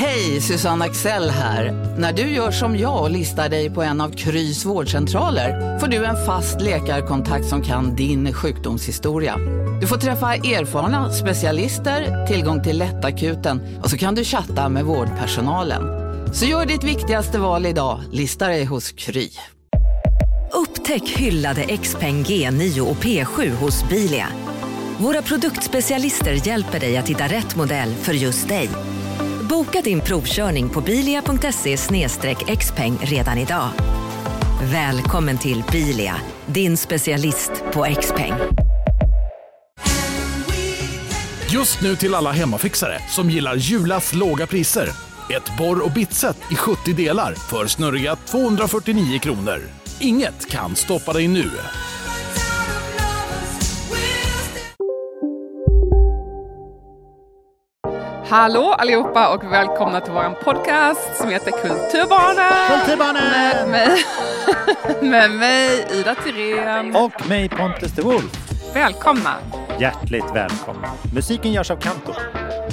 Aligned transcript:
Hej, 0.00 0.40
Susanne 0.40 0.84
Axel 0.84 1.30
här. 1.30 1.72
När 1.98 2.12
du 2.12 2.22
gör 2.22 2.50
som 2.50 2.78
jag 2.78 3.02
och 3.02 3.10
listar 3.10 3.48
dig 3.48 3.70
på 3.70 3.82
en 3.82 4.00
av 4.00 4.10
Krys 4.10 4.64
vårdcentraler 4.64 5.78
får 5.78 5.86
du 5.86 6.04
en 6.04 6.26
fast 6.26 6.60
läkarkontakt 6.60 7.46
som 7.46 7.62
kan 7.62 7.96
din 7.96 8.32
sjukdomshistoria. 8.32 9.36
Du 9.80 9.86
får 9.86 9.96
träffa 9.96 10.34
erfarna 10.34 11.12
specialister, 11.12 12.26
tillgång 12.26 12.62
till 12.62 12.78
lättakuten 12.78 13.78
och 13.82 13.90
så 13.90 13.98
kan 13.98 14.14
du 14.14 14.24
chatta 14.24 14.68
med 14.68 14.84
vårdpersonalen. 14.84 15.82
Så 16.34 16.44
gör 16.44 16.66
ditt 16.66 16.84
viktigaste 16.84 17.38
val 17.38 17.66
idag, 17.66 18.00
lista 18.12 18.48
dig 18.48 18.64
hos 18.64 18.92
Kry. 18.92 19.30
Upptäck 20.52 21.08
hyllade 21.08 21.76
XPeng 21.76 22.24
G9 22.24 22.80
och 22.80 22.96
P7 22.96 23.50
hos 23.50 23.88
Bilia. 23.88 24.28
Våra 24.98 25.22
produktspecialister 25.22 26.46
hjälper 26.46 26.80
dig 26.80 26.96
att 26.96 27.08
hitta 27.08 27.24
rätt 27.24 27.56
modell 27.56 27.94
för 27.94 28.12
just 28.12 28.48
dig. 28.48 28.68
Boka 29.48 29.80
din 29.80 30.00
provkörning 30.00 30.68
på 30.68 30.80
bilia.se 30.80 31.76
xpeng 32.56 32.98
redan 33.00 33.38
idag. 33.38 33.68
Välkommen 34.62 35.38
till 35.38 35.64
Bilia, 35.72 36.16
din 36.46 36.76
specialist 36.76 37.50
på 37.72 37.86
XPeng. 38.00 38.32
Just 41.50 41.80
nu 41.80 41.96
till 41.96 42.14
alla 42.14 42.32
hemmafixare 42.32 42.98
som 43.08 43.30
gillar 43.30 43.56
Julas 43.56 44.14
låga 44.14 44.46
priser. 44.46 44.88
Ett 45.30 45.58
borr 45.58 45.84
och 45.84 45.92
bitset 45.92 46.36
i 46.50 46.54
70 46.54 46.92
delar 46.92 47.34
för 47.34 47.66
snurriga 47.66 48.16
249 48.16 49.18
kronor. 49.18 49.60
Inget 50.00 50.50
kan 50.50 50.76
stoppa 50.76 51.12
dig 51.12 51.28
nu. 51.28 51.50
Hallå 58.30 58.72
allihopa 58.78 59.28
och 59.34 59.52
välkomna 59.52 60.00
till 60.00 60.12
vår 60.12 60.42
podcast 60.44 61.16
som 61.16 61.28
heter 61.30 61.50
Kulturbarnen. 61.50 62.80
Kulturbarnen! 62.80 63.30
Med 63.30 63.68
mig, 63.70 64.04
med 65.10 65.30
mig 65.30 65.86
Ida 65.92 66.14
Tirén. 66.14 66.96
Och 66.96 67.28
mig 67.28 67.48
Pontus 67.48 67.92
de 67.92 68.02
Wolf. 68.02 68.32
Välkomna. 68.74 69.34
Hjärtligt 69.80 70.24
välkomna. 70.34 70.88
Musiken 71.14 71.52
görs 71.52 71.70
av 71.70 71.76
Kanto. 71.76 72.12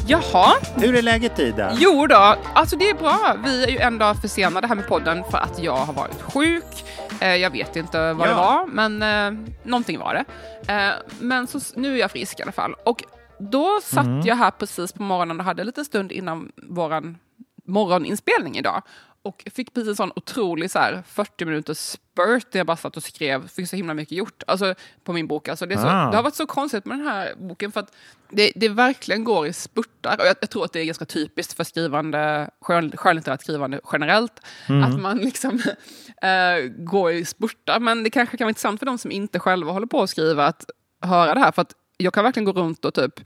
Jaha. 0.07 0.53
Hur 0.75 0.95
är 0.95 1.02
läget 1.02 1.39
Ida? 1.39 1.72
Jo 1.79 2.07
då, 2.07 2.35
alltså 2.53 2.75
det 2.75 2.89
är 2.89 2.94
bra. 2.94 3.35
Vi 3.45 3.63
är 3.63 3.69
ju 3.69 3.77
en 3.77 3.97
dag 3.97 4.22
försenade 4.22 4.67
här 4.67 4.75
med 4.75 4.88
podden 4.88 5.23
för 5.31 5.38
att 5.38 5.59
jag 5.59 5.75
har 5.75 5.94
varit 5.94 6.22
sjuk. 6.22 6.85
Eh, 7.19 7.35
jag 7.35 7.49
vet 7.49 7.75
inte 7.75 8.13
vad 8.13 8.27
Ja. 8.27 8.31
det 8.31 8.35
var, 8.38 8.66
men 8.67 9.01
eh, 9.01 9.44
någonting 9.63 9.99
var 9.99 10.13
det. 10.13 10.25
Eh, 10.73 10.89
men 11.19 11.47
så, 11.47 11.59
nu 11.75 11.95
är 11.95 11.99
jag 11.99 12.11
frisk 12.11 12.39
i 12.39 12.44
alla 12.44 12.51
fall. 12.51 12.75
Och 12.83 13.03
då 13.39 13.80
satt 13.83 14.05
Mm. 14.05 14.22
jag 14.25 14.36
här 14.36 14.52
precis 14.52 14.91
på 14.94 15.03
morgonen 15.03 15.39
och 15.39 15.45
hade 15.45 15.61
en 15.61 15.66
liten 15.66 15.86
stund 15.86 16.11
innan 16.11 16.52
våran 16.55 17.17
morgoninspelning 17.64 18.58
idag. 18.58 18.81
Och 19.22 19.44
fick 19.55 19.73
precis 19.73 19.89
en 19.89 19.95
sån 19.95 20.11
otrolig 20.16 20.72
så 20.72 20.80
här, 20.80 21.03
40 21.08 21.45
minuters 21.45 21.78
spurt 21.78 22.52
där 22.52 22.59
jag 22.59 22.67
bara 22.67 22.78
satt 22.78 22.97
och 22.97 23.03
skrev, 23.03 23.47
fick 23.47 23.69
så 23.69 23.75
himla 23.75 23.94
mycket 23.94 24.17
gjort 24.17 24.44
alltså, 24.47 24.75
på 25.03 25.13
min 25.13 25.28
bok. 25.28 25.47
Alltså, 25.47 25.66
det, 25.66 25.78
så, 25.78 25.88
Ah. 25.88 26.09
det 26.11 26.16
har 26.16 26.23
varit 26.23 26.36
så 26.36 26.45
konstigt 26.47 26.86
med 26.86 26.97
den 26.97 27.08
här 27.08 27.36
boken 27.39 27.72
för 27.72 27.80
att 27.80 27.91
det, 28.30 28.52
det 28.56 28.69
verkligen 28.69 29.23
går 29.23 29.47
i 29.47 29.53
spurtar. 29.53 30.17
Och 30.19 30.25
jag, 30.25 30.36
jag 30.41 30.50
tror 30.50 30.66
att 30.66 30.73
det 30.73 30.80
är 30.80 30.86
ganska 30.86 31.06
typiskt 31.06 31.53
för 31.53 31.63
skrivande, 31.63 32.50
skön, 32.61 32.91
skönlitterärt 32.97 33.41
skrivande 33.41 33.80
generellt, 33.91 34.39
att 34.86 35.00
man 35.02 35.17
liksom 35.17 35.61
eh, 36.22 36.69
går 36.78 37.11
i 37.11 37.25
spurtar. 37.25 37.80
Men 37.80 38.03
det 38.03 38.09
kanske 38.09 38.38
kan 38.38 38.45
vara 38.45 38.50
intressant 38.52 38.80
för 38.80 38.86
de 38.86 38.97
som 38.97 39.11
inte 39.11 39.39
själva 39.39 39.72
håller 39.72 39.88
på 39.88 40.02
att 40.02 40.09
skriva 40.09 40.45
att 40.45 40.66
höra 41.02 41.33
det 41.33 41.39
här. 41.39 41.52
För 41.52 41.61
att 41.61 41.73
jag 41.97 42.13
kan 42.13 42.23
verkligen 42.23 42.45
gå 42.45 42.51
runt 42.51 42.85
och 42.85 42.93
typ 42.93 43.19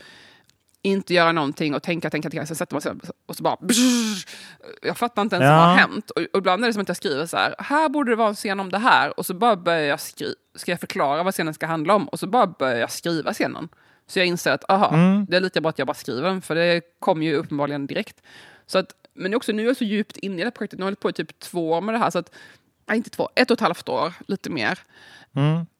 inte 0.81 1.14
göra 1.14 1.31
någonting 1.31 1.75
och 1.75 1.84
tänka, 1.84 2.09
tänka, 2.09 2.30
tänka, 2.30 2.45
så 2.45 2.56
sätter 2.56 2.75
man 2.75 2.81
sig 2.81 2.94
och 3.25 3.36
så 3.36 3.44
bara... 3.44 3.58
Brrr, 3.62 4.25
jag 4.81 4.98
fattar 4.98 5.22
inte 5.22 5.36
ens 5.36 5.45
Ja. 5.45 5.58
vad 5.58 5.67
har 5.67 5.75
hänt. 5.75 6.09
Och, 6.09 6.22
och 6.34 6.38
ibland 6.38 6.64
är 6.64 6.67
det 6.67 6.73
som 6.73 6.81
att 6.81 6.88
jag 6.88 6.97
skriver 6.97 7.25
så 7.25 7.38
här, 7.38 7.56
här 7.59 7.90
borde 7.90 8.12
det 8.12 8.16
vara 8.16 8.30
en 8.30 8.36
scen 8.36 8.59
om 8.59 8.70
det 8.72 8.78
här. 8.78 9.20
Och 9.20 9.25
så 9.25 9.34
bara 9.34 9.56
börjar 9.56 9.81
jag 9.81 10.00
skriva, 10.00 10.34
ska 10.56 10.72
jag 10.72 10.80
förklara 10.80 11.23
vad 11.23 11.34
scenen 11.34 11.53
ska 11.53 11.66
handla 11.66 11.96
om? 11.96 12.07
Och 12.07 12.19
så 12.19 12.28
bara 12.28 12.47
börjar 12.47 12.75
jag 12.80 12.91
skriva 12.91 13.34
scenen. 13.34 13.69
Så 14.07 14.19
jag 14.19 14.25
inser 14.25 14.52
att, 14.52 14.69
aha, 14.72 14.96
det 15.28 15.38
är 15.38 15.41
lika 15.41 15.62
bra 15.62 15.69
att 15.69 15.80
jag 15.80 15.88
bara 15.88 15.94
skriver 15.94 16.30
den, 16.30 16.41
för 16.41 16.56
det 16.56 16.81
kom 17.00 17.24
ju 17.24 17.36
uppenbarligen 17.36 17.88
direkt. 17.88 18.22
Så 18.66 18.78
att, 18.78 18.94
men 19.13 19.34
också 19.36 19.51
nu 19.51 19.63
är 19.63 19.68
jag 19.68 19.78
så 19.78 19.84
djupt 19.84 20.18
inne 20.18 20.36
i 20.36 20.38
det 20.38 20.44
här 20.44 20.51
projektet, 20.51 20.80
nu 20.80 20.84
har 20.84 20.88
jag 20.88 20.91
hållit 20.91 21.00
på 21.00 21.09
i 21.09 21.13
typ 21.13 21.40
två 21.40 21.72
år 21.72 21.81
med 21.81 21.96
det 21.96 22.00
här, 22.00 22.09
så 22.09 22.19
att, 22.19 22.31
nej, 22.88 22.97
inte 22.97 23.09
två, 23.09 23.30
ett 23.36 23.51
och 23.51 23.56
ett 23.56 23.62
halvt 23.62 23.90
år, 23.90 24.13
lite 24.28 24.50
mer 24.50 24.80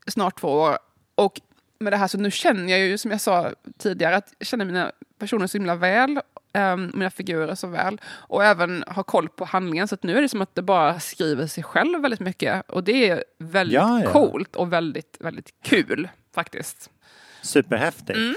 snart 0.08 0.40
två 0.40 0.48
år. 0.48 0.78
Och 1.16 1.42
med 1.80 1.94
det 1.94 1.98
här 1.98 2.08
så 2.08 2.18
nu 2.18 2.32
känner 2.32 2.72
jag 2.72 2.80
ju, 2.80 2.98
som 2.98 3.12
jag 3.12 3.22
sa 3.22 3.52
tidigare, 3.78 4.16
att 4.16 4.34
jag 4.40 4.48
känner 4.48 4.66
mina 4.66 4.92
personer 5.20 5.48
så 5.48 5.58
himla 5.58 5.76
väl. 5.76 6.20
ehm, 6.54 6.92
mina 6.94 7.10
figurer 7.10 7.56
så 7.56 7.68
väl. 7.68 8.02
Och 8.08 8.44
även 8.44 8.84
har 8.88 9.04
koll 9.04 9.30
på 9.30 9.46
handlingen. 9.46 9.88
Så 9.88 9.96
att 9.96 10.04
nu 10.04 10.18
är 10.18 10.22
det 10.22 10.30
som 10.30 10.42
att 10.42 10.56
det 10.56 10.62
bara 10.62 11.00
skriver 11.00 11.48
sig 11.48 11.64
själv 11.64 12.02
väldigt 12.02 12.20
mycket. 12.20 12.70
Och 12.70 12.84
det 12.84 13.10
är 13.10 13.24
väldigt 13.40 13.74
Ja, 13.76 14.02
ja. 14.04 14.12
coolt 14.12 14.56
och 14.56 14.74
väldigt, 14.74 15.18
väldigt 15.20 15.50
kul 15.64 16.08
faktiskt. 16.36 16.90
Superhäftigt. 17.42 18.18
Mm. 18.18 18.36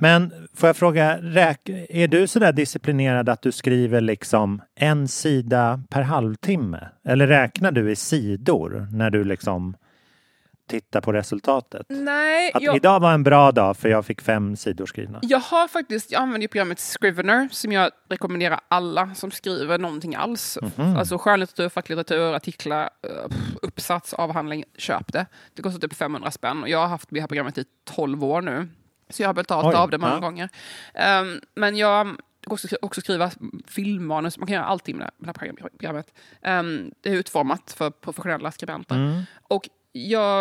Men 0.00 0.32
får 0.54 0.66
jag 0.68 0.76
fråga, 0.76 1.18
är 1.88 2.08
du 2.08 2.26
sådär 2.26 2.52
disciplinerad 2.52 3.28
att 3.28 3.42
du 3.42 3.52
skriver 3.52 4.00
liksom 4.00 4.62
en 4.74 5.08
sida 5.08 5.82
per 5.90 6.02
halvtimme? 6.02 6.88
Eller 7.04 7.26
räknar 7.26 7.72
du 7.72 7.90
i 7.90 7.96
sidor 7.96 8.88
när 8.92 9.10
du 9.10 9.24
liksom 9.24 9.76
tittar 10.68 11.00
på 11.00 11.12
resultatet? 11.12 11.86
Nej, 11.88 12.52
Att 12.54 12.62
jag, 12.62 12.76
idag 12.76 13.00
var 13.00 13.12
en 13.12 13.22
bra 13.22 13.52
dag 13.52 13.76
för 13.76 13.88
jag 13.88 14.06
fick 14.06 14.20
fem 14.20 14.56
sidor 14.56 14.86
skrivna. 14.86 15.18
jag 15.22 15.38
har 15.38 15.68
faktiskt, 15.68 16.12
jag 16.12 16.22
använder 16.22 16.48
programmet 16.48 16.80
Scrivener 16.80 17.48
som 17.52 17.72
jag 17.72 17.90
rekommenderar 18.08 18.60
alla 18.68 19.14
som 19.14 19.30
skriver 19.30 19.78
någonting 19.78 20.14
alls. 20.14 20.58
Mhm. 20.62 20.96
Alltså 20.96 21.18
skönlitteratur, 21.18 21.68
facklitteratur, 21.68 22.34
artiklar, 22.34 22.82
eh, 22.82 23.36
uppsats, 23.62 24.14
avhandling, 24.14 24.64
köp 24.78 25.12
det. 25.12 25.26
Det 25.54 25.62
kostar 25.62 25.80
typ 25.80 25.94
500 25.94 26.30
spänn 26.30 26.62
och 26.62 26.68
jag 26.68 26.78
har 26.78 26.88
haft 26.88 27.08
det 27.10 27.20
här 27.20 27.26
programmet 27.26 27.58
i 27.58 27.64
12 27.84 28.24
år 28.24 28.42
nu. 28.42 28.68
Så 29.10 29.22
jag 29.22 29.28
har 29.28 29.34
betalt 29.34 29.66
Oj, 29.66 29.74
av 29.74 29.90
det 29.90 29.98
många 29.98 30.12
ja. 30.12 30.20
gånger. 30.20 30.48
Ehm, 30.94 31.40
men 31.54 31.76
jag 31.76 32.06
kan 32.40 32.52
också, 32.52 32.76
också 32.82 33.00
skriva 33.00 33.30
filmmanus, 33.66 34.38
man 34.38 34.46
kan 34.46 34.54
göra 34.54 34.64
allting 34.64 34.96
med 34.96 35.10
det 35.18 35.26
här 35.26 35.52
programmet. 35.70 36.14
Ehm, 36.42 36.90
det 37.00 37.08
är 37.10 37.14
utformat 37.14 37.74
för 37.78 37.90
professionella 37.90 38.50
skribenter. 38.50 38.94
Mm. 38.96 39.22
Och 39.42 39.68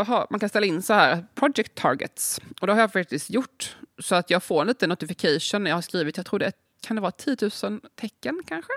har, 0.07 0.27
man 0.29 0.39
kan 0.39 0.49
ställa 0.49 0.65
in 0.65 0.81
så 0.81 0.93
här, 0.93 1.25
project 1.35 1.75
targets. 1.75 2.39
Och 2.61 2.67
det 2.67 2.73
har 2.73 2.79
jag 2.79 2.91
faktiskt 2.93 3.29
gjort. 3.29 3.75
Så 3.99 4.15
att 4.15 4.29
jag 4.29 4.43
får 4.43 4.61
en 4.61 4.67
liten 4.67 4.89
notification 4.89 5.63
när 5.63 5.71
jag 5.71 5.77
har 5.77 5.81
skrivit, 5.81 6.17
jag 6.17 6.25
tror 6.25 6.39
det 6.39 6.51
kan 6.87 6.95
det 6.95 7.01
vara 7.01 7.11
10 7.11 7.35
000 7.63 7.79
tecken 7.95 8.41
kanske? 8.47 8.71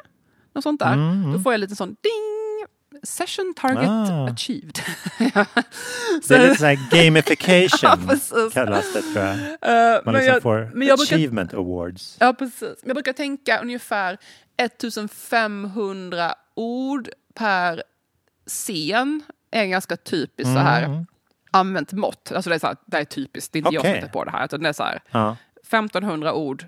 Något 0.55 0.63
sånt 0.65 0.81
där. 0.81 0.93
Mm, 0.93 1.33
Då 1.33 1.39
får 1.39 1.53
jag 1.53 1.55
en 1.55 1.61
liten 1.61 1.77
sån 1.77 1.89
ding! 1.89 2.67
Session 3.03 3.55
target 3.57 3.89
Ah. 3.89 4.29
achieved. 4.31 4.79
Det 6.29 6.35
är 6.35 6.49
lite 6.49 6.55
såhär 6.59 6.79
gamification 6.91 8.09
Ja, 8.33 8.51
kallas 8.53 8.93
det 8.93 9.03
tror 9.03 9.25
jag. 9.25 9.37
Eh, 9.97 10.01
Man 10.05 10.15
liksom 10.15 10.33
jag- 10.35 10.43
får 10.43 10.59
jag 10.59 10.71
brukar- 10.73 11.03
achievement 11.03 11.55
awards. 11.55 12.17
Ja, 12.21 12.33
precis. 12.33 12.75
Jag 12.85 12.95
brukar 12.95 13.13
tänka 13.13 13.61
ungefär 13.63 14.19
1500 14.57 16.35
ord 16.55 17.09
per 17.35 17.83
scen 18.47 19.23
är 19.51 19.67
ganska 19.67 19.97
typiskt 19.97 20.53
så 20.55 20.59
här 20.59 21.07
använt 21.51 21.93
mått. 21.93 22.33
Alltså 22.33 22.51
det 22.51 22.57
är, 22.57 22.59
så 22.59 22.67
här, 22.67 22.77
det 22.87 22.97
är 22.97 23.05
typiskt, 23.05 23.53
det 23.53 23.59
är 23.59 23.61
inte 23.61 23.75
jag 23.75 23.85
som 23.85 23.95
hittar 23.95 24.09
på 24.09 24.25
det 24.25 24.31
här. 24.31 24.45
Utan 24.45 24.63
det 24.63 24.69
är 24.69 24.73
så 24.73 24.83
här, 24.83 25.03
Ja. 25.11 25.37
1500 25.63 26.35
ord. 26.35 26.67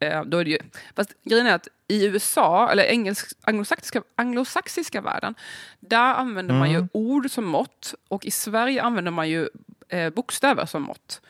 Eh, 0.00 0.24
då 0.24 0.38
är 0.38 0.44
det 0.44 0.50
ju, 0.50 0.58
fast 0.96 1.10
grejen 1.24 1.46
är 1.46 1.54
att 1.54 1.68
i 1.88 2.06
USA, 2.06 2.70
eller 2.70 2.84
engelsk, 2.84 3.32
anglosaxiska, 3.42 4.02
anglosaxiska 4.14 5.00
världen, 5.00 5.34
där 5.80 6.14
använder 6.14 6.54
man 6.54 6.70
ju 6.70 6.88
ord 6.92 7.30
som 7.30 7.44
mått 7.44 7.94
och 8.08 8.24
i 8.24 8.30
Sverige 8.30 8.82
använder 8.82 9.10
man 9.12 9.28
ju 9.28 9.48
eh, 9.88 10.10
bokstäver 10.10 10.66
som 10.66 10.82
mått. 10.82 11.20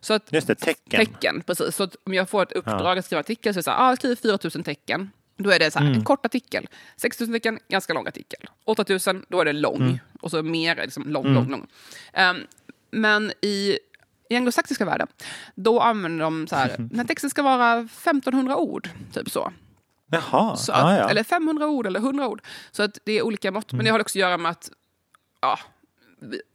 Så 0.00 0.14
att, 0.14 0.32
Just 0.32 0.46
det, 0.46 0.54
tecken. 0.54 1.06
tecken. 1.06 1.42
precis. 1.46 1.76
Så 1.76 1.88
om 2.04 2.14
jag 2.14 2.28
får 2.28 2.42
ett 2.42 2.52
uppdrag 2.52 2.98
att 2.98 3.04
skriva 3.04 3.20
artikel 3.20 3.54
så 3.54 3.58
är 3.58 3.60
det 3.60 3.64
så 3.64 3.70
här, 3.70 3.78
ah, 3.78 3.88
jag 3.88 3.98
skriver 3.98 4.16
4000 4.16 4.62
tecken. 4.62 5.10
Då 5.36 5.50
är 5.50 5.58
det 5.58 5.70
så 5.70 5.78
här, 5.78 5.86
Mm. 5.86 5.98
en 5.98 6.04
kort 6.04 6.26
artikel. 6.26 6.68
6000 6.96 7.34
tecken, 7.34 7.58
ganska 7.68 7.92
lång 7.92 8.06
artikel. 8.06 8.40
8000, 8.64 9.24
då 9.28 9.40
är 9.40 9.44
det 9.44 9.52
lång. 9.52 9.76
Mm. 9.76 9.98
Och 10.20 10.30
så 10.30 10.42
mer 10.42 10.76
liksom 10.76 11.08
lång, 11.08 11.34
lång, 11.34 11.50
lång. 11.50 11.66
Ehm, 12.12 12.36
men 12.90 13.32
i, 13.42 13.78
i 14.30 14.36
anglosaxiska 14.36 14.84
världen, 14.84 15.06
då 15.54 15.80
använder 15.80 16.24
de 16.24 16.46
så 16.46 16.56
här, 16.56 16.68
den 16.78 16.98
här 16.98 17.04
texten 17.06 17.30
ska 17.30 17.42
vara 17.42 17.78
1500 17.78 18.56
ord, 18.56 18.88
typ 19.12 19.30
så. 19.30 19.52
Jaha, 20.10 20.56
så 20.56 20.72
att, 20.72 20.98
ja. 20.98 21.10
Eller 21.10 21.22
500 21.24 21.66
ord 21.66 21.86
eller 21.86 22.00
100 22.00 22.28
ord. 22.28 22.42
Så 22.70 22.82
att 22.82 22.98
det 23.04 23.12
är 23.12 23.22
olika 23.22 23.50
mått. 23.50 23.72
Men 23.72 23.84
det 23.84 23.90
har 23.90 24.00
också 24.00 24.18
att 24.18 24.20
göra 24.20 24.38
med 24.38 24.50
att 24.50 24.70
ja, 25.40 25.58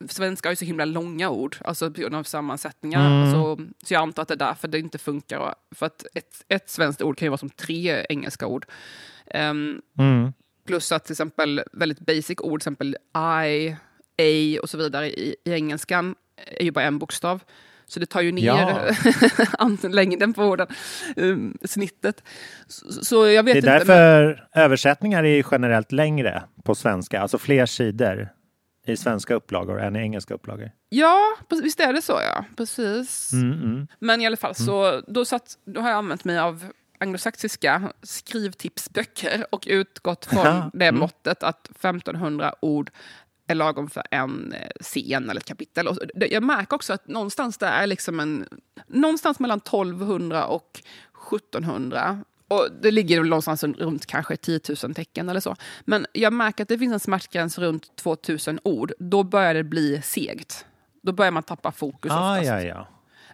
svenska 0.09 0.49
har 0.49 0.51
ju 0.51 0.55
så 0.55 0.65
himla 0.65 0.85
långa 0.85 1.29
ord, 1.29 1.57
alltså 1.65 1.91
på 1.91 2.01
grund 2.01 2.15
av 2.15 2.23
sammansättningar. 2.23 3.31
Så, 3.33 3.59
så 3.83 3.93
jag 3.93 4.01
antar 4.01 4.21
att 4.21 4.27
det 4.27 4.33
är 4.33 4.37
därför 4.37 4.67
det 4.67 4.79
inte 4.79 4.97
funkar. 4.97 5.55
För 5.75 5.85
att 5.85 6.05
ett, 6.13 6.45
ett 6.47 6.69
svenskt 6.69 7.01
ord 7.01 7.17
kan 7.17 7.25
ju 7.25 7.29
vara 7.29 7.37
som 7.37 7.49
tre 7.49 8.05
engelska 8.09 8.47
ord. 8.47 8.65
Ehm, 9.27 9.81
Mm. 9.97 10.33
Plus 10.67 10.91
att 10.91 11.05
till 11.05 11.13
exempel 11.13 11.63
väldigt 11.71 11.99
basic 11.99 12.39
ord, 12.39 12.59
till 12.61 12.63
exempel 12.63 12.95
I, 12.95 13.75
A 14.57 14.61
och 14.61 14.69
så 14.69 14.77
vidare 14.77 15.09
i, 15.09 15.35
i 15.45 15.51
engelskan 15.53 16.15
är 16.57 16.63
ju 16.63 16.71
bara 16.71 16.85
en 16.85 16.99
bokstav. 16.99 17.43
Så 17.85 17.99
det 17.99 18.05
tar 18.05 18.21
ju 18.21 18.31
ner 18.31 18.45
Ja. 19.59 19.77
längden 19.89 20.33
på 20.33 20.43
orden, 20.43 20.67
um, 21.15 21.57
snittet. 21.63 22.23
Så, 22.67 23.05
så 23.05 23.27
jag 23.27 23.43
vet 23.43 23.61
Det 23.61 23.69
är 23.69 23.75
inte. 23.81 23.87
men- 23.87 23.97
därför 23.97 24.47
översättningar 24.55 25.23
är 25.23 25.45
generellt 25.51 25.91
längre 25.91 26.43
på 26.63 26.75
svenska, 26.75 27.21
alltså 27.21 27.37
fler 27.37 27.65
sidor 27.65 28.29
i 28.85 28.97
svenska 28.97 29.33
upplagor 29.33 29.81
än 29.81 29.95
i 29.95 29.99
engelska 29.99 30.33
upplagor. 30.33 30.71
Ja, 30.89 31.37
visst 31.49 31.79
är 31.79 31.93
det 31.93 32.01
så 32.01 32.13
ja. 32.13 32.45
Precis. 32.57 33.33
Mm, 33.33 33.53
mm. 33.53 33.87
Men 33.99 34.21
i 34.21 34.25
alla 34.25 34.37
fall, 34.37 34.55
så 34.55 35.01
då, 35.07 35.25
satt, 35.25 35.57
då 35.65 35.81
har 35.81 35.89
jag 35.89 35.97
använt 35.97 36.23
mig 36.23 36.39
av 36.39 36.65
anglosaxiska 36.99 37.93
skrivtipsböcker 38.03 39.45
och 39.49 39.63
utgått 39.67 40.25
från 40.25 40.71
det 40.73 40.87
mm. 40.87 40.99
måttet 40.99 41.43
att 41.43 41.69
1500 41.69 42.55
ord 42.59 42.91
är 43.47 43.55
lagom 43.55 43.89
för 43.89 44.03
en 44.11 44.53
eh, 44.53 44.69
scen 44.81 45.29
eller 45.29 45.41
ett 45.41 45.47
kapitel. 45.47 45.87
Och 45.87 45.97
jag 46.13 46.43
märker 46.43 46.75
också 46.75 46.93
att 46.93 47.07
någonstans 47.07 47.57
där 47.57 47.71
är 47.71 47.87
liksom 47.87 48.19
en... 48.19 48.47
Någonstans 48.87 49.39
mellan 49.39 49.57
1200 49.57 50.45
och 50.45 50.81
1700. 51.27 52.23
Och 52.51 52.67
det 52.81 52.91
ligger 52.91 53.23
någonstans 53.23 53.63
runt 53.63 54.05
kanske 54.05 54.35
10 54.37 54.59
000 54.83 54.93
tecken 54.93 55.29
eller 55.29 55.39
så. 55.39 55.55
Men 55.85 56.05
jag 56.13 56.33
märker 56.33 56.63
att 56.63 56.69
det 56.69 56.77
finns 56.77 56.93
en 56.93 56.99
smärtgräns 56.99 57.57
runt 57.57 57.95
2000 57.95 58.59
ord. 58.63 58.93
Då 58.99 59.23
börjar 59.23 59.53
det 59.53 59.63
bli 59.63 60.01
segt. 60.01 60.65
Då 61.03 61.11
börjar 61.11 61.31
man 61.31 61.43
tappa 61.43 61.71
fokus 61.71 62.11
Ah, 62.11 62.31
oftast. 62.31 62.47
ja, 62.47 62.61
ja. 62.61 62.87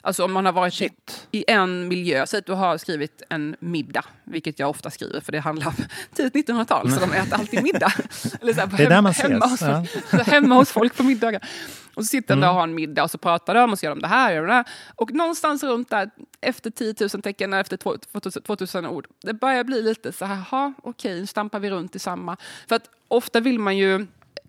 Alltså 0.07 0.25
om 0.25 0.33
man 0.33 0.45
har 0.45 0.54
varit 0.54 0.81
i, 0.81 0.89
i 1.31 1.44
en 1.48 1.88
miljö, 1.88 2.27
säg 2.27 2.39
att 2.39 2.45
du 2.45 2.54
har 2.54 2.77
skrivit 2.77 3.21
en 3.30 3.56
middag, 3.59 4.06
vilket 4.24 4.59
jag 4.59 4.69
ofta 4.69 4.89
skriver 4.89 5.19
för 5.19 5.31
det 5.31 5.39
handlar 5.39 5.68
om 5.68 5.74
tidigt 6.13 6.50
1900-tal, 6.50 6.92
så 6.92 7.00
de 7.00 7.13
äter 7.13 7.33
alltid 7.33 7.63
middag. 7.63 7.94
Eller 8.42 8.54
så 8.54 8.59
här, 8.59 8.68
Det 8.77 8.83
är 8.83 8.89
där 8.89 9.01
man 9.01 9.13
hemma, 9.13 9.45
ses, 9.45 9.62
hos, 9.62 9.89
folk, 10.09 10.09
så 10.25 10.31
hemma 10.31 10.56
hos 10.56 10.71
folk 10.71 10.98
på 10.98 11.04
middagar. 11.04 11.48
Och 11.94 12.04
så 12.04 12.07
sitter 12.07 12.36
de 12.36 12.42
där 12.42 12.50
och 12.50 12.56
har 12.56 12.63
en 12.63 12.75
middag 12.75 13.04
och 13.04 13.12
så 13.12 13.18
pratar 13.18 13.54
de 13.54 13.71
och 13.71 13.80
så 13.80 13.86
gör 13.86 13.95
de 13.95 14.01
det 14.01 14.07
här 14.07 14.42
och 14.42 14.48
det 14.48 14.54
här. 14.54 14.65
Och 14.95 15.13
någonstans 15.13 15.63
runt 15.63 15.89
där, 15.89 16.09
efter 16.42 16.69
10 16.69 16.95
000 17.00 17.09
tecken, 17.09 17.54
efter 17.54 17.77
2000, 17.77 18.42
2000 18.44 18.86
ord, 18.86 19.07
det 19.21 19.33
börjar 19.33 19.63
bli 19.63 19.81
lite 19.81 20.12
så 20.12 20.25
här, 20.25 20.44
jaha, 20.51 20.74
okej, 20.83 21.19
nu 21.19 21.27
stampar 21.27 21.59
vi 21.59 21.69
runt 21.69 21.95
i 21.95 22.00
samma. 22.00 22.38
För 22.68 22.75
att 22.75 22.89
ofta 23.07 23.39
vill 23.39 23.59
man 23.59 23.77
ju 23.77 24.07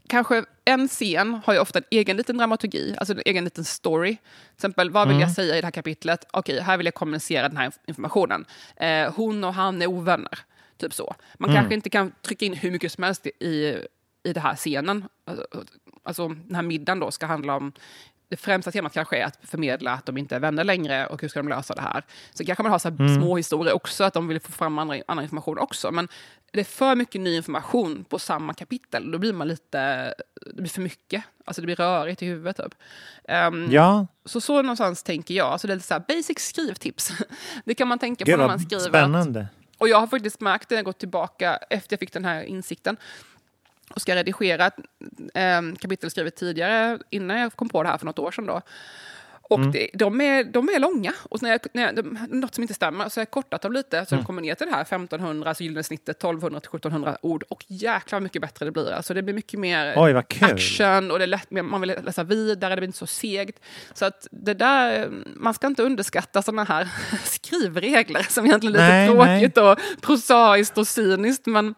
kanske 0.09 0.45
en 0.69 0.89
scen 0.89 1.41
har 1.45 1.55
ju 1.55 1.61
ofta 1.61 1.79
en 1.79 1.85
egen 1.91 2.17
liten 2.17 2.37
dramaturgi, 2.37 2.95
alltså 2.99 3.15
en 3.15 3.23
egen 3.25 3.45
liten 3.45 3.65
story. 3.65 4.17
Till 4.17 4.55
exempel, 4.55 4.91
vad 4.91 5.09
vill 5.09 5.21
jag 5.21 5.33
säga 5.33 5.57
i 5.57 5.61
det 5.61 5.67
här 5.67 5.73
kapitlet? 5.73 6.25
Okej, 6.31 6.61
här 6.61 6.77
vill 6.77 6.87
jag 6.87 6.95
kommunicera 6.95 7.49
den 7.49 7.57
här 7.57 7.73
informationen. 7.87 8.45
Eh, 8.77 9.13
hon 9.15 9.45
och 9.45 9.55
han 9.55 9.83
är 9.83 9.87
ovänner. 9.87 10.39
Typ 10.77 10.95
så. 10.95 11.15
Man 11.39 11.55
kanske 11.55 11.75
inte 11.75 11.91
kan 11.91 12.13
trycka 12.23 12.45
in 12.47 12.55
hur 12.55 12.71
mycket 12.71 12.93
som 12.93 13.05
helst 13.05 13.27
i, 13.27 13.79
i 14.23 14.33
den 14.33 14.43
här 14.43 14.57
scenen. 14.57 15.05
Alltså, 15.25 15.47
Alltså, 16.09 16.29
den 16.29 16.55
här 16.55 16.63
middagen 16.63 17.01
då 17.01 17.11
ska 17.11 17.27
handla 17.27 17.57
om 17.57 17.73
det 18.29 18.37
främsta 18.37 18.71
temat 18.71 18.93
kanske 18.93 19.17
är 19.19 19.25
att 19.25 19.39
förmedla 19.43 19.93
att 19.93 20.07
de 20.07 20.19
inte 20.19 20.37
är 20.37 20.41
vänner 20.41 20.65
längre 20.65 21.07
och 21.07 21.21
hur 21.23 21.29
ska 21.29 21.39
de 21.43 21.49
lösa 21.49 21.75
det 21.75 21.81
här. 21.83 22.03
Så 22.35 22.45
kanske 22.45 22.63
man 22.63 22.73
har 22.73 22.79
så 22.79 22.89
här 22.91 23.17
små 23.21 23.37
historier 23.37 23.75
också, 23.75 24.05
att 24.05 24.15
de 24.15 24.29
vill 24.29 24.41
få 24.41 24.53
fram 24.53 24.79
andra, 24.79 24.97
annan 25.09 25.25
information 25.25 25.59
också. 25.59 25.91
Men 25.91 26.09
det 26.53 26.61
är 26.61 26.65
för 26.65 26.95
mycket 26.95 27.21
ny 27.21 27.37
information 27.37 28.05
på 28.09 28.19
samma 28.19 28.55
kapitel. 28.55 29.11
Då 29.11 29.19
blir 29.19 29.33
man 29.33 29.49
lite, 29.49 29.79
det 30.55 30.63
blir 30.63 30.69
för 30.69 30.81
mycket. 30.81 31.25
Alltså 31.45 31.63
det 31.63 31.67
blir 31.67 31.77
rörigt 31.77 32.23
i 32.23 32.27
huvudet 32.27 32.57
typ. 32.57 32.75
Ehm, 33.29 33.69
Ja, 33.71 34.07
Så 34.25 34.41
så 34.41 34.63
någonstans 34.63 35.03
tänker 35.03 35.35
jag. 35.35 35.47
Alltså 35.47 35.67
det 35.67 35.73
är 35.73 35.75
lite 35.75 35.87
så 35.89 35.95
här 35.95 36.05
basic 36.09 36.39
skrivtips. 36.39 37.13
Det 37.65 37.75
kan 37.75 37.89
man 37.89 37.99
tänka 37.99 38.25
på 38.25 38.31
gud 38.31 38.39
när 38.39 38.47
man 38.47 38.59
skriver. 38.61 38.77
att- 38.85 38.89
spännande. 38.89 39.47
och 39.79 39.89
jag 39.89 40.01
har 40.01 40.07
faktiskt 40.07 40.41
märkt 40.41 40.69
det 40.69 40.75
när 40.75 40.79
jag 40.79 40.85
gått 40.85 40.99
tillbaka 40.99 41.57
efter 41.71 41.95
jag 41.95 42.01
fick 42.01 42.13
den 42.13 42.25
här 42.25 42.43
insikten 42.43 42.97
och 43.95 44.01
ska 44.01 44.15
redigera 44.15 44.67
ett 44.67 44.77
eh, 45.35 45.79
kapitel 45.79 46.11
skrivet 46.11 46.37
tidigare, 46.37 46.99
innan 47.11 47.41
jag 47.41 47.53
kom 47.53 47.69
på 47.69 47.83
det 47.83 47.89
här 47.89 47.99
för 47.99 48.07
något 48.07 48.19
år 48.19 48.31
sedan. 48.31 48.47
Då. 48.47 48.63
Och 49.49 49.61
det, 49.61 49.91
de, 49.95 50.21
är, 50.21 50.45
de 50.45 50.69
är 50.69 50.79
långa. 50.79 51.13
Och 51.23 51.43
när 51.43 51.51
jag, 51.51 51.61
när 51.73 51.83
jag, 51.83 51.95
de, 51.95 52.19
något 52.31 52.55
som 52.55 52.63
inte 52.63 52.75
stämmer, 52.75 53.09
så 53.09 53.21
har 53.21 53.23
jag 53.23 53.31
kortat 53.31 53.63
dem 53.63 53.73
lite. 53.73 54.07
Så 54.07 54.15
de 54.15 54.25
kommer 54.25 54.43
ner 54.43 54.55
till 54.55 54.67
det 54.67 54.73
här 54.73 54.83
1500, 54.83 55.49
alltså 55.49 55.65
gyllene 55.65 55.83
snittet, 55.83 56.17
1200 56.17 56.61
till 56.61 56.69
1700 56.69 57.19
ord. 57.23 57.45
Och 57.49 57.65
jäklar 57.67 58.21
mycket 58.21 58.43
bättre 58.43 58.65
det 58.65 58.73
blir. 58.73 58.93
Alltså 58.93 59.15
det 59.15 59.23
blir 59.23 59.35
mycket 59.35 59.61
mer 59.61 59.95
Oj, 59.97 60.15
action 60.41 61.11
och 61.11 61.19
det 61.19 61.25
är 61.25 61.27
lätt, 61.27 61.51
man 61.51 61.81
vill 61.81 61.95
läsa 62.03 62.25
vidare, 62.25 62.75
det 62.75 62.81
blir 62.81 62.89
inte 62.89 62.99
så 62.99 63.07
segt. 63.07 63.61
Så 63.95 64.05
att 64.05 64.27
det 64.31 64.55
där, 64.55 65.09
man 65.37 65.55
ska 65.55 65.67
inte 65.67 65.83
underskatta 65.83 66.43
sådana 66.43 66.65
här 66.65 66.89
skrivregler 67.25 68.23
som 68.23 68.47
egentligen 68.47 68.77
är 68.77 69.07
lite 69.07 69.17
Nej, 69.23 69.41
tråkigt 69.43 69.59
och 69.59 70.03
prosaiskt 70.03 70.79
och 70.79 70.89
cyniskt. 70.89 71.47
Men 71.47 71.75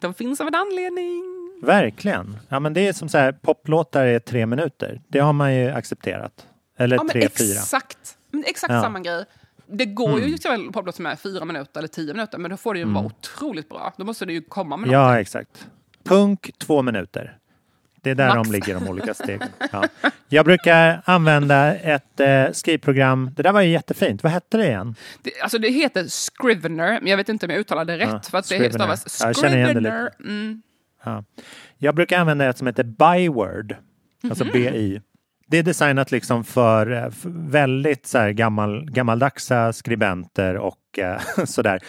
de 0.00 0.14
finns 0.14 0.40
av 0.40 0.46
en 0.46 0.54
anledning. 0.54 1.37
Verkligen. 1.62 2.36
Ja, 2.48 2.60
men 2.60 2.74
det 2.74 2.88
är 2.88 2.92
som 2.92 3.08
så 3.08 3.18
här, 3.18 3.32
poplåtar 3.32 4.06
är 4.06 4.18
tre 4.18 4.46
minuter. 4.46 5.00
Det 5.08 5.18
har 5.18 5.32
man 5.32 5.54
ju 5.54 5.70
accepterat. 5.70 6.46
Eller 6.78 6.96
Ja, 6.96 7.04
tre, 7.12 7.20
fyra. 7.20 7.58
exakt, 7.58 7.98
men 8.30 8.44
exakt 8.46 8.70
Ja. 8.70 8.74
Mm. 8.78 8.82
samma 8.82 9.00
grej. 9.00 9.24
Det 9.66 9.84
går 9.84 10.20
ju 10.20 10.34
att 10.34 10.44
göra 10.44 10.54
en 10.54 10.72
poplåt 10.72 10.94
som 10.94 11.06
är 11.06 11.16
fyra 11.16 11.44
minuter 11.44 11.78
eller 11.80 11.88
tio 11.88 12.14
minuter, 12.14 12.38
men 12.38 12.50
då 12.50 12.56
får 12.56 12.74
det 12.74 12.80
ju 12.80 12.86
vara 12.86 13.04
otroligt 13.04 13.68
bra. 13.68 13.92
Då 13.96 14.04
måste 14.04 14.26
det 14.26 14.32
ju 14.32 14.42
komma 14.42 14.76
med 14.76 14.86
något. 14.86 14.92
Ja, 14.92 15.20
exakt. 15.20 15.66
Punk, 16.04 16.50
två 16.58 16.82
minuter. 16.82 17.36
Det 18.02 18.10
är 18.10 18.14
där 18.14 18.34
Max. 18.34 18.48
de 18.48 18.52
ligger, 18.52 18.74
de 18.74 18.88
olika 18.88 19.14
stegen. 19.24 19.48
Ja. 19.72 19.84
Jag 20.28 20.44
brukar 20.44 21.02
använda 21.04 21.74
ett 21.74 22.20
eh, 22.20 22.44
skrivprogram. 22.52 23.30
Det 23.36 23.42
där 23.42 23.52
var 23.52 23.60
ju 23.60 23.70
jättefint. 23.70 24.22
Vad 24.22 24.32
hette 24.32 24.56
det 24.56 24.66
igen? 24.66 24.94
Det, 25.22 25.40
alltså 25.40 25.58
det 25.58 25.68
heter 25.68 26.04
Scrivener, 26.08 26.98
men 27.00 27.06
jag 27.10 27.16
vet 27.16 27.28
inte 27.28 27.46
om 27.46 27.50
jag 27.50 27.60
uttalar 27.60 27.84
det 27.84 27.98
rätt. 27.98 28.08
Ja, 28.12 28.20
för 28.30 28.38
att 28.38 28.48
det 28.48 28.54
Scrivener. 28.54 28.70
stavas 28.70 29.18
Ja, 29.20 29.26
jag 29.26 29.36
känner 29.36 29.56
igen 29.56 29.74
det 29.74 29.80
lite. 29.80 30.10
Scrivener. 30.18 30.40
Mm. 30.40 30.62
Ja. 31.04 31.24
Jag 31.78 31.94
brukar 31.94 32.18
använda 32.20 32.44
ett 32.44 32.58
som 32.58 32.66
heter 32.66 32.84
Byword, 32.84 33.76
alltså 34.24 34.44
Mhm. 34.44 34.52
BI. 34.52 35.00
Det 35.50 35.58
är 35.58 35.62
designat 35.62 36.10
liksom 36.12 36.44
för, 36.44 36.90
eh, 36.92 37.10
för 37.10 37.30
väldigt 37.50 38.06
så 38.06 38.18
här 38.18 38.30
gammal, 38.30 38.90
gammaldagsa 38.90 39.72
skribenter 39.72 40.56
och 40.56 40.98
eh, 40.98 41.20
sådär. 41.44 41.80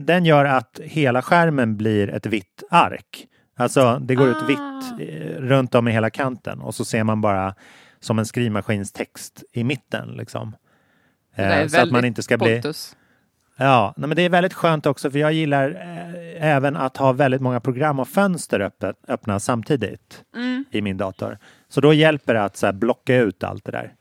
Den 0.00 0.24
gör 0.24 0.44
att 0.44 0.80
hela 0.84 1.22
skärmen 1.22 1.76
blir 1.76 2.08
ett 2.08 2.26
vitt 2.26 2.62
ark. 2.70 3.26
Alltså 3.56 3.98
det 4.02 4.14
går 4.14 4.28
ut 4.28 4.36
Ah. 4.42 4.46
vitt 4.46 5.08
eh, 5.08 5.40
runt 5.40 5.74
om 5.74 5.88
i 5.88 5.92
hela 5.92 6.10
kanten 6.10 6.60
och 6.60 6.74
så 6.74 6.84
ser 6.84 7.04
man 7.04 7.20
bara 7.20 7.54
som 8.00 8.18
en 8.18 8.26
skrivmaskinstext 8.26 9.44
i 9.52 9.64
mitten. 9.64 10.08
Liksom. 10.08 10.56
Eh, 11.34 11.66
så 11.66 11.80
att 11.80 11.90
man 11.90 12.04
inte 12.04 12.22
ska 12.22 12.38
bli... 12.38 12.54
Pontus. 12.54 12.96
Ja, 13.56 13.94
men 13.96 14.10
det 14.10 14.22
är 14.22 14.28
väldigt 14.28 14.54
skönt 14.54 14.86
också 14.86 15.10
för 15.10 15.18
jag 15.18 15.32
gillar 15.32 15.70
eh, 15.70 16.46
även 16.56 16.76
att 16.76 16.96
ha 16.96 17.12
väldigt 17.12 17.40
många 17.40 17.60
program 17.60 17.98
och 18.00 18.08
fönster 18.08 18.60
öppet, 18.60 18.96
öppna 19.08 19.40
samtidigt 19.40 20.24
Mm. 20.36 20.64
i 20.70 20.80
min 20.82 20.96
dator. 20.96 21.38
Så 21.68 21.80
då 21.80 21.92
hjälper 21.92 22.34
det 22.34 22.42
att 22.44 22.56
så 22.56 22.66
här, 22.66 22.72
blocka 22.72 23.16
ut 23.16 23.44
allt 23.44 23.64
det 23.64 23.72
där. 23.72 23.92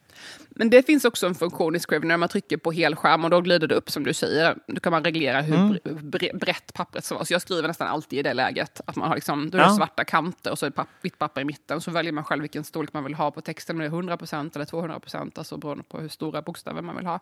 Men 0.56 0.70
det 0.70 0.86
finns 0.86 1.06
också 1.06 1.28
en 1.28 1.36
funktion 1.36 1.76
i 1.76 1.80
Scrivener 1.80 2.08
när 2.08 2.18
man 2.18 2.30
trycker 2.30 2.58
på 2.58 2.72
helskärm 2.72 3.24
och 3.24 3.30
då 3.30 3.42
glider 3.42 3.68
det 3.68 3.76
upp 3.76 3.90
som 3.92 4.04
du 4.04 4.14
säger. 4.14 4.56
Då 4.68 4.80
kan 4.80 4.92
man 4.92 5.04
reglera 5.04 5.42
hur 5.42 5.56
Mm. 5.56 5.74
bre- 5.74 6.02
bre- 6.02 6.38
brett 6.40 6.74
pappret 6.74 7.04
ska 7.06 7.16
vara. 7.16 7.26
Så 7.26 7.34
jag 7.34 7.42
skriver 7.42 7.68
nästan 7.68 7.88
alltid 7.88 8.20
i 8.20 8.24
det 8.24 8.34
läget. 8.34 8.82
Att 8.88 8.96
man 8.96 9.08
har 9.08 9.16
liksom, 9.16 9.50
då 9.50 9.58
är 9.58 9.62
det 9.62 9.68
Ja. 9.68 9.76
svarta 9.76 10.04
kanter 10.04 10.52
och 10.52 10.60
så 10.60 10.66
är 10.66 10.70
det 10.70 10.76
papp, 10.76 10.88
vitt 11.02 11.18
papper 11.18 11.42
i 11.42 11.46
mitten. 11.46 11.82
Så 11.82 11.92
väljer 11.92 12.12
man 12.12 12.24
själv 12.24 12.42
vilken 12.42 12.64
storlek 12.64 12.94
man 12.94 13.04
vill 13.04 13.14
ha 13.14 13.32
på 13.32 13.42
texten. 13.42 13.76
Om 13.76 13.80
det 13.80 13.86
är 13.86 13.90
100% 13.90 14.56
eller 14.56 14.66
200%. 14.66 15.38
Alltså 15.38 15.58
beroende 15.58 15.84
på 15.84 16.00
hur 16.00 16.10
stora 16.10 16.42
bokstäver 16.42 16.82
man 16.82 16.96
vill 16.98 17.06
ha. 17.06 17.20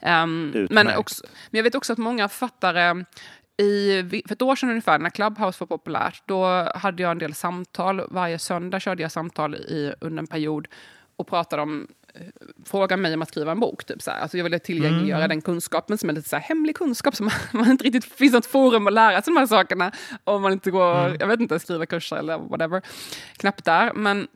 Ehm, 0.00 0.66
men, 0.70 0.96
också, 0.96 1.24
men 1.50 1.58
jag 1.58 1.62
vet 1.64 1.74
också 1.74 1.92
att 1.92 1.98
många 1.98 2.28
författare 2.28 3.04
i, 3.56 4.02
för 4.26 4.32
ett 4.34 4.42
år 4.42 4.56
sedan 4.56 4.68
ungefär, 4.70 4.98
när 4.98 5.10
Clubhouse 5.10 5.56
var 5.60 5.66
populärt, 5.66 6.22
då 6.26 6.44
hade 6.74 7.02
jag 7.02 7.10
en 7.12 7.18
del 7.18 7.34
samtal. 7.34 8.02
Varje 8.10 8.38
söndag 8.38 8.80
körde 8.80 9.02
jag 9.02 9.12
samtal 9.12 9.54
i, 9.54 9.94
under 10.00 10.18
en 10.22 10.26
period 10.26 10.68
och 11.16 11.26
pratade 11.26 11.62
om 11.62 11.86
Fråga 12.66 12.96
mig 12.96 13.14
om 13.14 13.22
att 13.22 13.28
skriva 13.28 13.52
en 13.52 13.60
bok. 13.60 13.84
Typ 13.84 14.02
så 14.02 14.10
här. 14.10 14.20
Alltså 14.20 14.36
jag 14.36 14.44
ville 14.44 14.58
tillgängliggöra 14.58 15.18
Mm. 15.18 15.28
den 15.28 15.40
kunskapen 15.42 15.98
som 15.98 16.08
är 16.08 16.12
lite 16.12 16.28
så 16.28 16.36
här 16.36 16.42
hemlig 16.42 16.76
kunskap 16.76 17.16
som 17.16 17.30
man, 17.52 17.70
inte 17.70 17.84
riktigt 17.84 18.04
finns 18.04 18.32
något 18.32 18.46
forum 18.46 18.86
att 18.86 18.92
lära 18.92 19.22
sig 19.22 19.34
de 19.34 19.40
här 19.40 19.46
sakerna 19.46 19.92
om 20.24 20.42
man 20.42 20.52
inte 20.52 20.70
går, 20.70 21.06
Mm. 21.06 21.16
jag 21.20 21.26
vet 21.26 21.40
inte, 21.40 21.58
skriva 21.58 21.86
kurser 21.86 22.16
eller 22.16 22.38
whatever. 22.38 22.82
Knappt 23.36 23.64
där. 23.64 23.92
Men 23.94 24.28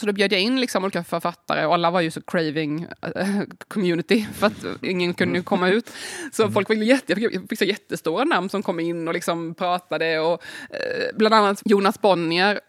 så 0.00 0.06
då 0.06 0.12
bjöd 0.12 0.32
jag 0.32 0.40
in 0.40 0.60
liksom 0.60 0.84
olika 0.84 1.04
författare 1.04 1.66
och 1.66 1.74
alla 1.74 1.90
var 1.90 2.00
ju 2.00 2.10
så 2.10 2.20
craving 2.22 2.86
eh, 3.16 3.26
community 3.68 4.26
för 4.34 4.46
att 4.46 4.64
ingen 4.82 5.14
kunde 5.14 5.42
komma 5.42 5.68
ut. 5.68 5.90
Så 6.32 6.50
folk 6.50 6.70
ville 6.70 6.84
jätte, 6.84 7.12
jag 7.20 7.46
fick- 7.48 7.58
så 7.58 7.64
jättestora 7.64 8.24
namn 8.24 8.48
som 8.48 8.62
kom 8.62 8.80
in 8.80 9.08
och 9.08 9.14
liksom 9.14 9.54
pratade 9.54 10.20
och 10.20 10.42
eh, 10.70 11.16
bland 11.16 11.34
annat 11.34 11.62
Jonas 11.64 12.00
Bonnier 12.00 12.60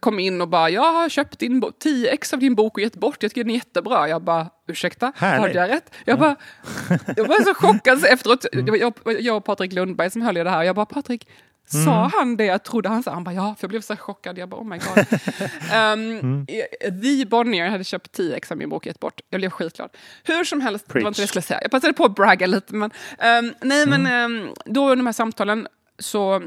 kom 0.00 0.18
in 0.18 0.40
och 0.40 0.48
bara 0.48 0.70
jag 0.70 0.92
har 0.92 1.08
köpt 1.08 1.38
din 1.38 1.60
bo- 1.60 1.72
10 1.72 2.10
ex 2.10 2.32
av 2.32 2.38
din 2.38 2.54
bok 2.54 2.74
och 2.76 2.80
gett 2.82 2.96
bort, 2.96 3.22
jag 3.22 3.30
tycker 3.30 3.44
den 3.44 3.50
är 3.50 3.54
jättebra. 3.54 4.08
Jag 4.08 4.22
bara 4.22 4.50
ursäkta, 4.68 5.12
Härligt. 5.16 5.40
hörde 5.40 5.58
jag 5.68 5.70
rätt? 5.76 5.94
Jag, 6.04 6.18
bara, 6.18 6.36
jag 7.16 7.28
var 7.28 7.44
så 7.44 7.54
chockad 7.54 8.00
så 8.00 8.06
efteråt, 8.06 8.46
var 8.52 8.76
jag, 8.76 9.20
jag 9.20 9.36
och 9.36 9.44
Patrik 9.44 9.72
Lundberg 9.72 10.10
som 10.10 10.22
höll 10.22 10.36
i 10.36 10.44
det 10.44 10.50
här, 10.50 10.62
jag 10.62 10.76
bara 10.76 10.86
Patrik 10.86 11.28
Sa 11.84 12.10
han 12.18 12.36
det 12.36 12.44
jag 12.44 12.62
trodde 12.64 12.88
han 12.88 13.02
sa? 13.02 13.10
Han 13.10 13.24
bara 13.24 13.34
ja, 13.34 13.54
för 13.58 13.64
jag 13.64 13.70
blev 13.70 13.80
så 13.80 13.96
chockad. 13.96 14.38
Jag 14.38 14.48
bara 14.48 14.60
oh 14.60 14.64
my 14.66 14.78
god. 14.78 14.98
um, 15.92 16.46
The 17.02 17.26
Bonnier 17.26 17.68
hade 17.68 17.84
köpt 17.84 18.12
10 18.12 18.36
ex 18.36 18.50
av 18.52 18.58
min 18.58 18.68
bok 18.68 18.82
och 18.82 18.86
gett 18.86 19.00
bort. 19.00 19.20
Jag 19.30 19.40
blev 19.40 19.50
skitglad. 19.50 19.90
Hur 20.24 20.44
som 20.44 20.60
helst, 20.60 20.84
det 20.88 21.00
var 21.00 21.08
inte 21.08 21.20
det 21.20 21.22
jag 21.22 21.28
skulle 21.28 21.42
säga. 21.42 21.60
Jag 21.62 21.70
passade 21.70 21.92
på 21.92 22.04
att 22.04 22.14
bragga 22.14 22.46
lite. 22.46 22.74
Men, 22.74 22.90
um, 23.18 23.54
nej, 23.60 23.86
men 23.86 24.06
um, 24.32 24.54
då 24.64 24.82
under 24.82 24.96
de 24.96 25.06
här 25.06 25.12
samtalen 25.12 25.68
så 25.98 26.42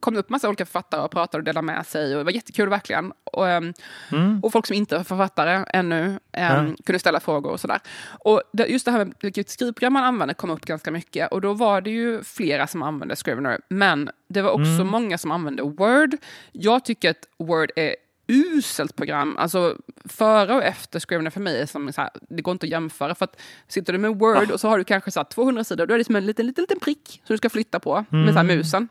kom 0.00 0.14
det 0.14 0.20
upp 0.20 0.30
massa 0.30 0.48
olika 0.48 0.66
författare 0.66 1.00
och 1.00 1.10
pratade 1.10 1.40
och 1.40 1.44
delade 1.44 1.66
med 1.66 1.86
sig. 1.86 2.12
Och 2.12 2.18
det 2.18 2.24
var 2.24 2.32
jättekul 2.32 2.68
verkligen. 2.68 3.12
Och, 3.24 3.44
um, 3.46 3.74
mm. 4.12 4.40
och 4.42 4.52
folk 4.52 4.66
som 4.66 4.76
inte 4.76 4.96
är 4.96 5.02
författare 5.02 5.64
ännu 5.72 6.06
um, 6.06 6.18
mm. 6.32 6.76
kunde 6.86 6.98
ställa 6.98 7.20
frågor 7.20 7.50
och 7.50 7.60
sådär. 7.60 7.80
Och 8.24 8.42
det, 8.52 8.66
just 8.66 8.84
det 8.84 8.90
här 8.90 8.98
med 8.98 9.14
vilket 9.20 9.50
skrivprogram 9.50 9.92
man 9.92 10.04
använder 10.04 10.34
kom 10.34 10.50
upp 10.50 10.66
ganska 10.66 10.90
mycket. 10.90 11.32
Och 11.32 11.40
då 11.40 11.52
var 11.52 11.80
det 11.80 11.90
ju 11.90 12.22
flera 12.22 12.66
som 12.66 12.82
använde 12.82 13.16
Scrivener. 13.16 13.60
Men 13.68 14.10
det 14.28 14.42
var 14.42 14.50
också 14.50 14.64
mm. 14.64 14.86
många 14.86 15.18
som 15.18 15.30
använde 15.30 15.62
Word. 15.62 16.16
Jag 16.52 16.84
tycker 16.84 17.10
att 17.10 17.28
Word 17.38 17.70
är 17.76 17.96
uselt 18.28 18.96
program. 18.96 19.36
Alltså 19.38 19.76
före 20.04 20.54
och 20.54 20.62
efter 20.62 21.00
Scrivener 21.00 21.30
för 21.30 21.40
mig 21.40 21.60
är 21.60 21.66
som 21.66 21.92
så 21.92 22.00
här, 22.00 22.10
det 22.28 22.42
går 22.42 22.52
inte 22.52 22.66
att 22.66 22.70
jämföra. 22.70 23.14
För 23.14 23.24
att 23.24 23.40
sitter 23.68 23.92
du 23.92 23.98
med 23.98 24.18
Word 24.18 24.50
och 24.50 24.60
så 24.60 24.68
har 24.68 24.78
du 24.78 24.84
kanske 24.84 25.10
så 25.10 25.24
200 25.24 25.64
sidor, 25.64 25.86
då 25.86 25.94
är 25.94 25.98
det 25.98 26.04
som 26.04 26.16
en 26.16 26.26
liten, 26.26 26.46
liten, 26.46 26.62
liten 26.62 26.80
prick 26.80 27.22
som 27.24 27.34
du 27.34 27.38
ska 27.38 27.50
flytta 27.50 27.80
på 27.80 28.04
mm. 28.12 28.24
med 28.24 28.34
så 28.34 28.38
här 28.38 28.46
musen. 28.46 28.88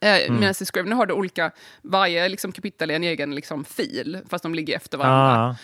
Eh, 0.00 0.26
mm. 0.26 0.40
Medan 0.40 0.54
i 0.60 0.64
Scrivener 0.64 0.96
har 0.96 1.06
du 1.06 1.14
olika, 1.14 1.50
varje 1.82 2.28
liksom, 2.28 2.52
kapitel 2.52 2.90
är 2.90 2.94
en 2.94 3.04
egen 3.04 3.34
liksom, 3.34 3.64
fil, 3.64 4.18
fast 4.28 4.42
de 4.42 4.54
ligger 4.54 4.76
efter 4.76 4.98
varandra. 4.98 5.48
Ah. 5.48 5.56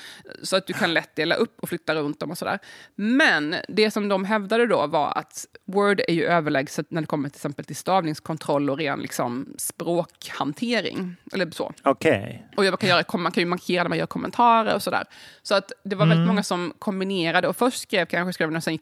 Så 0.42 0.56
att 0.56 0.66
du 0.66 0.72
kan 0.72 0.94
lätt 0.94 1.16
dela 1.16 1.34
upp 1.34 1.60
och 1.60 1.68
flytta 1.68 1.94
runt 1.94 2.20
dem 2.20 2.30
och 2.30 2.38
sådär. 2.38 2.58
Men 2.94 3.56
det 3.68 3.90
som 3.90 4.08
de 4.08 4.24
hävdade 4.24 4.66
då 4.66 4.86
var 4.86 5.18
att 5.18 5.46
Word 5.64 6.00
är 6.08 6.14
ju 6.14 6.24
överlägset 6.24 6.90
när 6.90 7.00
det 7.00 7.06
kommer 7.06 7.28
till 7.28 7.36
exempel 7.36 7.64
till 7.64 7.76
stavningskontroll 7.76 8.70
och 8.70 8.78
ren 8.78 9.00
liksom, 9.00 9.54
språkhantering. 9.58 11.16
Eller 11.32 11.50
så. 11.50 11.72
Okay. 11.84 12.38
Och 12.56 12.64
man 12.64 12.76
kan, 12.76 12.88
göra, 12.88 13.18
man 13.18 13.32
kan 13.32 13.40
ju 13.40 13.46
markera 13.46 13.82
när 13.82 13.88
man 13.88 13.98
gör 13.98 14.06
kommentarer 14.06 14.74
och 14.74 14.82
sådär. 14.82 15.04
Så 15.42 15.54
att 15.54 15.72
det 15.84 15.96
var 15.96 16.06
väldigt 16.06 16.16
mm. 16.16 16.28
många 16.28 16.42
som 16.42 16.72
kombinerade 16.78 17.48
och 17.48 17.56
först 17.56 17.82
skrev 17.82 18.06
kanske 18.06 18.32
Scrivener 18.32 18.56
och 18.56 18.64
sen 18.64 18.78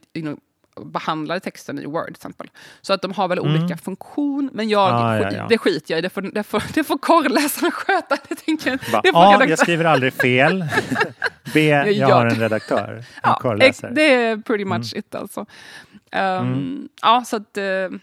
behandlade 0.80 1.40
texten 1.40 1.78
i 1.78 1.86
Word 1.86 2.06
till 2.06 2.14
exempel. 2.14 2.50
Så 2.80 2.92
att 2.92 3.02
de 3.02 3.12
har 3.12 3.28
väl 3.28 3.38
mm. 3.38 3.54
olika 3.54 3.76
funktion, 3.76 4.50
men 4.52 4.68
jag, 4.68 4.92
ah, 4.92 5.16
ja, 5.16 5.32
ja. 5.32 5.46
det 5.48 5.58
skiter 5.58 5.94
jag 5.94 5.98
i. 5.98 6.02
Det 6.02 6.10
får, 6.10 6.22
det 6.22 6.42
får, 6.42 6.62
det 6.74 6.84
får 6.84 6.98
korrläsaren 6.98 7.70
sköta. 7.72 8.16
Det 8.28 8.34
tänker 8.34 8.70
jag. 8.70 9.02
Det 9.02 9.12
får 9.12 9.42
A, 9.42 9.46
jag 9.48 9.58
skriver 9.58 9.84
aldrig 9.84 10.12
fel. 10.12 10.64
B, 11.54 11.68
jag, 11.68 11.92
jag 11.92 12.14
har 12.14 12.26
en 12.26 12.40
redaktör. 12.40 12.96
En 12.96 13.04
ja, 13.22 13.38
korläsare. 13.42 13.92
Det 13.94 14.14
är 14.14 14.36
pretty 14.36 14.64
much 14.64 14.94
mm. 14.94 14.98
it 14.98 15.14
alltså. 15.14 15.40
Um, 15.40 16.18
mm. 16.20 16.88
Ja, 17.02 17.24
så 17.26 17.36
att... 17.36 17.58
Uh, 17.58 17.98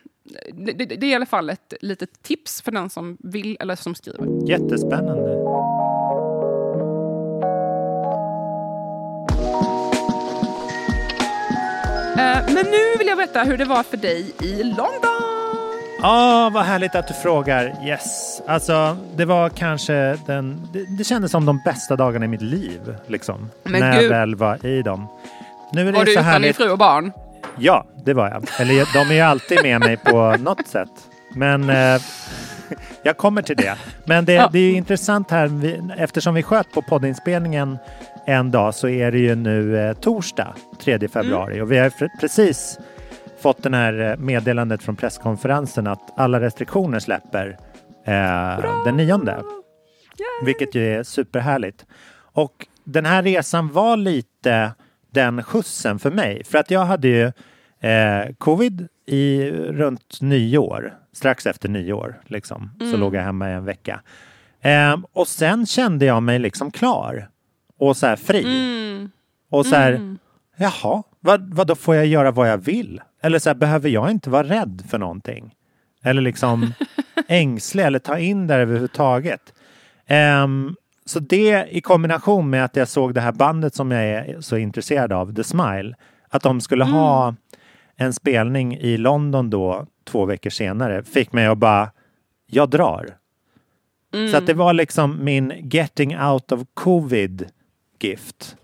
det, 0.53 0.73
det, 0.73 0.85
det, 0.85 1.05
är 1.05 1.09
i 1.09 1.15
alla 1.15 1.25
fall 1.25 1.49
ett 1.49 1.73
litet 1.81 2.23
tips 2.23 2.61
för 2.61 2.71
den 2.71 2.89
som 2.89 3.17
vill 3.19 3.57
eller 3.59 3.75
som 3.75 3.95
skriver. 3.95 4.49
Jättespännande. 4.49 5.38
Men 12.45 12.65
nu 12.65 12.97
vill 12.97 13.07
jag 13.07 13.15
veta 13.15 13.43
hur 13.43 13.57
det 13.57 13.65
var 13.65 13.83
för 13.83 13.97
dig 13.97 14.33
i 14.41 14.63
London. 14.63 15.39
Ja, 16.01 16.45
ah, 16.45 16.49
vad 16.49 16.63
härligt 16.63 16.95
att 16.95 17.07
du 17.07 17.13
frågar. 17.13 17.85
Yes, 17.85 18.41
alltså 18.47 18.97
det 19.15 19.25
var 19.25 19.49
kanske 19.49 20.17
den. 20.25 20.67
Det, 20.73 20.97
det 20.97 21.03
kändes 21.03 21.31
som 21.31 21.45
de 21.45 21.61
bästa 21.65 21.95
dagarna 21.95 22.25
i 22.25 22.27
mitt 22.27 22.41
liv, 22.41 22.95
liksom. 23.07 23.49
Men 23.63 23.79
när 23.79 23.93
Gud. 23.93 24.03
jag 24.03 24.09
väl 24.09 24.35
var 24.35 24.65
i 24.65 24.81
dem. 24.81 25.07
Nu 25.73 25.81
är 25.81 25.85
det 25.85 25.91
var 25.91 26.05
du 26.05 26.11
utan 26.11 26.41
din 26.41 26.53
fru 26.53 26.69
och 26.69 26.77
barn? 26.77 27.11
Ja, 27.57 27.85
det 28.05 28.13
var 28.13 28.29
jag. 28.29 28.43
Eller 28.59 28.93
de 28.93 29.11
är 29.11 29.15
ju 29.15 29.21
alltid 29.21 29.63
med 29.63 29.79
mig 29.79 29.97
på 29.97 30.35
något 30.39 30.67
sätt. 30.67 30.89
Men 31.35 31.69
eh, 31.69 32.01
jag 33.03 33.17
kommer 33.17 33.41
till 33.41 33.55
det. 33.55 33.75
Men 34.05 34.25
det, 34.25 34.33
ja. 34.33 34.49
det 34.53 34.59
är 34.59 34.71
intressant 34.71 35.31
här, 35.31 35.47
vi, 35.47 35.81
eftersom 35.97 36.33
vi 36.33 36.43
sköt 36.43 36.71
på 36.71 36.81
poddinspelningen 36.81 37.77
en 38.29 38.51
dag 38.51 38.75
så 38.75 38.89
är 38.89 39.11
det 39.11 39.19
ju 39.19 39.35
nu 39.35 39.77
eh, 39.77 39.93
torsdag 39.93 40.55
3 40.79 41.07
februari 41.07 41.53
mm. 41.53 41.63
och 41.63 41.71
vi 41.71 41.77
har 41.77 42.19
precis 42.19 42.79
fått 43.41 43.63
den 43.63 43.73
här 43.73 44.11
eh, 44.11 44.17
meddelandet 44.17 44.83
från 44.83 44.95
presskonferensen 44.95 45.87
att 45.87 46.13
alla 46.19 46.41
restriktioner 46.41 46.99
släpper 46.99 47.57
eh, 48.05 48.83
den 48.85 48.97
nionde. 48.97 49.31
Yay. 49.31 50.45
Vilket 50.45 50.75
ju 50.75 50.95
är 50.95 51.03
superhärligt. 51.03 51.85
Och 52.33 52.67
den 52.83 53.05
här 53.05 53.23
resan 53.23 53.71
var 53.71 53.97
lite 53.97 54.71
den 55.11 55.43
skjutsen 55.43 55.99
för 55.99 56.11
mig. 56.11 56.43
För 56.43 56.57
att 56.57 56.71
jag 56.71 56.85
hade 56.85 57.07
ju 57.07 57.31
eh, 57.89 58.33
covid 58.37 58.87
i 59.05 59.51
runt 59.51 60.21
nyår, 60.21 60.93
strax 61.13 61.45
efter 61.45 61.69
nyår. 61.69 62.21
Liksom. 62.25 62.69
Mm. 62.79 62.91
Så 62.91 62.97
låg 62.97 63.15
jag 63.15 63.21
hemma 63.21 63.49
i 63.49 63.53
en 63.53 63.65
vecka. 63.65 64.01
Eh, 64.61 64.97
och 65.13 65.27
sen 65.27 65.65
kände 65.65 66.05
jag 66.05 66.23
mig 66.23 66.39
liksom 66.39 66.71
klar 66.71 67.29
och 67.79 67.97
så 67.97 68.07
här 68.07 68.15
fri. 68.15 68.43
Mm. 68.43 69.11
Och 69.49 69.65
så 69.65 69.75
här, 69.75 69.91
mm. 69.91 70.17
jaha, 70.57 71.03
vad, 71.19 71.53
vad 71.53 71.67
då 71.67 71.75
får 71.75 71.95
jag 71.95 72.05
göra 72.05 72.31
vad 72.31 72.49
jag 72.49 72.57
vill? 72.57 73.01
Eller 73.21 73.39
så 73.39 73.49
här, 73.49 73.55
behöver 73.55 73.89
jag 73.89 74.11
inte 74.11 74.29
vara 74.29 74.43
rädd 74.43 74.83
för 74.89 74.97
någonting? 74.97 75.55
Eller 76.03 76.21
liksom 76.21 76.73
ängslig 77.27 77.83
eller 77.83 77.99
ta 77.99 78.19
in 78.19 78.47
det 78.47 78.55
överhuvudtaget. 78.55 79.53
Um, 80.43 80.75
så 81.05 81.19
det 81.19 81.67
i 81.69 81.81
kombination 81.81 82.49
med 82.49 82.65
att 82.65 82.75
jag 82.75 82.87
såg 82.87 83.13
det 83.13 83.21
här 83.21 83.31
bandet 83.31 83.75
som 83.75 83.91
jag 83.91 84.03
är 84.03 84.41
så 84.41 84.57
intresserad 84.57 85.13
av, 85.13 85.35
The 85.35 85.43
Smile, 85.43 85.95
att 86.29 86.43
de 86.43 86.61
skulle 86.61 86.83
mm. 86.83 86.95
ha 86.95 87.35
en 87.95 88.13
spelning 88.13 88.77
i 88.77 88.97
London 88.97 89.49
då 89.49 89.85
två 90.03 90.25
veckor 90.25 90.49
senare 90.49 91.03
fick 91.03 91.33
mig 91.33 91.45
att 91.45 91.57
bara, 91.57 91.91
jag 92.47 92.69
drar. 92.69 93.15
Mm. 94.13 94.31
Så 94.31 94.37
att 94.37 94.45
det 94.47 94.53
var 94.53 94.73
liksom 94.73 95.23
min 95.23 95.69
getting 95.71 96.19
out 96.19 96.51
of 96.51 96.61
covid 96.73 97.49
gift. 98.03 98.55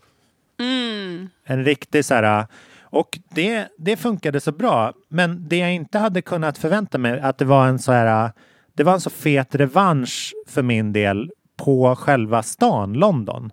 Mm. 0.59 1.29
En 1.43 1.63
riktig 1.63 2.05
så 2.05 2.13
här, 2.13 2.47
och 2.81 3.19
det, 3.29 3.67
det 3.77 3.97
funkade 3.97 4.39
så 4.39 4.51
bra. 4.51 4.93
Men 5.09 5.47
det 5.47 5.57
jag 5.57 5.73
inte 5.73 5.99
hade 5.99 6.21
kunnat 6.21 6.57
förvänta 6.57 6.97
mig 6.97 7.19
att 7.19 7.37
det 7.37 7.45
var 7.45 7.67
en 7.67 7.79
så 7.79 7.91
här, 7.91 8.31
det 8.73 8.83
var 8.83 8.93
en 8.93 9.01
så 9.01 9.09
fet 9.09 9.55
revansch 9.55 10.33
för 10.47 10.61
min 10.61 10.93
del 10.93 11.31
på 11.57 11.95
själva 11.95 12.43
stan 12.43 12.93
London. 12.93 13.51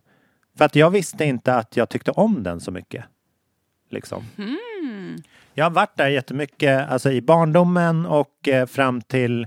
För 0.59 0.65
att 0.65 0.77
jag 0.77 0.91
visste 0.91 1.25
inte 1.25 1.55
att 1.55 1.77
jag 1.77 1.89
tyckte 1.89 2.11
om 2.11 2.43
den 2.43 2.61
så 2.61 2.71
mycket. 2.71 3.05
Liksom. 3.91 4.25
Mm. 4.39 5.17
Jag 5.55 5.65
har 5.65 5.71
varit 5.71 5.97
där 5.97 6.09
jättemycket, 6.09 6.91
alltså 6.91 7.11
i 7.11 7.23
barndomen 7.23 8.07
och 8.07 8.49
eh, 8.49 8.67
fram 8.67 9.01
till 9.01 9.47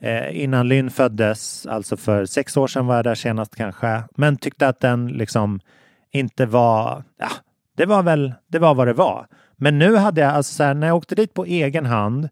eh, 0.00 0.42
innan 0.42 0.68
Lynn 0.68 0.90
föddes, 0.90 1.66
alltså 1.66 1.96
för 1.96 2.24
sex 2.24 2.56
år 2.56 2.66
sedan 2.66 2.86
var 2.86 2.96
jag 2.96 3.04
där 3.04 3.14
senast 3.14 3.56
kanske, 3.56 4.02
men 4.16 4.36
tyckte 4.36 4.68
att 4.68 4.80
den 4.80 5.08
liksom 5.08 5.60
inte 6.10 6.46
var, 6.46 7.04
ja, 7.18 7.28
det 7.76 7.86
var 7.86 8.02
väl, 8.02 8.34
det 8.48 8.58
var 8.58 8.74
vad 8.74 8.86
det 8.86 8.92
var. 8.92 9.26
Men 9.56 9.78
nu 9.78 9.96
hade 9.96 10.20
jag, 10.20 10.30
alltså 10.30 10.54
så 10.54 10.64
här, 10.64 10.74
när 10.74 10.86
jag 10.86 10.96
åkte 10.96 11.14
dit 11.14 11.34
på 11.34 11.44
egen 11.44 11.86
hand 11.86 12.28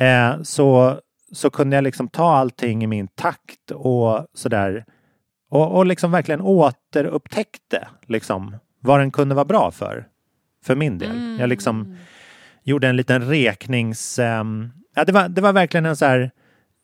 eh, 0.00 0.42
så, 0.42 0.98
så 1.32 1.50
kunde 1.50 1.76
jag 1.76 1.82
liksom 1.82 2.08
ta 2.08 2.36
allting 2.36 2.84
i 2.84 2.86
min 2.86 3.08
takt 3.08 3.70
och 3.70 4.26
sådär. 4.34 4.84
Och, 5.50 5.76
och 5.76 5.86
liksom 5.86 6.10
verkligen 6.10 6.40
återupptäckte 6.40 7.88
liksom 8.06 8.56
vad 8.80 9.00
den 9.00 9.10
kunde 9.10 9.34
vara 9.34 9.44
bra 9.44 9.70
för. 9.70 10.06
För 10.64 10.76
min 10.76 10.98
del. 10.98 11.10
Mm. 11.10 11.40
Jag 11.40 11.48
liksom 11.48 11.96
gjorde 12.62 12.88
en 12.88 12.96
liten 12.96 13.28
reknings... 13.28 14.18
Um, 14.18 14.72
ja, 14.94 15.04
det, 15.04 15.12
var, 15.12 15.28
det 15.28 15.40
var 15.40 15.52
verkligen 15.52 15.86
en 15.86 15.96
så 15.96 16.04
här 16.04 16.30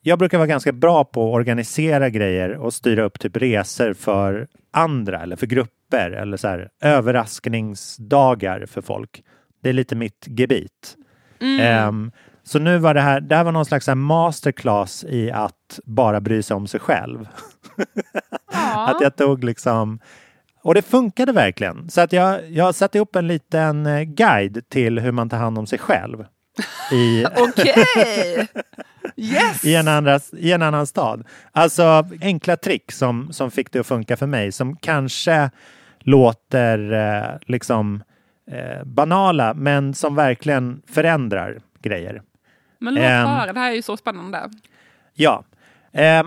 jag 0.06 0.18
brukar 0.18 0.38
vara 0.38 0.46
ganska 0.46 0.72
bra 0.72 1.04
på 1.04 1.28
att 1.28 1.34
organisera 1.34 2.10
grejer 2.10 2.56
och 2.56 2.74
styra 2.74 3.04
upp 3.04 3.20
typ 3.20 3.36
resor 3.36 3.92
för 3.92 4.48
andra 4.70 5.22
eller 5.22 5.36
för 5.36 5.46
grupper 5.46 6.10
eller 6.10 6.36
så 6.36 6.48
här, 6.48 6.68
överraskningsdagar 6.80 8.66
för 8.66 8.82
folk. 8.82 9.22
Det 9.62 9.68
är 9.68 9.72
lite 9.72 9.96
mitt 9.96 10.24
gebit. 10.26 10.96
Mm. 11.40 11.88
Um, 11.88 12.12
så 12.42 12.58
nu 12.58 12.78
var 12.78 12.94
det 12.94 13.00
här, 13.00 13.20
det 13.20 13.36
här 13.36 13.44
var 13.44 13.52
någon 13.52 13.64
slags 13.64 13.88
masterclass 13.88 15.04
i 15.08 15.30
att 15.30 15.80
bara 15.84 16.20
bry 16.20 16.42
sig 16.42 16.56
om 16.56 16.66
sig 16.66 16.80
själv. 16.80 17.28
Ja. 18.52 18.90
att 18.94 19.00
jag 19.00 19.16
tog 19.16 19.44
liksom 19.44 20.00
och 20.62 20.74
det 20.74 20.82
funkade 20.82 21.32
verkligen. 21.32 21.90
Så 21.90 22.00
att 22.00 22.12
jag, 22.12 22.50
jag 22.50 22.74
satte 22.74 22.98
upp 22.98 23.16
en 23.16 23.26
liten 23.26 23.86
eh, 23.86 24.02
guide 24.02 24.68
till 24.68 24.98
hur 24.98 25.12
man 25.12 25.28
tar 25.28 25.38
hand 25.38 25.58
om 25.58 25.66
sig 25.66 25.78
själv. 25.78 26.24
Okej! 27.36 28.48
Yes! 29.16 29.64
I, 29.64 29.74
en 29.74 29.88
andra, 29.88 30.20
I 30.32 30.52
en 30.52 30.62
annan 30.62 30.86
stad. 30.86 31.24
Alltså 31.52 32.06
enkla 32.20 32.56
trick 32.56 32.92
som, 32.92 33.32
som 33.32 33.50
fick 33.50 33.72
det 33.72 33.78
att 33.78 33.86
funka 33.86 34.16
för 34.16 34.26
mig 34.26 34.52
som 34.52 34.76
kanske 34.76 35.50
låter 35.98 36.92
eh, 36.92 37.38
liksom 37.46 38.02
eh, 38.50 38.84
banala 38.84 39.54
men 39.54 39.94
som 39.94 40.14
verkligen 40.14 40.82
förändrar 40.86 41.60
grejer. 41.80 42.22
Men 42.78 42.94
låt 42.94 43.04
eh, 43.04 43.10
höra, 43.10 43.52
det 43.52 43.60
här 43.60 43.70
är 43.70 43.74
ju 43.74 43.82
så 43.82 43.96
spännande. 43.96 44.50
Ja. 45.14 45.44
Eh, 45.92 46.24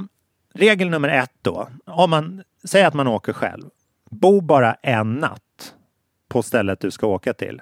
regel 0.53 0.89
nummer 0.89 1.09
ett 1.09 1.33
då. 1.41 1.69
Om 1.85 2.09
man 2.09 2.43
säger 2.63 2.87
att 2.87 2.93
man 2.93 3.07
åker 3.07 3.33
själv. 3.33 3.69
Bo 4.09 4.41
bara 4.41 4.73
en 4.73 5.13
natt 5.13 5.73
på 6.29 6.43
stället 6.43 6.79
du 6.79 6.91
ska 6.91 7.07
åka 7.07 7.33
till. 7.33 7.61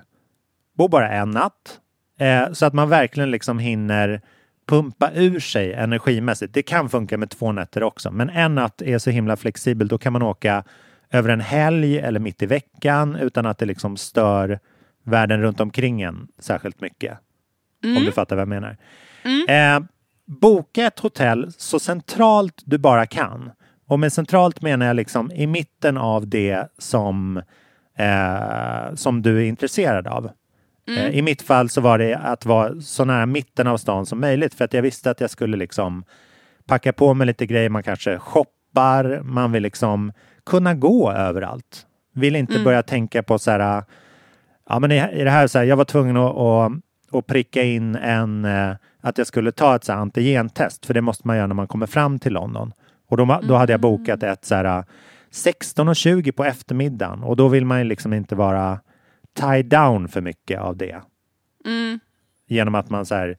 Bo 0.74 0.88
bara 0.88 1.10
en 1.10 1.32
natt 1.32 1.80
Eh, 2.20 2.52
så 2.52 2.66
att 2.66 2.74
man 2.74 2.90
verkligen 2.90 3.32
liksom 3.32 3.60
hinner 3.60 4.22
pumpa 4.68 5.12
ur 5.14 5.40
sig 5.40 5.74
energimässigt. 5.74 6.54
Det 6.54 6.64
kan 6.64 6.90
funka 6.90 7.18
med 7.18 7.30
två 7.30 7.52
nätter 7.52 7.84
också, 7.84 8.12
men 8.12 8.30
en 8.30 8.56
natt 8.56 8.82
är 8.82 8.98
så 8.98 9.10
himla 9.10 9.36
flexibel. 9.36 9.88
Då 9.88 9.98
kan 9.98 10.14
man 10.14 10.22
åka 10.22 10.64
över 11.12 11.30
en 11.30 11.42
helg 11.42 12.00
eller 12.00 12.20
mitt 12.20 12.42
i 12.42 12.46
veckan 12.46 13.16
utan 13.16 13.46
att 13.46 13.58
det 13.58 13.66
liksom 13.66 13.98
stör 13.98 14.60
världen 15.04 15.42
runt 15.42 15.60
omkring 15.60 16.02
en 16.02 16.28
särskilt 16.40 16.82
mycket. 16.82 17.18
Mm. 17.84 17.98
Om 17.98 18.04
du 18.04 18.12
fattar 18.12 18.36
vad 18.36 18.42
jag 18.42 18.48
menar. 18.48 18.78
Mm. 19.24 19.84
Eh, 19.84 19.90
boka 20.26 20.86
ett 20.86 21.00
hotell 21.00 21.52
så 21.58 21.80
centralt 21.80 22.62
du 22.66 22.78
bara 22.78 23.06
kan. 23.06 23.52
Och 23.88 24.00
med 24.00 24.14
centralt 24.14 24.62
menar 24.62 24.86
jag 24.86 24.96
liksom 24.96 25.32
i 25.32 25.48
mitten 25.48 25.98
av 25.98 26.28
det 26.28 26.68
som, 26.78 27.38
eh, 27.98 28.96
som 28.96 29.22
du 29.22 29.38
är 29.38 29.44
intresserad 29.44 30.08
av. 30.08 30.30
Eh, 30.88 31.10
I 31.10 31.22
mitt 31.22 31.42
fall 31.42 31.70
så 31.70 31.82
var 31.82 31.98
det 31.98 32.16
att 32.16 32.46
vara 32.46 32.82
så 32.82 33.06
nära 33.06 33.26
mitten 33.26 33.68
av 33.68 33.78
stan 33.78 34.06
som 34.06 34.22
möjligt 34.22 34.54
för 34.54 34.66
att 34.66 34.74
jag 34.74 34.82
visste 34.82 35.12
att 35.12 35.22
jag 35.22 35.30
skulle 35.30 35.58
liksom 35.58 36.04
packa 36.66 36.94
på 36.94 37.14
mig 37.14 37.28
lite 37.28 37.46
grejer. 37.46 37.70
Man 37.70 37.84
kanske 37.84 38.20
shoppar, 38.20 39.22
man 39.24 39.52
vill 39.52 39.64
liksom 39.64 40.12
kunna 40.46 40.74
gå 40.74 41.12
överallt. 41.12 41.86
Vill 42.14 42.36
inte 42.36 42.60
börja 42.60 42.84
tänka 42.84 43.24
på 43.24 43.40
så 43.40 43.52
här, 43.52 43.84
ja 44.70 44.80
men 44.80 44.92
i, 44.92 45.24
det 45.24 45.30
här 45.30 45.48
så 45.48 45.58
här, 45.58 45.66
jag 45.66 45.78
var 45.78 45.86
tvungen 45.86 46.18
att, 46.18 46.38
att, 46.38 46.72
att 47.12 47.28
pricka 47.28 47.64
in 47.64 47.96
en, 47.96 48.46
eh, 48.46 48.76
att 49.02 49.18
jag 49.18 49.28
skulle 49.28 49.52
ta 49.52 49.76
ett 49.76 49.84
så 49.84 49.92
här 49.94 50.00
antigentest, 50.00 50.86
för 50.86 50.94
det 50.94 51.02
måste 51.02 51.28
man 51.28 51.38
göra 51.38 51.48
när 51.48 51.56
man 51.56 51.68
kommer 51.68 51.86
fram 51.86 52.20
till 52.20 52.34
London. 52.34 52.72
Och 53.10 53.18
då, 53.18 53.40
då 53.48 53.56
hade 53.56 53.74
jag 53.74 53.82
bokat 53.82 54.24
ett 54.24 54.46
så 54.46 54.56
här 54.56 54.84
16.20 55.32 56.32
på 56.32 56.46
eftermiddagen 56.46 57.24
och 57.24 57.36
då 57.36 57.48
vill 57.48 57.66
man 57.66 57.78
ju 57.78 57.84
liksom 57.84 58.14
inte 58.14 58.36
vara 58.36 58.80
tied 59.36 59.66
down 59.66 60.08
för 60.08 60.22
mycket 60.22 60.60
av 60.60 60.78
det. 60.78 61.02
Genom 62.48 62.76
att 62.76 62.90
man 62.90 63.06
så 63.06 63.16
här 63.16 63.38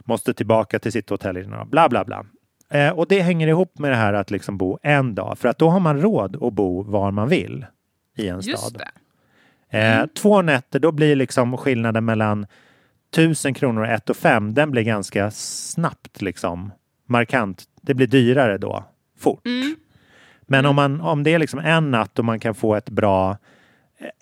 måste 0.00 0.34
tillbaka 0.34 0.78
till 0.78 0.92
sitt 0.92 1.10
hotell 1.10 1.48
bla 1.66 1.88
bla 1.88 2.04
bla. 2.04 2.24
Eh, 2.70 2.90
och 2.90 3.06
det 3.08 3.20
hänger 3.20 3.48
ihop 3.48 3.78
med 3.78 3.90
det 3.90 3.96
här 3.96 4.12
att 4.12 4.30
liksom 4.30 4.58
bo 4.58 4.78
en 4.82 5.14
dag, 5.14 5.38
för 5.38 5.48
att 5.48 5.58
då 5.58 5.68
har 5.68 5.80
man 5.80 6.00
råd 6.00 6.42
att 6.42 6.52
bo 6.52 6.82
var 6.82 7.10
man 7.10 7.28
vill 7.28 7.66
i 8.16 8.28
en 8.28 8.40
Just 8.40 8.58
stad. 8.58 8.82
det. 9.70 9.78
Eh, 9.78 10.06
två 10.06 10.42
nätter, 10.42 10.78
då 10.78 10.92
blir 10.92 11.16
liksom 11.16 11.56
skillnaden 11.56 12.04
mellan 12.04 12.46
1000 13.14 13.54
kronor 13.54 13.82
och 13.82 13.88
1 13.88 14.10
och 14.10 14.16
5, 14.16 14.54
den 14.54 14.70
blir 14.70 14.82
ganska 14.82 15.30
snabbt 15.30 16.22
liksom 16.22 16.72
markant. 17.06 17.64
Det 17.82 17.94
blir 17.94 18.06
dyrare 18.06 18.58
då, 18.58 18.84
fort. 19.18 19.40
Men 20.42 20.66
om, 20.66 20.76
man, 20.76 21.00
om 21.00 21.22
det 21.22 21.34
är 21.34 21.38
liksom 21.38 21.60
en 21.60 21.90
natt 21.90 22.18
och 22.18 22.24
man 22.24 22.40
kan 22.40 22.54
få 22.54 22.74
ett 22.74 22.90
bra 22.90 23.36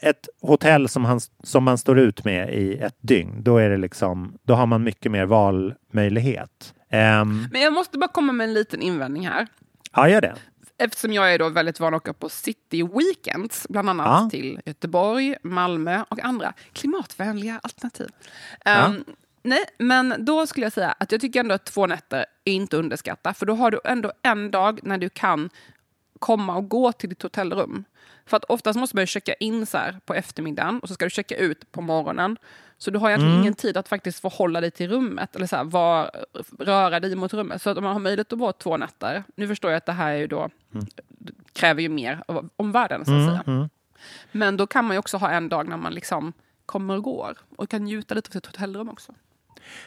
ett 0.03 0.29
hotell 0.43 0.89
som, 0.89 1.05
han, 1.05 1.21
som 1.45 1.65
man 1.65 1.79
står 1.79 1.99
ut 1.99 2.25
med 2.25 2.55
i 2.55 2.79
ett 2.79 2.97
dygn, 3.01 3.43
då 3.43 3.57
är 3.59 3.71
det 3.71 3.77
liksom, 3.77 4.39
då 4.43 4.55
har 4.55 4.67
man 4.67 4.83
mycket 4.83 5.13
mer 5.13 5.25
valmöjlighet. 5.25 6.75
Ehm, 6.91 7.47
Men 7.53 7.61
jag 7.61 7.73
måste 7.73 7.99
bara 7.99 8.09
komma 8.09 8.33
med 8.33 8.49
en 8.49 8.55
liten 8.55 8.83
invändning 8.83 9.29
här. 9.29 9.47
ja, 9.95 10.09
gör 10.09 10.21
det. 10.21 10.35
Eftersom 10.81 11.13
jag 11.13 11.35
är 11.35 11.39
då 11.39 11.49
väldigt 11.49 11.81
van 11.81 11.95
att 11.95 12.01
åka 12.03 12.13
på 12.13 12.29
city 12.29 12.83
weekends, 12.83 13.67
bland 13.69 13.91
annat 13.91 14.07
Ja. 14.25 14.31
till 14.31 14.61
Göteborg, 14.65 15.37
Malmö 15.43 16.05
och 16.09 16.21
andra 16.25 16.53
klimatvänliga 16.73 17.61
alternativ. 17.63 18.09
Ja. 18.65 18.71
Ehm, 18.71 19.05
nej, 19.43 19.65
men 19.79 20.15
då 20.25 20.47
skulle 20.47 20.67
jag 20.67 20.73
säga 20.73 20.95
att 21.01 21.13
jag 21.13 21.21
tycker 21.21 21.41
ändå 21.41 21.55
att 21.55 21.65
två 21.65 21.87
nätter 21.87 22.25
är 22.45 22.53
inte 22.53 22.77
underskatta, 22.77 23.35
för 23.35 23.47
då 23.47 23.55
har 23.55 23.71
du 23.71 23.81
ändå 23.85 24.13
en 24.23 24.51
dag 24.51 24.81
när 24.83 24.99
du 24.99 25.09
kan 25.09 25.51
komma 26.19 26.57
och 26.57 26.69
gå 26.69 26.93
till 26.93 27.09
ditt 27.09 27.23
hotellrum. 27.23 27.85
För 28.27 28.37
att 28.37 28.45
oftast 28.45 28.79
måste 28.79 28.97
man 28.97 29.07
checka 29.07 29.35
in 29.35 29.67
så 29.67 29.79
på 30.07 30.15
eftermiddagen 30.15 30.81
och 30.81 30.89
så 30.89 30.95
ska 30.95 31.05
du 31.07 31.11
checka 31.11 31.37
ut 31.37 31.73
på 31.73 31.81
morgonen. 31.81 32.37
Så 32.79 32.91
du 32.91 32.99
har 32.99 33.09
egentligen 33.09 33.33
Mm. 33.33 33.43
ingen 33.43 33.55
tid 33.55 33.77
att 33.77 33.89
faktiskt 33.89 34.21
förhålla 34.21 34.61
dig 34.61 34.71
till 34.71 34.91
rummet 34.91 35.37
eller 35.37 35.47
så 35.47 35.57
här, 35.57 35.65
var, 35.65 36.11
röra 36.59 37.01
dig 37.01 37.15
mot 37.17 37.35
rummet. 37.35 37.63
Så 37.63 37.71
att 37.71 37.77
om 37.79 37.85
man 37.85 37.93
har 37.93 38.01
möjlighet 38.01 38.33
att 38.33 38.39
vara 38.39 38.53
två 38.53 38.77
nätter, 38.77 39.25
nu 39.37 39.49
förstår 39.49 39.71
jag 39.71 39.79
att 39.79 39.87
det 39.87 39.93
här 39.93 40.13
är 40.13 40.17
ju 40.17 40.27
då, 40.27 40.49
kräver 41.53 41.83
ju 41.83 41.89
mer 41.89 42.23
av 42.29 42.49
omvärlden 42.57 43.05
så 43.05 43.11
att 43.13 43.17
Mm, 43.19 43.29
säga. 43.29 43.43
mm. 43.47 43.69
Men 44.33 44.57
då 44.57 44.67
kan 44.67 44.85
man 44.85 44.95
ju 44.95 44.99
också 44.99 45.17
ha 45.17 45.31
en 45.31 45.49
dag 45.49 45.69
när 45.69 45.77
man 45.77 45.95
liksom 45.95 46.33
kommer 46.67 46.97
och 46.97 47.03
går 47.03 47.39
och 47.57 47.71
kan 47.71 47.85
njuta 47.85 48.15
lite 48.15 48.29
av 48.29 48.33
sitt 48.33 48.47
hotellrum 48.47 48.89
också. 48.89 49.13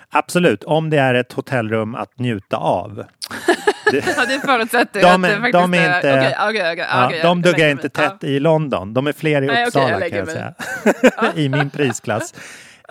Absolut, 0.10 0.64
om 0.64 0.90
det 0.90 0.98
är 0.98 1.14
ett 1.14 1.34
hotellrum 1.34 1.96
att 1.96 2.20
njuta 2.20 2.58
av. 2.58 3.04
Ja, 4.18 4.26
det 4.26 4.40
förutsätter 4.46 5.02
De 5.02 5.08
att 5.08 5.22
det 5.22 5.28
faktiskt 5.36 5.54
de 5.54 5.74
är 5.74 5.96
inte- 5.96 6.14
Okej, 6.20 6.36
okej, 6.50 6.72
okej, 6.72 6.86
Ja, 6.90 7.08
okej, 7.08 7.20
de 7.24 7.42
duggar 7.42 7.68
inte 7.70 7.90
tätt 7.90 8.24
i 8.24 8.40
London. 8.40 8.94
De 8.94 9.08
är 9.08 9.14
fler 9.14 9.42
i 9.42 9.48
Nej, 9.48 9.66
Uppsala 9.66 10.00
jag 10.00 10.10
kan 10.10 10.18
jag 10.20 10.28
säga. 10.28 10.54
I 11.36 11.50
min 11.50 11.70
prisklass. 11.70 12.34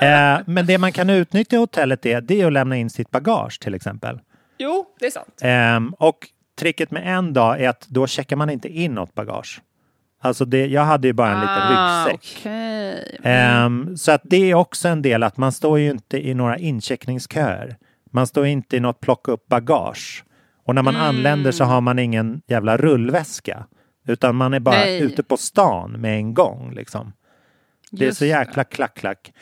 Eh, 0.02 0.38
men 0.46 0.66
det 0.66 0.78
man 0.78 0.92
kan 0.92 1.10
utnyttja 1.10 1.56
i 1.56 1.58
hotellet 1.58 2.06
är, 2.06 2.20
det 2.20 2.40
är 2.40 2.46
att 2.46 2.52
lämna 2.52 2.76
in 2.76 2.90
sitt 2.90 3.10
bagage 3.10 3.60
till 3.60 3.74
exempel. 3.74 4.18
Jo, 4.58 4.86
det 5.00 5.06
är 5.06 5.10
sant. 5.10 5.38
Ehm, 5.42 5.94
och 5.98 6.18
tricket 6.58 6.90
med 6.90 7.16
en 7.18 7.32
dag 7.32 7.60
är 7.60 7.68
att 7.68 7.86
då 7.88 8.06
checkar 8.06 8.36
man 8.36 8.50
inte 8.50 8.68
in 8.68 8.94
något 8.94 9.14
bagage. 9.14 9.60
Alltså 10.22 10.44
det, 10.44 10.66
jag 10.66 10.82
hade 10.84 11.06
ju 11.08 11.12
bara 11.12 11.28
en 11.30 11.40
liten 11.40 11.54
Ah, 11.56 12.06
ryggsäck. 12.08 12.38
okej. 12.40 13.20
Ehm, 13.24 13.96
så 13.96 14.12
att 14.12 14.20
det 14.24 14.50
är 14.50 14.54
också 14.54 14.88
en 14.88 15.02
del 15.02 15.22
att 15.22 15.36
man 15.36 15.52
står 15.52 15.78
ju 15.78 15.90
inte 15.90 16.28
i 16.28 16.34
några 16.34 16.58
incheckningsköer. 16.58 17.76
Man 18.12 18.26
står 18.26 18.46
inte 18.46 18.76
i 18.76 18.80
något 18.80 19.00
plocka 19.00 19.32
upp 19.32 19.48
bagage. 19.48 20.24
Och 20.70 20.74
när 20.74 20.82
man 20.82 20.94
Mm. 20.94 21.06
anländer 21.06 21.52
så 21.52 21.64
har 21.64 21.80
man 21.80 21.98
ingen 21.98 22.42
jävla 22.46 22.76
rullväska. 22.76 23.66
Utan 24.06 24.36
man 24.36 24.54
är 24.54 24.60
bara 24.60 24.74
Nej. 24.76 25.00
ute 25.02 25.22
på 25.22 25.36
stan 25.36 25.92
med 25.92 26.16
en 26.16 26.34
gång. 26.34 26.72
Liksom. 26.74 27.12
Det 27.90 28.04
är 28.04 28.06
Just 28.06 28.18
så 28.18 28.24
jäkla 28.24 28.64
klack, 28.64 28.94
klack. 28.94 29.32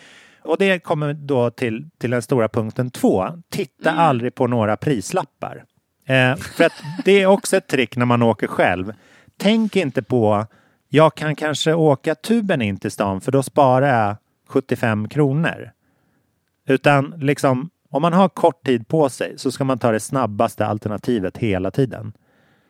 Och 0.42 0.56
det 0.58 0.78
kommer 0.78 1.12
då 1.14 1.50
till, 1.50 1.90
till 1.98 2.10
den 2.10 2.22
stora 2.22 2.48
punkten 2.48 2.90
två. 2.90 3.26
Titta 3.50 3.90
Mm. 3.90 4.02
aldrig 4.02 4.34
på 4.34 4.46
några 4.46 4.76
prislappar. 4.76 5.64
Eh, 6.06 6.36
för 6.36 6.64
att 6.64 6.72
det 7.04 7.12
är 7.22 7.26
också 7.26 7.56
ett 7.56 7.66
trick 7.68 7.96
när 7.96 8.06
man 8.06 8.22
åker 8.22 8.46
själv. 8.46 8.92
Tänk 9.38 9.76
inte 9.76 10.02
på, 10.02 10.46
jag 10.88 11.14
kan 11.14 11.36
kanske 11.36 11.74
åka 11.74 12.14
tuben 12.14 12.62
in 12.62 12.76
till 12.76 12.90
stan 12.90 13.20
för 13.20 13.32
då 13.32 13.42
sparar 13.42 14.04
jag 14.04 14.16
75 14.48 15.08
kronor. 15.08 15.70
Utan 16.68 17.14
liksom, 17.16 17.70
om 17.90 18.02
man 18.02 18.12
har 18.12 18.28
kort 18.28 18.66
tid 18.66 18.88
på 18.88 19.08
sig 19.08 19.34
så 19.36 19.50
ska 19.50 19.64
man 19.64 19.78
ta 19.78 19.92
det 19.92 20.00
snabbaste 20.00 20.66
alternativet 20.66 21.38
hela 21.38 21.70
tiden. 21.70 22.12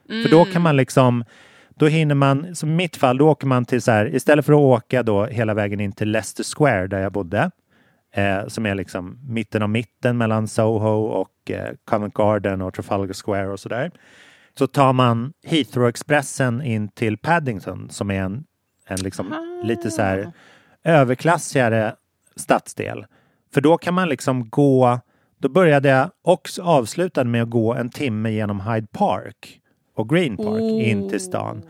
För 0.08 0.30
då 0.30 0.44
kan 0.44 0.62
man 0.62 0.76
liksom, 0.76 1.24
då 1.76 1.86
hinner 1.86 2.14
man, 2.14 2.56
som 2.56 2.68
i 2.68 2.74
mitt 2.74 2.96
fall, 2.96 3.18
då 3.18 3.28
åker 3.28 3.46
man 3.46 3.64
till 3.64 3.82
så 3.82 3.90
här, 3.90 4.14
istället 4.14 4.46
för 4.46 4.52
att 4.52 4.58
åka 4.58 5.02
då 5.02 5.24
hela 5.24 5.54
vägen 5.54 5.80
in 5.80 5.92
till 5.92 6.10
Leicester 6.10 6.44
Square 6.56 6.86
där 6.86 6.98
jag 6.98 7.12
bodde, 7.12 7.50
eh, 8.14 8.46
som 8.46 8.66
är 8.66 8.74
liksom 8.74 9.18
mitten 9.28 9.62
av 9.62 9.70
mitten 9.70 10.18
mellan 10.18 10.48
Soho 10.48 11.06
och 11.06 11.50
eh, 11.50 11.74
Covent 11.84 12.14
Garden 12.14 12.62
och 12.62 12.74
Trafalgar 12.74 13.14
Square 13.14 13.48
och 13.48 13.60
sådär. 13.60 13.90
Så 14.58 14.66
tar 14.66 14.92
man 14.92 15.32
Heathrow-expressen 15.46 16.62
in 16.62 16.88
till 16.88 17.18
Paddington 17.18 17.90
som 17.90 18.10
är 18.10 18.22
en, 18.22 18.44
en 18.86 19.00
liksom 19.00 19.34
lite 19.64 19.90
så 19.90 20.02
här 20.02 20.32
överklassigare 20.84 21.94
stadsdel. 22.36 23.06
För 23.54 23.60
då 23.60 23.78
kan 23.78 23.94
man 23.94 24.08
liksom 24.08 24.50
gå, 24.50 25.00
då 25.38 25.48
började 25.48 25.88
jag 25.88 26.10
och 26.24 26.48
avslutade 26.60 27.30
med 27.30 27.42
att 27.42 27.50
gå 27.50 27.74
en 27.74 27.90
timme 27.90 28.30
genom 28.30 28.60
Hyde 28.60 28.86
Park 28.92 29.60
och 29.94 30.08
Green 30.08 30.36
Park 30.36 30.62
in 30.62 31.08
till 31.10 31.20
stan. 31.20 31.62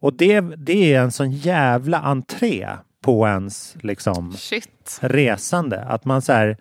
Och 0.00 0.14
det, 0.14 0.40
det 0.40 0.94
är 0.94 1.00
en 1.00 1.12
sån 1.12 1.30
jävla 1.30 1.98
entré 1.98 2.68
på 3.00 3.26
ens 3.26 3.76
liksom 3.80 4.32
Shit. 4.32 4.98
resande. 5.00 5.80
Att 5.80 6.04
man 6.04 6.22
säger, 6.22 6.56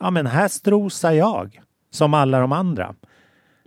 ja 0.00 0.10
men 0.10 0.26
här 0.26 0.48
strosar 0.48 1.12
jag 1.12 1.60
som 1.90 2.14
alla 2.14 2.40
de 2.40 2.52
andra. 2.52 2.94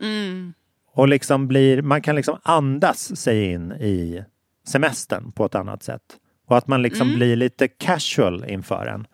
Mm. 0.02 0.54
Och 0.94 1.08
liksom 1.08 1.48
blir, 1.48 1.82
man 1.82 2.02
kan 2.02 2.16
liksom 2.16 2.38
andas 2.44 3.18
sig 3.18 3.52
in 3.52 3.72
i 3.72 4.24
semestern 4.68 5.32
på 5.32 5.46
ett 5.46 5.56
annat 5.56 5.84
sätt. 5.84 6.02
Och 6.48 6.58
att 6.58 6.68
man 6.68 6.82
liksom 6.82 7.16
blir 7.16 7.36
lite 7.36 7.68
casual 7.68 8.46
inför 8.48 8.86
den. 8.86 9.08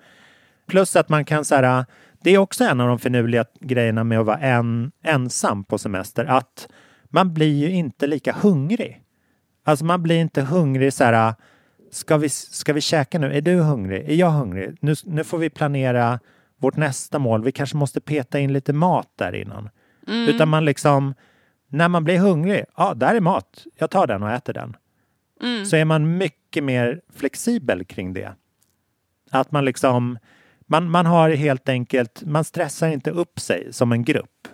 Plus 0.68 0.96
att 0.96 1.10
man 1.10 1.26
kan 1.26 1.46
så 1.46 1.56
här, 1.56 1.86
det 2.24 2.32
är 2.32 2.38
också 2.38 2.64
en 2.64 2.82
av 2.82 2.88
de 2.88 3.00
finurliga 3.00 3.46
grejerna 3.60 4.04
med 4.04 4.20
att 4.20 4.26
vara 4.26 4.40
en, 4.40 4.92
ensam 5.04 5.64
på 5.64 5.78
semester, 5.78 6.26
att 6.26 6.68
man 7.06 7.34
blir 7.34 7.56
ju 7.56 7.72
inte 7.72 8.08
lika 8.08 8.34
hungrig. 8.34 9.04
Alltså 9.64 9.86
man 9.86 10.04
blir 10.04 10.16
inte 10.16 10.42
hungrig 10.42 10.94
så 10.94 11.04
här, 11.04 11.34
ska 11.92 12.18
vi, 12.18 12.30
ska 12.30 12.74
vi 12.74 12.82
käka 12.82 13.20
nu? 13.20 13.34
Är 13.34 13.42
du 13.42 13.56
hungrig? 13.56 14.10
Är 14.10 14.16
jag 14.16 14.32
hungrig? 14.32 14.78
Nu, 14.82 14.96
nu 15.04 15.24
får 15.24 15.38
vi 15.38 15.50
planera 15.50 16.20
vårt 16.58 16.76
nästa 16.78 17.20
mål. 17.20 17.44
Vi 17.44 17.52
kanske 17.52 17.78
måste 17.78 18.02
peta 18.02 18.40
in 18.40 18.54
lite 18.54 18.74
mat 18.74 19.10
där 19.16 19.36
innan. 19.36 19.70
Utan 20.08 20.50
man 20.50 20.66
liksom, 20.66 21.14
när 21.68 21.90
man 21.90 22.04
blir 22.04 22.18
hungrig, 22.18 22.64
ja, 22.78 22.94
där 22.94 23.16
är 23.16 23.20
mat. 23.20 23.64
Jag 23.76 23.90
tar 23.90 24.08
den 24.08 24.24
och 24.24 24.32
äter 24.32 24.54
den. 24.54 24.76
Så 25.66 25.76
är 25.76 25.86
man 25.86 26.18
mycket 26.18 26.64
mer 26.64 27.02
flexibel 27.14 27.86
kring 27.86 28.14
det. 28.14 28.34
Att 29.32 29.52
man 29.52 29.66
liksom, 29.66 30.18
man, 30.68 30.90
man 30.90 31.06
har 31.06 31.30
helt 31.30 31.70
enkelt, 31.70 32.24
man 32.26 32.44
stressar 32.44 32.88
inte 32.88 33.12
upp 33.12 33.40
sig 33.40 33.74
som 33.74 33.92
en 33.92 34.04
grupp 34.04 34.48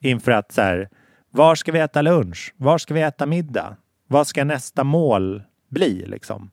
inför 0.00 0.32
att 0.32 0.52
så 0.52 0.62
här, 0.62 0.88
var 1.30 1.54
ska 1.54 1.72
vi 1.72 1.78
äta 1.78 2.02
lunch? 2.02 2.54
Var 2.56 2.78
ska 2.78 2.94
vi 2.94 3.02
äta 3.02 3.26
middag? 3.26 3.76
Vad 4.06 4.26
ska 4.26 4.44
nästa 4.44 4.84
mål 4.84 5.42
bli 5.68 6.06
liksom? 6.06 6.50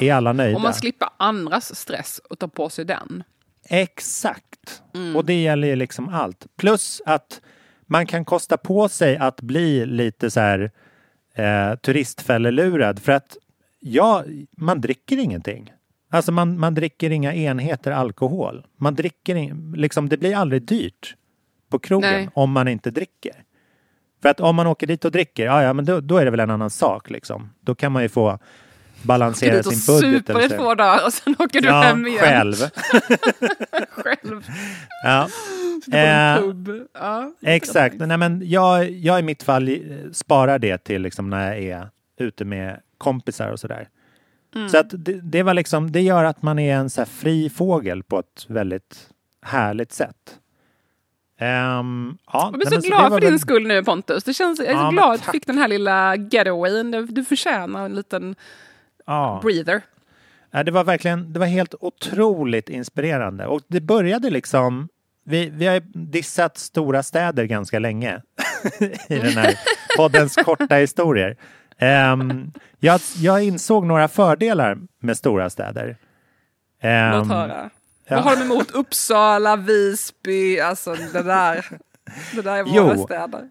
Är 0.00 0.14
alla 0.14 0.32
nöjda? 0.32 0.56
Om 0.56 0.62
man 0.62 0.74
slipper 0.74 1.08
andras 1.16 1.76
stress 1.76 2.20
och 2.30 2.38
tar 2.38 2.48
på 2.48 2.68
sig 2.68 2.84
den. 2.84 3.24
Exakt. 3.68 4.82
Och 5.16 5.24
det 5.24 5.42
gäller 5.42 5.68
ju 5.68 5.76
liksom 5.76 6.08
allt. 6.08 6.46
Plus 6.56 7.02
att 7.06 7.40
man 7.86 8.06
kan 8.06 8.24
kosta 8.24 8.56
på 8.56 8.88
sig 8.88 9.16
att 9.16 9.40
bli 9.40 9.86
lite 9.86 10.30
så 10.30 10.40
här 10.40 10.70
eh, 11.34 11.74
turistfällelurad 11.74 12.98
för 12.98 13.12
att 13.12 13.36
ja, 13.80 14.24
man 14.56 14.80
dricker 14.80 15.18
ingenting. 15.18 15.72
Alltså 16.14 16.32
man, 16.32 16.58
man 16.58 16.74
dricker 16.74 17.10
inga 17.10 17.34
enheter 17.34 17.90
alkohol. 17.90 18.66
Man 18.76 18.94
dricker 18.94 19.34
in, 19.34 19.74
liksom, 19.76 20.08
det 20.08 20.16
blir 20.16 20.36
aldrig 20.36 20.62
dyrt 20.62 21.14
på 21.70 21.78
krogen 21.78 22.10
Nej. 22.12 22.28
om 22.34 22.52
man 22.52 22.68
inte 22.68 22.90
dricker. 22.90 23.32
För 24.22 24.28
att 24.28 24.40
om 24.40 24.56
man 24.56 24.66
åker 24.66 24.86
dit 24.86 25.04
och 25.04 25.12
dricker, 25.12 25.44
ja, 25.44 25.62
ja 25.62 25.72
men 25.72 25.84
då, 25.84 26.00
då 26.00 26.16
är 26.16 26.24
det 26.24 26.30
väl 26.30 26.40
en 26.40 26.50
annan 26.50 26.70
sak 26.70 27.10
liksom. 27.10 27.50
Då 27.60 27.74
kan 27.74 27.92
man 27.92 28.02
ju 28.02 28.08
få 28.08 28.26
Åker 28.32 28.38
balansera 29.06 29.56
dit 29.56 29.66
och 29.66 29.72
sin 29.72 29.94
budget. 29.94 30.26
super 30.26 30.34
eller 30.34 30.46
i 30.46 30.48
så. 30.48 30.56
två 30.56 30.74
dagar 30.74 31.06
och 31.06 31.12
sen 31.12 31.36
åker 31.38 31.60
du 31.60 31.68
ja, 31.68 31.82
hem 31.82 32.06
igen. 32.06 32.18
själv. 32.20 32.54
Själv. 33.88 34.46
Ja. 35.04 35.28
Eh. 35.92 36.40
Ja. 36.94 37.32
Exakt. 37.42 37.96
Nej, 37.98 38.18
men 38.18 38.42
jag, 38.44 38.90
jag 38.90 39.20
i 39.20 39.22
mitt 39.22 39.42
fall 39.42 39.78
sparar 40.12 40.58
det 40.58 40.78
till 40.78 41.02
liksom 41.02 41.30
när 41.30 41.54
jag 41.54 41.62
är 41.62 41.88
ute 42.18 42.44
med 42.44 42.80
kompisar 42.98 43.48
och 43.48 43.60
sådär. 43.60 43.88
Mm. 44.54 44.68
Så 44.68 44.78
att 44.78 44.86
det, 44.90 45.20
det, 45.20 45.42
var 45.42 45.54
liksom, 45.54 45.92
det 45.92 46.00
gör 46.00 46.24
att 46.24 46.42
man 46.42 46.58
är 46.58 46.74
en 46.76 46.90
så 46.90 47.04
fri 47.04 47.50
fågel 47.50 48.02
på 48.02 48.18
ett 48.18 48.46
väldigt 48.48 49.08
härligt 49.42 49.92
sätt. 49.92 50.38
Ehm, 51.38 52.18
ja, 52.32 52.48
Jag 52.52 52.60
blir 52.60 52.80
så 52.80 52.88
glad 52.88 53.12
för 53.12 53.20
din 53.20 53.30
väl- 53.30 53.38
skull 53.40 53.66
nu 53.66 53.84
Pontus. 53.84 54.24
Det 54.24 54.34
känns, 54.34 54.58
jag 54.58 54.68
är 54.68 54.72
Ja, 54.72 54.84
så 54.86 54.90
glad 54.90 55.14
att 55.14 55.24
du 55.26 55.30
fick 55.32 55.46
den 55.46 55.58
här 55.58 55.68
lilla 55.68 56.16
getawayen. 56.16 56.90
Du, 56.90 57.06
du 57.06 57.24
förtjänar 57.24 57.84
en 57.84 57.94
liten 57.94 58.34
Ja. 59.06 59.40
breather. 59.42 59.82
Ja, 60.50 60.62
det 60.62 60.70
var 60.70 60.84
verkligen, 60.84 61.32
det 61.32 61.38
var 61.38 61.46
helt 61.46 61.74
otroligt 61.80 62.68
inspirerande. 62.68 63.46
Och 63.46 63.60
det 63.68 63.80
började 63.80 64.30
liksom, 64.30 64.88
vi, 65.24 65.50
vi 65.50 65.66
har 65.66 65.80
dissat 66.10 66.58
stora 66.58 67.02
städer 67.02 67.44
ganska 67.44 67.78
länge 67.78 68.22
i 69.08 69.14
den 69.18 69.32
här 69.36 69.54
poddens 69.96 70.36
korta 70.36 70.74
historier. 70.76 71.36
Ehm, 71.78 72.52
jag, 72.80 73.00
jag 73.16 73.44
insåg 73.44 73.86
några 73.86 74.08
fördelar 74.08 74.78
med 75.00 75.16
stora 75.16 75.50
städer. 75.50 75.96
Ehm, 76.80 77.18
Låt 77.18 77.28
höra. 77.28 77.70
ja. 78.08 78.14
Vad 78.16 78.24
har 78.24 78.36
de 78.36 78.42
emot 78.42 78.70
Uppsala, 78.70 79.56
Visby, 79.56 80.60
alltså 80.60 80.94
det 81.12 81.22
där. 81.22 81.66
Det 82.34 82.42
där 82.42 82.56
är 82.56 82.62
våra 82.62 82.94
Jo. 82.96 83.04
städer. 83.04 83.50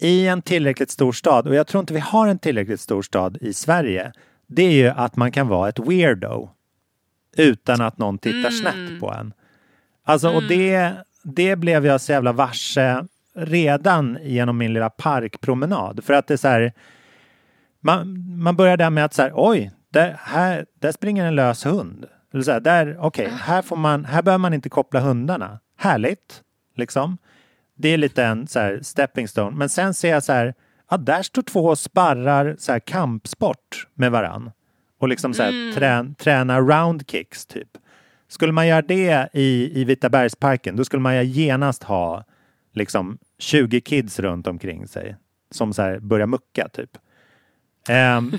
I 0.00 0.26
en 0.26 0.42
tillräckligt 0.42 0.90
stor 0.90 1.12
stad, 1.12 1.46
och 1.48 1.54
jag 1.54 1.66
tror 1.66 1.80
inte 1.80 1.94
vi 1.94 2.00
har 2.00 2.28
en 2.28 2.38
tillräckligt 2.38 2.80
stor 2.80 3.02
stad 3.02 3.38
i 3.40 3.52
Sverige, 3.52 4.12
det 4.46 4.62
är 4.62 4.70
ju 4.72 4.88
att 4.88 5.16
man 5.16 5.32
kan 5.32 5.48
vara 5.48 5.68
ett 5.68 5.78
weirdo 5.78 6.48
utan 7.36 7.80
att 7.80 7.98
någon 7.98 8.18
tittar 8.18 8.50
snett 8.50 9.00
på 9.00 9.12
en. 9.12 9.32
Alltså, 10.04 10.30
och 10.30 10.42
det, 10.42 10.92
det 11.22 11.56
blev 11.56 11.86
jag 11.86 12.00
så 12.00 12.12
jävla 12.12 12.32
varse 12.32 13.04
redan 13.34 14.18
genom 14.22 14.58
min 14.58 14.72
lilla 14.72 14.90
parkpromenad. 14.90 16.04
För 16.04 16.14
att 16.14 16.26
det 16.26 16.34
är 16.34 16.38
så 16.38 16.48
här, 16.48 16.72
man, 17.80 18.24
man 18.38 18.56
börjar 18.56 18.76
där 18.76 18.90
med 18.90 19.04
att 19.04 19.14
så 19.14 19.22
här, 19.22 19.32
oj, 19.34 19.70
där, 19.90 20.16
här, 20.20 20.66
där 20.78 20.92
springer 20.92 21.26
en 21.26 21.34
lös 21.34 21.66
hund. 21.66 22.06
Eller 22.32 22.42
så 22.42 22.52
här, 22.52 22.60
där, 22.60 22.96
okej, 23.00 23.32
här 23.40 23.62
får 23.62 23.76
man, 23.76 24.04
här 24.04 24.22
behöver 24.22 24.38
man 24.38 24.54
inte 24.54 24.68
koppla 24.68 25.00
hundarna. 25.00 25.60
Härligt, 25.76 26.42
liksom. 26.76 27.18
Det 27.76 27.88
är 27.88 27.98
lite 27.98 28.24
en 28.24 28.46
så 28.46 28.58
här 28.58 28.80
stepping 28.82 29.28
stone. 29.28 29.56
Men 29.56 29.68
sen 29.68 29.94
ser 29.94 30.10
jag 30.10 30.22
så 30.22 30.32
här, 30.32 30.54
ja, 30.90 30.96
där 30.96 31.22
står 31.22 31.42
två 31.42 31.64
och 31.64 31.78
sparrar 31.78 32.56
så 32.58 32.72
här 32.72 32.78
kampsport 32.78 33.86
med 33.94 34.12
varann. 34.12 34.50
Och 34.98 35.08
liksom 35.08 35.34
så 35.34 35.42
här 35.42 35.72
trä, 35.74 36.14
träna 36.18 36.60
round 36.60 37.10
kicks 37.10 37.46
typ. 37.46 37.68
Skulle 38.28 38.52
man 38.52 38.68
göra 38.68 38.82
det 38.82 39.28
i, 39.32 39.80
i 39.80 39.84
Vitabergsparken, 39.84 40.76
då 40.76 40.84
skulle 40.84 41.02
man 41.02 41.16
ju 41.16 41.24
genast 41.24 41.82
ha 41.82 42.24
liksom 42.72 43.18
20 43.38 43.80
kids 43.80 44.18
runt 44.18 44.46
omkring 44.46 44.86
sig 44.88 45.16
som 45.50 45.72
så 45.72 45.82
här 45.82 45.98
börjar 45.98 46.26
mucka 46.26 46.68
typ. 46.68 46.90
Ehm, 47.88 48.32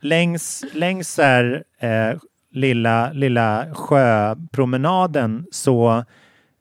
längs 0.00 0.64
längs 0.72 1.18
här, 1.18 1.64
eh, 1.78 2.18
lilla, 2.50 3.12
lilla 3.12 3.66
sjöpromenaden 3.74 5.46
så 5.50 6.04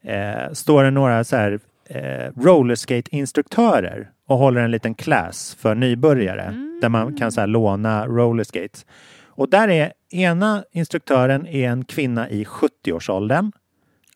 eh, 0.03 0.51
står 0.53 0.83
det 0.83 0.91
några 0.91 1.23
så 1.23 1.35
här 1.35 1.59
eh, 1.89 2.31
rollerskate-instruktörer 2.35 4.09
och 4.27 4.37
håller 4.37 4.61
en 4.61 4.71
liten 4.71 4.95
class 4.95 5.57
för 5.59 5.75
nybörjare 5.75 6.53
där 6.81 6.89
man 6.89 7.17
kan 7.17 7.31
så 7.31 7.39
här, 7.39 7.47
låna 7.47 8.07
rollerskates. 8.07 8.85
Och 9.35 9.49
där 9.49 9.67
är 9.67 9.93
ena 10.11 10.63
instruktören 10.71 11.47
är 11.47 11.69
en 11.69 11.85
kvinna 11.85 12.29
i 12.29 12.43
70-årsåldern. 12.43 13.51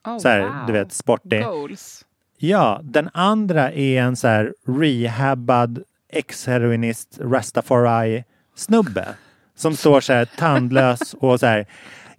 Oh, 0.06 0.18
Så 0.18 0.28
här, 0.28 0.42
wow. 0.42 0.52
du 0.68 0.74
vet, 0.74 0.92
sportig. 0.94 1.44
Goals. 1.44 2.06
Ja, 2.38 2.80
den 2.84 3.10
andra 3.14 3.72
är 3.72 4.02
en 4.02 4.16
så 4.16 4.28
här 4.28 4.54
rehabbad 4.68 5.84
ex-heroinist 6.10 7.18
rastafari 7.22 8.24
snubbe 8.56 9.08
som 9.56 9.76
står 9.76 10.02
så 10.02 10.14
här 10.14 10.26
tandlös 10.26 11.14
och 11.14 11.40
så 11.40 11.46
här 11.46 11.68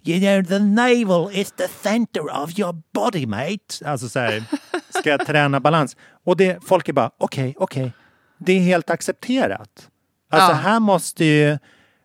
You 0.03 0.19
know 0.19 0.43
the 0.49 0.59
navel 0.59 1.35
is 1.39 1.51
the 1.51 1.67
center 1.67 2.43
of 2.43 2.59
your 2.59 2.81
body 2.93 3.25
mate. 3.25 3.85
Alltså 3.85 4.09
så 4.09 4.19
här, 4.19 4.43
ska 4.89 5.09
jag 5.09 5.25
träna 5.25 5.59
balans? 5.59 5.97
Och 6.25 6.37
det, 6.37 6.63
folk 6.67 6.89
är 6.89 6.93
bara 6.93 7.11
okej, 7.17 7.55
okej. 7.57 7.91
Det 8.37 8.53
är 8.53 8.59
helt 8.59 8.89
accepterat. 8.89 9.89
Alltså 10.29 10.51
Ja. 10.51 10.55
här 10.55 10.79
måste 10.79 11.25
ju 11.25 11.57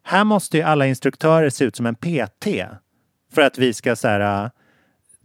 här 0.03 0.25
måste 0.25 0.57
ju 0.57 0.63
alla 0.63 0.87
instruktörer 0.87 1.51
se 1.51 1.65
ut 1.65 1.77
som 1.77 1.87
en 1.87 1.95
PT 1.95 2.47
för 3.35 3.43
att 3.43 3.59
vi 3.59 3.75
ska 3.75 3.97
så 3.97 4.09
här, 4.09 4.45
äh, 4.45 4.51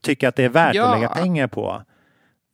tycka 0.01 0.29
att 0.29 0.35
det 0.35 0.43
är 0.43 0.49
värt 0.49 0.75
Ja. 0.75 0.85
att 0.85 0.97
lägga 0.99 1.09
pengar 1.09 1.47
på. 1.47 1.83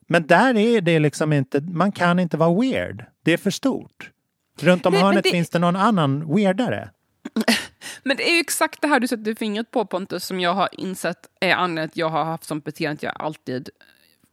Men 0.08 0.28
där 0.28 0.58
är 0.58 0.82
det 0.82 1.00
liksom 1.00 1.34
inte, 1.34 1.62
man 1.62 1.92
kan 1.92 2.20
inte 2.20 2.38
vara 2.38 2.62
weird. 2.62 3.06
Det 3.24 3.34
är 3.34 3.38
för 3.38 3.52
stort. 3.52 4.12
Runt 4.60 4.86
om 4.86 4.94
Nej, 4.94 5.02
hörnet 5.02 5.24
det- 5.24 5.30
finns 5.30 5.50
det 5.50 5.60
någon 5.60 5.76
annan 5.76 6.36
weirdare. 6.36 6.90
Men 8.04 8.18
det 8.18 8.30
är 8.30 8.34
ju 8.34 8.40
exakt 8.40 8.82
det 8.82 8.88
här 8.88 9.00
du 9.00 9.08
sätter 9.08 9.36
fingret 9.36 9.72
på 9.72 9.86
Pontus 9.86 10.26
som 10.26 10.40
jag 10.40 10.54
har 10.54 10.70
insett 10.72 11.18
är 11.40 11.54
anledningen 11.54 11.90
att 11.90 11.98
jag 11.98 12.10
har 12.10 12.24
haft 12.24 12.44
som 12.44 12.60
beteende 12.60 12.94
att 12.94 13.04
jag 13.04 13.14
alltid 13.20 13.70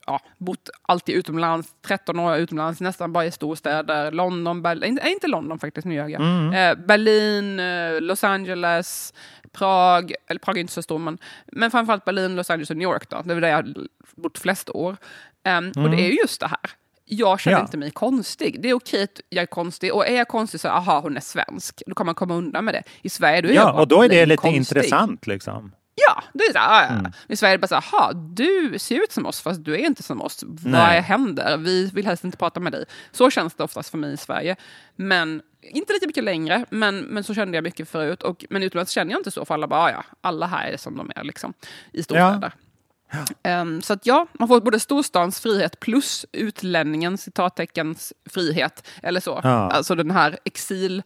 ja, 0.06 0.20
bott 0.38 0.70
alltid 0.82 1.14
utomlands, 1.14 1.68
13 1.86 2.18
år 2.18 2.36
utomlands, 2.36 2.80
nästan 2.80 3.12
bara 3.12 3.26
i 3.26 3.30
storstäder. 3.30 4.10
London, 4.12 4.62
Berlin, 4.62 4.90
inte, 4.90 5.08
inte 5.08 5.26
London 5.26 5.58
faktiskt, 5.58 5.86
nu 5.86 5.94
jag. 5.94 6.12
Eh, 6.12 6.74
Berlin, 6.86 7.60
eh, 7.60 8.00
Los 8.00 8.24
Angeles, 8.24 9.14
Prag, 9.52 10.12
eller 10.26 10.38
Prag 10.38 10.56
är 10.56 10.60
inte 10.60 10.72
så 10.72 10.82
stor, 10.82 10.98
men, 10.98 11.18
men 11.46 11.70
framförallt 11.70 12.04
Berlin, 12.04 12.36
Los 12.36 12.50
Angeles 12.50 12.70
och 12.70 12.76
New 12.76 12.88
York. 12.88 13.08
Då. 13.10 13.22
Det 13.24 13.34
är 13.34 13.40
där 13.40 13.48
jag 13.48 13.76
bott 14.16 14.38
flest 14.38 14.70
år. 14.70 14.96
Em, 15.44 15.72
Och 15.76 15.90
det 15.90 15.96
är 15.96 16.08
ju 16.08 16.14
just 16.22 16.40
det 16.40 16.46
här. 16.46 16.70
Jag 17.04 17.40
känner 17.40 17.56
Ja. 17.56 17.62
inte 17.62 17.76
mig 17.76 17.90
konstig. 17.90 18.62
Det 18.62 18.70
är 18.70 18.74
okej 18.74 19.02
att 19.02 19.20
jag 19.28 19.42
är 19.42 19.46
konstig. 19.46 19.94
Och 19.94 20.08
är 20.08 20.16
jag 20.16 20.28
konstig 20.28 20.60
så, 20.60 20.68
aha, 20.68 21.00
hon 21.00 21.16
är 21.16 21.20
svensk. 21.20 21.82
Då 21.86 21.94
kan 21.94 22.06
man 22.06 22.14
komma 22.14 22.34
undan 22.34 22.64
med 22.64 22.74
det. 22.74 22.82
I 23.02 23.08
Sverige, 23.08 23.40
då 23.40 23.48
är 23.48 23.52
jag 23.52 23.62
Ja, 23.68 23.72
bara 23.72 23.80
och 23.82 23.88
då 23.88 24.02
är 24.02 24.08
det 24.08 24.26
lite 24.26 24.36
konstig. 24.40 24.56
intressant 24.76 25.26
liksom. 25.26 25.72
Ja, 25.94 26.22
det 26.32 26.44
är 26.44 26.52
så 26.52 26.58
här, 26.58 26.84
ja, 26.84 26.90
Mm. 26.90 27.04
ja. 27.04 27.12
I 27.28 27.36
Sverige 27.36 27.54
är 27.54 27.58
det 27.58 27.68
bara 27.68 27.80
så 27.82 27.96
här, 27.96 28.12
du 28.14 28.78
ser 28.78 29.02
ut 29.02 29.12
som 29.12 29.26
oss 29.26 29.40
fast 29.40 29.64
du 29.64 29.74
är 29.74 29.78
inte 29.78 30.02
som 30.02 30.20
oss. 30.22 30.44
Vad 30.46 30.72
Nej. 30.72 31.00
händer? 31.00 31.56
Vi 31.56 31.90
vill 31.94 32.06
helst 32.06 32.24
inte 32.24 32.36
prata 32.36 32.60
med 32.60 32.72
dig. 32.72 32.84
Så 33.12 33.30
känns 33.30 33.54
det 33.54 33.64
oftast 33.64 33.90
för 33.90 33.98
mig 33.98 34.12
i 34.12 34.16
Sverige. 34.16 34.56
Men 34.96 35.42
inte 35.62 35.92
lika 35.92 36.06
mycket 36.06 36.24
längre, 36.24 36.64
men, 36.70 36.98
men 36.98 37.24
så 37.24 37.34
kände 37.34 37.56
jag 37.56 37.62
mycket 37.64 37.88
förut. 37.88 38.22
Och, 38.22 38.44
men 38.50 38.62
utomlands 38.62 38.92
känner 38.92 39.12
jag 39.12 39.20
inte 39.20 39.30
så, 39.30 39.44
för 39.44 39.54
alla 39.54 39.66
bara, 39.68 39.90
ja, 39.90 40.04
alla 40.20 40.46
här 40.46 40.70
är 40.70 40.76
som 40.76 40.96
de 40.96 41.10
är 41.16 41.24
liksom, 41.24 41.52
i 41.92 42.02
storstäder. 42.02 42.52
Ehm, 43.42 43.82
så 43.82 43.92
att 43.92 44.06
ja, 44.06 44.26
man 44.32 44.48
får 44.48 44.60
både 44.60 44.80
storstans 44.80 45.40
frihet 45.40 45.80
plus 45.80 46.26
utlänningens 46.32 47.22
citatteckens 47.22 48.12
frihet. 48.30 48.88
Eller 49.02 49.20
så. 49.20 49.40
Ja. 49.42 49.48
Alltså 49.70 49.94
den 49.94 50.10
här 50.10 50.38
exil... 50.44 51.02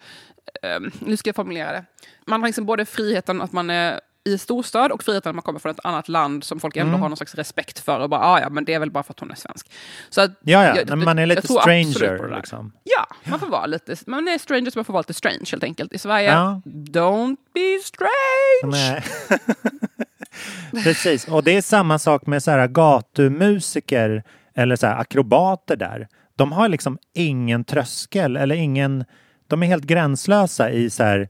Um, 0.76 0.90
nu 1.00 1.16
ska 1.16 1.28
jag 1.28 1.36
formulera 1.36 1.72
det. 1.72 1.84
Man 2.26 2.40
har 2.40 2.48
liksom 2.48 2.66
både 2.66 2.84
friheten 2.84 3.42
att 3.42 3.52
man 3.52 3.70
är 3.70 4.00
i 4.24 4.38
storstad 4.38 4.92
och 4.92 5.02
friheten 5.04 5.30
att 5.30 5.34
man 5.36 5.42
kommer 5.42 5.58
från 5.60 5.70
ett 5.70 5.84
annat 5.84 6.08
land 6.08 6.44
som 6.44 6.60
folk 6.60 6.76
Mm. 6.76 6.88
ändå 6.88 6.98
har 6.98 7.08
någon 7.08 7.16
slags 7.16 7.34
respekt 7.34 7.78
för. 7.78 8.00
Och 8.00 8.10
bara, 8.10 8.20
ah, 8.20 8.40
ja, 8.40 8.48
men 8.50 8.64
det 8.64 8.74
är 8.74 8.78
väl 8.78 8.90
bara 8.90 9.02
för 9.04 9.12
att 9.12 9.20
hon 9.20 9.30
är 9.30 9.34
svensk. 9.34 9.70
Så 10.10 10.20
att, 10.20 10.30
Ja, 10.42 10.64
ja, 10.64 10.76
jag- 10.88 10.98
man 10.98 11.18
är 11.18 11.26
lite 11.26 11.42
stranger 11.48 12.36
liksom. 12.36 12.72
Ja, 12.84 13.06
man 13.24 13.40
får 13.40 13.46
vara 13.46 13.66
lite... 13.66 13.96
Man 14.06 14.28
är 14.28 14.38
stranger 14.38 14.70
så 14.70 14.78
man 14.78 14.84
får 14.84 14.92
vara 14.92 15.00
lite 15.00 15.14
strange 15.14 15.44
helt 15.50 15.64
enkelt. 15.64 15.92
I 15.92 15.98
Sverige, 15.98 16.30
Ja. 16.32 16.60
don't 16.64 17.36
be 17.54 17.78
strange! 17.84 19.02
Precis, 20.84 21.28
och 21.28 21.44
det 21.44 21.56
är 21.56 21.62
samma 21.62 21.98
sak 21.98 22.26
med 22.26 22.42
så 22.42 22.50
här 22.50 22.68
gatumusiker 22.68 24.22
eller 24.54 24.76
så 24.76 24.86
här 24.86 25.00
akrobater 25.00 25.76
där. 25.76 26.08
De 26.36 26.52
har 26.52 26.68
liksom 26.68 26.98
ingen 27.14 27.64
tröskel 27.64 28.36
eller 28.36 28.54
ingen... 28.54 29.04
De 29.48 29.62
är 29.62 29.66
helt 29.66 29.84
gränslösa 29.84 30.70
i 30.70 30.90
så 30.90 31.02
här 31.02 31.28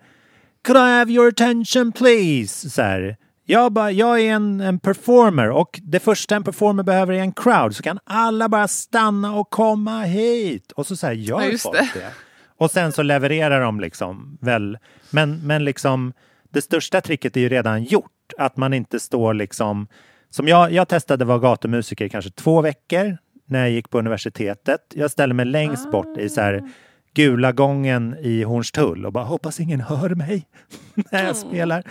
Could 0.64 0.77
I 0.79 0.81
have 0.99 1.12
your 1.12 1.29
attention 1.29 1.92
please? 1.92 2.71
Så 2.71 2.83
här. 2.83 3.16
Jag, 3.45 3.73
bara, 3.73 3.90
jag 3.90 4.21
är 4.21 4.33
en, 4.33 4.61
en 4.61 4.79
performer 4.79 5.51
och 5.51 5.81
det 5.83 6.01
första 6.01 6.37
en 6.37 6.45
performer 6.45 6.83
behöver 6.83 7.12
är 7.14 7.19
en 7.21 7.33
crowd 7.33 7.77
så 7.77 7.83
kan 7.83 7.99
alla 8.05 8.49
bara 8.49 8.69
stanna 8.69 9.35
och 9.35 9.51
komma 9.51 10.03
hit. 10.03 10.73
Och 10.73 10.87
så, 10.87 10.97
så 10.97 11.07
här 11.07 11.14
gör 11.14 11.42
Ja, 11.42 11.59
folk 11.59 11.77
det. 11.77 12.01
det. 12.01 12.11
Och 12.59 12.71
sen 12.71 12.92
så 12.92 13.03
levererar 13.03 13.61
de 13.61 13.81
liksom 13.81 14.38
väl. 14.40 14.79
Men, 15.11 15.47
men 15.47 15.64
liksom 15.64 16.12
det 16.51 16.62
största 16.62 17.01
tricket 17.01 17.37
är 17.37 17.40
ju 17.40 17.49
redan 17.49 17.85
gjort. 17.85 18.11
Att 18.38 18.56
man 18.56 18.74
inte 18.74 19.00
står 19.00 19.34
liksom 19.34 19.88
som 20.30 20.48
jag, 20.48 20.72
jag 20.72 20.88
testade 20.88 21.24
vara 21.24 21.38
gatumusiker 21.38 22.04
i 22.04 22.08
kanske 22.08 22.30
två 22.30 22.60
veckor 22.60 23.18
när 23.44 23.60
jag 23.60 23.70
gick 23.70 23.90
på 23.90 23.98
universitetet. 23.98 24.80
Jag 24.94 25.10
ställde 25.10 25.34
mig 25.34 25.46
längst 25.46 25.90
bort 25.90 26.18
i 26.18 26.28
så 26.28 26.40
här 26.40 26.70
gula 27.14 27.52
gången 27.52 28.16
i 28.20 28.42
Hornstull 28.42 29.06
och 29.06 29.12
bara 29.12 29.24
hoppas 29.24 29.60
ingen 29.60 29.80
hör 29.80 30.10
mig 30.10 30.46
när 30.94 31.24
jag 31.24 31.36
spelar. 31.36 31.82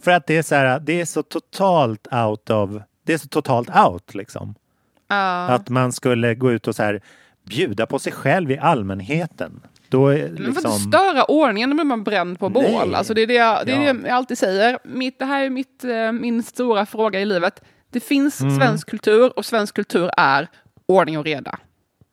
För 0.00 0.10
att 0.10 0.26
det 0.26 0.36
är 0.36 0.42
så 0.42 0.54
här, 0.54 0.80
det 0.80 1.00
är 1.00 1.04
så 1.04 1.22
totalt 1.22 2.08
out 2.12 2.50
of, 2.50 2.70
det 3.06 3.12
är 3.12 3.18
så 3.18 3.28
totalt 3.28 3.76
out 3.76 4.14
liksom. 4.14 4.54
Ja. 5.08 5.48
Att 5.48 5.68
man 5.68 5.92
skulle 5.92 6.34
gå 6.34 6.52
ut 6.52 6.68
och 6.68 6.74
så 6.74 6.82
här 6.82 7.00
bjuda 7.44 7.86
på 7.86 7.98
sig 7.98 8.12
själv 8.12 8.50
i 8.50 8.58
allmänheten. 8.58 9.60
Då 9.92 10.08
är 10.08 10.28
Men 10.28 10.36
för 10.36 10.44
liksom... 10.44 10.70
att 10.70 10.80
störa 10.80 11.24
ordningen, 11.24 11.70
då 11.70 11.74
blir 11.74 11.84
man 11.84 12.04
bränd 12.04 12.38
på 12.38 12.48
bål. 12.48 12.62
Nej. 12.62 12.94
Alltså 12.94 13.14
det 13.14 13.20
är 13.22 13.26
det 13.26 13.34
jag, 13.34 13.66
det 13.66 13.72
är 13.72 13.82
Ja. 13.86 13.92
det 13.92 14.08
jag 14.08 14.16
alltid 14.16 14.38
säger. 14.38 14.78
Mitt, 14.84 15.18
det 15.18 15.24
här 15.24 15.44
är 15.44 15.50
mitt, 15.50 15.84
eh, 15.84 16.12
min 16.12 16.42
stora 16.42 16.86
fråga 16.86 17.20
i 17.20 17.24
livet. 17.24 17.62
Det 17.90 18.00
finns 18.00 18.40
Mm. 18.40 18.56
svensk 18.60 18.90
kultur 18.90 19.38
och 19.38 19.44
svensk 19.44 19.74
kultur 19.74 20.10
är 20.16 20.48
ordning 20.86 21.18
och 21.18 21.24
reda. 21.24 21.58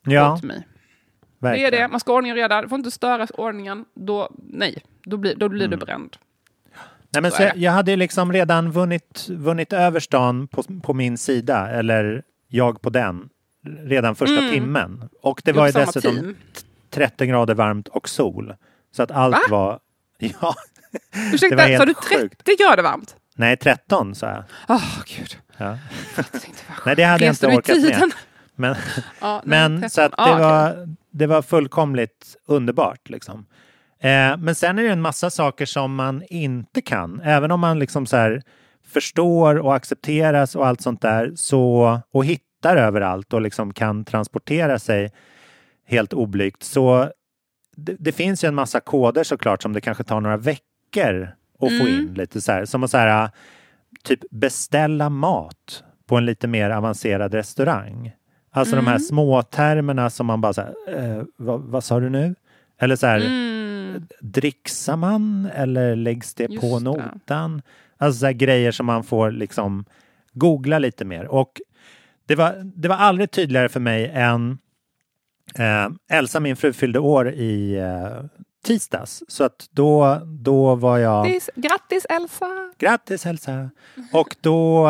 Ja. 0.06 0.40
Det 1.42 1.66
är 1.66 1.72
det, 1.72 1.88
man 1.88 2.00
ska 2.00 2.12
ha 2.12 2.18
ordning 2.18 2.32
och 2.32 2.36
reda. 2.36 2.62
Det 2.62 2.70
får 2.70 2.78
inte 2.78 2.92
störas 2.92 3.30
ordningen. 3.32 3.86
Då, 3.96 4.30
nej, 4.38 4.84
då 5.06 5.18
blir, 5.18 5.36
då 5.36 5.50
blir 5.50 5.66
Mm. 5.66 5.80
du 5.80 5.86
bränd. 5.86 6.18
Nej, 7.14 7.22
men 7.22 7.32
Så 7.32 7.38
så 7.38 7.50
jag, 7.56 7.72
hade 7.72 7.96
liksom 7.96 8.34
redan 8.34 8.72
vunnit, 8.72 9.28
vunnit 9.30 9.74
över 9.74 10.00
stan 10.00 10.48
på, 10.48 10.64
på 10.84 10.94
min 10.94 11.18
sida, 11.18 11.70
eller 11.70 12.24
jag 12.48 12.82
på 12.82 12.90
den, 12.90 13.30
redan 13.86 14.16
första 14.16 14.38
Mm. 14.40 14.52
timmen. 14.52 15.10
Och 15.22 15.42
det 15.46 15.52
var 15.54 15.66
ju 15.66 15.72
dessutom 15.72 16.16
team. 16.16 16.36
30 16.90 17.26
grader 17.26 17.54
varmt 17.54 17.88
och 17.88 18.10
sol. 18.10 18.56
Så 18.92 19.04
att 19.04 19.12
allt 19.12 19.36
Va? 19.36 19.42
var... 19.50 19.80
Ja, 20.42 20.56
Ursäkta, 21.34 21.56
var 21.56 21.78
sa 21.78 21.86
du 21.86 21.94
30 21.94 22.16
sjukt. 22.16 22.60
grader 22.60 22.84
varmt? 22.84 23.16
nej 23.36 23.58
13 23.58 24.16
sa 24.16 24.28
jag. 24.28 24.44
Åh, 24.68 25.02
gud. 25.18 25.38
Ja. 25.58 25.78
Nej, 26.86 26.96
det 26.96 27.04
hade 27.04 27.26
jag 27.26 27.32
inte 27.32 27.48
orkat 27.48 27.78
med. 27.82 28.12
Men, 28.56 28.76
Ja, 29.22 29.42
nej, 29.46 29.70
men 29.70 29.82
13. 29.82 29.90
så 29.90 30.02
att 30.02 30.12
det, 30.12 30.24
okej. 30.24 30.40
var, 30.40 30.88
det 31.12 31.28
var 31.28 31.42
fullkomligt 31.42 32.36
underbart. 32.48 33.10
Liksom. 33.10 33.46
Eh, 34.02 34.38
men 34.38 34.56
sen 34.56 34.80
är 34.80 34.84
det 34.84 34.90
en 34.90 35.02
massa 35.02 35.30
saker 35.30 35.66
som 35.66 35.96
man 35.96 36.24
inte 36.30 36.82
kan. 36.82 37.22
Även 37.24 37.52
om 37.52 37.60
man 37.60 37.80
liksom 37.80 38.06
så 38.06 38.40
förstår 38.88 39.56
och 39.58 39.76
accepteras 39.76 40.56
och 40.56 40.68
allt 40.68 40.82
sånt 40.82 41.02
där 41.02 41.32
så, 41.36 42.00
och 42.14 42.26
hittar 42.26 42.76
överallt 42.78 43.34
och 43.34 43.42
liksom 43.42 43.74
kan 43.74 44.06
transportera 44.06 44.80
sig 44.80 45.12
helt 45.90 46.14
oblygt. 46.14 46.64
Så 46.64 47.12
det, 47.76 47.96
det 48.00 48.12
finns 48.12 48.44
ju 48.44 48.48
en 48.48 48.56
massa 48.56 48.80
koder 48.80 49.24
såklart 49.24 49.62
som 49.62 49.74
det 49.74 49.82
kanske 49.82 50.04
tar 50.04 50.22
några 50.22 50.38
veckor 50.38 51.22
att 51.60 51.78
få 51.80 51.86
Mm. 51.88 51.88
in 51.88 52.14
lite 52.14 52.42
så 52.42 52.52
här. 52.52 52.66
Som 52.66 52.84
att 52.84 52.92
så 52.92 52.98
här, 52.98 53.30
typ 54.04 54.20
beställa 54.32 55.10
mat 55.10 55.84
på 56.08 56.18
en 56.18 56.26
lite 56.26 56.48
mer 56.48 56.70
avancerad 56.70 57.34
restaurang. 57.34 58.12
Alltså 58.52 58.76
de 58.76 58.88
här 58.88 58.96
Mm. 58.96 59.00
små 59.04 59.42
termerna 59.42 60.10
som 60.10 60.26
man 60.26 60.42
bara 60.42 60.54
så 60.54 60.62
här, 60.62 60.74
eh, 61.18 61.24
vad, 61.38 61.62
vad 61.62 61.84
sa 61.84 62.00
du 62.00 62.10
nu? 62.10 62.36
Eller 62.80 62.96
så 62.96 63.08
här, 63.08 63.20
Mm. 63.26 64.08
dricksar 64.22 64.96
man 64.98 65.50
eller 65.56 65.96
läggs 65.96 66.34
det 66.34 66.44
Just 66.50 66.62
på 66.62 66.80
det. 66.80 66.84
notan? 66.86 67.62
Alltså 67.98 68.20
så 68.20 68.26
här 68.26 68.34
grejer 68.34 68.72
som 68.72 68.86
man 68.86 69.04
får 69.04 69.32
liksom 69.32 69.86
googla 70.34 70.80
lite 70.80 71.06
mer. 71.06 71.26
Och 71.26 71.62
det 72.26 72.36
var, 72.36 72.62
det 72.76 72.88
var 72.88 72.96
aldrig 72.96 73.32
tydligare 73.32 73.70
för 73.70 73.80
mig 73.80 74.12
än 74.14 74.58
eh, 75.56 76.18
Elsa, 76.18 76.40
min 76.40 76.56
fru, 76.56 76.74
fyllde 76.74 77.00
år 77.00 77.30
i 77.30 77.78
eh, 77.78 78.24
tisdags. 78.64 79.24
Så 79.28 79.44
att 79.44 79.68
då, 79.72 80.22
då 80.26 80.76
var 80.76 80.98
jag... 80.98 81.26
Grattis, 81.26 81.50
grattis 81.56 82.06
Elsa! 82.10 82.46
Grattis 82.78 83.26
Elsa! 83.26 83.70
Och 84.14 84.36
då, 84.42 84.90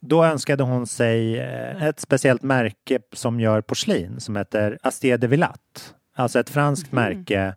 då 0.00 0.24
önskade 0.24 0.62
hon 0.62 0.86
sig 0.86 1.38
eh, 1.38 1.84
ett 1.84 2.00
speciellt 2.00 2.42
märke 2.42 2.98
som 3.12 3.40
gör 3.40 3.60
porslin 3.60 4.20
som 4.20 4.36
heter 4.36 4.78
Astier 4.82 5.18
de 5.18 5.26
Villat. 5.26 5.94
Alltså 6.16 6.40
ett 6.40 6.50
franskt 6.50 6.92
märke 6.92 7.54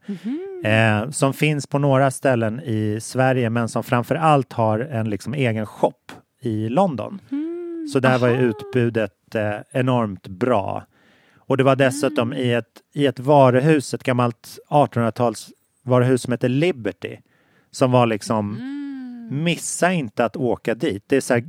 eh, 0.63 1.09
som 1.09 1.33
finns 1.33 1.67
på 1.67 1.79
några 1.79 2.11
ställen 2.11 2.61
i 2.63 2.99
Sverige 3.01 3.49
men 3.49 3.69
som 3.69 3.83
framför 3.83 4.15
allt 4.15 4.53
har 4.53 4.79
en 4.79 5.09
liksom 5.09 5.33
egen 5.33 5.65
shop 5.65 6.11
i 6.41 6.69
London. 6.69 7.19
Så 7.93 7.99
där 7.99 8.17
var 8.17 8.27
ju 8.27 8.35
utbudet 8.35 9.35
eh, 9.35 9.55
enormt 9.71 10.27
bra. 10.27 10.85
Och 11.47 11.57
det 11.57 11.63
var 11.63 11.75
dessutom 11.75 12.33
i, 12.33 12.53
ett, 12.53 12.81
i 12.93 13.05
ett 13.05 13.19
varuhus, 13.19 13.93
ett 13.93 14.03
gammalt 14.03 14.57
1800-tals 14.69 15.49
varuhus 15.83 16.21
som 16.21 16.31
heter 16.31 16.49
Liberty. 16.49 17.17
Som 17.71 17.91
var 17.91 18.05
liksom, 18.05 18.57
missa 19.31 19.93
inte 19.93 20.25
att 20.25 20.35
åka 20.35 20.75
dit. 20.75 21.03
Det 21.07 21.15
är 21.15 21.21
så 21.21 21.33
här 21.33 21.43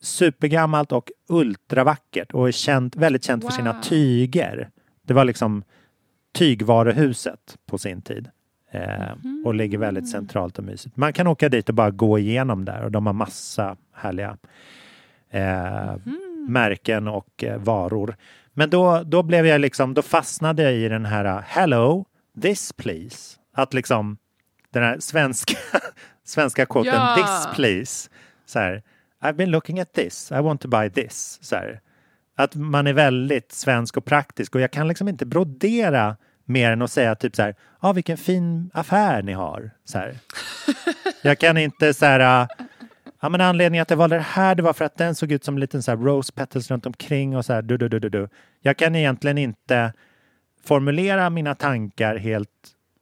supergammalt 0.00 0.92
och 0.92 1.10
ultravackert 1.28 2.32
och 2.32 2.48
är 2.48 2.52
känt, 2.52 2.96
väldigt 2.96 3.24
känt 3.24 3.44
för 3.44 3.50
sina 3.50 3.72
Wow. 3.72 3.82
tyger. 3.82 4.68
Det 5.02 5.14
var 5.14 5.24
liksom 5.24 5.62
tygvaruhuset 6.32 7.58
på 7.66 7.78
sin 7.78 8.02
tid. 8.02 8.28
Eh, 8.72 9.12
och 9.44 9.54
ligger 9.54 9.78
väldigt 9.78 10.10
centralt 10.10 10.58
och 10.58 10.64
mysigt. 10.64 10.96
Man 10.96 11.12
kan 11.12 11.26
åka 11.26 11.48
dit 11.48 11.68
och 11.68 11.74
bara 11.74 11.90
gå 11.90 12.18
igenom 12.18 12.64
där 12.64 12.84
och 12.84 12.90
de 12.90 13.06
har 13.06 13.12
massa 13.12 13.76
härliga 13.92 14.36
eh, 15.30 15.96
märken 16.48 17.08
och 17.08 17.44
eh, 17.44 17.58
varor. 17.58 18.16
Men 18.54 18.70
då, 18.70 19.02
då 19.02 19.22
blev 19.22 19.46
jag 19.46 19.60
liksom, 19.60 19.94
då 19.94 20.02
fastnade 20.02 20.62
jag 20.62 20.72
i 20.72 20.88
den 20.88 21.04
här 21.04 21.24
uh, 21.24 21.42
Hello, 21.46 22.04
this 22.42 22.72
please. 22.72 23.36
Att 23.54 23.74
liksom 23.74 24.18
den 24.70 24.82
här 24.82 24.98
svenska, 25.00 25.56
svenska 26.24 26.66
quoten 26.66 26.94
Ja. 26.94 27.16
this 27.16 27.56
please. 27.56 28.10
Så 28.46 28.58
här, 28.58 28.82
I've 29.22 29.32
been 29.32 29.50
looking 29.50 29.80
at 29.80 29.92
this, 29.92 30.32
I 30.32 30.34
want 30.34 30.60
to 30.60 30.68
buy 30.68 30.90
this. 30.90 31.38
Så 31.42 31.56
här. 31.56 31.80
Att 32.36 32.54
man 32.54 32.86
är 32.86 32.92
väldigt 32.92 33.52
svensk 33.52 33.96
och 33.96 34.04
praktisk 34.04 34.54
och 34.54 34.60
jag 34.60 34.70
kan 34.70 34.88
liksom 34.88 35.08
inte 35.08 35.26
brodera 35.26 36.16
mer 36.44 36.70
än 36.70 36.82
att 36.82 36.92
säga 36.92 37.14
typ 37.14 37.36
så 37.36 37.42
här, 37.42 37.54
ja 37.80 37.88
ah, 37.88 37.92
vilken 37.92 38.16
fin 38.16 38.70
affär 38.74 39.22
ni 39.22 39.32
har. 39.32 39.70
Så 39.84 39.98
här. 39.98 40.18
Jag 41.22 41.38
kan 41.38 41.56
inte 41.56 41.94
så 41.94 42.06
här, 42.06 42.42
uh, 42.42 42.48
ja 43.20 43.28
men 43.28 43.40
anledningen 43.40 43.82
att 43.82 43.90
jag 43.90 43.96
valde 43.96 44.16
det 44.16 44.22
här 44.22 44.54
det 44.54 44.62
var 44.62 44.72
för 44.72 44.84
att 44.84 44.96
den 44.96 45.14
såg 45.14 45.32
ut 45.32 45.44
som 45.44 45.54
en 45.54 45.60
liten 45.60 45.82
så 45.82 45.90
här 45.90 45.98
rose 45.98 46.32
petals 46.32 46.70
runt 46.70 46.86
omkring 46.86 47.36
och 47.36 47.44
så 47.44 47.52
här 47.52 47.62
du, 47.62 47.76
du, 47.76 47.88
du, 47.88 47.98
du, 47.98 48.08
du. 48.08 48.28
Jag 48.60 48.76
kan 48.76 48.94
egentligen 48.94 49.38
inte 49.38 49.92
formulera 50.64 51.30
mina 51.30 51.54
tankar 51.54 52.16
helt 52.16 52.50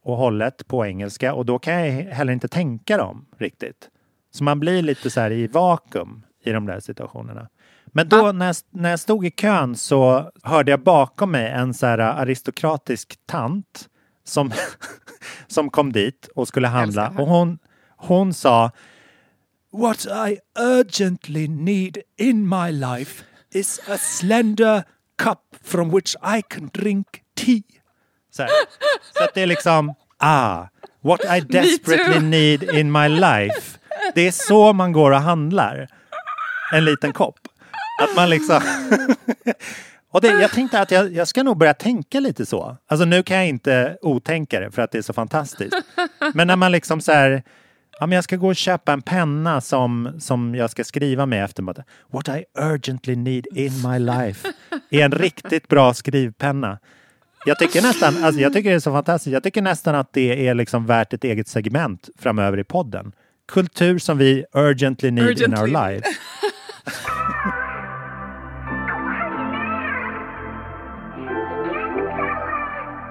och 0.03 0.17
hållet 0.17 0.69
på 0.69 0.87
engelska 0.87 1.35
och 1.35 1.47
då 1.47 1.59
kan 1.59 1.75
jag 1.75 1.93
heller 2.05 2.33
inte 2.33 2.49
tänka 2.49 2.97
dem 2.97 3.27
riktigt. 3.39 3.89
Så 4.31 4.45
man 4.45 4.61
blir 4.61 4.83
lite 4.83 5.11
så 5.11 5.21
här 5.21 5.31
i 5.31 5.47
vakuum 5.47 6.23
i 6.45 6.53
de 6.53 6.67
där 6.67 6.81
situationerna. 6.81 7.49
Men 7.87 8.09
då 8.09 8.33
när 8.33 8.47
jag, 8.47 8.57
när 8.71 8.91
jag 8.91 9.01
stod 9.01 9.27
i 9.27 9.31
kön 9.31 9.77
så 9.77 10.31
hörde 10.43 10.71
jag 10.71 10.81
bakom 10.81 11.31
mig 11.31 11.51
en 11.51 11.75
så 11.75 11.87
här 11.87 11.99
aristokratisk 11.99 13.19
tant 13.27 13.89
som, 14.25 14.53
som 15.47 15.71
kom 15.71 15.93
dit 15.93 16.29
och 16.35 16.49
skulle 16.49 16.69
handla 16.69 17.15
och 17.19 17.27
hon, 17.27 17.59
hon 17.97 18.35
sa 18.35 18.71
What 19.73 20.07
I 20.07 20.39
urgently 20.59 21.49
need 21.49 22.03
in 22.17 22.49
my 22.49 22.71
life 22.71 23.25
is 23.53 23.81
a 23.89 23.99
slender 23.99 24.85
cup 25.19 25.57
from 25.65 25.91
which 25.91 26.17
I 26.23 26.43
can 26.43 26.71
drink 26.73 27.07
tea. 27.37 27.63
Så, 28.31 28.43
här. 28.43 28.51
så 29.15 29.25
att 29.25 29.35
det 29.35 29.43
är 29.43 29.47
liksom, 29.47 29.95
ah, 30.19 30.67
what 31.01 31.21
I 31.25 31.41
desperately 31.49 32.21
need 32.21 32.63
in 32.63 32.93
my 32.93 33.09
life. 33.09 33.79
Det 34.15 34.21
är 34.21 34.33
så 34.33 34.73
man 34.73 34.93
går 34.93 35.11
och 35.11 35.21
handlar. 35.21 35.89
En 36.73 36.85
liten 36.85 37.13
kopp. 37.13 37.39
Att 38.03 38.17
man 38.17 38.31
liksom... 38.31 38.61
och 40.11 40.21
det, 40.21 40.29
jag 40.29 40.51
tänkte 40.51 40.81
att 40.81 40.91
jag, 40.91 41.13
jag 41.13 41.29
ska 41.29 41.43
nog 41.43 41.59
börja 41.59 41.75
tänka 41.75 42.21
lite 42.21 42.47
så. 42.47 42.77
Alltså 42.87 43.05
nu 43.05 43.23
kan 43.23 43.37
jag 43.37 43.49
inte 43.49 43.99
otänka 44.03 44.61
det 44.61 44.71
för 44.71 44.83
att 44.83 44.93
det 44.93 44.99
är 44.99 45.03
så 45.03 45.13
fantastiskt. 45.13 45.77
Men 46.35 46.47
när 46.47 46.57
man 46.57 46.73
liksom 46.73 47.01
så 47.01 47.13
här, 47.13 47.43
ja 48.01 48.07
men 48.07 48.17
jag 48.17 48.25
ska 48.25 48.37
gå 48.37 48.49
och 48.49 48.57
köpa 48.57 48.93
en 48.93 49.03
penna 49.03 49.61
som, 49.61 50.13
som 50.19 50.55
jag 50.55 50.71
ska 50.71 50.85
skriva 50.85 51.27
med 51.27 51.45
efter. 51.45 51.85
What 52.13 52.29
I 52.29 52.45
urgently 52.59 53.17
need 53.17 53.47
in 53.55 53.73
my 53.91 53.99
life 53.99 54.49
är 54.91 55.05
en 55.05 55.13
riktigt 55.13 55.69
bra 55.69 55.95
skrivpenna. 55.95 56.79
Jag 57.47 57.59
tycker 57.59 57.83
nästan, 57.83 58.25
alltså 58.25 58.41
jag 58.41 58.53
tycker 58.53 58.71
det 58.71 58.77
är 58.77 58.81
så 58.81 58.93
fantastiskt. 58.93 59.33
Jag 59.33 59.43
tycker 59.43 59.63
nästan 59.63 59.95
att 59.95 60.13
det 60.13 60.49
är 60.49 60.55
liksom 60.55 60.87
värt 60.87 61.13
ett 61.13 61.25
eget 61.25 61.49
segment 61.49 62.09
framöver 62.19 62.59
i 62.59 62.65
podden. 62.65 63.13
Kultur 63.49 63.99
som 63.99 64.19
vi 64.19 64.45
urgently 64.53 65.11
need 65.11 65.25
in 65.25 65.31
Urgently 65.31 65.75
our 65.75 65.91
need. 65.91 66.03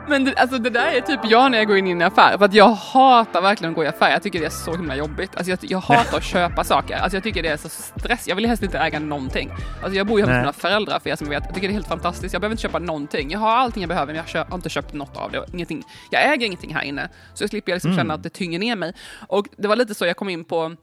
Men 0.07 0.25
det, 0.25 0.35
alltså 0.37 0.57
det 0.57 0.69
där 0.69 0.91
är 0.91 1.01
typ 1.01 1.19
jag 1.23 1.51
när 1.51 1.57
jag 1.57 1.67
går 1.67 1.77
in 1.77 1.87
i 1.87 1.91
en 1.91 2.01
affär. 2.01 2.37
För 2.37 2.45
att 2.45 2.53
jag 2.53 2.69
hatar 2.69 3.41
verkligen 3.41 3.71
att 3.71 3.75
gå 3.75 3.83
i 3.83 3.87
affär. 3.87 4.09
Jag 4.11 4.23
tycker 4.23 4.39
det 4.39 4.45
är 4.45 4.49
så 4.49 4.71
himla 4.71 4.95
jobbigt. 4.95 5.35
Alltså 5.35 5.49
jag, 5.51 5.59
jag 5.61 5.79
hatar 5.79 6.17
att 6.17 6.23
köpa 6.23 6.63
saker. 6.63 6.97
Alltså 6.97 7.15
jag 7.15 7.23
tycker 7.23 7.43
det 7.43 7.49
är 7.49 7.57
så 7.57 7.69
stress. 7.69 8.27
Jag 8.27 8.35
vill 8.35 8.45
helst 8.45 8.63
inte 8.63 8.79
äga 8.79 8.99
någonting. 8.99 9.51
Alltså 9.83 9.97
jag 9.97 10.07
bor 10.07 10.19
ju 10.19 10.25
hemma 10.25 10.33
med 10.35 10.41
mina 10.41 10.53
föräldrar 10.53 10.99
för 10.99 11.09
er 11.09 11.15
som 11.15 11.29
vet. 11.29 11.43
Jag 11.45 11.53
tycker 11.55 11.67
det 11.67 11.71
är 11.71 11.73
helt 11.73 11.87
fantastiskt. 11.87 12.33
Jag 12.33 12.41
behöver 12.41 12.53
inte 12.53 12.61
köpa 12.61 12.79
någonting. 12.79 13.31
Jag 13.31 13.39
har 13.39 13.51
allting 13.55 13.81
jag 13.83 13.89
behöver 13.89 14.13
men 14.13 14.23
jag 14.33 14.45
har 14.45 14.55
inte 14.55 14.69
köpt 14.69 14.93
något 14.93 15.17
av 15.17 15.31
det. 15.31 15.45
Ingenting. 15.53 15.83
Jag 16.11 16.33
äger 16.33 16.45
ingenting 16.45 16.75
här 16.75 16.81
inne. 16.83 17.09
Så 17.33 17.43
jag 17.43 17.49
slipper 17.49 17.73
liksom 17.73 17.95
känna 17.95 18.13
att 18.13 18.23
det 18.23 18.29
tynger 18.29 18.59
ner 18.59 18.75
mig. 18.75 18.93
Och 19.27 19.47
det 19.57 19.67
var 19.67 19.75
lite 19.75 19.95
så 19.95 20.05
jag 20.05 20.17
kom 20.17 20.29
in 20.29 20.43
på 20.45 20.75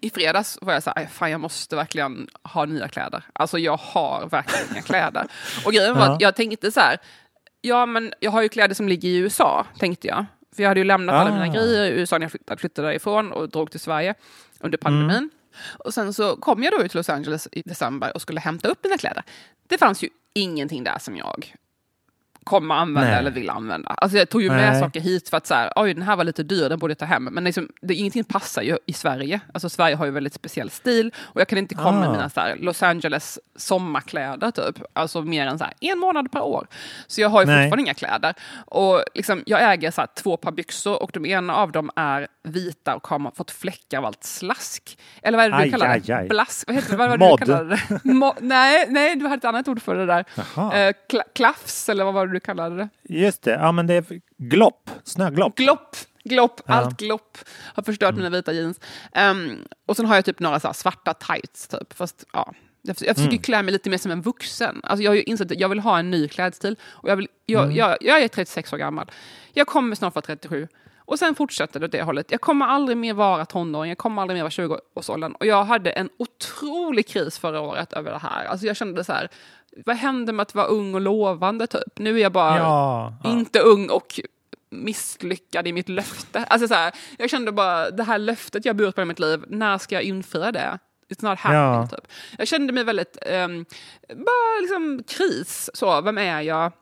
i 0.00 0.10
fredags 0.10 0.58
var 0.62 0.72
jag 0.72 0.82
så 0.82 0.90
här, 0.90 1.02
"Aj, 1.02 1.08
fan 1.12 1.30
jag 1.30 1.40
måste 1.40 1.76
verkligen 1.76 2.28
ha 2.42 2.64
nya 2.64 2.88
kläder. 2.88 3.24
Alltså 3.32 3.58
jag 3.58 3.76
har 3.76 4.26
verkligen 4.30 4.64
inga 4.72 4.82
kläder. 4.82 5.26
Och 5.66 5.72
grejen 5.72 5.94
var 5.94 6.06
Ja. 6.06 6.12
att 6.14 6.20
jag 6.20 6.36
tänkte 6.36 6.72
så 6.72 6.80
här, 6.80 6.96
ja 7.62 7.86
men 7.86 8.12
jag 8.20 8.30
har 8.30 8.42
ju 8.42 8.48
kläder 8.48 8.74
som 8.74 8.88
ligger 8.88 9.08
i 9.08 9.16
USA, 9.16 9.66
tänkte 9.78 10.06
jag. 10.08 10.24
För 10.56 10.62
jag 10.62 10.70
hade 10.70 10.80
ju 10.80 10.84
lämnat 10.84 11.14
alla 11.14 11.30
mina 11.32 11.44
Ah. 11.44 11.52
grejer 11.54 11.84
i 11.84 11.88
USA 12.00 12.18
när 12.18 12.24
jag 12.24 12.30
flyttade, 12.30 12.60
flyttade 12.60 12.88
därifrån 12.88 13.32
och 13.32 13.48
drog 13.48 13.70
till 13.70 13.80
Sverige 13.80 14.14
under 14.60 14.78
pandemin. 14.78 15.30
Och 15.78 15.94
sen 15.94 16.12
så 16.14 16.36
kom 16.36 16.62
jag 16.62 16.72
då 16.72 16.82
ut 16.84 16.90
till 16.90 16.98
Los 16.98 17.08
Angeles 17.08 17.48
i 17.52 17.62
december 17.64 18.12
och 18.14 18.22
skulle 18.22 18.40
hämta 18.40 18.68
upp 18.68 18.78
mina 18.84 18.98
kläder. 18.98 19.22
Det 19.68 19.78
fanns 19.78 20.04
ju 20.04 20.08
ingenting 20.34 20.84
där 20.84 20.98
som 20.98 21.16
jag 21.16 21.54
kommer 22.44 22.74
använda 22.74 23.10
Nej. 23.10 23.18
eller 23.18 23.30
vill 23.30 23.50
använda. 23.50 23.88
Alltså 23.88 24.18
jag 24.18 24.28
tog 24.28 24.42
ju 24.42 24.48
med 24.50 24.72
Nej. 24.72 24.80
saker 24.80 25.00
hit 25.00 25.28
för 25.28 25.36
att 25.36 25.46
så 25.46 25.54
här, 25.54 25.72
oj 25.76 25.94
den 25.94 26.02
här 26.02 26.16
var 26.16 26.24
lite 26.24 26.42
dyr, 26.42 26.68
den 26.68 26.78
borde 26.78 26.90
jag 26.90 26.98
ta 26.98 27.04
hem. 27.04 27.24
Men 27.24 27.44
liksom, 27.44 27.68
det, 27.82 27.94
ingenting 27.94 28.24
passar 28.24 28.62
ju 28.62 28.78
i 28.86 28.92
Sverige. 28.92 29.40
Alltså 29.54 29.68
Sverige 29.68 29.96
har 29.96 30.04
ju 30.04 30.10
väldigt 30.10 30.34
speciell 30.34 30.70
stil 30.70 31.12
och 31.18 31.40
jag 31.40 31.48
kan 31.48 31.58
inte 31.58 31.74
komma 31.74 31.92
med 32.00 32.08
Ah. 32.08 32.12
mina 32.12 32.30
så 32.30 32.40
här, 32.40 32.56
Los 32.56 32.82
Angeles 32.82 33.38
sommarkläder 33.56 34.50
typ. 34.50 34.82
Alltså 34.92 35.22
mer 35.22 35.46
än 35.46 35.58
så 35.58 35.64
här, 35.64 35.74
en 35.80 35.98
månad 35.98 36.32
per 36.32 36.42
år. 36.42 36.66
Så 37.06 37.20
jag 37.20 37.28
har 37.28 37.40
ju 37.40 37.46
Nej. 37.46 37.56
fortfarande 37.64 37.82
inga 37.82 37.94
kläder. 37.94 38.34
Och 38.66 39.04
liksom, 39.14 39.42
jag 39.46 39.72
äger 39.72 39.90
så 39.90 40.00
här, 40.00 40.08
två 40.14 40.36
par 40.36 40.52
byxor 40.52 41.02
och 41.02 41.10
de 41.14 41.26
ena 41.26 41.54
av 41.54 41.72
dem 41.72 41.90
är 41.96 42.26
vita 42.44 42.94
och 42.94 43.06
har 43.06 43.30
fått 43.36 43.50
fläckar 43.50 43.98
av 43.98 44.04
allt 44.04 44.24
slask. 44.24 44.98
Eller 45.22 45.38
vad 45.38 45.44
är 45.46 45.50
det 45.50 45.56
du 45.56 45.62
Aj, 45.62 45.70
kallar 45.70 45.88
aj, 45.88 46.00
det? 46.00 46.12
aj. 46.16 46.28
Blask? 46.28 46.64
Vad 46.66 46.76
heter 46.76 46.90
det? 46.90 46.96
Vad 46.96 47.08
var 47.10 47.16
det 47.18 47.30
du 47.30 47.36
kallade 47.46 47.76
det? 48.04 48.32
Nej, 48.40 48.86
nej, 48.88 49.16
du 49.16 49.24
hade 49.24 49.36
ett 49.36 49.44
annat 49.44 49.68
ord 49.68 49.82
för 49.82 49.94
det 49.94 50.06
där. 50.06 50.24
Eh, 50.56 50.92
kla- 51.10 51.22
klaffs 51.34 51.88
eller 51.88 52.04
vad 52.04 52.14
var 52.14 52.26
det 52.26 52.31
du 52.32 52.40
kallade 52.40 52.76
det? 52.76 52.88
Just 53.14 53.42
det, 53.42 53.50
ja 53.50 53.72
men 53.72 53.86
det 53.86 53.94
är 53.94 54.04
glopp, 54.38 54.90
snöglopp. 55.04 55.56
Glopp, 55.56 55.96
glopp, 56.24 56.60
Ja. 56.66 56.74
allt 56.74 56.96
glopp 56.98 57.38
har 57.74 57.82
förstört 57.82 58.14
mina 58.14 58.30
vita 58.30 58.52
jeans. 58.52 58.80
Ehm, 59.12 59.58
och 59.86 59.96
sen 59.96 60.06
har 60.06 60.14
jag 60.14 60.24
typ 60.24 60.40
några 60.40 60.60
så 60.60 60.72
svarta 60.72 61.14
tights 61.14 61.68
typ. 61.68 61.92
Fast 61.92 62.24
ja, 62.32 62.52
jag, 62.82 62.96
jag 63.00 63.16
försöker 63.16 63.36
klä 63.36 63.62
mig 63.62 63.72
lite 63.72 63.90
mer 63.90 63.98
som 63.98 64.10
en 64.10 64.22
vuxen. 64.22 64.80
Alltså 64.84 65.02
jag 65.02 65.10
har 65.10 65.16
ju 65.16 65.22
insett 65.22 65.50
att 65.50 65.60
jag 65.60 65.68
vill 65.68 65.80
ha 65.80 65.98
en 65.98 66.10
ny 66.10 66.28
klädstil. 66.28 66.76
Och 66.84 67.08
jag, 67.08 67.16
vill, 67.16 67.28
jag, 67.46 67.72
jag, 67.72 67.96
jag 68.00 68.22
är 68.22 68.28
36 68.28 68.72
år 68.72 68.76
gammal. 68.78 69.10
Jag 69.52 69.66
kommer 69.66 69.96
snart 69.96 70.14
vara 70.14 70.22
37. 70.22 70.68
Och 71.04 71.18
sen 71.18 71.34
fortsätter 71.34 71.80
det 71.80 71.86
åt 71.86 71.92
det 71.92 72.02
hållet. 72.02 72.30
Jag 72.30 72.40
kommer 72.40 72.66
aldrig 72.66 72.96
mer 72.96 73.14
vara 73.14 73.44
tonåring, 73.44 73.88
jag 73.88 73.98
kommer 73.98 74.22
aldrig 74.22 74.36
mer 74.36 74.42
vara 74.42 74.50
20-årsåldern. 74.50 75.32
Och 75.32 75.46
jag 75.46 75.64
hade 75.64 75.90
en 75.90 76.08
otrolig 76.18 77.08
kris 77.08 77.38
förra 77.38 77.60
året 77.60 77.92
över 77.92 78.10
det 78.10 78.18
här. 78.18 78.44
Alltså 78.44 78.66
jag 78.66 78.76
kände 78.76 79.04
så 79.04 79.12
här, 79.12 79.28
vad 79.86 79.96
hände 79.96 80.32
med 80.32 80.42
att 80.42 80.54
vara 80.54 80.66
ung 80.66 80.94
och 80.94 81.00
lovande 81.00 81.66
typ? 81.66 81.98
Nu 81.98 82.16
är 82.18 82.22
jag 82.22 82.32
bara 82.32 82.58
Ja, 82.58 83.14
ja. 83.24 83.30
inte 83.30 83.60
ung 83.60 83.90
och 83.90 84.20
misslyckad 84.70 85.68
i 85.68 85.72
mitt 85.72 85.88
löfte. 85.88 86.44
Alltså 86.44 86.68
så 86.68 86.74
här, 86.74 86.92
jag 87.18 87.30
kände 87.30 87.52
bara, 87.52 87.90
det 87.90 88.02
här 88.04 88.18
löftet 88.18 88.64
jag 88.64 88.76
burit 88.76 88.94
på 88.94 89.02
i 89.02 89.04
mitt 89.04 89.18
liv, 89.18 89.44
när 89.48 89.78
ska 89.78 89.94
jag 89.94 90.02
infria 90.04 90.52
det? 90.52 90.78
It's 91.08 91.28
not 91.28 91.38
happening. 91.38 91.62
Ja. 91.62 91.88
Typ. 91.90 92.06
Jag 92.38 92.48
kände 92.48 92.72
mig 92.72 92.84
väldigt, 92.84 93.18
um, 93.30 93.64
bara 94.08 94.60
liksom 94.60 95.02
kris. 95.08 95.70
Så, 95.74 96.00
vem 96.00 96.18
är 96.18 96.40
jag? 96.40 96.72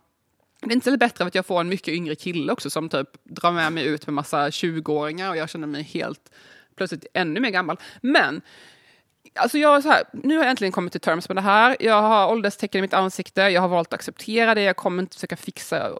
Det 0.60 0.72
är 0.72 0.74
inte 0.74 0.90
så 0.90 0.96
bättre 0.96 1.24
att 1.24 1.34
jag 1.34 1.46
får 1.46 1.60
en 1.60 1.68
mycket 1.68 1.94
yngre 1.94 2.14
kille 2.14 2.52
också 2.52 2.70
som 2.70 2.88
typ 2.88 3.08
drar 3.24 3.52
med 3.52 3.72
mig 3.72 3.84
ut 3.86 4.06
med 4.06 4.14
massa 4.14 4.48
20-åringar 4.48 5.30
och 5.30 5.36
jag 5.36 5.50
känner 5.50 5.66
mig 5.66 5.82
helt 5.82 6.30
plötsligt 6.76 7.06
ännu 7.14 7.40
mer 7.40 7.50
gammal. 7.50 7.76
Men 8.00 8.40
Alltså 9.34 9.58
jag 9.58 9.80
här, 9.80 10.04
nu 10.12 10.36
har 10.36 10.44
jag 10.44 10.50
äntligen 10.50 10.72
kommit 10.72 10.92
till 10.92 11.00
terms 11.00 11.28
med 11.28 11.36
det 11.36 11.40
här. 11.40 11.76
Jag 11.80 12.02
har 12.02 12.32
ålderstecken 12.32 12.78
i 12.78 12.82
mitt 12.82 12.94
ansikte. 12.94 13.40
Jag 13.40 13.60
har 13.60 13.68
valt 13.68 13.88
att 13.88 13.94
acceptera 13.94 14.54
det. 14.54 14.62
Jag 14.62 14.76
kommer 14.76 15.02
inte 15.02 15.16
försöka 15.16 15.36
fixa 15.36 15.90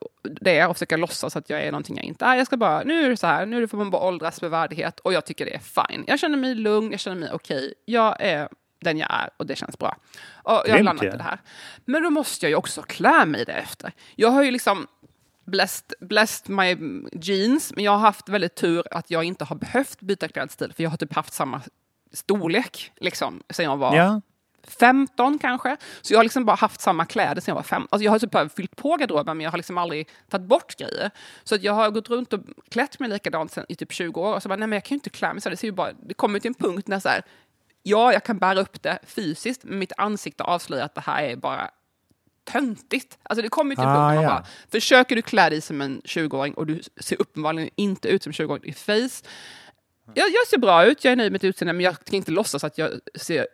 det 0.41 0.67
och 0.67 0.77
försöka 0.77 0.97
låtsas 0.97 1.37
att 1.37 1.51
jag 1.51 1.63
är 1.63 1.73
någonting 1.73 1.97
jag 1.97 2.05
inte 2.05 2.25
är. 2.25 2.37
Jag 2.37 2.47
ska 2.47 2.57
bara, 2.57 2.83
nu 2.83 3.05
är 3.05 3.09
det 3.09 3.17
så 3.17 3.27
här, 3.27 3.47
nu 3.47 3.69
får 3.69 3.79
man 3.79 3.91
bara 3.91 4.03
åldras 4.03 4.43
med 4.43 4.51
värdighet 4.51 5.01
och 5.01 5.13
jag 5.13 5.25
tycker 5.25 5.45
det 5.45 5.55
är 5.55 5.59
fine. 5.59 6.05
Jag 6.07 6.19
känner 6.19 6.39
mig 6.39 6.55
lugn, 6.55 6.91
jag 6.91 7.01
känner 7.01 7.17
mig 7.17 7.31
okej. 7.33 7.75
Jag 7.85 8.17
är 8.21 8.49
den 8.81 8.99
jag 8.99 9.09
är 9.11 9.31
och 9.37 9.47
det 9.47 9.57
känns 9.57 9.79
bra. 9.79 9.97
Och 10.43 10.63
jag 10.67 10.75
har 10.75 10.83
landat 10.83 11.05
i 11.05 11.17
det 11.17 11.23
här. 11.23 11.41
Men 11.85 12.03
då 12.03 12.11
måste 12.11 12.47
jag 12.47 12.51
ju 12.51 12.57
också 12.57 12.83
klä 12.83 13.27
mig 13.27 13.45
därefter. 13.45 13.93
Jag 14.17 14.29
har 14.29 14.43
ju 14.43 14.51
liksom 14.51 14.87
blessed, 15.45 15.95
blessed 16.01 16.51
my 16.51 16.77
jeans, 17.13 17.73
men 17.75 17.85
jag 17.85 17.93
har 17.93 17.99
haft 17.99 18.29
väldigt 18.29 18.55
tur 18.55 18.83
att 18.91 19.11
jag 19.11 19.25
inte 19.25 19.45
har 19.45 19.57
behövt 19.57 20.01
byta 20.01 20.29
klädstil, 20.29 20.73
för 20.73 20.83
jag 20.83 20.91
har 20.91 20.97
typ 20.97 21.15
haft 21.15 21.33
samma 21.33 21.63
storlek 22.13 22.93
liksom, 22.97 23.43
sen 23.51 23.65
jag 23.65 23.77
var 23.77 23.97
Ja, 23.97 24.21
15 24.79 25.39
kanske. 25.39 25.77
Så 26.03 26.13
jag 26.13 26.19
har 26.19 26.25
liksom 26.25 26.45
bara 26.45 26.57
haft 26.57 26.81
samma 26.81 27.05
kläder 27.07 27.41
sen 27.41 27.53
jag 27.53 27.57
var 27.57 27.63
15. 27.63 27.89
Alltså 27.91 28.05
jag 28.05 28.13
har 28.13 28.19
typ 28.19 28.31
bara 28.31 28.49
fyllt 28.49 28.77
på 28.77 28.97
garderoben 28.97 29.37
men 29.37 29.45
jag 29.45 29.51
har 29.51 29.59
liksom 29.59 29.79
aldrig 29.79 30.09
tagit 30.29 30.47
bort 30.47 30.77
grejer. 30.77 31.11
Så 31.45 31.57
jag 31.61 31.73
har 31.73 31.91
gått 31.91 32.11
runt 32.11 32.33
och 32.33 32.41
klätt 32.71 32.99
mig 33.01 33.09
likadant 33.09 33.53
sen, 33.53 33.67
i 33.69 33.75
typ 33.75 33.93
20 33.93 34.21
år 34.21 34.35
och 34.35 34.43
så 34.43 34.49
bara, 34.49 34.57
nej 34.57 34.69
men 34.69 34.77
jag 34.77 34.85
kan 34.85 34.95
ju 34.95 34.97
inte 34.97 35.11
klä 35.11 35.33
mig 35.33 35.41
så. 35.43 35.51
Det, 35.51 35.57
ser 35.57 35.69
ju 35.69 35.73
bara, 35.73 35.93
det 35.93 36.15
kommer 36.15 36.39
till 36.39 36.49
en 36.49 36.55
punkt 36.55 36.89
när 36.89 37.01
så 37.01 37.09
här, 37.09 37.23
ja 37.83 38.13
jag 38.13 38.25
kan 38.25 38.39
bära 38.39 38.61
upp 38.61 38.83
det 38.83 38.99
fysiskt 39.07 39.65
men 39.65 39.79
mitt 39.79 39.93
ansikte 39.97 40.45
avslöjar 40.45 40.85
att 40.85 40.95
det 40.95 41.01
här 41.01 41.23
är 41.23 41.37
bara 41.37 41.71
töntigt. 42.45 43.19
Alltså 43.23 43.43
det 43.43 43.49
kommer 43.49 43.71
ju 43.71 43.77
till 43.77 43.85
Ah, 43.85 43.95
punkt 43.95 43.99
när 43.99 44.15
man 44.15 44.25
ja. 44.25 44.29
bara, 44.31 44.45
försöker 44.71 45.17
du 45.17 45.23
klä 45.23 45.51
dig 45.51 45.61
som 45.61 45.81
en 45.81 46.01
20-åring 46.05 46.55
och 46.55 46.67
du 46.67 46.81
ser 47.01 47.21
uppenbarligen 47.21 47.71
inte 47.77 48.09
ut 48.09 48.23
som 48.23 48.33
20-åring 48.33 48.65
i 48.65 48.73
face. 48.73 49.29
Jag, 50.15 50.29
jag 50.29 50.47
ser 50.47 50.59
bra 50.59 50.85
ut, 50.85 51.05
jag 51.05 51.13
är 51.13 51.17
nöjd 51.17 51.33
med 51.33 51.43
mitt 51.43 51.45
utseende, 51.45 51.73
men 51.73 51.85
jag 51.85 52.05
kan 52.05 52.15
inte 52.15 52.31
låtsas 52.31 52.65
att 52.65 52.79
jag 52.79 52.91
ser 53.15 53.47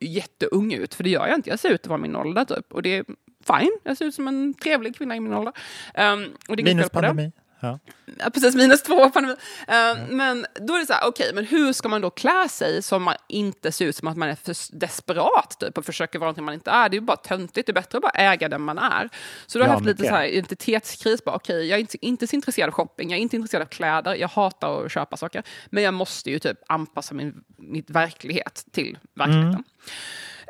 jätteung 0.00 0.72
ut, 0.72 0.94
för 0.94 1.04
det 1.04 1.10
gör 1.10 1.26
jag 1.26 1.38
inte. 1.38 1.50
Jag 1.50 1.58
ser 1.58 1.70
ut 1.70 1.80
att 1.80 1.86
vara 1.86 1.98
min 1.98 2.16
ålder, 2.16 2.44
typ. 2.44 2.72
Och 2.72 2.82
det 2.82 2.96
är 2.96 3.04
fine. 3.46 3.78
Jag 3.82 3.96
ser 3.96 4.04
ut 4.04 4.14
som 4.14 4.28
en 4.28 4.54
trevlig 4.54 4.96
kvinna 4.96 5.16
i 5.16 5.20
min 5.20 5.34
ålder. 5.34 5.52
Um, 5.94 6.36
och 6.48 6.56
det 6.56 6.62
är 6.62 6.64
minus 6.64 6.90
på 6.90 7.00
det. 7.00 7.32
Ja. 7.64 7.78
Ja, 8.18 8.30
precis, 8.30 8.54
minus 8.54 8.82
två 8.82 9.10
pandemi. 9.10 9.36
Eh, 9.68 9.96
Men 10.08 10.46
då 10.54 10.74
är 10.74 10.78
det 10.80 10.86
så 10.86 10.92
här, 10.92 11.08
okej, 11.08 11.30
men 11.34 11.44
hur 11.46 11.72
ska 11.72 11.88
man 11.88 12.00
då 12.00 12.10
klä 12.10 12.48
sig 12.50 12.82
så 12.82 12.98
man 12.98 13.14
inte 13.28 13.72
ser 13.72 13.84
ut 13.86 13.96
som 13.96 14.08
att 14.08 14.16
man 14.16 14.28
är 14.28 14.34
för 14.34 14.76
desperat 14.78 15.56
typ, 15.60 15.78
och 15.78 15.84
försöker 15.84 16.18
vara 16.18 16.26
någonting 16.26 16.44
man 16.44 16.54
inte 16.54 16.70
är? 16.70 16.88
Det 16.88 16.94
är 16.96 17.00
ju 17.00 17.06
bara 17.06 17.16
töntigt, 17.16 17.66
det 17.66 17.70
är 17.70 17.74
bättre 17.74 17.98
att 17.98 18.02
bara 18.02 18.12
äga 18.12 18.48
den 18.48 18.62
man 18.62 18.78
är. 18.78 19.08
Så 19.46 19.58
då 19.58 19.64
har 19.64 19.68
jag 19.68 19.72
Ja, 19.72 19.76
haft 19.76 19.86
lite 19.86 20.02
så 20.08 20.14
här 20.14 20.24
identitetskris, 20.24 21.24
bara 21.24 21.36
okej, 21.36 21.66
jag 21.68 21.76
är 21.76 21.80
inte, 21.80 22.06
inte 22.06 22.26
så 22.26 22.36
intresserad 22.36 22.68
av 22.68 22.72
shopping, 22.74 23.10
jag 23.10 23.18
är 23.18 23.22
inte 23.22 23.36
intresserad 23.36 23.62
av 23.62 23.66
kläder, 23.66 24.14
jag 24.14 24.28
hatar 24.28 24.84
att 24.86 24.92
köpa 24.92 25.16
saker, 25.16 25.42
men 25.66 25.82
jag 25.82 25.94
måste 25.94 26.30
ju 26.30 26.38
typ 26.38 26.58
anpassa 26.66 27.14
min 27.14 27.44
mitt 27.56 27.90
verklighet 27.90 28.64
till 28.72 28.98
verkligheten. 29.14 29.64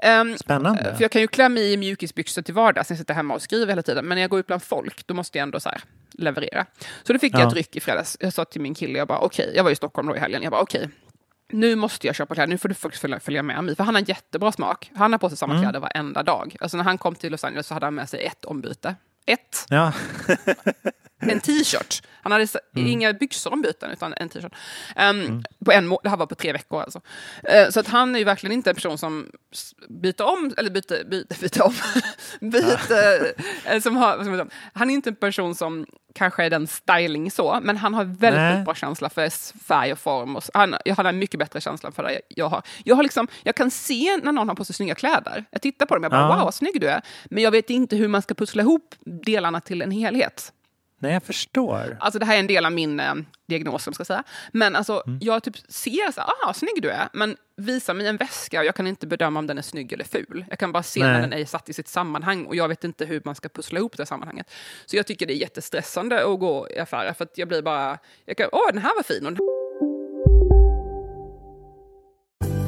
Ehm, 0.03 0.37
Spännande. 0.38 0.94
för 0.96 1.03
jag 1.05 1.11
kan 1.11 1.20
ju 1.20 1.29
klä 1.29 1.48
mig 1.48 1.72
i 1.72 1.77
mjukisbyxor 1.77 2.42
till 2.42 2.55
vardags 2.55 2.90
när 2.90 2.94
jag 2.94 2.98
sitter 2.98 3.14
hemma 3.14 3.35
och 3.35 3.42
skriver 3.42 3.72
hela 3.72 3.83
tiden. 3.83 4.05
Men 4.07 4.16
när 4.16 4.22
jag 4.22 4.31
går 4.31 4.40
ut 4.40 4.46
bland 4.46 4.62
folk, 4.62 5.07
då 5.07 5.14
måste 5.14 5.38
jag 5.38 5.42
ändå 5.42 5.61
så 5.61 5.68
här 5.68 5.81
leverera. 6.18 6.66
Så 7.03 7.12
då 7.12 7.18
fick 7.18 7.35
jag 7.35 7.40
Ja. 7.40 7.46
ett 7.48 7.55
ryck 7.55 7.77
i 7.77 7.81
fredags. 7.81 8.16
Jag 8.20 8.33
sa 8.33 8.44
till 8.44 8.61
min 8.61 8.74
kille, 8.74 8.98
jag 8.98 9.09
bara 9.09 9.18
okej, 9.18 9.53
jag 9.57 9.64
var 9.64 9.70
i 9.70 9.77
Stockholm 9.77 10.09
då 10.09 10.16
i 10.16 10.18
helgen. 10.18 10.42
Jag 10.42 10.50
bara 10.53 10.62
okej, 10.62 10.88
nu 11.53 11.77
måste 11.77 12.07
jag 12.07 12.16
köpa 12.16 12.35
kläder. 12.35 12.48
Nu 12.48 12.59
får 12.59 12.68
du 12.68 12.74
faktiskt 12.74 13.00
följa, 13.00 13.20
följa 13.20 13.42
med 13.42 13.64
mig. 13.64 13.77
För 13.77 13.85
han 13.85 13.94
har 13.94 14.09
jättebra 14.09 14.53
smak. 14.53 14.90
Han 14.94 15.12
har 15.12 15.18
på 15.18 15.29
sig 15.29 15.38
samma 15.38 15.61
kläder 15.62 15.81
varenda 15.81 16.22
dag. 16.22 16.57
Alltså 16.61 16.77
när 16.77 16.85
han 16.85 16.98
kom 16.98 17.14
till 17.14 17.33
Los 17.33 17.44
Angeles 17.44 17.66
så 17.66 17.74
hade 17.74 17.87
han 17.87 17.94
med 17.94 18.09
sig 18.09 18.24
ett 18.27 18.44
ombyte. 18.44 18.94
Ett. 19.27 19.66
Ja. 19.68 19.92
En 21.20 21.40
t-shirt. 21.40 22.03
Han 22.24 22.32
hade 22.32 22.44
s- 22.44 22.56
inga 22.74 23.12
byxor 23.12 23.52
om 23.52 23.62
byten, 23.62 23.90
utan 23.90 24.14
en 24.16 24.28
t-shirt. 24.28 24.52
Um, 24.96 25.04
Mm. 25.24 25.44
på 25.64 25.72
en 25.72 25.96
det 26.02 26.08
här 26.10 26.16
var 26.16 26.26
på 26.26 26.34
tre 26.34 26.52
veckor 26.52 26.80
alltså. 26.82 27.00
Eh, 27.42 27.68
så 27.70 27.80
att 27.80 27.88
han 27.88 28.14
är 28.14 28.18
ju 28.18 28.24
verkligen 28.24 28.52
inte 28.52 28.70
en 28.70 28.74
person 28.76 28.98
som 28.98 29.30
byter 29.88 30.22
om, 30.22 30.54
eller 30.58 30.70
byter, 30.70 31.04
byter, 31.04 31.40
byter 31.40 31.62
om, 31.62 31.74
byter, 32.50 33.32
eh, 33.74 33.80
som 33.80 33.96
har, 33.96 34.24
säga, 34.24 34.46
han 34.72 34.90
är 34.90 34.94
inte 34.94 35.10
en 35.10 35.16
person 35.16 35.54
som 35.54 35.87
kanske 36.14 36.44
är 36.44 36.50
den 36.50 36.66
styling 36.66 37.30
så, 37.30 37.60
men 37.62 37.76
han 37.76 37.94
har 37.94 38.04
väldigt, 38.04 38.40
Nej. 38.40 38.64
bra 38.64 38.74
känsla 38.74 39.10
för 39.10 39.30
färg 39.64 39.92
och 39.92 39.98
form. 39.98 40.37
Och, 40.37 40.42
han, 40.54 40.74
jag 40.84 40.94
har 40.94 41.04
en 41.04 41.18
mycket 41.18 41.38
bättre 41.40 41.60
känsla 41.60 41.92
för 41.92 42.02
det 42.02 42.20
jag 42.28 42.48
har. 42.48 42.62
Jag, 42.84 42.96
har 42.96 43.02
liksom, 43.02 43.28
jag 43.42 43.54
kan 43.54 43.70
se 43.70 44.16
när 44.22 44.32
någon 44.32 44.48
har 44.48 44.54
på 44.56 44.64
sig 44.64 44.74
snygga 44.74 44.94
kläder. 44.94 45.44
Jag 45.50 45.62
tittar 45.62 45.87
på 45.87 45.94
dem 45.94 46.00
och 46.00 46.04
jag 46.04 46.10
bara, 46.12 46.20
Ja. 46.20 46.37
wow, 46.37 46.44
vad 46.44 46.54
snygg 46.54 46.80
du 46.80 46.87
är. 46.88 47.02
Men 47.24 47.42
jag 47.42 47.50
vet 47.50 47.70
inte 47.70 47.96
hur 47.96 48.08
man 48.08 48.22
ska 48.22 48.34
pussla 48.34 48.62
ihop 48.62 48.94
delarna 49.04 49.60
till 49.60 49.82
en 49.82 49.90
helhet. 49.90 50.52
Nej, 51.04 51.12
jag 51.12 51.22
förstår. 51.22 51.96
Alltså 52.00 52.18
det 52.18 52.26
här 52.26 52.34
är 52.34 52.40
en 52.40 52.46
del 52.46 52.66
av 52.66 52.72
min 52.72 53.00
eh, 53.00 53.14
diagnos, 53.48 53.82
som 53.84 53.94
ska 53.94 54.04
säga. 54.04 54.24
Men 54.52 54.76
alltså, 54.76 55.02
Mm. 55.06 55.18
jag 55.22 55.42
typ 55.42 55.56
ser 55.68 56.12
så 56.12 56.20
här, 56.20 56.28
aha, 56.42 56.54
snygg 56.54 56.82
du 56.82 56.90
är. 56.90 57.08
Men 57.12 57.36
visa 57.56 57.94
mig 57.94 58.06
en 58.06 58.16
väska 58.16 58.58
och 58.60 58.64
jag 58.66 58.74
kan 58.74 58.86
inte 58.86 59.06
bedöma 59.06 59.38
om 59.38 59.46
den 59.46 59.58
är 59.58 59.62
snygg 59.62 59.92
eller 59.92 60.04
ful. 60.04 60.44
Jag 60.50 60.58
kan 60.58 60.72
bara 60.72 60.82
se 60.82 61.00
när 61.00 61.12
Nej. 61.12 61.20
den 61.20 61.32
är 61.32 61.44
satt 61.44 61.68
i 61.68 61.72
sitt 61.72 61.88
sammanhang 61.88 62.44
och 62.44 62.56
jag 62.56 62.68
vet 62.68 62.84
inte 62.84 63.04
hur 63.04 63.22
man 63.24 63.34
ska 63.34 63.48
pussla 63.48 63.78
ihop 63.78 63.96
det 63.96 64.06
sammanhanget. 64.06 64.50
Så 64.86 64.96
jag 64.96 65.06
tycker 65.06 65.26
det 65.26 65.32
är 65.34 65.36
jättestressande 65.38 66.26
att 66.32 66.40
gå 66.40 66.68
i 66.70 66.78
affärer 66.78 67.12
för 67.12 67.24
att 67.24 67.38
jag 67.38 67.48
blir 67.48 67.62
bara, 67.62 67.98
jag 68.24 68.36
kan, 68.36 68.48
åh 68.52 68.66
den 68.72 68.82
här 68.82 68.94
var 68.96 69.02
fin. 69.02 69.26
Och 69.26 69.32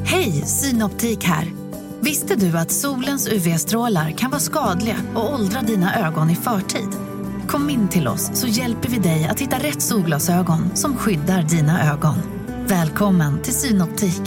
Hej, 0.05 0.31
Synoptik 0.31 1.23
här. 1.23 1.47
Visste 2.01 2.35
du 2.35 2.57
att 2.57 2.71
solens 2.71 3.27
UV-strålar 3.27 4.11
kan 4.11 4.29
vara 4.31 4.39
skadliga 4.39 4.95
och 5.15 5.33
åldra 5.33 5.61
dina 5.61 6.07
ögon 6.07 6.29
i 6.29 6.35
förtid? 6.35 6.89
Kom 7.47 7.69
in 7.69 7.89
till 7.89 8.07
oss 8.07 8.39
så 8.39 8.47
hjälper 8.47 8.89
vi 8.89 8.97
dig 8.97 9.27
att 9.31 9.39
hitta 9.39 9.57
rätt 9.57 9.81
solglasögon 9.81 10.75
som 10.75 10.97
skyddar 10.97 11.41
dina 11.41 11.93
ögon. 11.93 12.15
Välkommen 12.67 13.41
till 13.41 13.53
Synoptik. 13.53 14.21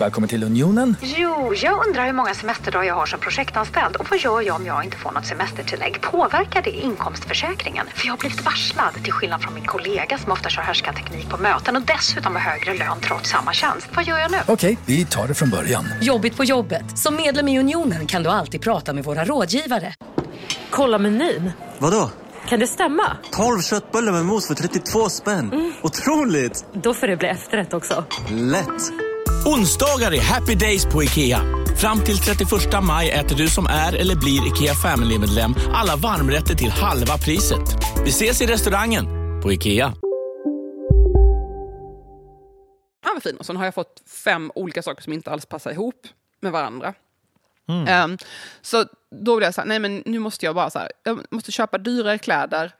Välkommen 0.00 0.28
till 0.28 0.44
Unionen. 0.44 0.96
Jo, 1.02 1.54
jag 1.54 1.86
undrar 1.86 2.06
hur 2.06 2.12
många 2.12 2.34
semesterdagar 2.34 2.84
jag 2.84 2.94
har 2.94 3.06
som 3.06 3.20
projektanställd 3.20 3.96
och 3.96 4.06
vad 4.10 4.18
gör 4.18 4.40
jag 4.40 4.56
om 4.56 4.66
jag 4.66 4.84
inte 4.84 4.96
får 4.96 5.12
något 5.12 5.26
semestertillägg? 5.26 6.00
Påverkar 6.00 6.62
det 6.62 6.70
inkomstförsäkringen? 6.70 7.86
För 7.94 8.06
jag 8.06 8.12
har 8.12 8.18
blivit 8.18 8.44
varslad, 8.44 8.94
till 9.04 9.12
skillnad 9.12 9.42
från 9.42 9.54
min 9.54 9.64
kollega 9.64 10.18
som 10.18 10.32
ofta 10.32 10.48
kör 10.48 10.62
härskarteknik 10.62 11.28
på 11.28 11.36
möten 11.36 11.76
och 11.76 11.82
dessutom 11.82 12.32
har 12.34 12.42
högre 12.42 12.74
lön 12.74 12.98
trots 13.02 13.30
samma 13.30 13.52
tjänst. 13.52 13.88
Vad 13.94 14.04
gör 14.04 14.18
jag 14.18 14.30
nu? 14.30 14.38
Okej, 14.46 14.78
vi 14.86 15.04
tar 15.04 15.28
det 15.28 15.34
från 15.34 15.50
början. 15.50 15.84
Jobbigt 16.00 16.36
på 16.36 16.44
jobbet. 16.44 16.98
Som 16.98 17.16
medlem 17.16 17.48
i 17.48 17.58
Unionen 17.58 18.06
kan 18.06 18.22
du 18.22 18.30
alltid 18.30 18.60
prata 18.60 18.92
med 18.92 19.04
våra 19.04 19.24
rådgivare. 19.24 19.94
Kolla 20.70 20.98
menyn. 20.98 21.52
Vadå? 21.78 22.10
Kan 22.48 22.60
det 22.60 22.66
stämma? 22.66 23.16
12 23.32 23.60
köttbullar 23.60 24.12
med 24.12 24.24
mos 24.24 24.46
för 24.46 24.54
32 24.54 25.08
spänn. 25.08 25.72
Otroligt! 25.82 26.64
Då 26.72 26.94
får 26.94 27.06
det 27.06 27.16
bli 27.16 27.28
efterrätt 27.28 27.74
också. 27.74 28.04
Lätt! 28.30 28.92
Onsdagar 29.46 30.14
är 30.14 30.20
happy 30.20 30.54
days 30.54 30.86
på 30.86 31.02
IKEA. 31.02 31.40
Fram 31.76 32.00
till 32.00 32.18
31 32.18 32.50
maj 32.82 33.10
äter 33.10 33.36
du 33.36 33.48
som 33.48 33.66
är 33.66 33.96
eller 33.96 34.16
blir 34.16 34.46
IKEA 34.46 34.74
Family-medlem 34.74 35.54
alla 35.74 35.96
varmrätter 35.96 36.54
till 36.54 36.70
halva 36.70 37.18
priset. 37.18 37.76
Vi 38.04 38.10
ses 38.10 38.42
i 38.42 38.46
restaurangen 38.46 39.04
på 39.42 39.52
IKEA. 39.52 39.86
Han 43.04 43.14
var 43.14 43.20
fin 43.20 43.36
och 43.36 43.46
sen 43.46 43.56
har 43.56 43.64
jag 43.64 43.74
fått 43.74 44.02
fem 44.24 44.52
olika 44.54 44.82
saker 44.82 45.02
som 45.02 45.12
inte 45.12 45.30
alls 45.30 45.46
passar 45.46 45.70
ihop 45.70 46.06
med 46.40 46.52
varandra. 46.52 46.94
Mm. 47.68 47.88
Ehm, 47.88 48.18
så 48.60 48.84
då 49.10 49.36
blev 49.36 49.46
jag 49.46 49.54
så 49.54 49.60
här, 49.60 49.68
nej 49.68 49.78
men 49.78 50.02
nu 50.06 50.18
måste 50.18 50.46
jag 50.46 50.54
bara 50.54 50.70
så 50.70 50.78
här, 50.78 50.92
jag 51.02 51.26
måste 51.30 51.52
köpa 51.52 51.78
dyrare 51.78 52.18
kläder 52.18 52.72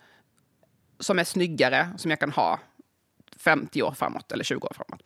som 1.00 1.18
är 1.18 1.24
snyggare, 1.24 1.88
som 1.96 2.10
jag 2.10 2.20
kan 2.20 2.32
ha 2.32 2.60
50 3.36 3.82
år 3.82 3.92
framåt 3.92 4.32
eller 4.32 4.44
20 4.44 4.66
år 4.66 4.72
framåt. 4.74 5.02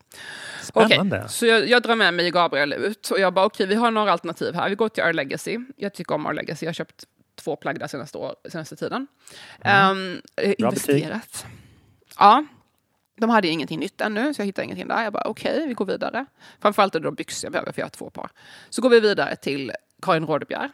Spännande. 0.63 1.17
Okej, 1.17 1.29
så 1.29 1.47
jag, 1.47 1.69
jag 1.69 1.83
drar 1.83 1.95
med 1.95 2.15
mig 2.15 2.31
Gabriel 2.31 2.73
ut 2.73 3.11
och 3.11 3.21
jag 3.21 3.35
bara 3.35 3.47
okej, 3.47 3.67
vi 3.67 3.75
har 3.75 3.91
några 3.91 4.13
alternativ 4.13 4.55
här. 4.55 4.69
Vi 4.69 4.75
går 4.75 4.89
till 4.89 5.05
Our 5.05 5.13
Legacy. 5.13 5.59
Jag 5.77 5.95
tycker 5.95 6.15
om 6.15 6.27
Our 6.27 6.33
Legacy. 6.33 6.67
Jag 6.67 6.69
har 6.69 6.75
köpt 6.75 7.05
två 7.35 7.57
plagg 7.57 7.79
där 7.79 7.87
senaste, 7.87 8.19
år, 8.19 8.35
senaste 8.49 8.77
tiden. 8.77 9.07
Um, 9.91 10.23
investerat. 10.59 11.47
Ja. 12.19 12.45
De 13.21 13.31
hade 13.31 13.49
ingenting 13.49 13.81
nytt 13.81 14.01
ännu, 14.01 14.35
så 14.35 14.41
jag 14.41 14.47
hittade 14.47 14.65
ingenting 14.65 14.89
där. 14.89 15.03
Jag 15.05 15.13
bara 15.13 15.23
okej, 15.27 15.67
vi 15.67 15.75
går 15.75 15.85
vidare. 15.85 16.27
Framförallt 16.61 16.95
är 16.95 17.01
det 17.01 17.05
då 17.05 17.11
byxor 17.11 17.47
jag 17.47 17.53
behöver, 17.53 17.73
för 17.73 17.81
jag 17.81 17.87
har 17.87 17.91
två 17.91 18.11
par. 18.11 18.31
Så 18.71 18.83
går 18.83 18.91
vi 18.91 19.01
vidare 19.01 19.37
till 19.37 19.73
Karin 20.03 20.27
Rådebjer. 20.27 20.71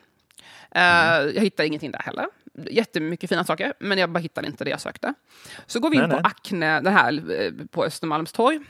Uh, 0.77 1.35
Jag 1.35 1.43
hittade 1.43 1.67
ingenting 1.67 1.91
där 1.91 1.99
heller. 1.99 2.27
Jättemycket 2.71 3.29
fina 3.31 3.45
saker, 3.45 3.73
men 3.79 3.99
jag 3.99 4.11
bara 4.11 4.19
hittade 4.19 4.47
inte 4.47 4.65
det 4.65 4.71
jag 4.71 4.81
sökte. 4.81 5.15
Så 5.67 5.81
går 5.81 5.91
vi 5.91 5.97
in 5.97 6.03
Nej, 6.03 6.11
på 6.11 6.17
nej. 6.17 6.25
Acne, 6.25 6.81
den 6.81 6.93
här 6.93 7.41
eh, 7.41 7.53
på 7.71 7.85
Östermalmstorg, 7.85 8.61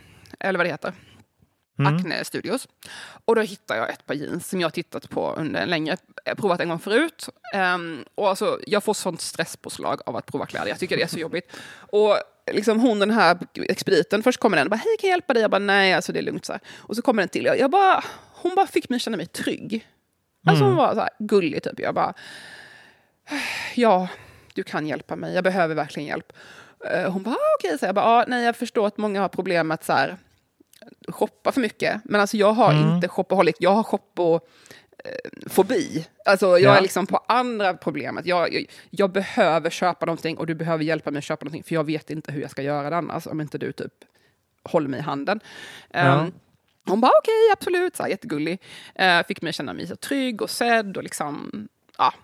eller 0.41 0.59
vad 0.59 0.67
det 0.67 0.71
heter. 0.71 0.93
Acne 1.79 2.25
Studios. 2.25 2.69
Och 3.25 3.35
då 3.35 3.43
hittar 3.43 3.77
jag 3.77 3.91
ett 3.91 4.07
par 4.07 4.15
jeans 4.15 4.49
som 4.49 4.61
jag 4.61 4.67
har 4.67 4.71
tittat 4.73 5.11
på 5.11 5.35
under 5.35 5.61
en 5.63 5.69
längre, 5.69 5.97
eh, 6.25 6.35
provat 6.35 6.61
en 6.61 6.69
gång 6.69 6.79
förut. 6.79 7.29
Ehm, 7.55 8.05
och 8.15 8.29
alltså, 8.29 8.59
jag 8.67 8.85
får 8.85 8.95
sånt 8.95 9.21
stresspåslag 9.21 10.01
av 10.07 10.17
att 10.17 10.27
prova 10.27 10.47
kläder. 10.47 10.69
Jag 10.69 10.79
tycker 10.79 10.97
det 10.97 11.03
är 11.03 11.07
så 11.07 11.19
jobbigt. 11.19 11.57
Och 11.79 12.17
liksom 12.53 12.81
hon 12.81 12.99
den 12.99 13.11
här 13.11 13.39
expediten, 13.69 14.23
först 14.23 14.41
kommer 14.41 14.57
den 14.57 14.67
och 14.67 14.71
bara 14.71 14.77
hej 14.77 14.97
kan 15.01 15.09
jag 15.09 15.15
hjälpa 15.15 15.33
dig? 15.33 15.43
Jag 15.43 15.51
bara 15.51 15.59
nej, 15.59 15.93
alltså 15.93 16.13
det 16.13 16.19
är 16.19 16.23
lugnt. 16.23 16.45
Så 16.45 16.53
här. 16.53 16.61
Och 16.77 16.97
så 16.97 17.03
kommer 17.03 17.23
den 17.23 17.29
till. 17.29 17.45
Jag, 17.45 17.59
jag 17.59 17.71
bara, 17.71 18.05
hon 18.35 18.55
bara 18.55 18.67
fick 18.67 18.89
mig 18.89 18.99
känna 19.01 19.17
mig 19.17 19.27
trygg. 19.27 19.87
Alltså 20.47 20.65
hon 20.65 20.77
var 20.77 20.95
så 20.95 21.01
här 21.01 21.11
gullig 21.19 21.63
typ. 21.63 21.81
Jag 21.81 21.95
bara, 21.95 22.15
ja, 23.75 24.09
du 24.55 24.63
kan 24.63 24.87
hjälpa 24.87 25.17
mig. 25.17 25.35
Jag 25.35 25.45
behöver 25.45 25.75
verkligen 25.75 26.07
hjälp. 26.09 26.33
Eh, 26.91 27.13
Hon 27.13 27.23
bara, 27.23 27.35
ah, 27.35 27.55
okej. 27.59 27.79
Så 27.79 27.87
jag 27.87 27.95
bara, 27.95 28.05
ah, 28.05 28.25
nej, 28.29 28.45
jag 28.45 28.57
förstår 28.57 28.87
att 28.87 28.99
många 28.99 29.21
har 29.21 29.29
problem 29.29 29.69
med 29.69 29.75
att 29.75 29.85
så 29.85 29.93
här, 29.93 30.17
shoppa 31.09 31.53
för 31.53 31.61
mycket. 31.61 32.01
Men 32.05 32.21
alltså 32.21 32.37
jag 32.37 32.53
har 32.53 32.73
Mm. 32.73 32.95
inte 32.95 33.09
shopaholic, 33.09 33.57
jag 33.59 33.71
har 33.75 33.83
shoppofobi. 35.05 36.07
Alltså 36.25 36.47
jag 36.47 36.61
Ja. 36.61 36.77
är 36.77 36.83
liksom 36.83 37.07
på 37.07 37.17
andra 37.29 37.75
problemet. 37.75 38.27
Jag, 38.27 38.55
jag, 38.55 38.65
jag 38.91 39.11
behöver 39.13 39.71
köpa 39.71 40.07
någonting 40.07 40.39
och 40.39 40.47
du 40.47 40.55
behöver 40.55 40.85
hjälpa 40.85 41.11
mig 41.11 41.19
att 41.19 41.25
köpa 41.25 41.45
någonting. 41.45 41.63
För 41.63 41.75
jag 41.75 41.85
vet 41.85 42.11
inte 42.11 42.33
hur 42.33 42.41
jag 42.41 42.51
ska 42.51 42.63
göra 42.63 42.91
det 42.91 42.97
annars 42.97 43.27
om 43.27 43.41
inte 43.41 43.59
du 43.59 43.73
typ 43.73 43.93
håller 44.65 44.89
mig 44.89 45.01
i 45.01 45.03
handen. 45.03 45.41
Ja. 45.91 45.99
Ehm, 45.99 46.33
hon 46.87 47.01
bara 47.01 47.13
okej, 47.23 47.53
absolut, 47.53 47.97
så 47.97 48.03
här, 48.03 48.11
jättegullig. 48.11 48.63
Uh, 49.01 49.27
fick 49.29 49.43
mig 49.43 49.53
känna 49.53 49.73
mig 49.73 49.87
så 49.87 49.97
trygg 49.97 50.43
och 50.43 50.51
sedd 50.51 50.97
och 50.97 51.03
liksom, 51.03 51.69
ja, 51.99 52.15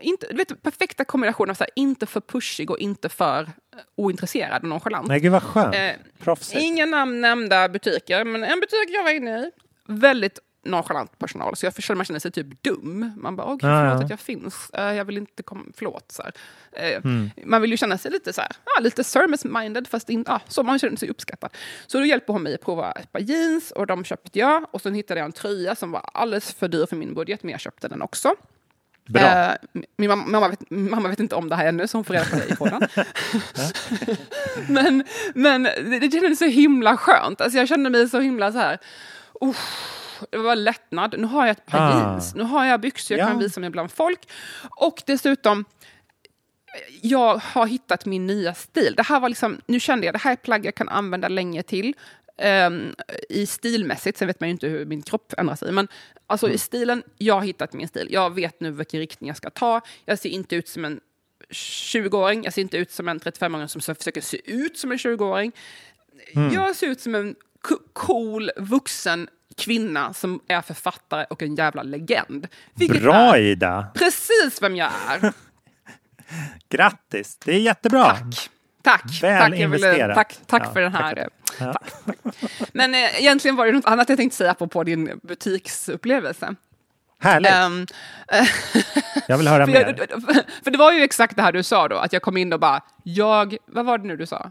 inte, 0.00 0.26
du 0.30 0.36
vet, 0.36 0.62
perfekta 0.62 1.04
kombinationer 1.04 1.50
av 1.50 1.54
så 1.54 1.64
här, 1.64 1.70
inte 1.76 2.06
för 2.06 2.20
pushig 2.20 2.70
och 2.70 2.78
inte 2.78 3.08
för 3.08 3.42
eh, 3.42 3.48
ointresserad 3.96 4.62
och 4.62 4.68
nonchalant. 4.68 5.08
Nej, 5.08 5.20
gud 5.20 5.32
vad 5.32 5.42
skönt. 5.42 5.74
Eh, 5.74 5.90
Proffsigt. 6.18 6.62
Inga 6.62 6.86
namn 6.86 7.20
nämnda 7.20 7.68
butiker, 7.68 8.24
men 8.24 8.44
en 8.44 8.60
butik 8.60 8.88
jag 8.88 9.02
var 9.04 9.10
inne 9.10 9.38
i, 9.38 9.50
väldigt 9.86 10.38
nonchalant 10.64 11.18
personal, 11.18 11.56
så 11.56 11.66
jag 11.66 11.96
man 11.96 12.04
känner 12.04 12.20
sig 12.20 12.30
typ 12.30 12.62
dum. 12.62 13.12
Man 13.16 13.36
bara, 13.36 13.46
okej, 13.46 13.68
Ja, 13.70 13.80
förlåt 13.80 14.04
att 14.04 14.10
jag 14.10 14.20
finns. 14.20 14.70
Eh, 14.70 14.92
jag 14.94 15.04
vill 15.04 15.18
inte 15.18 15.42
komma, 15.42 15.64
förlåt. 15.76 16.12
Så 16.12 16.22
här. 16.22 16.32
Eh, 16.72 17.00
Mm. 17.04 17.30
Man 17.44 17.62
vill 17.62 17.70
ju 17.70 17.76
känna 17.76 17.98
sig 17.98 18.10
lite 18.10 18.32
så 18.32 18.40
här, 18.40 18.50
ja, 18.64 18.82
lite 18.82 19.02
service-minded, 19.02 19.88
fast 19.88 20.10
in, 20.10 20.24
ja, 20.26 20.40
så 20.48 20.62
man 20.62 20.78
känner 20.78 20.96
sig 20.96 21.08
uppskattad. 21.10 21.50
Så 21.86 21.98
då 21.98 22.04
hjälper 22.04 22.32
hon 22.32 22.42
mig 22.42 22.54
att 22.54 22.60
prova 22.60 22.92
ett 22.92 23.12
par 23.12 23.20
jeans, 23.20 23.70
och 23.70 23.86
de 23.86 24.04
köpte 24.04 24.38
jag. 24.38 24.66
Och 24.70 24.80
sen 24.80 24.94
hittade 24.94 25.20
jag 25.20 25.24
en 25.24 25.32
tröja 25.32 25.74
som 25.74 25.90
var 25.92 26.10
alldeles 26.14 26.52
för 26.54 26.68
dyr 26.68 26.86
för 26.86 26.96
min 26.96 27.14
budget, 27.14 27.42
men 27.42 27.50
jag 27.52 27.60
köpte 27.60 27.88
den 27.88 28.02
också. 28.02 28.34
Bra. 29.08 29.22
Eh, 29.22 29.54
min 29.96 30.08
mamma, 30.08 30.26
mamma, 30.26 30.48
vet, 30.48 30.70
mamma 30.70 31.08
vet 31.08 31.20
inte 31.20 31.34
om 31.34 31.48
det 31.48 31.56
här 31.56 31.66
ännu, 31.68 31.86
så 31.88 31.98
hon 31.98 32.04
får 32.04 32.14
reda 32.14 32.26
på 32.26 32.36
det 32.36 32.52
i 32.52 32.56
podden. 32.56 32.88
men 34.68 35.04
men 35.34 35.62
det, 35.62 35.98
det 35.98 36.10
kändes 36.10 36.38
så 36.38 36.44
himla 36.44 36.96
skönt. 36.96 37.40
Alltså 37.40 37.58
jag 37.58 37.68
kände 37.68 37.90
mig 37.90 38.08
så 38.08 38.20
himla 38.20 38.52
så 38.52 38.58
här... 38.58 38.78
uff, 39.40 39.84
det 40.30 40.38
var 40.38 40.56
lättnad. 40.56 41.14
Nu 41.18 41.26
har 41.26 41.46
jag 41.46 41.50
ett 41.50 41.66
par 41.66 41.78
Ah. 41.78 41.98
jeans, 42.00 42.34
nu 42.34 42.42
har 42.42 42.64
jag 42.66 42.80
byxor 42.80 43.16
jag 43.18 43.24
Ja. 43.24 43.28
kan 43.30 43.38
visa 43.38 43.60
mig 43.60 43.70
bland 43.70 43.92
folk. 43.92 44.30
Och 44.76 45.02
dessutom, 45.06 45.64
jag 47.02 47.36
har 47.38 47.66
hittat 47.66 48.06
min 48.06 48.26
nya 48.26 48.54
stil. 48.54 48.94
Det 48.96 49.02
här 49.02 49.20
var 49.20 49.28
liksom, 49.28 49.60
nu 49.66 49.80
kände 49.80 50.06
jag 50.06 50.14
det 50.14 50.18
här 50.18 50.32
är 50.32 50.36
plagg 50.36 50.66
jag 50.66 50.74
kan 50.74 50.88
använda 50.88 51.28
länge 51.28 51.62
till. 51.62 51.94
ehm, 52.40 52.94
I 53.28 53.46
stilmässigt, 53.46 54.18
sen 54.18 54.26
vet 54.26 54.40
man 54.40 54.48
ju 54.48 54.50
inte 54.52 54.66
hur 54.68 54.84
min 54.86 55.02
kropp 55.02 55.34
ändrar 55.38 55.56
sig. 55.56 55.72
Men 55.72 55.88
alltså 56.26 56.50
i 56.50 56.58
stilen, 56.58 57.02
jag 57.18 57.34
har 57.34 57.42
hittat 57.42 57.72
min 57.72 57.88
stil. 57.88 58.08
Jag 58.10 58.34
vet 58.34 58.60
nu 58.60 58.70
vilken 58.70 59.00
riktning 59.00 59.28
jag 59.28 59.36
ska 59.36 59.50
ta. 59.50 59.80
Jag 60.04 60.18
ser 60.18 60.28
inte 60.28 60.56
ut 60.56 60.68
som 60.68 60.84
en 60.84 61.00
20-åring, 61.50 62.44
jag 62.44 62.52
ser 62.52 62.62
inte 62.62 62.76
ut 62.76 62.90
som 62.92 63.08
en 63.08 63.20
35-åring 63.20 63.68
som 63.68 63.80
försöker 63.80 64.20
se 64.20 64.50
ut 64.52 64.78
som 64.78 64.92
en 64.92 64.98
20-åring. 64.98 65.52
Jag 66.52 66.76
ser 66.76 66.86
ut 66.86 67.00
som 67.00 67.14
en 67.14 67.34
co- 67.60 67.78
cool, 67.92 68.50
vuxen 68.56 69.28
kvinna 69.58 70.12
som 70.14 70.40
är 70.48 70.62
författare 70.62 71.24
och 71.30 71.42
en 71.42 71.54
jävla 71.54 71.82
legend. 71.82 72.46
Vilket 72.74 73.02
Bra 73.02 73.36
är 73.36 73.40
Ida! 73.42 73.88
precis 73.94 74.62
vem 74.62 74.76
jag 74.76 74.90
är. 75.08 75.32
Grattis! 76.70 77.36
Det 77.44 77.52
är 77.52 77.60
jättebra. 77.60 78.04
Tack. 78.04 78.50
Tack. 78.82 79.22
Väl 79.22 79.50
tack, 79.50 79.60
investerat. 79.60 80.14
tack, 80.14 80.36
tack 80.46 80.62
Ja, 80.66 80.72
för 80.72 80.80
den 80.80 80.94
här. 80.94 81.14
tack. 81.14 81.28
Ja. 81.60 81.74
Men 82.72 82.94
eh, 82.94 83.20
egentligen 83.20 83.56
var 83.56 83.66
det 83.66 83.72
något 83.72 83.84
annat 83.86 84.08
jag 84.08 84.18
tänkte 84.18 84.36
säga 84.36 84.54
på 84.54 84.84
din 84.84 85.20
butiksupplevelse. 85.22 86.54
Härligt! 87.20 87.52
Ehm, 87.52 87.86
jag 89.28 89.38
vill 89.38 89.48
höra 89.48 89.66
för, 89.66 89.72
mer. 89.72 90.06
jag, 90.10 90.22
för 90.64 90.70
det 90.70 90.78
var 90.78 90.92
ju 90.92 91.02
exakt 91.02 91.36
det 91.36 91.42
här 91.42 91.52
du 91.52 91.62
sa 91.62 91.88
då, 91.88 91.96
att 91.96 92.12
jag 92.12 92.22
kom 92.22 92.36
in 92.36 92.52
och 92.52 92.60
bara, 92.60 92.80
jag, 93.02 93.56
vad 93.66 93.86
var 93.86 93.98
det 93.98 94.06
nu 94.06 94.16
du 94.16 94.26
sa? 94.26 94.50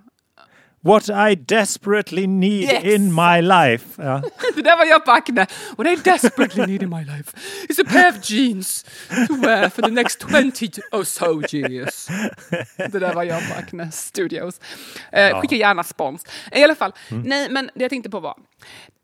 What 0.81 1.09
I 1.31 1.35
desperately 1.35 2.27
need 2.27 2.63
Yes. 2.63 2.83
in 2.83 3.13
my 3.15 3.41
life. 3.41 3.85
Ja. 4.03 4.21
Det 4.55 4.61
där 4.61 4.77
var 4.77 4.85
jag 4.85 5.05
på 5.05 5.11
Acne. 5.11 5.47
What 5.77 5.87
I 5.87 5.95
desperately 5.95 6.65
need 6.65 6.83
in 6.83 6.89
my 6.89 7.03
life 7.03 7.37
is 7.69 7.79
a 7.79 7.83
pair 7.87 8.09
of 8.09 8.29
jeans 8.29 8.83
to 9.27 9.35
wear 9.35 9.69
for 9.69 9.81
the 9.81 9.91
next 9.91 10.21
20 10.21 10.81
or 10.91 11.03
so 11.03 11.41
years. 11.55 12.07
Det 12.91 12.99
där 12.99 13.13
var 13.13 13.23
jag 13.23 13.47
på 13.47 13.53
Acne 13.59 13.91
Studios. 13.91 14.59
Eh, 15.11 15.41
Skicka 15.41 15.55
gärna 15.55 15.83
spons. 15.83 16.25
I 16.51 16.63
alla 16.63 16.75
fall, 16.75 16.93
nej, 17.09 17.47
men 17.49 17.69
det 17.75 17.83
jag 17.83 17.89
tänkte 17.89 18.09
på 18.09 18.19
var 18.19 18.37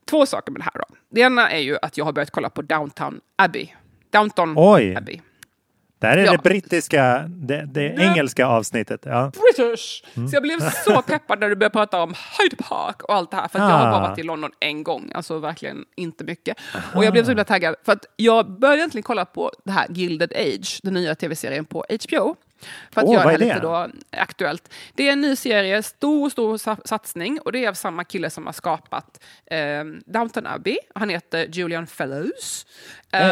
två 0.10 0.26
saker 0.26 0.52
med 0.52 0.60
det 0.62 0.66
här. 0.66 0.74
Då. 0.90 0.96
Det 1.12 1.22
ena 1.22 1.52
är 1.52 1.60
ju 1.60 1.78
att 1.82 1.98
jag 1.98 2.06
har 2.06 2.12
börjat 2.14 2.32
kolla 2.32 2.50
på 2.50 2.62
Downtown 2.62 3.20
Abbey. 3.36 3.68
Downton 4.12 4.54
Oj. 4.58 4.96
Abbey. 4.96 5.22
Där 6.04 6.18
är 6.18 6.26
Ja. 6.26 6.32
det 6.32 6.38
brittiska, 6.44 7.24
det, 7.28 7.66
det 7.66 7.82
engelska 8.00 8.46
avsnittet. 8.48 9.02
Ja. 9.06 9.32
British! 9.58 10.04
Så 10.14 10.36
jag 10.36 10.44
blev 10.44 10.60
så 10.86 11.02
peppad 11.08 11.40
när 11.40 11.50
du 11.50 11.56
började 11.56 11.74
prata 11.74 12.02
om 12.04 12.14
Hyde 12.40 12.56
Park 12.64 13.04
och 13.04 13.14
allt 13.16 13.32
det 13.32 13.38
här. 13.38 13.48
För 13.48 13.60
att 13.60 13.70
jag 13.70 13.78
har 13.78 13.92
bara 13.92 13.96
Ah. 14.04 14.08
varit 14.10 14.20
i 14.20 14.24
London 14.24 14.52
en 14.60 14.84
gång, 14.84 15.12
alltså 15.16 15.40
verkligen 15.40 15.86
inte 15.96 16.24
mycket. 16.24 16.58
Och 16.96 17.06
jag 17.06 17.14
blev 17.14 17.24
så 17.24 17.30
himla 17.30 17.44
taggad, 17.44 17.76
för 17.86 17.92
att 17.92 18.06
jag 18.16 18.60
började 18.60 18.78
egentligen 18.80 19.04
kolla 19.04 19.26
på 19.26 19.52
det 19.66 19.72
här 19.72 19.88
Gilded 19.90 20.34
Age, 20.36 20.80
den 20.84 20.94
nya 20.94 21.16
tv-serien 21.16 21.66
på 21.66 21.86
HBO. 22.10 22.36
För 22.92 23.02
att 23.02 23.08
Åh, 23.08 23.14
göra 23.14 23.32
det 23.32 23.38
lite 23.38 23.60
då 23.60 23.90
aktuellt. 24.12 24.74
Det 24.94 25.08
är 25.08 25.14
en 25.14 25.22
ny 25.22 25.36
serie, 25.36 25.84
stor, 25.84 26.30
stor 26.30 26.58
sa- 26.58 26.78
satsning 26.86 27.40
och 27.40 27.52
det 27.52 27.66
är 27.66 27.70
av 27.70 27.74
samma 27.74 28.04
kille 28.04 28.30
som 28.30 28.46
har 28.46 28.54
skapat 28.54 29.24
eh, 29.46 29.84
Downton 30.06 30.48
Abbey. 30.48 30.78
Han 30.96 31.10
heter 31.10 31.48
Julian 31.52 31.88
Fellows. 31.88 32.66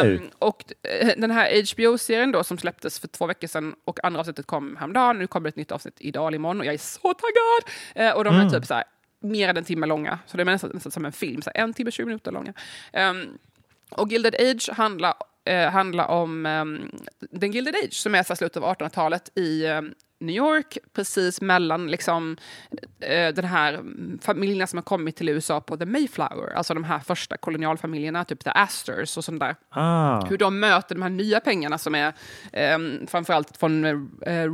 Oj. 0.02 0.30
och 0.38 0.64
eh, 0.82 1.10
den 1.16 1.30
här 1.30 1.74
HBO-serien 1.74 2.32
då 2.32 2.44
som 2.44 2.58
släpptes 2.58 2.98
för 2.98 3.08
två 3.08 3.26
veckor 3.26 3.48
sedan 3.48 3.74
och 3.84 4.04
andra 4.04 4.20
avsnittet 4.20 4.46
kom 4.46 4.76
häromdagen. 4.76 5.18
Nu 5.18 5.26
kommer 5.26 5.48
ett 5.48 5.56
nytt 5.56 5.72
avsnitt 5.72 5.96
idag 5.98 6.26
eller 6.28 6.36
imorgon 6.36 6.60
och 6.60 6.66
jag 6.66 6.74
är 6.74 6.78
så 6.78 7.14
taggad! 7.14 7.76
Eh, 7.94 8.16
och 8.16 8.24
de 8.24 8.36
är 8.36 8.50
typ 8.50 8.66
så 8.66 8.74
här 8.74 8.84
mer 9.22 9.48
än 9.48 9.56
en 9.56 9.64
timme 9.64 9.86
långa, 9.86 10.18
så 10.26 10.36
det 10.36 10.42
är 10.42 10.44
nästan, 10.44 10.70
nästan 10.74 10.92
som 10.92 11.04
en 11.04 11.12
film, 11.12 11.42
så 11.42 11.50
här, 11.54 11.62
en 11.62 11.72
timme 11.72 11.90
20 11.90 12.06
minuter 12.06 12.32
långa. 12.32 12.52
Ehm, 12.92 13.38
och 13.90 14.12
Gilded 14.12 14.34
Age 14.34 14.70
handlar, 14.72 15.14
eh, 15.44 15.70
handlar 15.70 16.06
om 16.08 16.46
ehm, 16.46 16.90
den 17.30 17.52
Gilded 17.52 17.74
Age 17.74 17.92
som 17.94 18.14
är 18.14 18.22
så 18.22 18.36
slutet 18.36 18.62
av 18.62 18.74
1800-talet 18.76 19.30
i 19.34 19.66
ehm, 19.66 19.94
New 20.20 20.36
York, 20.36 20.78
precis 20.92 21.40
mellan 21.40 21.86
liksom, 21.90 22.36
eh, 23.00 23.34
den 23.34 23.44
här 23.44 23.82
familjerna 24.22 24.66
som 24.66 24.76
har 24.76 24.82
kommit 24.82 25.16
till 25.16 25.28
USA 25.28 25.60
på 25.60 25.76
The 25.76 25.86
Mayflower, 25.86 26.52
alltså 26.56 26.74
de 26.74 26.84
här 26.84 26.98
första 26.98 27.36
kolonialfamiljerna, 27.36 28.24
typ 28.24 28.44
The 28.44 28.50
Astors 28.54 29.16
och 29.16 29.24
sånt 29.24 29.40
där 29.40 29.56
Ah. 29.70 30.24
hur 30.26 30.38
de 30.38 30.60
möter 30.60 30.94
de 30.94 31.02
här 31.02 31.10
nya 31.10 31.40
pengarna 31.40 31.78
som 31.78 31.94
är 31.94 32.12
eh, 32.52 32.78
framförallt 33.06 33.56
från 33.56 33.84
eh, 33.84 34.44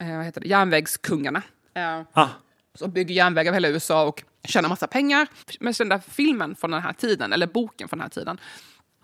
eh, 0.00 0.32
järnvägskungarna. 0.42 1.42
Eh, 1.74 2.00
Ah. 2.12 2.28
som 2.74 2.90
bygger 2.90 3.14
järnvägar 3.14 3.50
över 3.50 3.56
hela 3.56 3.68
USA 3.68 4.04
och 4.06 4.24
tjänar 4.44 4.68
massa 4.68 4.86
pengar. 4.86 5.26
Men 5.60 5.72
den 5.78 5.88
där 5.88 5.98
filmen 6.08 6.56
från 6.56 6.70
den 6.70 6.82
här 6.82 6.92
tiden, 6.92 7.32
eller 7.32 7.46
boken 7.46 7.88
från 7.88 7.98
den 7.98 8.04
här 8.04 8.10
tiden, 8.10 8.40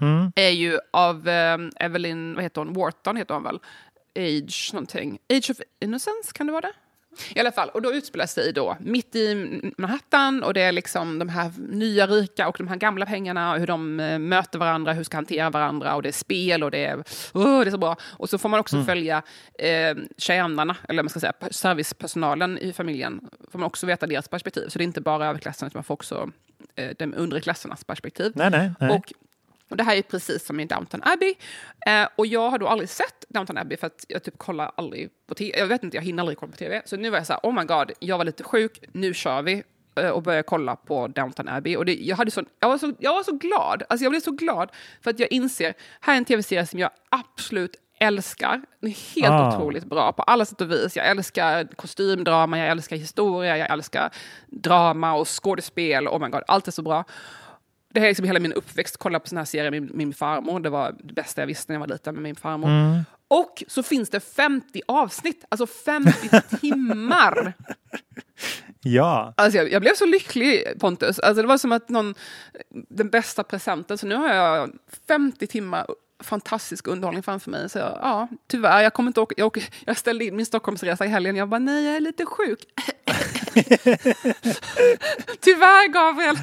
Mm. 0.02 0.32
är 0.36 0.50
ju 0.50 0.78
av 0.90 1.28
eh, 1.28 1.58
Evelyn, 1.76 2.34
vad 2.34 2.42
heter 2.44 2.60
hon, 2.60 2.72
Wharton 2.72 3.16
heter 3.16 3.34
hon 3.34 3.42
väl? 3.42 3.58
Age 4.18 4.70
någonting. 4.72 5.18
Age 5.30 5.50
of 5.50 5.56
Innocence, 5.80 6.32
kan 6.32 6.46
det 6.46 6.52
vara 6.52 6.60
det? 6.60 6.72
I 7.34 7.40
alla 7.40 7.52
fall, 7.52 7.68
och 7.68 7.82
då 7.82 7.92
utspelar 7.92 8.26
sig 8.26 8.52
då 8.52 8.76
mitt 8.80 9.14
i 9.16 9.34
Manhattan 9.78 10.42
och 10.42 10.54
det 10.54 10.60
är 10.62 10.72
liksom 10.72 11.18
de 11.18 11.28
här 11.28 11.52
nya 11.58 12.06
rika 12.06 12.48
och 12.48 12.54
de 12.58 12.68
här 12.68 12.76
gamla 12.76 13.06
pengarna 13.06 13.52
och 13.52 13.58
hur 13.58 13.66
de 13.66 14.00
eh, 14.00 14.18
möter 14.18 14.58
varandra, 14.58 14.92
hur 14.92 15.04
ska 15.04 15.16
hantera 15.16 15.50
varandra 15.50 15.94
och 15.94 16.02
det 16.02 16.08
är 16.08 16.12
spel 16.12 16.62
och 16.62 16.70
det 16.70 16.84
är, 16.84 16.96
oh, 17.32 17.60
det 17.60 17.66
är 17.66 17.70
så 17.70 17.78
bra. 17.78 17.96
Och 18.02 18.30
så 18.30 18.38
får 18.38 18.48
man 18.48 18.60
också 18.60 18.76
Mm. 18.76 18.86
följa 18.86 19.22
eh, 19.58 19.96
tjänarna, 20.18 20.76
eller 20.88 21.02
man 21.02 21.10
ska 21.10 21.20
säga 21.20 21.32
servicepersonalen 21.50 22.58
i 22.58 22.72
familjen, 22.72 23.20
får 23.50 23.58
man 23.58 23.66
också 23.66 23.86
veta 23.86 24.06
deras 24.06 24.28
perspektiv. 24.28 24.68
Så 24.68 24.78
det 24.78 24.82
är 24.82 24.86
inte 24.86 25.00
bara 25.00 25.26
överklassen 25.26 25.66
utan 25.66 25.78
man 25.78 25.84
får 25.84 25.94
också 25.94 26.30
eh, 26.76 26.90
de 26.98 27.14
undre 27.14 27.40
klassernas 27.40 27.84
perspektiv. 27.84 28.32
Nej, 28.34 28.50
nej, 28.50 28.70
nej. 28.80 28.90
Och 28.90 29.12
och 29.72 29.76
det 29.78 29.84
här 29.84 29.96
är 29.96 30.02
precis 30.02 30.46
som 30.46 30.60
i 30.60 30.64
Downton 30.64 31.00
Abbey. 31.04 31.34
Eh, 31.86 32.08
och 32.16 32.26
jag 32.26 32.50
har 32.50 32.58
då 32.58 32.68
aldrig 32.68 32.88
sett 32.88 33.24
Downton 33.28 33.58
Abbey 33.58 33.76
för 33.76 33.86
att 33.86 34.04
jag 34.08 34.22
typ 34.22 34.38
kollar 34.38 34.72
aldrig 34.76 35.08
på 35.28 35.34
tv. 35.34 35.58
Jag 35.58 35.66
vet 35.66 35.82
inte, 35.82 35.96
jag 35.96 36.04
hinner 36.04 36.22
aldrig 36.22 36.38
kolla 36.38 36.52
på 36.52 36.58
tv. 36.58 36.82
Så 36.84 36.96
nu 36.96 37.10
var 37.10 37.18
jag 37.18 37.26
så 37.26 37.32
här, 37.32 37.40
oh 37.42 37.54
my 37.54 37.64
god, 37.64 37.92
jag 37.98 38.18
var 38.18 38.24
lite 38.24 38.44
sjuk, 38.44 38.84
nu 38.92 39.14
kör 39.14 39.42
vi. 39.42 39.62
Eh, 39.96 40.08
och 40.08 40.22
började 40.22 40.42
kolla 40.42 40.76
på 40.76 41.08
Downton 41.08 41.48
Abbey. 41.48 41.76
Och 41.76 41.84
det, 41.84 41.94
jag, 41.94 42.16
hade 42.16 42.30
så, 42.30 42.44
jag, 42.60 42.68
var 42.68 42.78
så, 42.78 42.92
jag 42.98 43.14
var 43.14 43.22
så 43.22 43.32
glad, 43.32 43.82
alltså 43.88 44.04
jag 44.04 44.12
blev 44.12 44.20
så 44.20 44.30
glad 44.30 44.70
för 45.02 45.10
att 45.10 45.18
jag 45.18 45.32
inser, 45.32 45.74
här 46.00 46.14
är 46.14 46.18
en 46.18 46.24
tv-serie 46.24 46.66
som 46.66 46.78
jag 46.78 46.90
absolut 47.08 47.76
älskar. 48.00 48.62
Den 48.80 48.90
är 48.90 49.14
helt 49.20 49.32
Ah. 49.32 49.56
otroligt 49.56 49.84
bra 49.84 50.12
på 50.12 50.22
alla 50.22 50.44
sätt 50.44 50.60
och 50.60 50.70
vis. 50.70 50.96
Jag 50.96 51.06
älskar 51.06 51.64
kostymdrama, 51.76 52.58
jag 52.58 52.68
älskar 52.68 52.96
historia, 52.96 53.56
jag 53.58 53.70
älskar 53.70 54.10
drama 54.46 55.14
och 55.14 55.42
skådespel. 55.42 56.08
Oh 56.08 56.18
my 56.18 56.28
god, 56.28 56.42
allt 56.46 56.68
är 56.68 56.72
så 56.72 56.82
bra. 56.82 57.04
Det 57.92 58.00
här 58.00 58.06
är 58.06 58.10
liksom 58.10 58.26
hela 58.26 58.40
min 58.40 58.52
uppväxt, 58.52 58.96
kolla 58.96 59.20
på 59.20 59.28
såna 59.28 59.40
här 59.40 59.46
serier 59.46 59.70
med 59.70 59.94
min 59.94 60.14
farmor. 60.14 60.60
Det 60.60 60.70
var 60.70 60.94
det 61.04 61.14
bästa 61.14 61.42
jag 61.42 61.46
visste 61.46 61.72
när 61.72 61.74
jag 61.74 61.80
var 61.80 61.94
liten 61.94 62.14
med 62.14 62.22
min 62.22 62.36
farmor. 62.36 62.68
Mm. 62.68 63.04
Och 63.28 63.62
så 63.68 63.82
finns 63.82 64.10
det 64.10 64.20
50 64.20 64.82
avsnitt, 64.88 65.44
alltså 65.48 65.66
50 65.66 66.40
timmar. 66.60 67.52
Ja. 68.80 69.34
Alltså 69.36 69.58
jag, 69.58 69.72
jag 69.72 69.82
blev 69.82 69.94
så 69.94 70.06
lycklig 70.06 70.64
Pontus. 70.80 71.18
Alltså 71.18 71.42
det 71.42 71.48
var 71.48 71.58
som 71.58 71.72
att 71.72 71.88
någon, 71.88 72.14
den 72.88 73.10
bästa 73.10 73.44
presenten, 73.44 73.98
så 73.98 74.06
nu 74.06 74.14
har 74.14 74.34
jag 74.34 74.70
50 75.08 75.46
timmar 75.46 75.86
fantastisk 76.22 76.86
underhållning 76.86 77.22
framför 77.22 77.50
mig. 77.50 77.70
Så 77.70 77.78
jag, 77.78 77.98
ja, 78.02 78.28
tyvärr, 78.46 78.82
jag 78.82 78.94
kommer 78.94 79.10
inte 79.10 79.20
åka, 79.20 79.34
jag, 79.38 79.46
åker, 79.46 79.64
jag 79.84 79.96
ställde 79.96 80.24
in 80.24 80.36
min 80.36 80.46
Stockholmsresa 80.46 81.04
i 81.04 81.08
helgen. 81.08 81.36
Jag 81.36 81.48
bara, 81.48 81.58
nej, 81.58 81.84
jag 81.84 81.96
är 81.96 82.00
lite 82.00 82.26
sjuk. 82.26 82.60
tyvärr, 85.40 85.88
Gabriel. 85.88 86.36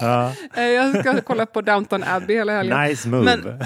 Ja. 0.06 0.32
Eh, 0.54 0.62
Jag 0.62 1.00
ska 1.00 1.20
kolla 1.20 1.46
på 1.46 1.60
Downton 1.60 2.02
Abbey 2.06 2.34
hela 2.36 2.52
helgen. 2.52 2.80
Nice 2.82 3.08
move. 3.08 3.24
Men, 3.24 3.60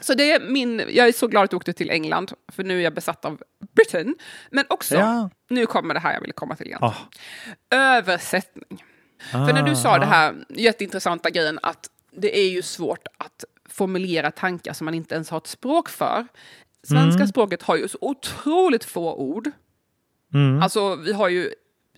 så 0.00 0.14
det 0.14 0.32
är 0.32 0.40
min, 0.40 0.82
jag 0.88 1.08
är 1.08 1.12
så 1.12 1.26
glad 1.26 1.44
att 1.44 1.52
jag 1.52 1.56
åkte 1.56 1.72
till 1.72 1.90
England, 1.90 2.32
för 2.52 2.64
nu 2.64 2.78
är 2.78 2.82
jag 2.84 2.94
besatt 2.94 3.24
av 3.24 3.42
Britain. 3.76 4.14
Men 4.50 4.64
också, 4.68 4.94
Ja. 4.94 5.30
nu 5.50 5.66
kommer 5.66 5.94
det 5.94 6.00
här 6.00 6.14
jag 6.14 6.20
ville 6.20 6.32
komma 6.32 6.56
till 6.56 6.66
igen. 6.66 6.78
Ah. 6.82 6.94
Översättning. 7.70 8.84
För 9.30 9.52
när 9.52 9.62
du 9.62 9.76
sa 9.76 9.90
Ah, 9.94 9.98
det 9.98 10.06
här 10.06 10.34
jätteintressanta 10.48 11.30
grejen 11.30 11.58
att 11.62 11.88
det 12.12 12.38
är 12.38 12.48
ju 12.50 12.62
svårt 12.62 13.06
att 13.18 13.44
formulera 13.68 14.30
tankar 14.30 14.72
som 14.72 14.84
man 14.84 14.94
inte 14.94 15.14
ens 15.14 15.30
har 15.30 15.38
ett 15.38 15.46
språk 15.46 15.88
för. 15.88 16.26
Svenska 16.88 17.16
Mm. 17.16 17.26
språket 17.28 17.62
har 17.62 17.76
ju 17.76 17.88
så 17.88 17.98
otroligt 18.00 18.84
få 18.84 19.14
ord. 19.14 19.50
Mm. 20.34 20.62
Alltså 20.62 20.96
vi 20.96 21.12
har 21.12 21.28
ju 21.28 21.50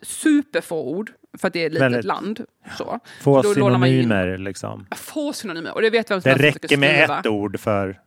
superfå 0.02 0.90
ord 0.90 1.12
för 1.38 1.46
att 1.48 1.52
det 1.52 1.62
är 1.62 1.66
ett 1.66 1.72
litet 1.72 1.82
Väldigt. 1.86 2.04
land. 2.04 2.44
Så. 2.78 2.98
Få 3.22 3.42
Så 3.42 3.54
då 3.54 3.60
lånar 3.60 3.78
man 3.78 3.90
ju 3.90 3.96
in 3.96 4.02
synonymer 4.08 4.38
liksom. 4.38 4.86
Få 4.96 5.32
synonymer. 5.32 5.74
Och 5.74 5.82
det 5.82 5.90
vet 5.90 6.10
vem 6.10 6.20
som 6.22 6.32
Det 6.32 6.38
räcker 6.38 6.76
med 6.76 7.10
ett 7.10 7.26
ord 7.26 7.60
för... 7.60 8.00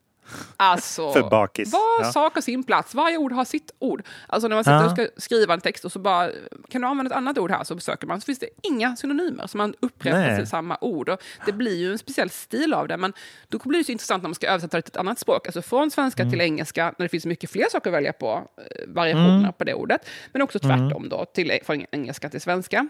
Alltså, 0.57 1.13
för 1.13 1.30
bakis. 1.30 1.73
var 1.73 1.80
Ja. 2.01 2.11
sak 2.11 2.34
har 2.36 2.41
sin 2.41 2.63
plats. 2.63 2.93
Varje 2.95 3.17
ord 3.17 3.32
har 3.32 3.45
sitt 3.45 3.71
ord. 3.80 4.03
Alltså 4.28 4.47
när 4.47 4.55
man 4.55 4.63
sitter 4.63 4.75
Ja. 4.78 4.86
och 4.86 4.91
ska 4.91 5.07
skriva 5.17 5.53
en 5.53 5.61
text 5.61 5.86
och 5.86 5.91
så 5.91 5.99
bara, 5.99 6.30
kan 6.69 6.82
du 6.82 6.88
använda 6.88 7.11
ett 7.11 7.17
annat 7.17 7.38
ord 7.38 7.51
här? 7.51 7.63
Så 7.63 7.80
söker 7.80 8.07
man, 8.07 8.21
så 8.21 8.25
finns 8.25 8.39
det 8.39 8.49
inga 8.63 8.95
synonymer. 8.95 9.47
Så 9.47 9.57
man 9.57 9.73
upprepar 9.80 10.45
samma 10.45 10.78
ord. 10.82 11.09
Och 11.09 11.21
det 11.45 11.51
blir 11.51 11.75
ju 11.78 11.91
en 11.91 11.97
speciell 11.97 12.30
stil 12.30 12.73
av 12.73 12.88
det. 12.88 12.97
Men 12.97 13.13
då 13.47 13.57
blir 13.63 13.80
det 13.80 13.84
så 13.86 13.91
intressant 13.91 14.23
när 14.23 14.30
man 14.30 14.36
ska 14.36 14.47
översätta 14.47 14.78
det 14.78 14.82
till 14.82 14.91
ett 14.91 14.97
annat 14.97 15.19
språk. 15.19 15.45
Alltså 15.47 15.61
från 15.61 15.91
svenska 15.91 16.21
Mm. 16.23 16.32
till 16.32 16.41
engelska, 16.41 16.93
när 16.97 17.05
det 17.05 17.09
finns 17.09 17.25
mycket 17.25 17.49
fler 17.49 17.65
saker 17.71 17.89
att 17.89 17.93
välja 17.95 18.13
på, 18.13 18.47
eh, 18.57 18.88
variationer 18.88 19.39
Mm. 19.39 19.53
på 19.53 19.63
det 19.63 19.73
ordet. 19.73 20.09
Men 20.32 20.41
också 20.41 20.59
tvärtom 20.59 21.09
då, 21.09 21.25
till, 21.34 21.59
från 21.65 21.86
engelska 21.91 22.30
till 22.30 22.41
svenska. 22.41 22.88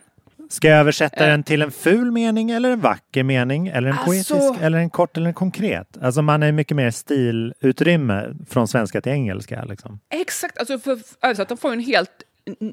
Ska 0.49 0.67
jag 0.67 0.79
översätta 0.79 1.25
den 1.25 1.43
till 1.43 1.61
en 1.61 1.71
ful 1.71 2.11
mening 2.11 2.51
eller 2.51 2.71
en 2.71 2.79
vacker 2.79 3.23
mening 3.23 3.67
eller 3.67 3.89
en 3.89 3.97
Alltså- 3.97 4.05
poetisk 4.35 4.61
eller 4.63 4.77
en 4.77 4.89
kort 4.89 5.17
eller 5.17 5.27
en 5.27 5.33
konkret? 5.33 5.97
Alltså 6.01 6.21
man 6.21 6.43
är 6.43 6.51
mycket 6.51 6.77
mer 6.77 6.91
stilutrymme 6.91 8.35
från 8.49 8.67
svenska 8.67 9.01
till 9.01 9.11
engelska. 9.11 9.63
Liksom. 9.65 9.99
Exakt, 10.09 10.57
alltså 10.57 10.79
för 10.79 10.99
översättaren 11.21 11.57
får 11.57 11.71
ju 11.71 11.73
en 11.73 11.83
helt 11.85 12.23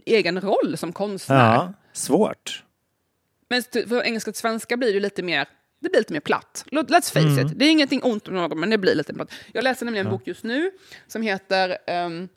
egen 0.07 0.41
roll 0.41 0.77
som 0.77 0.93
konstnär. 0.93 1.55
Ja, 1.55 1.73
svårt. 1.93 2.63
Men 3.51 3.63
för 3.89 4.03
engelska 4.03 4.33
till 4.33 4.41
svenska 4.41 4.77
blir 4.77 4.95
det 4.95 5.01
lite 5.01 5.23
mer 5.23 5.47
det 5.81 5.91
blir 5.91 6.01
lite 6.01 6.13
mer 6.13 6.21
platt. 6.21 6.65
Let's 6.71 7.13
face 7.13 7.21
Mm. 7.21 7.47
it. 7.47 7.53
Det 7.59 7.65
är 7.65 7.71
ingenting 7.71 8.01
ont 8.03 8.27
med 8.29 8.35
någon, 8.35 8.61
men 8.61 8.71
det 8.71 8.79
blir 8.79 8.95
lite 8.95 9.15
platt. 9.15 9.31
Jag 9.53 9.65
läser 9.65 9.85
nämligen 9.85 10.07
en 10.07 10.13
Ja. 10.13 10.19
bok 10.19 10.27
just 10.27 10.45
nu 10.45 10.71
som 11.07 11.23
heter 11.23 11.79
ehm, 11.87 12.29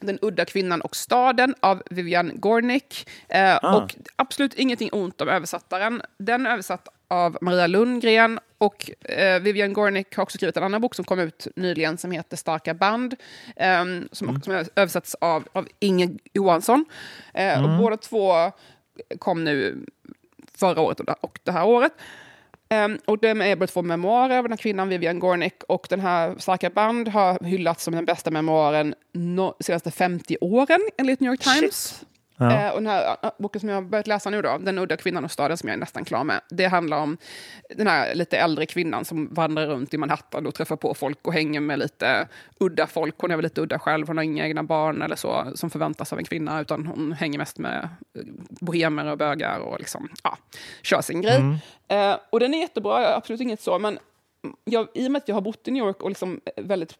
Den 0.00 0.18
udda 0.22 0.44
kvinnan 0.44 0.80
och 0.80 0.96
staden 0.96 1.54
av 1.60 1.82
Vivian 1.90 2.32
Gornick. 2.34 3.08
Eh, 3.28 3.58
Ah. 3.62 3.76
Och 3.76 3.94
absolut 4.16 4.54
ingenting 4.54 4.88
ont 4.92 5.20
om 5.20 5.28
översättaren. 5.28 6.02
Den 6.18 6.46
är 6.46 6.50
översatt 6.50 6.88
av 7.08 7.38
Maria 7.40 7.66
Lundgren 7.66 8.40
och 8.58 8.90
eh, 9.10 9.40
Vivian 9.40 9.72
Gornick 9.72 10.16
har 10.16 10.22
också 10.22 10.38
skrivit 10.38 10.56
en 10.56 10.62
annan 10.62 10.80
bok 10.80 10.94
som 10.94 11.04
kom 11.04 11.18
ut 11.18 11.46
nyligen 11.56 11.98
som 11.98 12.10
heter 12.12 12.36
Starka 12.36 12.74
band. 12.74 13.16
ehm, 13.56 14.08
som, 14.12 14.28
Mm. 14.28 14.42
som 14.42 14.64
översatts 14.76 15.14
av, 15.14 15.48
av 15.52 15.68
Inge 15.78 16.08
Johansson. 16.34 16.84
Eh, 17.34 17.58
Mm. 17.58 17.70
Och 17.70 17.78
båda 17.78 17.96
två 17.96 18.32
kom 19.18 19.44
nu 19.44 19.84
förra 20.54 20.80
året 20.80 21.00
och 21.00 21.38
det 21.44 21.52
här 21.52 21.64
året. 21.66 21.92
Um, 22.70 22.98
och 23.04 23.18
de 23.18 23.40
är 23.40 23.56
båda 23.56 23.66
två 23.66 23.82
memoarer 23.82 24.38
av 24.38 24.44
den 24.44 24.52
här 24.52 24.56
kvinnan, 24.56 24.88
Vivian 24.88 25.18
Gornick. 25.18 25.62
Och 25.68 25.86
den 25.90 26.00
här 26.00 26.34
Starka 26.38 26.70
band 26.70 27.08
har 27.08 27.44
hyllats 27.44 27.84
som 27.84 27.94
den 27.94 28.04
bästa 28.04 28.30
memoaren 28.30 28.94
no, 29.12 29.54
de 29.58 29.64
senaste 29.64 29.90
50 29.90 30.36
åren, 30.40 30.80
enligt 30.98 31.20
New 31.20 31.30
York 31.30 31.40
Times. 31.40 32.04
Ja. 32.38 32.66
Eh, 32.66 32.70
och 32.70 32.82
den 32.82 32.86
här 32.86 33.16
uh, 33.24 33.30
boken 33.38 33.60
som 33.60 33.68
jag 33.68 33.76
har 33.76 33.82
börjat 33.82 34.06
läsa 34.06 34.30
nu 34.30 34.42
då, 34.42 34.58
Den 34.58 34.78
udda 34.78 34.96
kvinnan 34.96 35.24
och 35.24 35.30
staden, 35.30 35.56
som 35.56 35.68
jag 35.68 35.74
är 35.74 35.80
nästan 35.80 36.04
klar 36.04 36.24
med, 36.24 36.40
det 36.50 36.66
handlar 36.66 36.98
om 36.98 37.16
den 37.76 37.86
här 37.86 38.14
lite 38.14 38.38
äldre 38.38 38.66
kvinnan 38.66 39.04
som 39.04 39.34
vandrar 39.34 39.66
runt 39.66 39.94
i 39.94 39.98
Manhattan 39.98 40.46
och 40.46 40.54
träffar 40.54 40.76
på 40.76 40.94
folk 40.94 41.18
och 41.26 41.32
hänger 41.32 41.60
med 41.60 41.78
lite 41.78 42.28
udda 42.60 42.86
folk. 42.86 43.14
Hon 43.18 43.30
är 43.30 43.36
väl 43.36 43.42
lite 43.42 43.60
udda 43.60 43.78
själv, 43.78 44.06
hon 44.06 44.16
har 44.16 44.24
inga 44.24 44.46
egna 44.46 44.62
barn 44.62 45.02
eller 45.02 45.16
så 45.16 45.52
som 45.54 45.70
förväntas 45.70 46.12
av 46.12 46.18
en 46.18 46.24
kvinna, 46.24 46.60
utan 46.60 46.86
hon 46.86 47.12
hänger 47.12 47.38
mest 47.38 47.58
med 47.58 47.88
eh, 48.14 48.22
bohemer 48.48 49.06
och 49.06 49.18
bögar 49.18 49.58
och 49.58 49.78
liksom, 49.78 50.08
ja, 50.22 50.38
kör 50.82 51.00
sin 51.00 51.22
grej. 51.22 51.36
Mm. 51.36 51.56
Eh, 51.88 52.18
och 52.30 52.40
den 52.40 52.54
är 52.54 52.58
jättebra, 52.58 53.02
jag 53.02 53.12
absolut 53.12 53.40
inget 53.40 53.60
så, 53.60 53.78
men 53.78 53.98
jag, 54.64 54.88
i 54.94 55.06
och 55.06 55.12
med 55.12 55.20
att 55.20 55.28
jag 55.28 55.36
har 55.36 55.40
bott 55.40 55.68
i 55.68 55.70
New 55.70 55.84
York 55.84 56.02
och 56.02 56.08
liksom 56.08 56.40
väldigt 56.56 56.94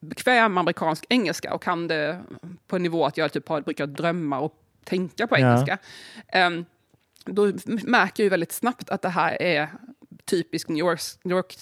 bekväm 0.00 0.58
amerikansk 0.58 1.06
engelska 1.08 1.54
och 1.54 1.62
kan 1.62 1.88
det 1.88 2.20
på 2.66 2.76
en 2.76 2.82
nivå 2.82 3.06
att 3.06 3.16
jag 3.16 3.32
typ 3.32 3.48
har, 3.48 3.60
brukar 3.60 3.86
drömma 3.86 4.40
och 4.40 4.54
tänka 4.86 5.26
på 5.26 5.38
Ja. 5.38 5.46
engelska. 5.46 5.78
Ehm, 6.28 6.64
då 7.24 7.52
märker 7.84 8.22
jag 8.22 8.24
ju 8.24 8.28
väldigt 8.28 8.52
snabbt 8.52 8.90
att 8.90 9.02
det 9.02 9.08
här 9.08 9.42
är 9.42 9.68
typisk 10.24 10.68
New 10.68 10.78
York, 10.78 11.00
New 11.24 11.36
York 11.36 11.56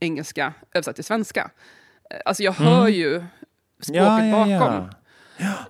engelska 0.00 0.52
översatt 0.74 0.94
till 0.94 1.04
svenska. 1.04 1.50
Eh, 2.10 2.20
Alltså 2.24 2.42
jag 2.42 2.52
hör 2.52 2.80
Mm. 2.80 2.92
ju 2.92 3.24
språket 3.82 3.96
ja, 4.04 4.46
ja. 4.48 4.58
bakom. 4.58 4.90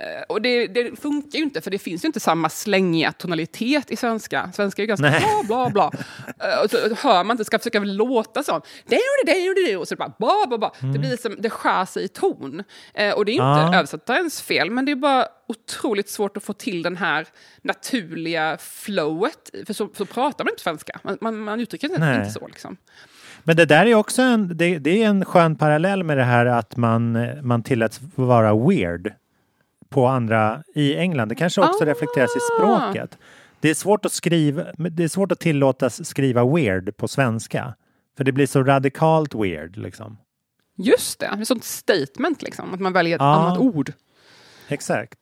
Eh, 0.01 0.23
Och 0.29 0.43
det, 0.43 0.66
det 0.66 1.01
funkar 1.01 1.39
ju 1.39 1.45
inte, 1.45 1.61
för 1.61 1.71
det 1.71 1.79
finns 1.79 2.05
ju 2.05 2.07
inte 2.07 2.21
samma 2.21 2.49
slängiga 2.49 3.12
tonalitet 3.12 3.91
i 3.91 3.97
svenska. 3.97 4.51
Svenska 4.55 4.83
är 4.83 4.85
ju 4.85 4.89
ganska 4.89 5.11
Nej. 5.11 5.25
bla, 5.47 5.71
bla, 5.71 5.71
bla. 5.71 5.91
Eh, 6.49 6.64
Och 6.64 6.71
så 6.71 6.95
hör 7.09 7.25
man 7.25 7.35
inte, 7.35 7.45
ska 7.45 7.59
försöka 7.59 7.79
låta 7.81 8.43
som 8.43 8.61
det 8.87 8.97
och 9.77 9.89
så 9.89 9.97
bara. 9.97 10.73
Det 10.93 10.99
blir 10.99 11.16
som, 11.16 11.37
det 11.39 11.51
skär 11.51 11.85
sig 11.85 12.05
i 12.05 12.09
ton. 12.09 12.62
Eh, 12.95 13.14
Och 13.14 13.25
det 13.25 13.31
är 13.31 13.35
inte 13.35 13.43
Ja. 13.45 13.75
översättarens 13.79 14.43
fel, 14.43 14.71
men 14.71 14.85
det 14.85 14.93
är 14.93 14.97
bara 14.97 15.27
otroligt 15.49 16.09
svårt 16.09 16.37
att 16.37 16.43
få 16.45 16.53
till 16.53 16.83
den 16.83 16.97
här 16.97 17.27
naturliga 17.62 18.57
flowet. 18.61 19.51
För 19.66 19.73
så, 19.75 19.89
så 19.97 20.05
pratar 20.07 20.45
man 20.45 20.53
inte 20.53 20.62
svenska. 20.62 21.01
Man, 21.05 21.18
man, 21.21 21.39
man 21.39 21.61
uttrycker 21.61 21.89
sig 21.89 21.99
Nej. 21.99 22.18
inte 22.18 22.31
så. 22.31 22.47
Liksom. 22.47 22.77
Men 23.43 23.57
det 23.57 23.64
där 23.64 23.87
är 23.87 23.95
också 23.95 24.23
en, 24.23 24.57
det, 24.57 24.79
det 24.79 25.03
är 25.03 25.07
en 25.09 25.25
skön 25.25 25.57
parallell 25.57 26.03
med 26.05 26.16
det 26.18 26.25
här 26.25 26.47
att 26.47 26.77
man, 26.77 27.18
man 27.43 27.62
tilläts 27.62 28.01
vara 28.14 28.55
weird 28.68 29.12
på 29.91 30.07
andra 30.07 30.62
i 30.74 30.97
England. 30.97 31.28
Det 31.28 31.34
kanske 31.34 31.61
också 31.61 31.84
reflekteras 31.84 32.30
i 32.36 32.41
språket. 32.57 33.18
Det 33.61 33.70
är 33.70 33.74
svårt 33.74 34.05
att 34.07 34.12
skriva, 34.12 34.64
det 34.76 35.05
är 35.05 35.09
svårt 35.09 35.32
att 35.32 35.41
tillåtas 35.41 36.07
skriva 36.09 36.45
weird 36.55 36.97
på 36.97 37.09
svenska. 37.09 37.74
För 38.16 38.24
det 38.24 38.32
blir 38.32 38.47
så 38.47 38.62
radikalt 38.62 39.34
weird 39.34 39.76
liksom. 39.76 40.16
Just 40.76 41.20
det, 41.20 41.26
ett 41.26 41.47
sånt 41.49 41.64
statement, 41.64 42.43
liksom, 42.43 42.74
att 42.74 42.80
man 42.80 42.93
väljer 42.93 43.16
ett 43.16 43.20
Ja. 43.22 43.34
annat 43.34 43.59
ord. 43.59 43.93
Exakt. 44.68 45.18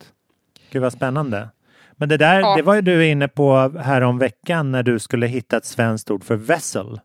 Gud 0.70 0.82
vad 0.82 0.92
spännande. 0.92 1.48
Men 1.92 2.08
det 2.08 2.16
där, 2.16 2.40
Ja. 2.40 2.56
det 2.56 2.62
var 2.62 2.74
ju 2.74 2.80
du 2.82 3.06
inne 3.06 3.28
på 3.28 3.72
här 3.78 4.00
om 4.00 4.18
veckan 4.18 4.72
när 4.72 4.82
du 4.82 4.98
skulle 4.98 5.26
hitta 5.26 5.56
ett 5.56 5.64
svenskt 5.64 6.10
ord 6.10 6.24
för 6.24 6.36
vessel. 6.36 7.00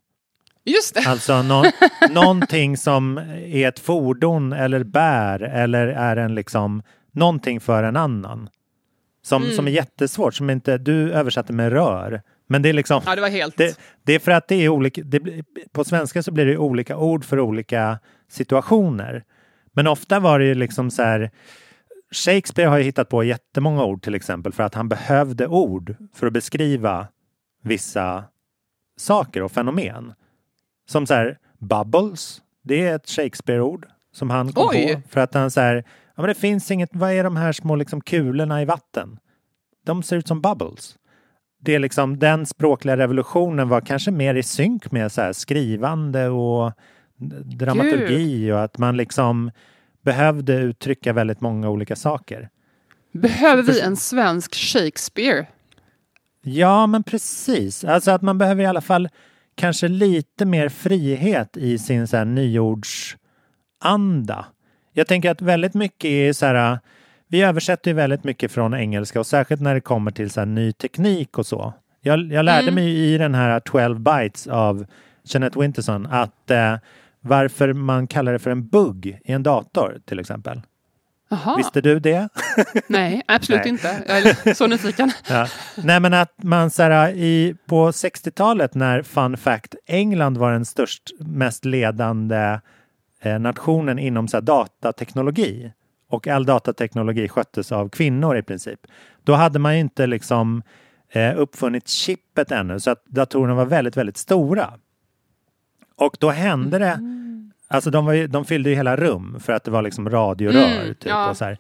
Just 0.66 0.96
det. 0.96 1.04
Alltså 1.08 1.42
nå 1.42 1.64
någonting 2.12 2.78
som 2.78 3.18
är 3.46 3.68
ett 3.68 3.80
fordon 3.80 4.54
eller 4.54 4.84
bär 4.84 5.40
eller 5.44 5.88
är 5.88 6.18
en 6.18 6.36
liksom 6.36 6.84
någonting 7.14 7.60
för 7.60 7.84
en 7.84 7.96
annan. 7.96 8.50
Som, 9.22 9.44
Mm. 9.44 9.56
som 9.56 9.68
är 9.68 9.72
jättesvårt, 9.72 10.34
som 10.36 10.50
inte, 10.50 10.78
du 10.78 11.12
översatte 11.14 11.54
med 11.54 11.72
rör. 11.72 12.22
Men 12.48 12.62
det 12.62 12.70
är 12.70 12.74
liksom, 12.74 13.02
Ja, 13.06 13.16
det 13.16 13.22
var 13.22 13.30
helt... 13.30 13.58
det, 13.58 13.80
det 14.04 14.14
är 14.14 14.20
för 14.20 14.32
att 14.32 14.48
det 14.48 14.56
är 14.56 14.70
olika, 14.70 15.02
det, 15.04 15.22
på 15.72 15.84
svenska 15.84 16.24
så 16.24 16.32
blir 16.32 16.46
det 16.46 16.58
olika 16.58 16.98
ord 16.98 17.26
för 17.26 17.40
olika 17.40 18.00
situationer. 18.30 19.24
Men 19.74 19.88
ofta 19.88 20.20
var 20.20 20.40
det 20.40 20.46
ju 20.46 20.56
liksom 20.56 20.92
så 20.92 21.04
här, 21.04 21.32
Shakespeare 22.12 22.70
har 22.70 22.78
ju 22.78 22.84
hittat 22.84 23.10
på 23.10 23.24
jättemånga 23.24 23.84
ord 23.84 24.04
till 24.04 24.16
exempel 24.16 24.54
för 24.54 24.64
att 24.64 24.76
han 24.76 24.90
behövde 24.90 25.48
ord 25.48 25.96
för 26.16 26.28
att 26.28 26.34
beskriva 26.34 27.08
vissa 27.64 28.24
saker 28.98 29.44
och 29.44 29.52
fenomen. 29.52 30.14
Som 30.90 31.06
så 31.08 31.14
här, 31.14 31.38
bubbles, 31.60 32.42
det 32.64 32.88
är 32.88 32.96
ett 32.96 33.10
Shakespeare-ord 33.10 33.88
som 34.14 34.30
han 34.30 34.54
kom 34.54 34.68
Oj. 34.72 34.96
på. 34.96 35.10
För 35.10 35.22
att 35.22 35.34
han 35.34 35.52
så 35.52 35.62
här, 35.62 35.84
ja 36.16 36.22
men 36.22 36.28
det 36.28 36.36
finns 36.36 36.72
inget, 36.72 36.90
vad 36.94 37.12
är 37.12 37.24
de 37.24 37.36
här 37.36 37.52
små 37.52 37.76
liksom 37.76 38.02
kulorna 38.02 38.62
i 38.62 38.66
vatten? 38.66 39.20
De 39.86 40.04
ser 40.04 40.18
ut 40.18 40.28
som 40.28 40.42
bubbles. 40.42 40.96
Det 41.62 41.76
är 41.76 41.80
liksom, 41.80 42.20
den 42.20 42.46
språkliga 42.46 42.98
revolutionen 42.98 43.70
var 43.70 43.82
kanske 43.82 44.12
mer 44.12 44.36
i 44.36 44.44
synk 44.44 44.92
med 44.92 45.12
så 45.12 45.22
här 45.22 45.34
skrivande 45.34 46.30
och 46.30 46.74
dramaturgi 47.44 48.52
och 48.52 48.64
att 48.64 48.78
man 48.78 48.98
liksom 48.98 49.52
behövde 50.02 50.54
uttrycka 50.54 51.14
väldigt 51.14 51.42
många 51.42 51.70
olika 51.70 51.96
saker. 51.96 52.50
Behöver 53.12 53.64
vi 53.64 53.82
en 53.82 53.98
svensk 53.98 54.56
Shakespeare? 54.56 55.48
Ja, 56.42 56.88
men 56.88 57.04
precis. 57.04 57.84
Alltså 57.84 58.12
att 58.12 58.22
man 58.22 58.38
behöver 58.38 58.64
i 58.64 58.66
alla 58.66 58.82
fall 58.82 59.10
kanske 59.56 59.88
lite 59.88 60.46
mer 60.46 60.70
frihet 60.70 61.58
i 61.58 61.78
sin 61.78 62.08
så 62.08 62.18
här 62.18 62.26
nyordsanda. 62.26 64.46
Jag 64.94 65.08
tänker 65.08 65.32
att 65.32 65.42
väldigt 65.42 65.74
mycket 65.74 66.10
är 66.10 66.34
så 66.34 66.46
här, 66.46 66.80
vi 67.28 67.42
översätter 67.42 67.92
ju 67.92 67.96
väldigt 67.96 68.24
mycket 68.24 68.52
från 68.52 68.74
engelska 68.74 69.20
och 69.20 69.28
särskilt 69.28 69.62
när 69.62 69.74
det 69.74 69.82
kommer 69.82 70.12
till 70.12 70.30
så 70.30 70.46
ny 70.46 70.72
teknik 70.74 71.38
och 71.38 71.46
så. 71.46 71.74
Jag, 72.02 72.20
jag 72.32 72.46
lärde 72.46 72.62
Mm. 72.62 72.76
mig 72.76 73.14
i 73.14 73.18
den 73.18 73.36
här 73.36 73.60
12 73.60 74.00
bytes 74.00 74.48
av 74.48 74.86
Jeanette 75.24 75.60
Winterson 75.60 76.06
att 76.06 76.52
eh, 76.52 76.76
varför 77.22 77.74
man 77.74 78.08
kallar 78.08 78.34
det 78.34 78.40
för 78.40 78.52
en 78.52 78.68
bugg 78.68 79.06
i 79.26 79.32
en 79.32 79.44
dator 79.44 79.98
till 80.06 80.20
exempel. 80.20 80.62
Jaha. 81.30 81.58
Visste 81.58 81.82
du 81.82 82.00
det? 82.00 82.30
Nej, 82.88 83.22
absolut 83.28 83.62
Nej. 83.64 83.70
inte. 83.70 84.04
Jag 84.08 84.18
är 84.26 84.54
så 84.54 84.68
nyfiken. 84.68 85.12
Ja. 85.30 85.48
Nej 85.76 86.00
men 86.00 86.14
att 86.14 86.34
man 86.44 86.70
så 86.70 86.84
här, 86.84 87.10
i, 87.10 87.56
på 87.66 87.92
60-talet 87.92 88.76
när 88.76 89.02
fun 89.02 89.38
fact 89.38 89.76
England 89.86 90.38
var 90.38 90.52
den 90.52 90.66
störst, 90.66 91.04
mest 91.20 91.66
ledande 91.66 92.60
nationen 93.24 94.00
inom 94.00 94.28
så 94.28 94.38
här, 94.38 94.42
datateknologi 94.42 95.72
och 96.10 96.28
all 96.28 96.46
datateknologi 96.46 97.30
sköttes 97.30 97.72
av 97.72 97.90
kvinnor 97.90 98.38
i 98.38 98.44
princip. 98.44 98.80
Då 99.24 99.34
hade 99.34 99.60
man 99.60 99.74
ju 99.74 99.80
inte 99.80 100.08
liksom 100.08 100.64
eh, 101.10 101.40
uppfunnit 101.40 101.88
chippet 101.88 102.52
ännu 102.52 102.80
så 102.80 102.92
att 102.92 103.06
datorerna 103.06 103.56
var 103.56 103.66
väldigt, 103.66 103.98
väldigt 103.98 104.18
stora. 104.18 104.74
Och 105.96 106.18
då 106.20 106.30
hände 106.30 106.80
det, 106.80 107.00
alltså 107.68 107.92
de, 107.92 108.06
var 108.06 108.14
ju, 108.14 108.28
de 108.28 108.46
fyllde 108.46 108.70
ju 108.70 108.76
hela 108.76 108.96
rum 108.96 109.40
för 109.40 109.54
att 109.54 109.64
det 109.64 109.72
var 109.72 109.82
liksom 109.82 110.10
radiorör. 110.10 110.82
Mm, 110.82 110.96
typ, 110.96 111.06
ja. 111.06 111.30
och 111.30 111.38
så. 111.38 111.56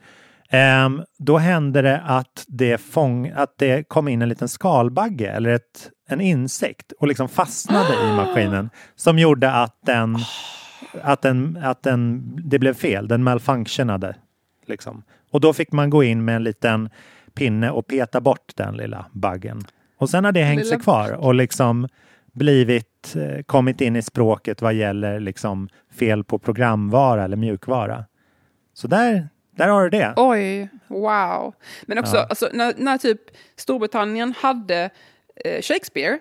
Ehm, 0.49 1.03
då 1.19 1.37
hände 1.37 1.81
det 1.81 2.01
att 2.05 2.45
det, 2.47 2.77
fång, 2.77 3.31
att 3.35 3.57
det 3.57 3.87
kom 3.87 4.07
in 4.07 4.21
en 4.21 4.29
liten 4.29 4.47
skalbagge 4.47 5.31
eller 5.31 5.49
ett, 5.49 5.89
en 6.09 6.21
insekt 6.21 6.91
och 6.99 7.07
liksom 7.07 7.29
fastnade 7.29 7.93
i 7.93 8.13
maskinen 8.15 8.69
som 8.95 9.19
gjorde 9.19 9.51
att 9.51 9.79
den, 9.85 10.17
att 11.01 11.21
den, 11.21 11.57
att 11.63 11.83
den, 11.83 12.21
det 12.43 12.59
blev 12.59 12.73
fel, 12.73 13.07
den 13.07 13.23
malfunctionade. 13.23 14.15
Liksom. 14.65 15.03
Och 15.31 15.41
då 15.41 15.53
fick 15.53 15.71
man 15.71 15.89
gå 15.89 16.03
in 16.03 16.25
med 16.25 16.35
en 16.35 16.43
liten 16.43 16.89
pinne 17.33 17.69
och 17.71 17.87
peta 17.87 18.21
bort 18.21 18.51
den 18.55 18.77
lilla 18.77 19.05
buggen. 19.11 19.61
Och 19.97 20.09
sen 20.09 20.25
har 20.25 20.31
det 20.31 20.43
hängt 20.43 20.67
sig 20.67 20.79
kvar 20.79 21.11
och 21.11 21.33
liksom 21.33 21.87
blivit, 22.31 23.15
eh, 23.15 23.43
kommit 23.43 23.81
in 23.81 23.95
i 23.95 24.01
språket 24.01 24.61
vad 24.61 24.73
gäller 24.73 25.19
liksom 25.19 25.69
fel 25.91 26.23
på 26.23 26.39
programvara 26.39 27.23
eller 27.23 27.37
mjukvara. 27.37 28.05
Så 28.73 28.87
där, 28.87 29.27
där 29.55 29.67
har 29.67 29.83
du 29.83 29.89
det. 29.89 30.13
Oj, 30.15 30.69
wow. 30.87 31.53
Men 31.85 31.97
också, 31.99 32.15
Ja. 32.15 32.25
alltså, 32.29 32.49
när, 32.53 32.73
när 32.77 32.97
typ 32.97 33.21
Storbritannien 33.55 34.33
hade 34.37 34.89
eh, 35.45 35.61
Shakespeare, 35.61 36.17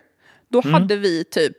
då 0.49 0.61
Mm. 0.65 0.75
hade 0.75 0.97
vi 0.97 1.25
typ 1.25 1.57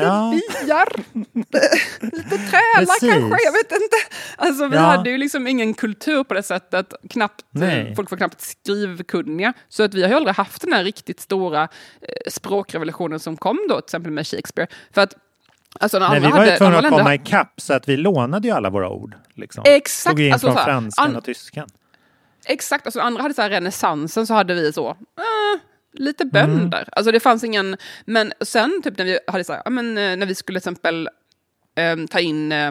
lite 0.00 0.06
Ja. 0.08 0.32
byar, 0.66 0.88
lite 2.00 2.28
trälar 2.38 3.00
kanske, 3.00 3.44
jag 3.44 3.52
vet 3.52 3.72
inte. 3.72 3.96
Alltså 4.36 4.66
vi 4.68 4.76
Ja. 4.76 4.82
hade 4.82 5.10
ju 5.10 5.18
liksom 5.18 5.46
ingen 5.46 5.74
kultur 5.74 6.24
på 6.24 6.34
det 6.34 6.42
sättet, 6.42 6.94
knappt, 7.10 7.40
eh, 7.54 7.60
Nej. 7.60 7.92
folk 7.96 8.10
var 8.10 8.18
knappt 8.18 8.40
skrivkunniga. 8.40 9.52
Så 9.68 9.82
att 9.82 9.94
vi 9.94 10.02
har 10.02 10.08
ju 10.08 10.14
aldrig 10.14 10.34
haft 10.34 10.62
den 10.62 10.72
här 10.72 10.84
riktigt 10.84 11.20
stora 11.20 11.62
eh, 11.62 11.68
språkrevolutionen 12.30 13.20
som 13.20 13.36
kom 13.36 13.58
då, 13.68 13.74
till 13.74 13.84
exempel 13.84 14.12
med 14.12 14.26
Shakespeare. 14.26 14.68
För 14.94 15.00
att 15.02 15.14
Alltså 15.80 15.98
Nej, 15.98 16.20
vi 16.20 16.26
var 16.30 16.44
ju 16.46 16.56
tvungna 16.56 16.78
att 16.78 16.88
komma 16.88 17.14
ikapp 17.14 17.52
så 17.60 17.74
att 17.74 17.88
vi 17.88 17.96
lånade 17.96 18.48
ju 18.48 18.54
alla 18.54 18.70
våra 18.70 18.88
ord. 18.88 19.14
Liksom. 19.34 19.62
Exakt, 19.66 20.16
Tog 20.16 20.20
in 20.26 20.32
alltså 20.32 20.46
från 20.52 20.64
franskan 20.64 21.06
an- 21.06 21.16
och 21.16 21.24
tyskan. 21.24 21.68
Exakt, 22.46 22.86
alltså 22.86 23.00
andra 23.00 23.22
hade 23.22 23.34
så 23.34 23.42
här 23.42 23.50
renässansen 23.50 24.26
så 24.26 24.34
hade 24.34 24.54
vi 24.54 24.72
så, 24.72 24.88
eh, 24.90 25.60
lite 25.92 26.24
bönder. 26.24 26.88
Alltså 26.92 27.12
det 27.12 27.20
fanns 27.20 27.44
ingen, 27.44 27.76
men 28.04 28.32
sen 28.40 28.80
typ 28.82 28.98
när 28.98 29.04
vi 29.04 29.18
hade 29.26 29.44
så 29.44 29.52
här, 29.52 29.70
men 29.70 29.98
eh, 29.98 30.16
när 30.16 30.26
vi 30.26 30.34
skulle 30.34 30.60
till 30.60 30.70
exempel 30.70 31.08
eh, 31.76 32.06
ta 32.10 32.20
in, 32.20 32.52
eh, 32.52 32.70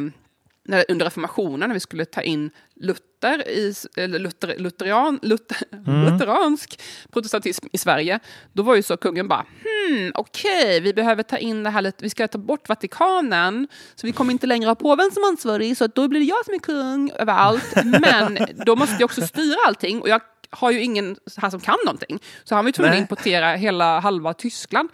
när, 0.68 0.86
under 0.90 1.06
reformationen, 1.06 1.70
när 1.70 1.74
vi 1.74 1.80
skulle 1.80 2.06
ta 2.06 2.22
in 2.22 2.52
Luther, 2.76 3.48
i, 3.48 3.74
eller 3.98 4.20
Luther, 4.20 4.56
lutherian, 4.58 5.20
Luther, 5.22 5.58
lutheransk 6.06 6.82
protestantism 7.12 7.68
i 7.72 7.78
Sverige, 7.78 8.20
då 8.54 8.64
var 8.64 8.76
ju 8.76 8.84
så 8.84 8.98
kungen 8.98 9.28
bara, 9.28 9.46
hmm, 9.64 10.12
okej, 10.16 10.80
vi 10.80 10.94
behöver 10.94 11.24
ta 11.24 11.38
in 11.38 11.64
det 11.64 11.70
här 11.70 11.82
lite, 11.82 12.04
vi 12.04 12.10
ska 12.10 12.28
ta 12.28 12.38
bort 12.38 12.70
Vatikanen, 12.70 13.68
så 13.96 14.08
vi 14.08 14.14
kommer 14.14 14.32
inte 14.32 14.48
längre 14.48 14.68
ha 14.68 14.76
påven 14.76 15.12
som 15.12 15.24
ansvarig, 15.24 15.78
så 15.78 15.88
då 15.88 16.08
blir 16.08 16.20
det 16.20 16.26
jag 16.26 16.46
som 16.46 16.54
är 16.54 16.60
kung 16.60 17.12
överallt. 17.12 17.76
Men 17.86 18.38
då 18.66 18.76
måste 18.76 18.96
jag 19.00 19.06
också 19.06 19.22
styra 19.22 19.58
allting 19.68 20.02
och 20.02 20.10
jag 20.10 20.22
har 20.50 20.72
ju 20.72 20.82
ingen 20.82 21.16
här 21.38 21.50
som 21.50 21.60
kan 21.60 21.78
någonting. 21.86 22.20
Så 22.44 22.56
han 22.56 22.66
var 22.66 22.70
ju 22.70 22.74
tvungen 22.74 22.94
att 22.94 23.00
importera 23.00 23.56
hela 23.56 24.00
halva 24.00 24.34
Tyskland. 24.34 24.90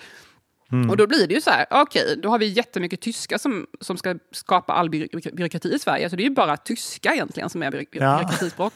Mm. 0.72 0.89
Och 0.89 0.97
då 0.97 1.08
blir 1.08 1.28
det 1.28 1.34
ju 1.34 1.41
så 1.41 1.49
här, 1.49 1.66
okej, 1.70 2.20
då 2.24 2.30
har 2.30 2.39
vi 2.39 2.45
jättemycket 2.45 3.01
tyska 3.01 3.38
som, 3.39 3.68
som 3.82 3.97
ska 3.97 4.16
skapa 4.32 4.74
all 4.74 4.89
by 4.89 5.08
byråkrati 5.34 5.74
i 5.76 5.80
Sverige. 5.80 6.10
Så 6.10 6.16
det 6.16 6.24
är 6.24 6.30
ju 6.30 6.36
bara 6.36 6.58
tyska 6.58 7.14
egentligen 7.14 7.49
som 7.49 7.64
är 7.64 7.72
by 7.72 7.86
Ja. 7.91 8.18
byråkratispråk. 8.18 8.74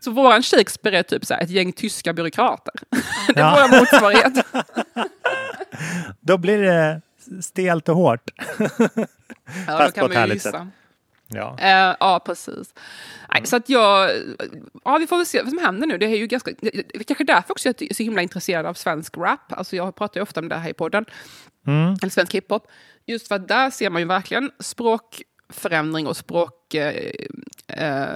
Så 0.00 0.10
våran 0.10 0.42
Shakespeare 0.42 0.98
är 0.98 1.02
typ 1.02 1.24
så 1.26 1.34
här, 1.34 1.42
ett 1.42 1.50
gäng 1.50 1.72
tyska 1.72 2.12
byråkrater. 2.12 2.74
det 3.34 3.40
är 3.40 3.44
Ja. 3.44 3.68
vår 3.70 3.78
motsvarighet. 3.80 4.46
Då 6.20 6.38
blir 6.38 6.58
det 6.62 7.00
stelt 7.42 7.88
och 7.88 7.96
hårt. 7.96 8.30
Ja, 9.66 9.78
Fast 9.78 9.94
då 9.94 10.00
på 10.02 10.08
kan 10.08 10.10
ett 10.10 10.18
man 10.18 10.28
ju 10.28 10.34
gissa. 10.34 10.68
Ja. 11.30 11.56
Eh, 11.58 11.96
ja, 12.00 12.20
precis. 12.26 12.74
Nej, 13.32 13.46
så 13.46 13.56
att 13.56 13.68
jag... 13.68 14.10
Ja, 14.84 14.98
vi 14.98 15.06
får 15.06 15.16
väl 15.16 15.26
se 15.26 15.42
vad 15.42 15.48
som 15.48 15.58
händer 15.58 15.86
nu. 15.86 15.98
Det 15.98 16.06
är 16.06 16.16
ju 16.16 16.26
ganska... 16.26 16.50
Kanske 17.06 17.24
därför 17.24 17.52
också 17.52 17.68
jag 17.68 17.82
är 17.82 17.94
så 17.94 18.02
himla 18.02 18.22
intresserad 18.22 18.66
av 18.66 18.74
svensk 18.74 19.16
rap. 19.16 19.52
Alltså 19.52 19.76
jag 19.76 19.94
pratar 19.96 20.20
ju 20.20 20.22
ofta 20.22 20.40
om 20.40 20.48
det 20.48 20.56
här 20.56 20.70
i 20.70 20.74
podden. 20.74 21.04
Mm. 21.66 21.96
Eller 22.02 22.10
svensk 22.10 22.34
hiphop. 22.34 22.66
Just 23.06 23.28
för 23.28 23.34
att 23.34 23.48
där 23.48 23.70
ser 23.70 23.90
man 23.90 24.02
ju 24.02 24.08
verkligen 24.08 24.50
språkförändring 24.58 26.06
och 26.06 26.16
språkkreativitet. 26.16 27.30
Eh, 27.68 28.06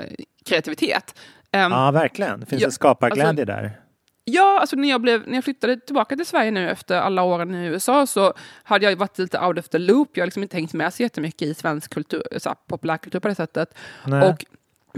kreativitet. 0.45 1.15
Ehm, 1.53 1.73
ja, 1.73 1.91
verkligen. 1.91 2.41
Det 2.41 2.47
finns 2.47 2.63
Ja, 2.63 2.67
en 2.69 2.73
skaparglädje 2.73 3.29
alltså- 3.29 3.45
där. 3.45 3.81
Ja, 4.25 4.61
alltså 4.61 4.77
när 4.77 4.89
jag, 4.89 5.01
blev, 5.01 5.29
när 5.29 5.35
jag 5.35 5.45
flyttade 5.45 5.77
tillbaka 5.77 6.17
till 6.17 6.27
Sverige 6.27 6.51
nu 6.51 6.71
efter 6.71 6.97
alla 6.97 7.23
åren 7.23 7.55
i 7.55 7.67
USA 7.67 8.07
så 8.07 8.35
hade 8.63 8.85
jag 8.85 8.97
varit 8.97 9.19
lite 9.19 9.41
out 9.41 9.59
of 9.59 9.69
the 9.69 9.79
loop. 9.79 10.11
Jag 10.13 10.23
har 10.23 10.27
liksom 10.27 10.43
inte 10.43 10.57
hängt 10.57 10.73
med 10.73 10.95
så 10.95 11.03
jättemycket 11.03 11.49
i 11.49 11.55
svensk 11.55 11.95
kultur, 11.95 12.23
så 12.37 12.55
populärkultur 12.67 13.21
på 13.21 13.29
det 13.29 13.35
sättet. 13.35 13.75
Nej. 14.07 14.29
Och 14.29 14.45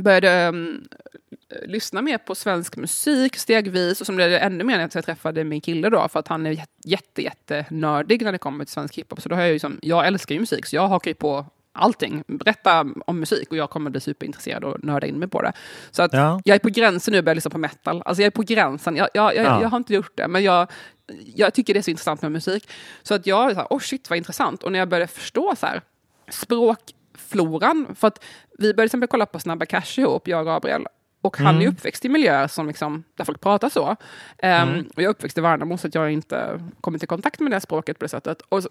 började 0.03 0.49
um, 0.49 0.89
lyssna 1.67 2.03
mer 2.03 2.19
på 2.19 2.35
svensk 2.35 2.77
musik 2.77 3.37
stegvis 3.37 4.01
och 4.01 4.07
som 4.07 4.17
blev 4.17 4.31
det 4.31 4.39
ännu 4.39 4.65
mer 4.65 4.77
när 4.77 4.91
jag 4.95 5.05
träffade 5.05 5.45
min 5.45 5.61
kille 5.61 5.91
då 5.91 6.09
för 6.09 6.21
att 6.21 6.29
han 6.29 6.47
är 6.47 6.51
jätte, 6.51 6.71
jätte, 6.85 7.23
jätte 7.23 7.65
nördig 7.71 8.23
när 8.23 8.33
det 8.33 8.39
kommer 8.39 8.65
till 8.65 8.73
svensk 8.73 8.99
hiphop. 8.99 9.23
Så 9.23 9.29
då 9.29 9.35
har 9.35 9.43
jag 9.43 9.53
ju 9.53 9.59
som, 9.59 9.79
jag 9.83 10.07
älskar 10.07 10.35
ju 10.35 10.41
musik 10.41 10.67
så 10.67 10.77
jag 10.77 10.89
hakar 10.89 11.11
ju 11.11 11.15
på 11.15 11.47
allting. 11.77 12.25
Berätta 12.27 12.87
om 13.07 13.21
musik 13.21 13.51
och 13.51 13.57
jag 13.57 13.71
kommer 13.71 13.91
bli 13.91 14.01
superintresserad 14.01 14.65
och 14.65 14.85
nörda 14.85 15.07
in 15.07 15.19
mig 15.19 15.29
på 15.29 15.43
det. 15.43 15.53
Så 15.91 16.03
att 16.03 16.13
Ja. 16.13 16.41
jag 16.45 16.55
är 16.55 16.59
på 16.59 16.69
gränsen 16.69 17.13
nu 17.13 17.19
att 17.19 17.25
börja 17.25 17.35
lyssna 17.35 17.51
på 17.51 17.59
metal. 17.59 18.03
Alltså 18.05 18.23
jag 18.23 18.27
är 18.27 18.31
på 18.31 18.43
gränsen. 18.43 18.97
Jag, 18.97 19.09
jag, 19.15 19.37
jag, 19.37 19.45
Ja. 19.47 19.63
jag 19.63 19.69
har 19.69 19.77
inte 19.77 19.95
gjort 19.95 20.13
det, 20.15 20.29
men 20.29 20.43
jag, 20.45 20.71
jag 21.35 21.55
tycker 21.55 21.75
det 21.75 21.81
är 21.81 21.83
så 21.83 21.91
intressant 21.91 22.23
med 22.23 22.33
musik. 22.33 22.69
Så 23.03 23.15
att 23.15 23.27
jag 23.27 23.51
så 23.53 23.57
här, 23.57 23.67
oh 23.71 23.79
shit 23.81 24.11
vad 24.11 24.17
intressant. 24.17 24.63
Och 24.63 24.73
när 24.73 24.79
jag 24.79 24.89
började 24.89 25.13
förstå 25.13 25.55
så 25.57 25.67
här, 25.67 25.81
språkfloran, 26.31 27.87
för 27.95 28.09
att 28.09 28.25
vi 28.59 28.63
började 28.75 28.75
till 28.77 28.85
exempel 28.85 29.09
kolla 29.09 29.27
på 29.27 29.39
Snabba 29.39 29.67
Cash 29.67 29.99
ihop, 30.01 30.29
jag 30.29 30.41
och 30.41 30.47
Gabriel. 30.47 30.87
Och 31.27 31.37
han 31.39 31.57
är 31.57 31.61
Mm. 31.61 31.73
uppväxt 31.73 32.05
i 32.05 32.09
miljöer 32.09 32.49
som 32.49 32.67
liksom, 32.67 33.05
där 33.17 33.25
folk 33.25 33.41
pratar 33.41 33.69
så. 33.69 33.89
Um, 33.89 33.97
Mm. 34.43 34.79
och 34.97 35.03
jag 35.03 35.05
är 35.05 35.09
uppväxt 35.09 35.39
i 35.39 35.41
Värnamo 35.41 35.79
så 35.79 35.87
att 35.87 35.95
jag 35.95 36.11
inte 36.13 36.61
kommit 36.81 37.03
i 37.03 37.07
kontakt 37.07 37.41
med 37.41 37.53
det 37.53 37.61
språket 37.61 37.99
på 37.99 38.05
det 38.05 38.09
sättet. 38.09 38.43
Och 38.49 38.63
så, 38.63 38.69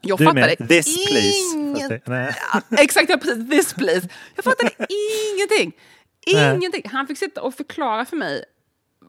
jag 0.00 0.18
Du 0.18 0.24
fattade 0.24 0.56
med 0.58 0.68
this 0.68 1.06
please. 1.08 1.56
inget- 1.56 2.06
nej. 2.06 2.34
Exakt, 2.78 3.10
ja, 3.10 3.16
precis. 3.16 3.50
This 3.50 3.74
please. 3.74 4.08
Jag 4.34 4.44
fattade 4.44 4.70
ingenting. 5.34 5.72
Ingenting. 6.26 6.82
Han 6.92 7.06
fick 7.06 7.18
sitta 7.18 7.42
och 7.42 7.54
förklara 7.54 8.04
för 8.04 8.16
mig, 8.16 8.44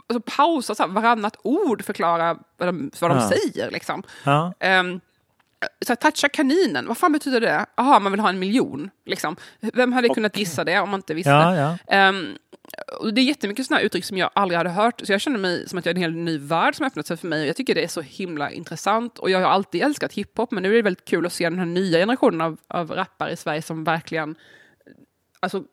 alltså 0.07 0.21
pausa 0.37 0.75
så 0.75 0.83
här, 0.83 0.89
varannat 0.89 1.37
ord, 1.43 1.83
förklara 1.83 2.37
vad 2.57 2.67
de, 2.67 2.91
vad 2.99 3.11
de 3.11 3.17
Ja. 3.17 3.29
säger. 3.29 3.71
Liksom. 3.71 4.03
Ja. 4.23 4.53
Um, 4.79 4.99
så 5.85 5.91
här, 5.91 5.95
toucha 5.95 6.29
kaninen, 6.29 6.87
vad 6.87 6.97
fan 6.97 7.11
betyder 7.11 7.41
det? 7.41 7.65
Jaha, 7.77 7.99
man 7.99 8.11
vill 8.11 8.19
ha 8.21 8.29
en 8.29 8.39
miljon. 8.39 8.89
Liksom. 9.05 9.35
Vem 9.73 9.93
hade 9.93 10.09
kunnat 10.09 10.37
gissa 10.37 10.63
det 10.63 10.79
om 10.79 10.89
man 10.89 10.97
inte 10.97 11.13
visste? 11.13 11.29
Ja, 11.29 11.55
ja. 11.87 12.09
Och 12.99 13.13
det 13.13 13.21
är 13.21 13.23
jättemycket 13.23 13.65
sådana 13.65 13.81
uttryck 13.81 14.05
som 14.05 14.17
jag 14.17 14.29
aldrig 14.35 14.57
hade 14.57 14.69
hört. 14.69 15.01
Så 15.03 15.11
jag 15.11 15.21
känner 15.21 15.39
mig 15.39 15.69
som 15.69 15.79
att 15.79 15.85
jag 15.85 15.91
är 15.91 15.95
en 15.95 16.01
helt 16.01 16.17
ny 16.17 16.37
värld 16.37 16.75
som 16.75 16.85
öppnat 16.85 17.07
sig 17.07 17.17
för 17.17 17.27
mig. 17.27 17.41
Och 17.41 17.47
jag 17.47 17.55
tycker 17.55 17.75
det 17.75 17.83
är 17.83 17.87
så 17.87 18.01
himla 18.01 18.51
intressant. 18.51 19.19
Och 19.19 19.29
jag 19.29 19.39
har 19.39 19.47
alltid 19.47 19.81
älskat 19.81 20.13
hiphop, 20.13 20.51
men 20.51 20.63
nu 20.63 20.71
är 20.71 20.75
det 20.75 20.81
väldigt 20.81 21.05
kul 21.05 21.25
att 21.25 21.33
se 21.33 21.49
den 21.49 21.59
här 21.59 21.65
nya 21.65 21.97
generationen 21.97 22.41
av, 22.41 22.57
av 22.67 22.91
rappare 22.91 23.31
i 23.31 23.35
Sverige 23.35 23.61
som 23.61 23.83
verkligen... 23.83 24.35
Alltså, 25.39 25.63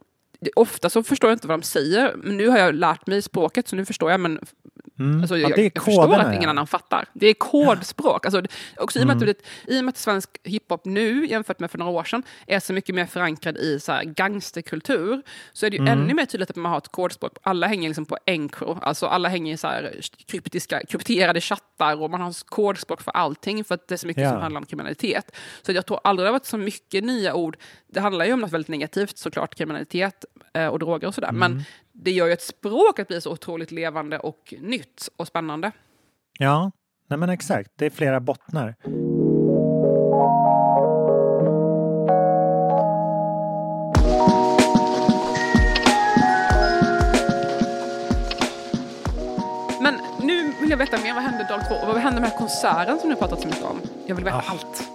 ofta 0.57 0.91
så 0.91 1.03
förstår 1.03 1.31
jag 1.31 1.35
inte 1.35 1.49
vad 1.49 1.59
de 1.61 1.65
säger, 1.65 2.15
men 2.17 2.37
nu 2.37 2.49
har 2.49 2.59
jag 2.59 2.75
lärt 2.75 3.07
mig 3.07 3.23
språket, 3.23 3.69
så 3.69 3.77
nu 3.77 3.85
förstår 3.85 4.11
jag. 4.11 4.21
Men 4.21 4.41
Mm. 5.01 5.21
Alltså, 5.21 5.39
Ja, 5.39 5.49
jag, 5.49 5.59
det 5.59 5.63
är 5.67 5.71
jag 5.75 5.85
förstår 5.85 6.15
att 6.19 6.27
ingen 6.33 6.43
ja. 6.43 6.49
annan 6.51 6.67
fattar. 6.67 7.05
Det 7.13 7.27
är 7.27 7.35
kodspråk. 7.35 8.27
Alltså, 8.27 8.43
också 8.77 8.99
i, 8.99 9.03
och 9.03 9.07
med 9.07 9.17
Mm. 9.17 9.29
att, 9.31 9.37
det- 9.67 9.73
I 9.75 9.81
och 9.81 9.85
med 9.85 9.93
att 9.93 9.97
svensk 9.99 10.31
hiphop 10.45 10.85
nu, 10.85 11.27
jämfört 11.27 11.59
med 11.61 11.71
för 11.71 11.79
några 11.79 11.93
år 11.93 12.05
sedan, 12.05 12.23
är 12.47 12.61
så 12.61 12.73
mycket 12.73 12.95
mer 12.95 13.07
förankrad 13.07 13.57
i 13.57 13.81
så 13.81 13.93
här, 13.93 14.05
gangsterkultur, 14.05 15.23
så 15.53 15.67
är 15.67 15.71
det 15.71 15.77
ju 15.77 15.83
Mm. 15.83 15.99
ännu 16.03 16.15
mer 16.15 16.27
tydligt 16.27 16.51
att 16.51 16.57
man 16.57 16.71
har 16.73 16.79
ett 16.79 16.89
kodspråk. 16.89 17.33
Alla 17.43 17.67
hänger 17.67 17.89
liksom 17.89 18.05
på 18.07 18.19
encro, 18.27 18.79
alltså 18.83 19.07
alla 19.07 19.29
hänger 19.29 19.55
i 19.55 19.57
så 19.57 19.67
här 19.67 20.01
kryptiska, 20.27 20.83
krypterade 20.87 21.41
chattar 21.41 22.03
och 22.03 22.11
man 22.11 22.21
har 22.21 22.35
kodspråk 22.47 23.01
för 23.03 23.11
allting, 23.11 23.65
för 23.65 23.75
att 23.75 23.89
det 23.89 23.95
är 23.95 23.97
så 23.97 24.07
mycket 24.07 24.23
Ja. 24.23 24.31
som 24.31 24.41
handlar 24.41 24.61
om 24.61 24.67
kriminalitet. 24.67 25.37
Så 25.63 25.73
jag 25.73 25.87
tror 25.87 26.01
aldrig 26.05 26.25
det 26.25 26.29
har 26.29 26.33
varit 26.33 26.47
så 26.47 26.57
mycket 26.59 27.05
nya 27.05 27.35
ord. 27.35 27.57
Det 27.93 28.01
handlar 28.01 28.25
ju 28.25 28.33
om 28.33 28.41
något 28.41 28.53
väldigt 28.53 28.69
negativt, 28.69 29.19
såklart 29.19 29.55
kriminalitet 29.55 30.25
eh, 30.55 30.67
och 30.67 30.79
droger 30.79 31.09
och 31.09 31.15
sådär, 31.15 31.29
Mm. 31.29 31.39
men 31.53 31.65
det 32.03 32.11
gör 32.11 32.27
ju 32.27 32.33
att 32.99 33.09
bli 33.09 33.21
så 33.21 33.33
otroligt 33.33 33.71
levande 33.71 34.19
och 34.19 34.55
nytt 34.61 35.09
och 35.17 35.27
spännande. 35.27 35.73
Ja, 36.39 36.71
nej 37.09 37.19
men 37.19 37.31
exakt. 37.31 37.71
Det 37.77 37.87
är 37.87 37.91
flera 37.91 38.21
bottnar. 38.21 38.75
Men 49.81 49.95
nu 50.23 50.53
vill 50.61 50.71
jag 50.71 50.77
veta 50.77 50.99
mer, 50.99 51.15
vad 51.15 51.23
hände 51.23 51.47
dag 51.49 51.61
två? 51.69 51.87
Vad 51.87 51.97
hände 51.97 52.21
med 52.21 52.37
konserten 52.37 52.99
som 52.99 53.11
du 53.11 53.17
pratat 53.17 53.41
så 53.41 53.49
mycket 53.49 53.65
om? 53.65 53.81
Jag 54.07 54.15
vill 54.15 54.25
veta 54.25 54.37
Ah. 54.37 54.43
allt. 54.51 54.91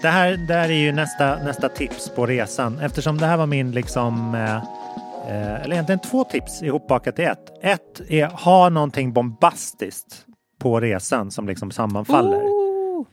Det 0.00 0.08
här, 0.08 0.36
det 0.36 0.54
här 0.54 0.68
är 0.68 0.74
ju 0.74 0.92
nästa, 0.92 1.36
nästa 1.42 1.68
tips 1.68 2.08
på 2.10 2.26
resan. 2.26 2.78
Eftersom 2.80 3.18
det 3.18 3.26
här 3.26 3.36
var 3.36 3.46
min 3.46 3.72
liksom... 3.72 4.34
Eh, 4.34 4.85
eller 5.28 5.72
egentligen 5.72 6.00
två 6.00 6.24
tips 6.24 6.62
ihopbakat 6.62 7.18
i 7.18 7.22
ett. 7.22 7.52
Ett 7.60 8.00
är 8.08 8.26
ha 8.26 8.68
någonting 8.68 9.12
bombastiskt 9.12 10.26
på 10.58 10.80
resan 10.80 11.30
som 11.30 11.46
liksom 11.46 11.70
sammanfaller. 11.70 12.42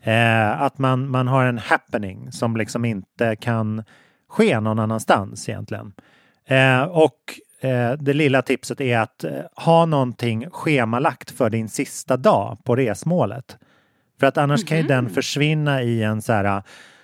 Eh, 0.02 0.62
att 0.62 0.78
man, 0.78 1.10
man 1.10 1.28
har 1.28 1.46
en 1.46 1.58
happening 1.58 2.32
som 2.32 2.58
liksom 2.58 2.86
inte 2.86 3.36
kan 3.36 3.84
ske 4.30 4.60
någon 4.60 4.80
annanstans 4.80 5.50
egentligen. 5.50 5.94
Eh, 6.48 6.84
och 6.84 7.20
eh, 7.62 7.92
det 7.92 8.14
lilla 8.14 8.42
tipset 8.42 8.82
är 8.82 9.00
att 9.00 9.24
eh, 9.24 9.32
ha 9.56 9.86
någonting 9.86 10.50
schemalagt 10.50 11.32
för 11.32 11.50
din 11.50 11.70
sista 11.70 12.18
dag 12.18 12.58
på 12.64 12.76
resmålet. 12.76 13.58
För 14.20 14.28
att 14.28 14.38
annars 14.38 14.66
kan 14.66 14.78
ju 14.78 14.84
den 14.84 15.10
försvinna 15.10 15.82
i 15.82 16.04
en 16.04 16.22
så 16.22 16.34
här 16.34 16.64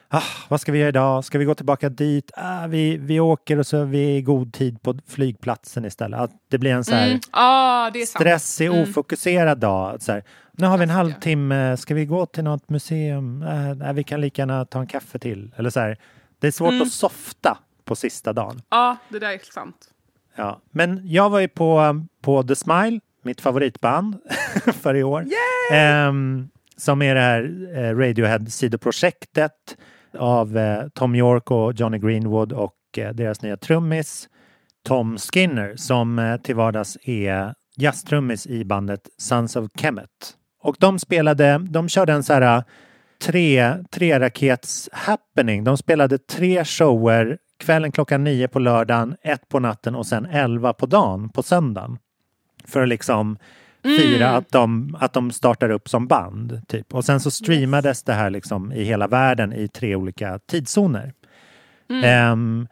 ah, 0.09 0.23
vad 0.47 0.61
ska 0.61 0.71
vi 0.71 0.77
göra 0.79 0.89
idag? 0.89 1.25
Ska 1.25 1.37
vi 1.37 1.45
gå 1.45 1.55
tillbaka 1.55 1.89
dit? 1.89 2.31
Ah, 2.37 2.67
vi, 2.67 2.97
vi 2.97 3.19
åker 3.19 3.59
och 3.59 3.67
så 3.67 3.77
är 3.77 3.85
vi 3.85 4.15
i 4.15 4.21
god 4.21 4.53
tid 4.53 4.81
på 4.81 4.99
flygplatsen 5.07 5.85
istället. 5.85 6.19
Att 6.19 6.31
det 6.49 6.57
blir 6.57 6.71
en 6.71 6.83
så 6.83 6.95
här 6.95 7.07
Mm. 7.07 7.19
Ah, 7.31 7.91
stressig, 8.07 8.67
Mm. 8.67 8.81
ofokuserad 8.83 9.57
dag. 9.59 10.01
Så 10.01 10.11
här, 10.11 10.23
nu 10.51 10.67
har 10.67 10.77
vi 10.77 10.83
en 10.83 10.89
halvtimme, 10.89 11.77
ska 11.77 11.93
vi 11.95 12.05
gå 12.05 12.25
till 12.25 12.43
något 12.43 12.69
museum? 12.69 13.39
Nej, 13.77 13.93
vi 13.93 14.03
kan 14.03 14.21
lika 14.21 14.41
gärna 14.41 14.65
ta 14.65 14.79
en 14.79 14.87
kaffe 14.87 15.19
till. 15.19 15.51
Eller 15.57 15.69
så 15.69 15.79
här, 15.79 15.97
det 16.39 16.47
är 16.47 16.51
svårt 16.51 16.69
Mm. 16.71 16.81
att 16.81 16.91
softa 16.91 17.57
på 17.85 17.95
sista 17.95 18.33
dagen. 18.33 18.61
Ja, 18.69 18.97
det 19.09 19.19
där 19.19 19.29
är 19.31 19.39
sant. 19.53 19.75
Ja. 20.35 20.61
Men 20.71 21.01
jag 21.05 21.29
var 21.29 21.39
ju 21.39 21.47
på, 21.47 22.01
på 22.21 22.43
The 22.43 22.55
Smile, 22.55 22.99
mitt 23.23 23.41
favoritband 23.41 24.17
för 24.81 24.95
i 24.95 25.03
år. 25.03 25.25
Ehm, 25.73 26.49
som 26.77 27.01
är 27.01 27.15
det 27.15 27.21
här 27.21 27.43
eh, 27.75 27.95
Radiohead-sidoprojektet 27.97 29.77
av 30.17 30.57
eh, 30.57 30.87
Tom 30.93 31.15
York 31.15 31.51
och 31.51 31.73
Johnny 31.73 31.97
Greenwood 31.97 32.53
och 32.53 32.75
eh, 32.97 33.13
deras 33.13 33.41
nya 33.41 33.57
trummis 33.57 34.29
Tom 34.83 35.17
Skinner 35.17 35.75
som 35.75 36.19
eh, 36.19 36.37
till 36.37 36.55
vardags 36.55 36.97
är 37.03 37.53
jazztrummis 37.77 38.47
i 38.47 38.65
bandet 38.65 39.01
Sons 39.17 39.55
of 39.55 39.67
Kemet. 39.75 40.09
Och 40.61 40.75
de 40.79 40.99
spelade, 40.99 41.65
de 41.69 41.89
körde 41.89 42.13
en 42.13 42.23
så 42.23 42.33
här 42.33 42.57
eh, 42.57 42.63
tre, 43.21 43.75
tre 43.91 44.19
rakets 44.19 44.89
happening. 44.91 45.63
De 45.63 45.77
spelade 45.77 46.17
tre 46.17 46.65
shower 46.65 47.37
kvällen 47.59 47.91
klockan 47.91 48.23
nio 48.23 48.47
på 48.47 48.59
lördagen, 48.59 49.15
ett 49.21 49.49
på 49.49 49.59
natten 49.59 49.95
och 49.95 50.05
sen 50.05 50.25
elva 50.25 50.73
på 50.73 50.85
dagen 50.85 51.29
på 51.29 51.43
söndagen. 51.43 51.97
För 52.65 52.81
att 52.81 52.89
liksom 52.89 53.37
fira 53.83 54.25
Mm. 54.27 54.37
att, 54.37 54.51
de, 54.51 54.97
att 54.99 55.13
de 55.13 55.31
startar 55.31 55.69
upp 55.69 55.89
som 55.89 56.07
band. 56.07 56.61
Typ. 56.67 56.93
Och 56.93 57.05
sen 57.05 57.19
så 57.19 57.31
streamades 57.31 58.03
det 58.03 58.13
här 58.13 58.29
liksom 58.29 58.71
i 58.71 58.83
hela 58.83 59.07
världen 59.07 59.53
i 59.53 59.67
tre 59.67 59.95
olika 59.95 60.39
tidszoner. 60.39 61.13
Mm. 61.89 62.03
Ehm, 62.03 62.67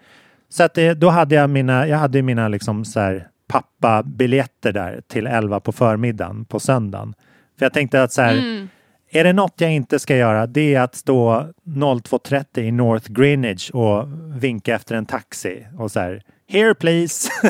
så 0.50 0.64
att 0.64 0.74
det, 0.74 0.94
då 0.94 1.10
hade 1.10 1.36
jag 1.36 1.50
mina, 1.50 1.88
jag 1.88 1.98
hade 1.98 2.22
mina 2.22 2.48
liksom 2.48 2.86
så 2.86 3.00
här 3.00 3.28
pappa-biljetter 3.48 4.72
där 4.72 5.02
till 5.08 5.28
11 5.28 5.60
på 5.60 5.72
förmiddagen 5.72 6.46
på 6.46 6.60
söndagen. 6.60 7.14
För 7.60 7.66
jag 7.66 7.74
tänkte 7.74 8.04
att 8.04 8.12
så 8.14 8.22
här, 8.22 8.34
Mm. 8.38 8.68
är 9.12 9.24
det 9.24 9.34
något 9.34 9.54
jag 9.62 9.74
inte 9.74 10.00
ska 10.00 10.16
göra, 10.16 10.48
det 10.48 10.76
är 10.76 10.82
att 10.82 10.96
stå 10.96 11.48
02.30 11.66 12.60
i 12.62 12.72
North 12.72 13.12
Greenwich 13.12 13.70
och 13.70 14.08
vinka 14.44 14.76
efter 14.76 14.96
en 14.96 15.06
taxi 15.06 15.68
och 15.78 15.92
så 15.92 16.00
här, 16.00 16.22
here 16.48 16.74
please. 16.74 17.30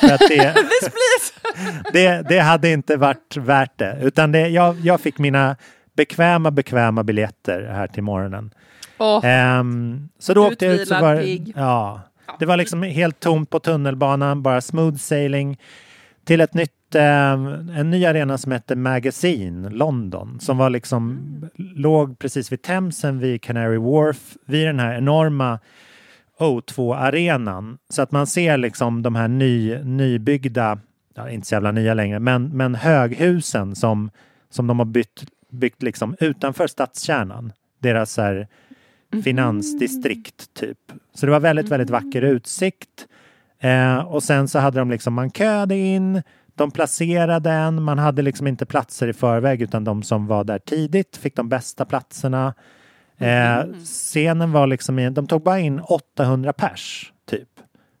Det, 0.00 0.54
This 0.54 0.90
please! 0.90 1.32
det, 1.92 2.28
det 2.28 2.38
hade 2.38 2.70
inte 2.70 2.96
varit 2.96 3.36
värt 3.36 3.78
det. 3.78 3.98
Utan 4.02 4.32
det, 4.32 4.48
jag, 4.48 4.76
jag 4.80 5.00
fick 5.00 5.18
mina 5.18 5.56
bekväma, 5.96 6.50
bekväma 6.50 7.02
biljetter 7.02 7.62
här 7.72 7.86
till 7.86 8.02
morgonen. 8.02 8.50
Åh. 8.98 9.20
Ehm, 9.24 10.08
så 10.18 10.34
då 10.34 10.46
åkte 10.46 10.66
jag 10.66 10.74
ut 10.74 10.88
så 10.88 11.00
var 11.00 11.24
ja, 11.54 12.00
det 12.38 12.46
var 12.46 12.56
liksom 12.56 12.82
helt 12.82 13.20
tomt 13.20 13.50
på 13.50 13.58
tunnelbanan, 13.58 14.42
bara 14.42 14.60
smooth 14.60 14.96
sailing 14.96 15.58
till 16.24 16.40
ett 16.40 16.54
nytt, 16.54 16.94
ehm, 16.94 17.70
en 17.76 17.90
ny 17.90 18.06
arena 18.06 18.38
som 18.38 18.52
hette 18.52 18.76
Magazine 18.76 19.70
London 19.70 20.38
som 20.40 20.58
var 20.58 20.70
liksom, 20.70 21.20
låg 21.56 22.18
precis 22.18 22.52
vid 22.52 22.62
Themsen 22.62 23.18
vid 23.18 23.42
Canary 23.42 23.78
Wharf 23.78 24.36
vid 24.46 24.66
den 24.66 24.80
här 24.80 24.94
enorma 24.98 25.58
O2-arenan. 26.38 27.78
Så 27.88 28.02
att 28.02 28.12
man 28.12 28.26
ser 28.26 28.56
liksom 28.56 29.02
de 29.02 29.14
här 29.14 29.28
ny, 29.28 29.78
nybyggda, 29.78 30.78
ja, 31.14 31.30
inte 31.30 31.46
så 31.46 31.54
jävla 31.54 31.72
nya 31.72 31.94
längre, 31.94 32.18
men, 32.18 32.48
men 32.48 32.74
höghusen 32.74 33.76
som, 33.76 34.10
som 34.50 34.66
de 34.66 34.78
har 34.78 34.86
byggt, 34.86 35.24
byggt 35.50 35.82
liksom 35.82 36.16
utanför 36.20 36.66
stadskärnan. 36.66 37.52
Deras 37.80 38.12
så 38.12 38.22
här, 38.22 38.48
finansdistrikt 39.24 40.54
typ. 40.54 40.78
Så 41.14 41.26
det 41.26 41.32
var 41.32 41.40
väldigt, 41.40 41.68
väldigt 41.68 41.90
vacker 41.90 42.22
utsikt. 42.22 43.06
Eh, 43.60 43.98
och 43.98 44.22
sen 44.22 44.48
så 44.48 44.58
hade 44.58 44.78
de 44.78 44.90
liksom, 44.90 45.14
man 45.14 45.30
köade 45.30 45.76
in, 45.76 46.22
de 46.54 46.70
placerade 46.70 47.50
en, 47.50 47.82
man 47.82 47.98
hade 47.98 48.22
liksom 48.22 48.46
inte 48.46 48.66
platser 48.66 49.08
i 49.08 49.12
förväg 49.12 49.62
utan 49.62 49.84
de 49.84 50.02
som 50.02 50.26
var 50.26 50.44
där 50.44 50.58
tidigt 50.58 51.16
fick 51.16 51.36
de 51.36 51.48
bästa 51.48 51.84
platserna. 51.84 52.54
Eh, 53.18 53.64
scenen 53.84 54.52
var 54.52 54.66
liksom, 54.66 54.98
i, 54.98 55.10
de 55.10 55.26
tog 55.26 55.42
bara 55.42 55.58
in 55.58 55.80
800 55.80 56.52
pers 56.52 57.12
typ. 57.30 57.48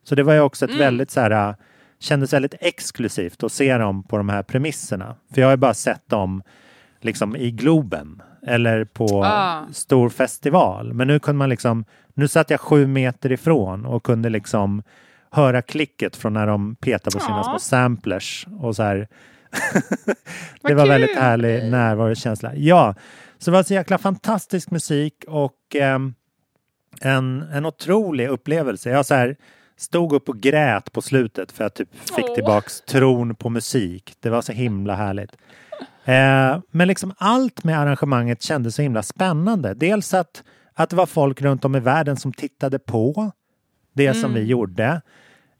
Så 0.04 0.14
det 0.14 0.22
var 0.22 0.32
ju 0.34 0.40
också 0.40 0.64
ett 0.64 0.70
Mm. 0.70 0.80
väldigt 0.80 1.10
så 1.10 1.20
här, 1.20 1.54
kändes 2.00 2.32
väldigt 2.32 2.54
exklusivt 2.60 3.42
att 3.42 3.52
se 3.52 3.78
dem 3.78 4.02
på 4.02 4.16
de 4.16 4.28
här 4.28 4.42
premisserna. 4.42 5.16
För 5.34 5.40
jag 5.40 5.48
har 5.48 5.52
ju 5.52 5.56
bara 5.56 5.74
sett 5.74 6.08
dem 6.08 6.42
liksom 7.00 7.36
i 7.36 7.50
Globen 7.50 8.22
eller 8.46 8.84
på 8.84 9.24
Ah. 9.24 9.62
stor 9.72 10.08
festival. 10.08 10.92
Men 10.94 11.06
nu 11.08 11.18
kunde 11.18 11.38
man 11.38 11.48
liksom, 11.48 11.84
nu 12.14 12.28
satt 12.28 12.50
jag 12.50 12.60
sju 12.60 12.86
meter 12.86 13.32
ifrån 13.32 13.84
och 13.86 14.02
kunde 14.02 14.28
liksom 14.28 14.82
höra 15.30 15.62
klicket 15.62 16.16
från 16.16 16.32
när 16.32 16.46
de 16.46 16.74
petar 16.76 17.10
på 17.10 17.20
sina 17.20 17.36
Ja. 17.36 17.42
små 17.44 17.58
samplers 17.58 18.46
och 18.60 18.76
så 18.76 18.82
här. 18.82 19.08
det 20.62 20.74
var 20.74 20.80
kul! 20.84 20.88
väldigt 20.88 21.16
härlig 21.18 21.70
närvarokänsla. 21.70 22.54
Ja, 22.54 22.94
så 23.38 23.50
det 23.50 23.56
var 23.56 23.62
så 23.62 23.74
jäkla 23.74 23.98
fantastisk 23.98 24.70
musik 24.70 25.24
och 25.28 25.56
ehm, 25.74 26.14
en, 27.00 27.42
en 27.42 27.66
otrolig 27.66 28.28
upplevelse. 28.28 28.90
Jag 28.90 29.06
så 29.06 29.14
här, 29.14 29.36
stod 29.76 30.12
upp 30.12 30.28
och 30.28 30.40
grät 30.40 30.92
på 30.92 31.02
slutet 31.02 31.52
för 31.52 31.64
att 31.64 31.74
typ 31.74 31.88
fick 31.94 32.24
Åh. 32.28 32.34
tillbaks 32.34 32.80
tron 32.80 33.34
på 33.34 33.50
musik. 33.50 34.14
Det 34.20 34.30
var 34.30 34.42
så 34.42 34.52
himla 34.52 34.94
härligt. 34.94 35.36
Eh, 36.04 36.58
men 36.70 36.88
liksom 36.88 37.14
allt 37.18 37.64
med 37.64 37.80
arrangemanget 37.80 38.42
kändes 38.42 38.74
så 38.74 38.82
himla 38.82 39.02
spännande. 39.02 39.74
Dels 39.74 40.14
att, 40.14 40.42
att 40.74 40.90
det 40.90 40.96
var 40.96 41.06
folk 41.06 41.42
runt 41.42 41.64
om 41.64 41.76
i 41.76 41.80
världen 41.80 42.16
som 42.16 42.32
tittade 42.32 42.78
på 42.78 43.32
det 43.92 44.14
som 44.14 44.34
vi 44.34 44.42
gjorde. 44.42 45.02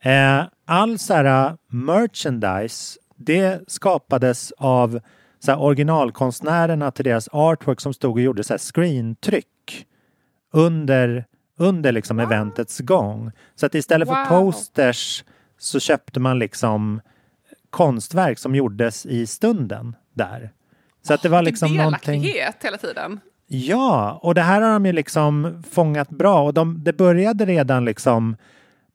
Eh, 0.01 0.43
all 0.65 0.99
så 0.99 1.15
här 1.15 1.51
uh, 1.51 1.57
merchandise, 1.69 2.99
det 3.17 3.71
skapades 3.71 4.53
av 4.59 5.01
så 5.41 5.51
här, 5.51 5.61
originalkonstnärerna 5.61 6.91
till 6.91 7.05
deras 7.05 7.29
artwork 7.33 7.81
som 7.81 7.95
stod 7.95 8.13
och 8.13 8.21
gjorde 8.21 8.45
så 8.45 8.53
här, 8.53 8.59
screentryck 8.59 9.87
under, 10.53 11.25
under 11.59 11.93
liksom 11.93 12.21
eventets 12.21 12.79
gång. 12.79 13.33
Så 13.55 13.67
att 13.67 13.75
istället 13.75 14.09
för 14.09 14.15
Wow. 14.15 14.25
posters 14.29 15.25
så 15.59 15.81
köpte 15.81 16.21
man 16.21 16.39
liksom 16.39 17.01
konstverk 17.71 18.39
som 18.39 18.55
gjordes 18.55 19.07
i 19.07 19.27
stunden 19.27 19.97
där. 20.15 20.51
Så 21.03 21.15
att 21.15 21.23
det 21.23 21.29
var 21.29 21.43
liksom 21.43 21.77
någonting... 21.77 22.23
Hela 22.23 22.77
tiden. 22.79 23.21
Ja, 23.47 24.19
och 24.23 24.35
det 24.35 24.43
här 24.43 24.61
har 24.61 24.71
de 24.73 24.87
ju 24.87 24.93
liksom 24.93 25.63
fångat 25.71 26.09
bra 26.09 26.43
och 26.43 26.55
de, 26.55 26.85
det 26.85 26.93
började 26.93 27.45
redan 27.47 27.85
liksom 27.85 28.37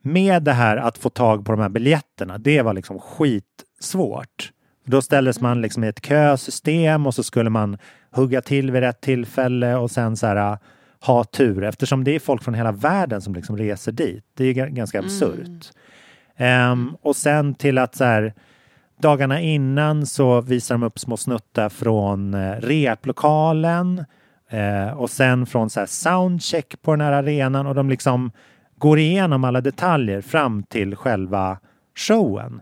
med 0.02 0.44
det 0.44 0.52
här 0.54 0.78
att 0.78 0.98
få 0.98 1.10
tag 1.10 1.46
på 1.46 1.52
de 1.52 1.62
här 1.62 1.70
biljetterna. 1.70 2.38
Det 2.38 2.62
var 2.62 2.74
liksom 2.74 3.00
skitsvårt. 3.00 4.52
Då 4.84 5.01
ställdes 5.01 5.41
man 5.41 5.61
liksom 5.61 5.84
i 5.84 5.88
ett 5.88 6.05
kösystem 6.05 7.07
och 7.07 7.15
så 7.15 7.23
skulle 7.23 7.49
man 7.49 7.77
hugga 8.11 8.41
till 8.41 8.71
vid 8.71 8.81
rätt 8.81 9.01
tillfälle 9.01 9.75
och 9.75 9.91
sen 9.91 10.17
så 10.17 10.27
här 10.27 10.57
ha 10.99 11.23
tur 11.23 11.63
eftersom 11.63 12.03
det 12.03 12.15
är 12.15 12.19
folk 12.19 12.43
från 12.43 12.53
hela 12.53 12.71
världen 12.71 13.21
som 13.21 13.36
liksom 13.36 13.57
reser 13.57 13.91
dit. 13.91 14.25
Det 14.38 14.45
är 14.45 14.53
ganska 14.53 14.99
absurt. 14.99 15.71
Ehm, 16.38 16.95
och 17.01 17.15
sen 17.15 17.55
till 17.55 17.77
att 17.77 17.95
så 17.95 18.03
här 18.03 18.34
dagarna 19.01 19.41
innan 19.41 20.05
så 20.05 20.41
visar 20.41 20.75
de 20.75 20.84
upp 20.84 20.99
små 20.99 21.17
snuttar 21.17 21.69
från 21.69 22.34
eh, 22.34 22.51
replokalen 22.51 24.05
eh, 24.49 24.97
och 24.97 25.09
sen 25.09 25.45
från 25.45 25.69
så 25.69 25.79
här 25.79 25.88
soundcheck 25.88 26.81
på 26.81 26.91
den 26.91 27.01
här 27.01 27.11
arenan 27.11 27.67
och 27.67 27.75
de 27.75 27.89
liksom 27.89 28.31
går 28.77 28.99
igenom 28.99 29.43
alla 29.43 29.61
detaljer 29.61 30.21
fram 30.21 30.63
till 30.63 30.95
själva 30.95 31.57
showen. 31.95 32.61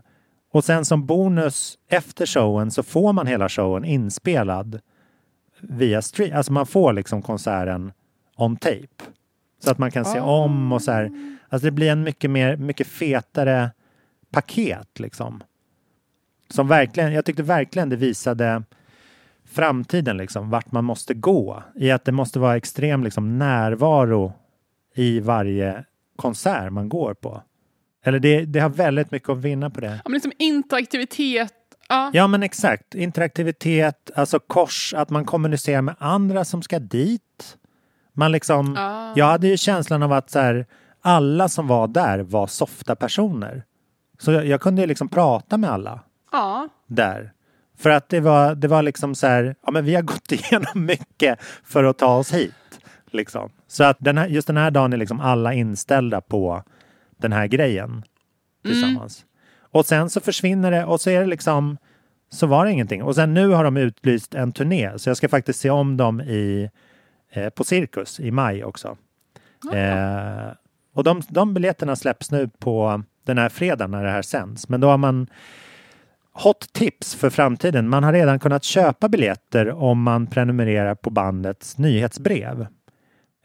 Och 0.52 0.64
sen 0.64 0.84
som 0.84 1.06
bonus 1.06 1.78
efter 1.88 2.26
showen 2.26 2.70
så 2.70 2.82
får 2.82 3.12
man 3.12 3.26
hela 3.26 3.48
showen 3.48 3.84
inspelad 3.84 4.80
via 5.60 6.02
stream. 6.02 6.36
Alltså 6.36 6.52
man 6.52 6.66
får 6.66 6.92
liksom 6.92 7.22
konserten 7.22 7.92
on 8.36 8.56
tape. 8.56 9.04
Så 9.58 9.70
att 9.70 9.78
man 9.78 9.90
kan 9.90 10.04
se 10.04 10.20
om 10.20 10.72
och 10.72 10.82
så 10.82 10.92
här. 10.92 11.10
Alltså 11.48 11.64
det 11.64 11.70
blir 11.70 11.90
en 11.90 12.02
mycket 12.02 12.30
mer, 12.30 12.56
mycket 12.56 12.86
fetare 12.86 13.70
paket 14.30 15.00
liksom. 15.00 15.42
Som 16.48 16.68
verkligen, 16.68 17.12
jag 17.12 17.24
tyckte 17.24 17.42
verkligen 17.42 17.88
det 17.88 17.96
visade 17.96 18.62
framtiden 19.44 20.16
liksom, 20.16 20.50
vart 20.50 20.72
man 20.72 20.84
måste 20.84 21.14
gå. 21.14 21.62
I 21.74 21.90
att 21.90 22.04
det 22.04 22.12
måste 22.12 22.38
vara 22.38 22.56
extrem 22.56 23.04
liksom, 23.04 23.38
närvaro 23.38 24.32
i 24.94 25.20
varje 25.20 25.84
konsert 26.16 26.72
man 26.72 26.88
går 26.88 27.14
på. 27.14 27.42
Eller 28.04 28.18
det, 28.18 28.44
det 28.44 28.60
har 28.60 28.68
väldigt 28.68 29.10
mycket 29.10 29.28
att 29.28 29.38
vinna 29.38 29.70
på 29.70 29.80
det. 29.80 29.86
Ja, 29.86 30.00
men 30.04 30.12
liksom 30.12 30.32
interaktivitet. 30.38 31.52
Ja. 31.88 32.10
Ja 32.12 32.26
men 32.26 32.42
exakt, 32.42 32.94
interaktivitet, 32.94 34.10
alltså 34.14 34.38
kors, 34.38 34.94
att 34.94 35.10
man 35.10 35.24
kommunicerar 35.24 35.82
med 35.82 35.94
andra 35.98 36.44
som 36.44 36.62
ska 36.62 36.78
dit. 36.78 37.56
Man 38.12 38.32
liksom, 38.32 38.76
Ah. 38.78 39.12
jag 39.16 39.26
hade 39.26 39.48
ju 39.48 39.56
känslan 39.56 40.02
av 40.02 40.12
att 40.12 40.30
så 40.30 40.38
här, 40.38 40.66
alla 41.00 41.48
som 41.48 41.66
var 41.66 41.88
där 41.88 42.18
var 42.18 42.46
softa 42.46 42.96
personer. 42.96 43.64
Så 44.18 44.32
jag, 44.32 44.46
jag 44.46 44.60
kunde 44.60 44.82
ju 44.82 44.86
liksom 44.86 45.08
prata 45.08 45.56
med 45.58 45.70
alla 45.70 46.00
ja. 46.32 46.68
där. 46.86 47.32
För 47.78 47.90
att 47.90 48.08
det 48.08 48.20
var, 48.20 48.54
det 48.54 48.68
var 48.68 48.82
liksom 48.82 49.14
så 49.14 49.26
här, 49.26 49.54
ja 49.66 49.72
men 49.72 49.84
vi 49.84 49.94
har 49.94 50.02
gått 50.02 50.32
igenom 50.32 50.84
mycket 50.86 51.38
för 51.64 51.84
att 51.84 51.98
ta 51.98 52.16
oss 52.16 52.32
hit. 52.32 52.54
Liksom. 53.10 53.50
Så 53.68 53.84
att 53.84 53.96
den 54.00 54.18
här, 54.18 54.26
just 54.26 54.46
den 54.46 54.56
här 54.56 54.70
dagen 54.70 54.92
är 54.92 54.96
liksom 54.96 55.20
alla 55.20 55.52
inställda 55.52 56.20
på 56.20 56.62
den 57.22 57.32
här 57.32 57.46
grejen 57.46 58.02
tillsammans. 58.64 59.24
Och 59.60 59.86
sen 59.86 60.10
så 60.10 60.20
försvinner 60.20 60.70
det 60.70 60.84
och 60.84 61.00
så 61.00 61.10
är 61.10 61.20
det 61.20 61.26
liksom, 61.26 61.76
så 62.30 62.46
var 62.46 62.64
det 62.64 62.72
ingenting. 62.72 63.02
Och 63.02 63.14
sen 63.14 63.34
nu 63.34 63.48
har 63.48 63.64
de 63.64 63.76
utlyst 63.76 64.34
en 64.34 64.52
turné 64.52 64.98
så 64.98 65.10
jag 65.10 65.16
ska 65.16 65.28
faktiskt 65.28 65.60
se 65.60 65.70
om 65.70 65.96
dem 65.96 66.20
i, 66.20 66.70
eh, 67.32 67.48
på 67.48 67.64
Cirkus 67.64 68.20
i 68.20 68.30
maj 68.30 68.64
också. 68.64 68.96
Eh, 69.72 70.52
och 70.94 71.04
de, 71.04 71.22
de 71.28 71.54
biljetterna 71.54 71.96
släpps 71.96 72.30
nu 72.30 72.48
på 72.58 73.02
den 73.26 73.38
här 73.38 73.48
fredagen 73.48 73.90
när 73.90 74.04
det 74.04 74.10
här 74.10 74.22
sänds. 74.22 74.68
Men 74.68 74.80
då 74.80 74.88
har 74.88 74.98
man 74.98 75.26
Hot 76.34 76.72
tips 76.72 77.14
för 77.14 77.30
framtiden. 77.30 77.88
Man 77.88 78.04
har 78.04 78.12
redan 78.12 78.38
kunnat 78.38 78.64
köpa 78.64 79.08
biljetter 79.08 79.70
om 79.70 80.02
man 80.02 80.26
prenumererar 80.26 80.94
på 80.94 81.10
bandets 81.10 81.78
nyhetsbrev. 81.78 82.66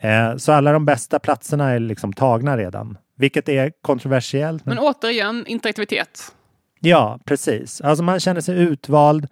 Eh, 0.02 0.36
så 0.36 0.52
alla 0.52 0.72
de 0.72 0.86
bästa 0.86 1.20
platserna 1.20 1.70
är 1.70 1.80
liksom 1.80 2.14
tagna 2.14 2.58
redan. 2.58 2.98
Vilket 3.18 3.50
är 3.50 3.72
kontroversiellt. 3.82 4.66
Men 4.66 4.80
återigen, 4.80 5.48
interaktivitet. 5.48 6.34
Ja, 6.80 7.20
precis. 7.26 7.82
Alltså 7.82 8.04
man 8.04 8.20
känner 8.20 8.42
sig 8.42 8.58
utvald. 8.58 9.28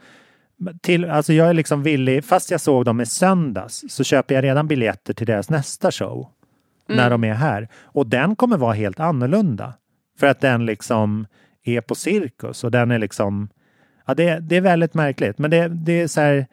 Till, 0.82 1.06
alltså 1.06 1.34
jag 1.34 1.50
är 1.50 1.54
liksom 1.54 1.84
villig, 1.84 2.26
fast 2.26 2.52
jag 2.52 2.62
såg 2.62 2.86
dem 2.86 3.02
i 3.02 3.06
söndags, 3.06 3.84
så 3.90 4.04
köper 4.04 4.36
jag 4.36 4.44
redan 4.44 4.68
biljetter 4.68 5.14
till 5.14 5.28
deras 5.28 5.50
nästa 5.50 5.92
show. 5.92 6.28
När 6.88 7.10
de 7.10 7.24
är 7.24 7.34
här. 7.34 7.68
Och 7.84 8.08
den 8.08 8.36
kommer 8.36 8.58
vara 8.58 8.74
helt 8.74 9.00
annorlunda. 9.00 9.74
För 10.20 10.28
att 10.28 10.42
den 10.42 10.66
liksom 10.66 11.28
är 11.64 11.82
på 11.82 11.96
cirkus 11.96 12.64
och 12.64 12.72
den 12.72 12.92
är 12.92 13.00
liksom... 13.00 13.50
Ja, 14.06 14.14
det, 14.14 14.40
det 14.40 14.56
är 14.56 14.62
väldigt 14.62 14.94
märkligt. 14.94 15.38
Men 15.38 15.52
det, 15.52 15.68
det 15.68 16.02
är 16.02 16.08
så 16.08 16.22
här 16.22 16.48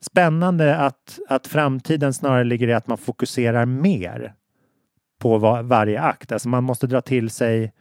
spännande 0.00 0.76
att, 0.76 1.18
att 1.28 1.46
framtiden 1.46 2.14
snarare 2.14 2.44
ligger 2.44 2.68
i 2.68 2.72
att 2.72 2.86
man 2.86 2.98
fokuserar 2.98 3.66
mer 3.66 4.34
på 5.20 5.38
va, 5.38 5.62
varje 5.62 6.00
akt. 6.00 6.32
Alltså 6.32 6.48
man 6.48 6.64
måste 6.64 6.86
dra 6.86 7.00
till 7.00 7.30
sig 7.30 7.72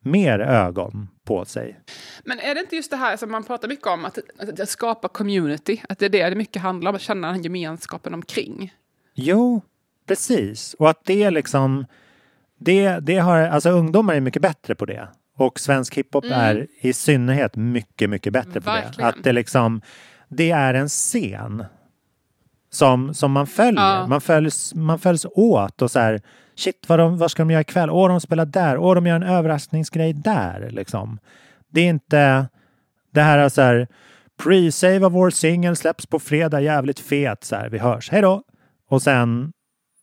mer 0.00 0.38
ögon 0.38 1.08
på 1.24 1.44
sig. 1.44 1.80
Men 2.24 2.38
är 2.38 2.54
det 2.54 2.60
inte 2.60 2.76
just 2.76 2.90
det 2.90 2.96
här 2.96 3.16
som 3.16 3.30
man 3.30 3.44
pratar 3.44 3.68
mycket 3.68 3.86
om, 3.86 4.04
att, 4.04 4.18
att, 4.38 4.60
att 4.60 4.68
skapa 4.68 5.08
community? 5.08 5.82
Att 5.88 5.98
det 5.98 6.04
är 6.04 6.10
det 6.10 6.30
det 6.30 6.36
mycket 6.36 6.62
handlar 6.62 6.90
om, 6.90 6.94
att 6.94 7.02
känna 7.02 7.32
den 7.32 7.42
gemenskapen 7.42 8.14
omkring. 8.14 8.74
Jo, 9.14 9.62
precis. 10.06 10.74
Och 10.74 10.90
att 10.90 11.04
det 11.04 11.30
liksom... 11.30 11.86
Det, 12.58 12.98
det 13.00 13.18
har, 13.18 13.38
alltså 13.38 13.70
ungdomar 13.70 14.14
är 14.14 14.20
mycket 14.20 14.42
bättre 14.42 14.74
på 14.74 14.86
det. 14.86 15.08
Och 15.36 15.60
svensk 15.60 15.94
hiphop 15.94 16.24
är 16.24 16.66
i 16.80 16.92
synnerhet 16.92 17.56
mycket, 17.56 18.10
mycket 18.10 18.32
bättre 18.32 18.60
på 18.60 18.70
det. 18.70 18.82
Verkligen. 18.82 19.08
Att 19.08 19.24
det 19.24 19.32
liksom... 19.32 19.80
Det 20.28 20.50
är 20.50 20.74
en 20.74 20.88
scen 20.88 21.64
som, 22.70 23.14
som 23.14 23.32
man 23.32 23.46
följer. 23.46 23.82
Ja. 23.82 24.06
Man, 24.06 24.20
följs, 24.20 24.74
man 24.74 24.98
följs 24.98 25.26
åt 25.30 25.82
och 25.82 25.90
så 25.90 25.98
här... 25.98 26.20
Shit, 26.56 26.84
vad, 26.88 26.98
de, 26.98 27.18
vad 27.18 27.30
ska 27.30 27.42
de 27.42 27.50
göra 27.50 27.60
ikväll? 27.60 27.90
Åh, 27.90 28.08
de 28.08 28.20
spelar 28.20 28.46
där. 28.46 28.78
Åh, 28.78 28.94
de 28.94 29.06
gör 29.06 29.16
en 29.16 29.22
överraskningsgrej 29.22 30.12
där. 30.12 30.70
Liksom. 30.70 31.18
Det 31.68 31.80
är 31.80 31.88
inte 31.88 32.48
det 33.12 33.22
här 33.22 33.38
är 33.38 33.48
så 33.48 33.62
här... 33.62 33.88
Pre-save 34.42 35.04
av 35.04 35.12
vår 35.12 35.30
singel 35.30 35.76
släpps 35.76 36.06
på 36.06 36.18
fredag, 36.18 36.60
jävligt 36.60 37.00
fet. 37.00 37.44
Så 37.44 37.56
här, 37.56 37.68
vi 37.68 37.78
hörs, 37.78 38.10
hej 38.10 38.22
då! 38.22 38.42
Och 38.88 39.02
sen 39.02 39.52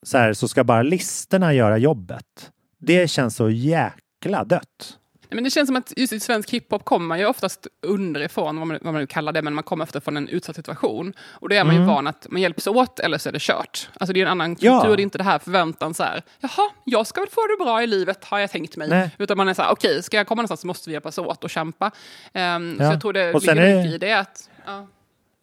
så, 0.03 0.17
här, 0.17 0.33
så 0.33 0.47
ska 0.47 0.63
bara 0.63 0.81
listorna 0.81 1.53
göra 1.53 1.77
jobbet. 1.77 2.51
Det 2.79 3.07
känns 3.07 3.35
så 3.35 3.49
jäkla 3.49 4.43
dött. 4.43 4.98
Nej, 5.31 5.35
Men 5.35 5.43
det 5.43 5.49
känns 5.49 5.67
som 5.67 5.75
att 5.75 5.93
just 5.97 6.13
i 6.13 6.19
svensk 6.19 6.49
hiphop 6.49 6.85
kommer 6.85 7.07
man 7.07 7.19
ju 7.19 7.25
oftast 7.25 7.67
underifrån, 7.81 8.57
vad 8.59 8.67
man, 8.67 8.77
vad 8.81 8.93
man 8.93 9.01
nu 9.01 9.07
kallar 9.07 9.31
det, 9.31 9.41
men 9.41 9.53
man 9.53 9.63
kommer 9.63 9.83
ofta 9.83 10.01
från 10.01 10.17
en 10.17 10.27
utsatt 10.27 10.55
situation. 10.55 11.13
Och 11.29 11.49
då 11.49 11.55
är 11.55 11.63
man 11.63 11.75
ju 11.75 11.81
van 11.81 12.07
att 12.07 12.27
man 12.29 12.41
hjälps 12.41 12.67
åt 12.67 12.99
eller 12.99 13.17
så 13.17 13.29
är 13.29 13.33
det 13.33 13.41
kört. 13.41 13.89
Alltså 13.99 14.13
det 14.13 14.19
är 14.21 14.25
en 14.25 14.31
annan 14.31 14.55
kultur, 14.55 14.67
Ja. 14.69 14.83
det 14.83 14.91
är 14.91 15.03
inte 15.03 15.17
det 15.17 15.23
här 15.23 15.39
förväntan 15.39 15.93
så 15.93 16.03
här, 16.03 16.21
jaha, 16.39 16.69
jag 16.85 17.07
ska 17.07 17.21
väl 17.21 17.29
få 17.29 17.41
det 17.47 17.63
bra 17.63 17.83
i 17.83 17.87
livet, 17.87 18.25
har 18.25 18.39
jag 18.39 18.51
tänkt 18.51 18.77
mig. 18.77 18.89
Nej. 18.89 19.11
Utan 19.17 19.37
man 19.37 19.47
är 19.47 19.53
så 19.53 19.61
här, 19.61 19.71
okej, 19.71 20.03
ska 20.03 20.17
jag 20.17 20.27
komma 20.27 20.41
någonstans 20.41 20.61
så 20.61 20.67
måste 20.67 20.89
vi 20.89 20.93
hjälpas 20.93 21.17
åt 21.17 21.43
och 21.43 21.49
kämpa. 21.49 21.89
Så 21.89 21.95
Ja. 22.33 22.59
jag 22.77 23.01
tror 23.01 23.13
det 23.13 23.41
sen 23.41 23.57
ligger 23.57 23.61
är 23.69 23.77
mycket 23.77 23.93
i 23.95 23.97
det 23.97 24.13
att, 24.13 24.49
ja, 24.65 24.87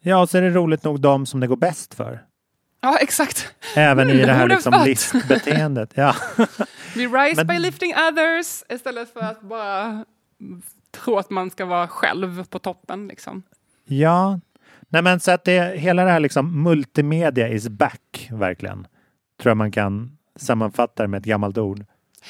Ja, 0.01 0.21
och 0.21 0.29
så 0.29 0.37
är 0.37 0.41
det 0.41 0.49
roligt 0.49 0.83
nog 0.83 0.99
de 0.99 1.25
som 1.25 1.39
det 1.39 1.47
går 1.47 1.55
bäst 1.57 1.93
för. 1.93 2.23
Ja 2.81 2.97
exakt. 3.01 3.53
Även 3.75 4.09
i 4.09 4.13
Mm, 4.13 4.27
det 4.27 4.33
här 4.33 4.47
liksom 4.47 4.83
listbeteendet. 4.85 5.91
Ja. 5.95 6.15
We 6.95 7.01
rise 7.01 7.35
Men- 7.35 7.47
by 7.47 7.59
lifting 7.59 7.93
others 8.09 8.63
istället 8.69 9.13
för 9.13 9.19
att 9.19 9.41
bara 9.41 10.05
tro 10.91 11.17
att 11.17 11.29
man 11.29 11.49
ska 11.49 11.65
vara 11.65 11.87
själv 11.87 12.43
på 12.43 12.59
toppen. 12.59 13.07
Liksom. 13.07 13.43
ja. 13.85 14.39
Nej 14.89 15.01
men 15.01 15.19
så 15.19 15.31
att 15.31 15.43
det, 15.45 15.79
hela 15.79 16.03
det 16.03 16.11
här 16.11 16.19
liksom 16.19 16.63
multimedia 16.63 17.47
is 17.49 17.67
back, 17.69 18.27
verkligen. 18.31 18.87
Tror 19.41 19.49
jag 19.49 19.57
man 19.57 19.71
kan 19.71 20.17
sammanfatta 20.35 21.03
det 21.03 21.07
med 21.09 21.17
ett 21.17 21.25
gammalt 21.25 21.57
ord. 21.57 21.85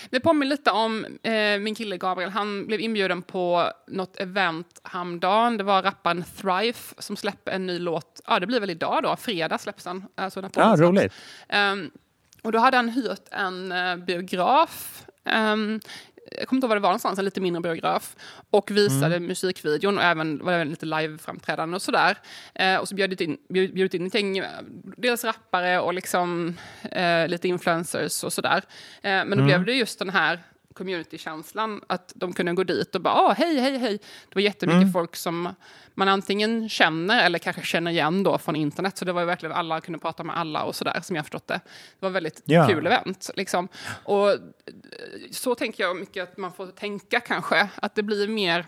Det 0.09 0.19
påminner 0.19 0.45
lite 0.49 0.71
om 0.71 1.05
eh, 1.23 1.59
min 1.59 1.75
kille 1.75 1.97
Gabriel. 1.97 2.29
Han 2.31 2.67
blev 2.67 2.79
inbjuden 2.79 3.21
på 3.21 3.71
något 3.87 4.17
event 4.19 4.81
häromdagen. 4.83 5.57
Det 5.57 5.63
var 5.63 5.83
rapparen 5.83 6.23
Thrive 6.41 6.77
som 6.97 7.15
släpper 7.17 7.51
en 7.51 7.65
ny 7.65 7.79
låt. 7.79 8.21
Ja, 8.27 8.39
det 8.39 8.47
blir 8.47 8.59
väl 8.59 8.69
idag 8.69 9.03
då. 9.03 9.15
Fredag 9.15 9.57
släpps 9.57 9.83
den. 9.83 10.05
Alltså 10.15 10.41
när 10.41 10.49
Ja, 10.55 10.75
släpps. 10.77 10.81
roligt. 10.81 11.13
Ehm, 11.49 11.91
och 12.41 12.51
då 12.51 12.59
hade 12.59 12.77
han 12.77 12.89
hyrt 12.89 13.27
en 13.31 13.71
eh, 13.71 13.95
biograf. 13.95 15.03
ehm, 15.25 15.79
jag 16.31 16.47
kommer 16.47 16.57
inte 16.57 16.65
ihåg 16.65 16.69
vad 16.69 16.77
det 16.77 16.81
var 16.81 16.89
någonstans, 16.89 17.19
en 17.19 17.25
lite 17.25 17.41
mindre 17.41 17.61
biograf. 17.61 18.15
Och 18.49 18.71
visade 18.71 19.15
Mm. 19.15 19.27
musikvideon 19.27 19.97
och 19.97 20.03
även 20.03 20.45
var 20.45 20.51
det 20.57 20.65
lite 20.65 20.85
liveframträdanden 20.85 21.73
och 21.73 21.81
sådär. 21.81 22.17
Eh, 22.55 22.75
och 22.75 22.87
så 22.87 22.95
bjöd 22.95 23.21
in, 23.21 23.37
bjud, 23.49 23.73
bjudit 23.73 23.93
in 23.93 24.07
ett 24.07 24.13
gäng, 24.15 24.37
eh, 24.37 24.45
dels 24.97 25.23
rappare 25.23 25.79
och 25.79 25.93
liksom 25.93 26.57
eh, 26.91 27.27
lite 27.27 27.47
influencers 27.47 28.23
och 28.23 28.33
sådär. 28.33 28.57
Eh, 29.01 29.09
men 29.11 29.29
då 29.29 29.33
Mm. 29.35 29.45
blev 29.47 29.65
det 29.65 29.73
just 29.73 29.99
den 29.99 30.09
här 30.09 30.39
community-känslan, 30.77 31.81
att 31.87 32.11
de 32.15 32.33
kunde 32.33 32.53
gå 32.53 32.63
dit 32.63 32.95
och 32.95 33.01
bara 33.01 33.13
ah, 33.13 33.33
hej, 33.33 33.59
hej, 33.59 33.77
hej. 33.77 33.97
Det 34.29 34.35
var 34.35 34.41
jättemycket 34.41 34.81
Mm. 34.81 34.93
folk 34.93 35.15
som 35.15 35.49
man 35.95 36.07
antingen 36.07 36.69
känner 36.69 37.23
eller 37.25 37.39
kanske 37.39 37.61
känner 37.61 37.91
igen 37.91 38.23
då 38.23 38.37
från 38.37 38.55
internet. 38.55 38.97
Så 38.97 39.05
det 39.05 39.13
var 39.13 39.21
ju 39.21 39.27
verkligen 39.27 39.55
alla 39.55 39.81
kunde 39.81 39.99
prata 39.99 40.23
med 40.23 40.37
alla 40.37 40.63
och 40.63 40.75
sådär 40.75 40.99
som 41.03 41.15
jag 41.15 41.25
förstått 41.25 41.47
det. 41.47 41.59
Det 41.99 42.05
var 42.05 42.09
väldigt 42.09 42.41
Ja. 42.45 42.67
kul 42.67 42.87
event. 42.87 43.29
Liksom. 43.35 43.67
Och 44.03 44.29
eh, 44.29 44.35
så 45.31 45.55
tänker 45.55 45.83
jag 45.83 45.95
mycket 45.97 46.23
att 46.23 46.37
man 46.37 46.51
får 46.53 46.67
tänka 46.67 47.19
kanske, 47.19 47.69
att 47.75 47.95
det 47.95 48.03
blir 48.03 48.27
mer 48.27 48.65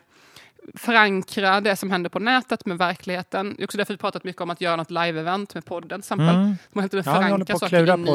förankra 0.75 1.61
det 1.61 1.75
som 1.75 1.91
händer 1.91 2.09
på 2.09 2.19
nätet 2.19 2.65
med 2.65 2.77
verkligheten. 2.77 3.53
Det 3.57 3.63
är 3.63 3.65
också 3.65 3.77
därför 3.77 3.93
vi 3.93 3.97
pratat 3.97 4.23
mycket 4.23 4.41
om 4.41 4.49
att 4.49 4.61
göra 4.61 4.75
något 4.75 4.89
live-event 4.91 5.53
med 5.53 5.65
podden 5.65 5.89
till 5.89 5.97
exempel. 5.99 6.29
Mm. 6.35 6.55
Man 6.71 6.81
helt 6.81 6.93
enkelt 6.93 7.05
Ja, 7.05 7.13
förankra 7.13 7.53
att 7.53 7.59
saker 7.59 7.97
in 7.97 8.07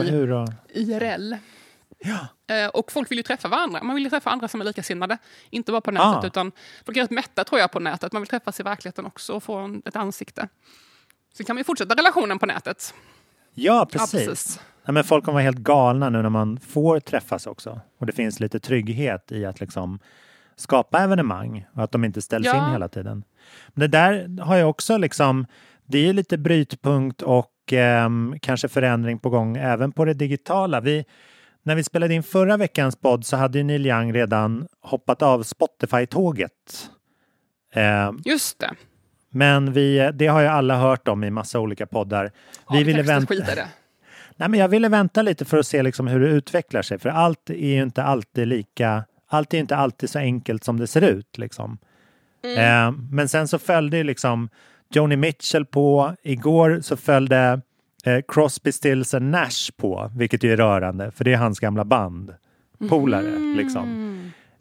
i. 0.74 0.80
IRL. 0.80 1.34
Eh, 2.46 2.68
och 2.68 2.92
folk 2.92 3.10
vill 3.10 3.18
ju 3.18 3.22
träffa 3.22 3.48
varandra. 3.48 3.82
Man 3.82 3.94
vill 3.94 4.04
ju 4.04 4.10
träffa 4.10 4.30
andra 4.30 4.48
som 4.48 4.60
är 4.60 4.64
likasinnade. 4.64 5.18
Inte 5.50 5.72
bara 5.72 5.80
på 5.80 5.90
nätet, 5.90 6.24
Ah. 6.24 6.26
utan 6.26 6.52
folk 6.86 6.96
är 6.98 7.02
rätt 7.02 7.10
mätta 7.10 7.44
tror 7.44 7.60
jag 7.60 7.70
på 7.72 7.80
nätet. 7.80 8.12
Man 8.12 8.22
vill 8.22 8.28
träffas 8.28 8.60
i 8.60 8.62
verkligheten 8.62 9.06
också 9.06 9.32
och 9.32 9.42
få 9.42 9.56
en, 9.56 9.82
ett 9.84 9.96
ansikte. 9.96 10.48
Så 11.36 11.44
kan 11.44 11.56
man 11.56 11.60
ju 11.60 11.64
fortsätta 11.64 11.94
relationen 11.94 12.38
på 12.38 12.46
nätet. 12.46 12.94
Ja, 13.54 13.88
precis. 13.92 14.10
precis. 14.26 14.60
Ja, 14.84 14.92
men 14.92 15.04
folk 15.04 15.24
kommer 15.24 15.34
vara 15.34 15.42
helt 15.44 15.58
galna 15.58 16.10
nu 16.10 16.22
när 16.22 16.28
man 16.30 16.58
får 16.60 17.00
träffas 17.00 17.46
också. 17.46 17.80
Och 17.98 18.06
det 18.06 18.12
finns 18.12 18.40
lite 18.40 18.60
trygghet 18.60 19.32
i 19.32 19.44
att 19.44 19.60
liksom 19.60 19.98
skapa 20.56 21.00
evenemang 21.00 21.66
och 21.74 21.82
att 21.84 21.92
de 21.92 22.04
inte 22.04 22.22
ställs 22.22 22.46
Ja. 22.46 22.66
in 22.66 22.72
hela 22.72 22.88
tiden. 22.88 23.24
Men 23.68 23.80
det 23.80 23.98
där 23.98 24.42
har 24.42 24.56
jag 24.56 24.70
också 24.70 24.96
liksom, 24.96 25.46
det 25.86 26.08
är 26.08 26.12
lite 26.12 26.38
brytpunkt 26.38 27.22
och 27.22 27.50
ehm, 27.72 28.34
kanske 28.42 28.68
förändring 28.68 29.18
på 29.18 29.30
gång 29.30 29.56
även 29.56 29.92
på 29.92 30.04
det 30.04 30.14
digitala. 30.14 30.80
Vi, 30.80 31.04
när 31.66 31.74
vi 31.74 31.84
spelade 31.84 32.14
in 32.14 32.22
förra 32.22 32.56
veckans 32.56 32.96
podd 32.96 33.26
så 33.26 33.36
hade 33.36 33.58
ju 33.58 33.64
Neil 33.64 33.86
Young 33.86 34.12
redan 34.12 34.66
hoppat 34.80 35.22
av 35.22 35.42
Spotify-tåget. 35.42 36.90
Ehm, 37.74 38.18
Just 38.24 38.58
det. 38.58 38.70
men 39.30 39.72
vi, 39.72 40.10
det 40.14 40.26
har 40.26 40.40
ju 40.40 40.46
alla 40.46 40.76
hört 40.76 41.08
om 41.08 41.24
i 41.24 41.30
massa 41.30 41.60
olika 41.60 41.86
poddar. 41.86 42.30
Ja, 42.68 42.74
Vi 42.74 42.84
ville 42.84 43.02
vänta. 43.02 43.34
det. 43.34 43.68
Nej, 44.36 44.48
men 44.48 44.60
jag 44.60 44.68
ville 44.68 44.88
vänta 44.88 45.22
lite 45.22 45.44
för 45.44 45.58
att 45.58 45.66
se 45.66 45.82
liksom 45.82 46.06
hur 46.06 46.20
det 46.20 46.26
utvecklar 46.28 46.82
sig. 46.82 46.98
För 46.98 47.08
allt 47.08 47.50
är 47.50 47.54
ju 47.74 47.82
inte 47.82 48.02
alltid 48.02 48.48
lika... 48.48 49.04
Allt 49.28 49.54
är 49.54 49.58
inte 49.58 49.76
alltid 49.76 50.10
så 50.10 50.18
enkelt 50.18 50.64
som 50.64 50.78
det 50.80 50.86
ser 50.86 51.02
ut. 51.02 51.38
Liksom. 51.38 51.78
Eh, 52.58 52.90
men 53.10 53.28
sen 53.28 53.48
så 53.48 53.58
följde 53.58 53.96
ju 53.96 54.02
liksom 54.04 54.48
Joni 54.90 55.16
Mitchell 55.16 55.66
på. 55.66 56.14
Igår 56.22 56.80
så 56.82 56.96
följde 56.96 57.60
eh, 58.04 58.20
Crosby, 58.28 58.72
Stills 58.72 59.14
and 59.14 59.30
Nash 59.30 59.70
på, 59.76 60.10
vilket 60.16 60.42
ju 60.42 60.52
är 60.52 60.56
rörande, 60.56 61.10
för 61.10 61.24
det 61.24 61.32
är 61.32 61.36
hans 61.36 61.60
gamla 61.60 61.84
band. 61.84 62.34
Polare, 62.88 63.38
liksom. 63.56 64.10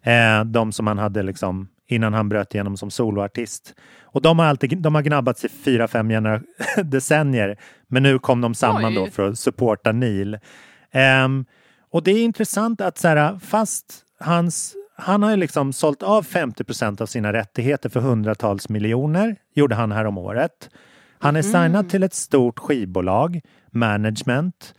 Eh, 0.02 0.44
de 0.44 0.72
som 0.72 0.86
han 0.86 0.98
hade 0.98 1.22
liksom 1.22 1.68
innan 1.86 2.14
han 2.14 2.28
bröt 2.28 2.54
igenom 2.54 2.76
som 2.76 2.90
soloartist. 2.90 3.74
Och 4.02 4.22
de 4.22 4.38
har, 4.38 4.46
alltid, 4.46 4.78
de 4.78 4.94
har 4.94 5.02
gnabbats 5.02 5.44
i 5.44 5.48
fyra, 5.48 5.88
fem 5.88 6.08
genera- 6.08 6.42
decennier. 6.84 7.58
Men 7.88 8.02
nu 8.02 8.18
kom 8.18 8.40
de 8.40 8.54
samman 8.54 8.84
Oj. 8.84 8.94
då 8.94 9.06
för 9.06 9.28
att 9.28 9.38
supporta 9.38 9.92
Neil. 9.92 10.38
Ehm, 10.92 11.44
och 11.90 12.02
det 12.02 12.10
är 12.10 12.24
intressant 12.24 12.80
att 12.80 12.98
så 12.98 13.08
här, 13.08 13.38
fast 13.38 14.00
hans, 14.20 14.74
han 14.96 15.22
har 15.22 15.30
ju 15.30 15.36
liksom 15.36 15.72
sålt 15.72 16.02
av 16.02 16.22
50 16.22 16.64
procent 16.64 17.00
av 17.00 17.06
sina 17.06 17.32
rättigheter 17.32 17.88
för 17.88 18.00
hundratals 18.00 18.68
miljoner, 18.68 19.36
gjorde 19.54 19.74
han 19.74 19.92
här 19.92 20.04
om 20.04 20.18
året. 20.18 20.70
Han 21.18 21.36
är 21.36 21.42
signad 21.42 21.90
till 21.90 22.02
ett 22.02 22.14
stort 22.14 22.58
skivbolag, 22.58 23.40
management. 23.70 24.74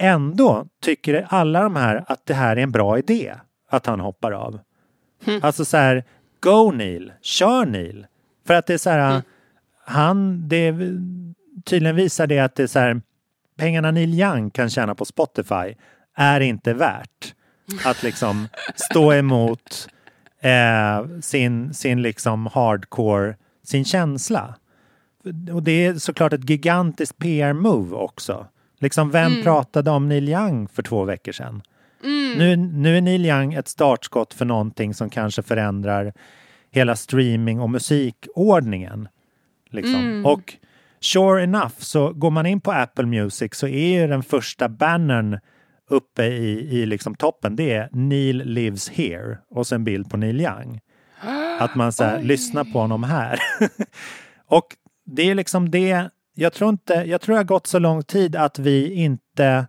Ändå 0.00 0.66
tycker 0.82 1.26
alla 1.28 1.62
de 1.62 1.76
här 1.76 2.04
att 2.06 2.26
det 2.26 2.34
här 2.34 2.56
är 2.56 2.62
en 2.62 2.72
bra 2.72 2.98
idé, 2.98 3.34
att 3.70 3.86
han 3.86 4.00
hoppar 4.00 4.32
av. 4.32 4.60
Alltså 5.42 5.64
så 5.64 5.76
här, 5.76 6.04
go 6.40 6.70
Neil, 6.70 7.12
kör 7.22 7.66
Neil. 7.66 8.06
För 8.46 8.54
att 8.54 8.66
det 8.66 8.74
är 8.74 8.78
så 8.78 8.90
här, 8.90 9.22
han, 9.84 10.48
det 10.48 10.74
tydligen 11.64 11.96
visar 11.96 12.26
det 12.26 12.38
att 12.38 12.54
det 12.54 12.62
är 12.62 12.66
så 12.66 12.78
här, 12.78 13.00
pengarna 13.58 13.90
Neil 13.90 14.20
Young 14.20 14.50
kan 14.50 14.70
tjäna 14.70 14.94
på 14.94 15.04
Spotify 15.04 15.74
är 16.16 16.40
inte 16.40 16.74
värt 16.74 17.34
att 17.84 18.02
liksom 18.02 18.48
stå 18.74 19.12
emot 19.12 19.88
eh, 20.40 21.20
sin, 21.20 21.74
sin 21.74 22.02
liksom 22.02 22.46
hardcore, 22.46 23.36
sin 23.64 23.84
känsla. 23.84 24.54
Och 25.52 25.62
det 25.62 25.86
är 25.86 25.94
såklart 25.94 26.32
ett 26.32 26.50
gigantiskt 26.50 27.18
PR-move 27.18 27.92
också. 27.92 28.46
Liksom 28.78 29.10
vem 29.10 29.42
pratade 29.42 29.90
om 29.90 30.08
Neil 30.08 30.28
Young 30.28 30.68
för 30.68 30.82
två 30.82 31.04
veckor 31.04 31.32
sedan? 31.32 31.62
Nu, 32.36 32.56
nu 32.56 32.96
är 32.96 33.00
Neil 33.00 33.26
Young 33.26 33.54
ett 33.54 33.68
startskott 33.68 34.34
för 34.34 34.44
någonting 34.44 34.94
som 34.94 35.10
kanske 35.10 35.42
förändrar 35.42 36.12
hela 36.70 36.96
streaming 36.96 37.60
och 37.60 37.70
musikordningen. 37.70 39.08
Liksom. 39.70 40.26
Och 40.26 40.54
sure 41.00 41.42
enough, 41.42 41.74
så 41.78 42.12
går 42.12 42.30
man 42.30 42.46
in 42.46 42.60
på 42.60 42.72
Apple 42.72 43.06
Music 43.06 43.54
så 43.54 43.66
är 43.66 44.00
ju 44.00 44.06
den 44.06 44.22
första 44.22 44.68
bannern 44.68 45.38
uppe 45.90 46.24
i, 46.24 46.78
i 46.78 46.86
liksom 46.86 47.14
toppen, 47.14 47.56
det 47.56 47.74
är 47.74 47.88
Neil 47.92 48.36
lives 48.36 48.88
here 48.88 49.38
och 49.50 49.66
sen 49.66 49.84
bild 49.84 50.10
på 50.10 50.16
Neil 50.16 50.40
Young. 50.40 50.80
Att 51.58 51.74
man 51.74 51.92
så 51.92 52.04
här, 52.04 52.22
lyssnar 52.22 52.64
på 52.64 52.78
honom 52.78 53.02
här. 53.02 53.38
och 54.46 54.66
det 55.10 55.30
är 55.30 55.34
liksom 55.34 55.70
det, 55.70 56.10
jag 56.34 56.52
tror 56.52 56.70
inte, 56.70 56.94
jag 56.94 57.20
tror 57.20 57.34
det 57.34 57.38
har 57.38 57.44
gått 57.44 57.66
så 57.66 57.78
lång 57.78 58.02
tid 58.02 58.36
att 58.36 58.58
vi 58.58 58.92
inte 58.92 59.66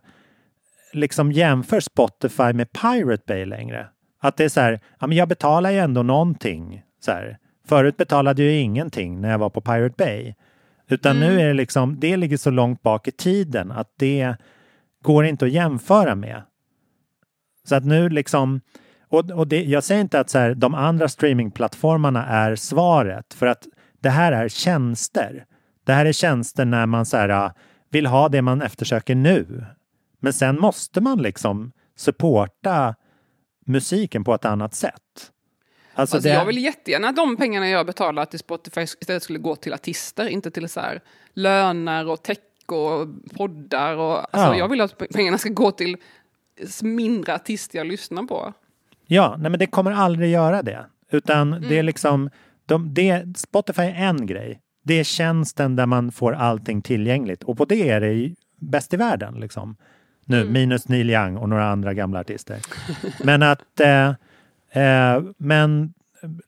liksom 0.92 1.32
jämför 1.32 1.80
Spotify 1.80 2.52
med 2.52 2.72
Pirate 2.72 3.22
Bay 3.26 3.44
längre. 3.44 3.86
Att 4.20 4.36
det 4.36 4.44
är 4.44 4.48
så 4.48 4.60
här, 4.60 4.80
ja 4.98 5.06
men 5.06 5.16
jag 5.16 5.28
betalar 5.28 5.70
ju 5.70 5.78
ändå 5.78 6.02
någonting. 6.02 6.82
Så 7.00 7.12
här. 7.12 7.38
Förut 7.66 7.96
betalade 7.96 8.42
jag 8.42 8.52
ju 8.52 8.58
ingenting 8.58 9.20
när 9.20 9.30
jag 9.30 9.38
var 9.38 9.50
på 9.50 9.60
Pirate 9.60 9.94
Bay. 9.98 10.34
Utan 10.88 11.20
nu 11.20 11.40
är 11.40 11.46
det 11.46 11.54
liksom, 11.54 12.00
det 12.00 12.16
ligger 12.16 12.36
så 12.36 12.50
långt 12.50 12.82
bak 12.82 13.08
i 13.08 13.10
tiden 13.10 13.70
att 13.70 13.94
det 13.96 14.36
går 15.02 15.24
inte 15.24 15.44
att 15.44 15.52
jämföra 15.52 16.14
med. 16.14 16.42
Så 17.64 17.74
att 17.74 17.84
nu 17.84 18.08
liksom, 18.08 18.60
och, 19.08 19.30
och 19.30 19.48
det, 19.48 19.62
jag 19.64 19.84
säger 19.84 20.00
inte 20.00 20.20
att 20.20 20.30
så 20.30 20.38
här, 20.38 20.54
de 20.54 20.74
andra 20.74 21.08
streamingplattformarna 21.08 22.26
är 22.26 22.56
svaret 22.56 23.34
för 23.34 23.46
att 23.46 23.66
det 24.00 24.10
här 24.10 24.32
är 24.32 24.48
tjänster. 24.48 25.44
Det 25.84 25.92
här 25.92 26.06
är 26.06 26.12
tjänster 26.12 26.64
när 26.64 26.86
man 26.86 27.06
så 27.06 27.16
här, 27.16 27.52
vill 27.90 28.06
ha 28.06 28.28
det 28.28 28.42
man 28.42 28.62
eftersöker 28.62 29.14
nu. 29.14 29.64
Men 30.20 30.32
sen 30.32 30.60
måste 30.60 31.00
man 31.00 31.22
liksom 31.22 31.72
supporta 31.96 32.94
musiken 33.66 34.24
på 34.24 34.34
ett 34.34 34.44
annat 34.44 34.74
sätt. 34.74 34.92
Alltså, 35.94 36.16
Alltså 36.16 36.28
det, 36.28 36.34
Jag 36.34 36.44
vill 36.44 36.58
jättegärna 36.58 37.08
att 37.08 37.16
de 37.16 37.36
pengarna 37.36 37.68
jag 37.68 37.86
betalar 37.86 38.24
till 38.24 38.38
Spotify 38.38 38.80
istället 38.80 39.22
skulle 39.22 39.38
gå 39.38 39.56
till 39.56 39.74
artister, 39.74 40.26
inte 40.28 40.50
till 40.50 40.68
så 40.68 40.80
här 40.80 41.00
löner 41.34 42.08
och 42.08 42.22
tech 42.22 42.38
och 42.66 43.08
poddar. 43.36 43.96
Och, 43.96 44.18
alltså 44.18 44.52
Ja. 44.52 44.56
Jag 44.56 44.68
vill 44.68 44.80
att 44.80 44.98
pengarna 45.14 45.38
ska 45.38 45.48
gå 45.48 45.70
till 45.70 45.96
mindre 46.82 47.34
artister 47.34 47.78
jag 47.78 47.86
lyssnar 47.86 48.22
på. 48.22 48.52
Ja, 49.06 49.36
nej 49.38 49.50
men 49.50 49.58
det 49.58 49.66
kommer 49.66 49.92
aldrig 49.92 50.30
göra 50.30 50.62
det. 50.62 50.86
Utan 51.10 51.50
det 51.68 51.78
är 51.78 51.82
liksom, 51.82 52.30
de, 52.70 52.94
det, 52.94 53.38
Spotify 53.38 53.82
är 53.82 53.94
en 53.94 54.26
grej. 54.26 54.60
Det 54.84 54.94
är 54.94 55.04
tjänsten 55.04 55.76
där 55.76 55.86
man 55.86 56.12
får 56.12 56.32
allting 56.32 56.82
tillgängligt. 56.82 57.42
Och 57.42 57.58
på 57.58 57.64
det 57.64 57.90
är 57.90 58.00
det 58.00 58.34
bäst 58.60 58.94
i 58.94 58.96
världen. 58.96 59.40
Liksom. 59.40 59.76
Nu, 60.24 60.44
minus 60.44 60.88
Neil 60.88 61.10
Young 61.10 61.36
och 61.36 61.48
några 61.48 61.70
andra 61.70 61.94
gamla 61.94 62.20
artister. 62.20 62.58
Men 63.24 63.42
att 63.42 63.80
eh, 63.80 64.08
eh, 64.82 65.22
men 65.38 65.92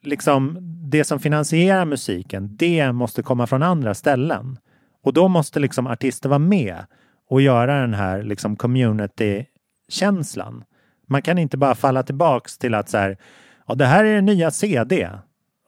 liksom 0.01 0.57
det 0.89 1.03
som 1.03 1.19
finansierar 1.19 1.85
musiken, 1.85 2.57
det 2.57 2.91
måste 2.91 3.23
komma 3.23 3.47
från 3.47 3.63
andra 3.63 3.93
ställen. 3.93 4.57
Och 5.03 5.13
då 5.13 5.27
måste 5.27 5.59
liksom 5.59 5.87
artister 5.87 6.29
vara 6.29 6.39
med 6.39 6.85
och 7.29 7.41
göra 7.41 7.81
den 7.81 7.93
här 7.93 8.23
liksom 8.23 8.55
community-känslan. 8.55 10.63
Man 11.07 11.21
kan 11.21 11.37
inte 11.37 11.57
bara 11.57 11.75
falla 11.75 12.03
tillbaks 12.03 12.57
till 12.57 12.73
att 12.73 12.89
så 12.89 12.97
här, 12.97 13.17
ja, 13.67 13.75
det 13.75 13.85
här 13.85 14.05
är 14.05 14.15
den 14.15 14.25
nya 14.25 14.51
CD 14.51 15.09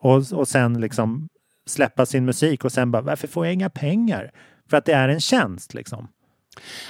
och, 0.05 0.31
och 0.33 0.47
sen 0.47 0.81
liksom 0.81 1.27
släppa 1.65 2.05
sin 2.05 2.25
musik 2.25 2.65
och 2.65 2.71
sen 2.71 2.91
bara, 2.91 3.01
varför 3.01 3.27
får 3.27 3.45
jag 3.45 3.53
inga 3.53 3.69
pengar? 3.69 4.31
För 4.69 4.77
att 4.77 4.85
det 4.85 4.93
är 4.93 5.09
en 5.09 5.21
tjänst 5.21 5.73
liksom. 5.73 6.07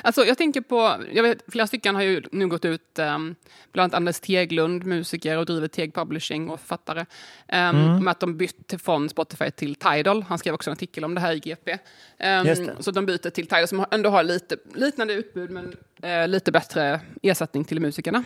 Alltså, 0.02 0.26
jag 0.26 0.38
tänker 0.38 0.62
på, 0.62 1.04
jag 1.14 1.24
vet, 1.24 1.44
flera 1.48 1.68
stycken 1.68 1.96
har 1.96 2.02
ju 2.02 2.24
nu 2.32 2.48
gått 2.48 2.66
ut, 2.66 3.00
um, 3.00 3.36
bland 3.72 3.86
annat 3.86 3.94
Anders 3.94 4.20
Teglund, 4.20 4.86
musiker 4.86 5.38
och 5.38 5.46
driver 5.46 5.68
Teg 5.68 5.94
Publishing 5.94 6.50
och 6.50 6.60
författare, 6.60 7.06
um, 7.54 8.04
med 8.04 8.12
att 8.12 8.20
de 8.20 8.38
bytte 8.38 8.78
från 8.78 9.10
Spotify 9.10 9.52
till 9.52 9.76
Tidal. 9.76 10.24
Han 10.24 10.38
skrev 10.38 10.54
också 10.54 10.70
en 10.70 10.74
artikel 10.74 11.06
om 11.06 11.16
det 11.16 11.22
här 11.22 11.34
i 11.34 11.40
GP. 11.40 11.72
Um, 11.72 11.78
det. 12.20 12.76
så 12.80 12.92
de 12.92 13.06
byter 13.06 13.30
till 13.30 13.48
Tidal 13.48 13.68
som 13.68 13.86
ändå 13.92 14.10
har 14.10 14.24
lite 14.24 14.58
liknande 14.74 15.14
utbud 15.14 15.52
men 15.52 15.76
eh, 16.02 16.28
lite 16.28 16.52
bättre 16.52 17.02
ersättning 17.22 17.64
till 17.64 17.80
musikerna. 17.80 18.24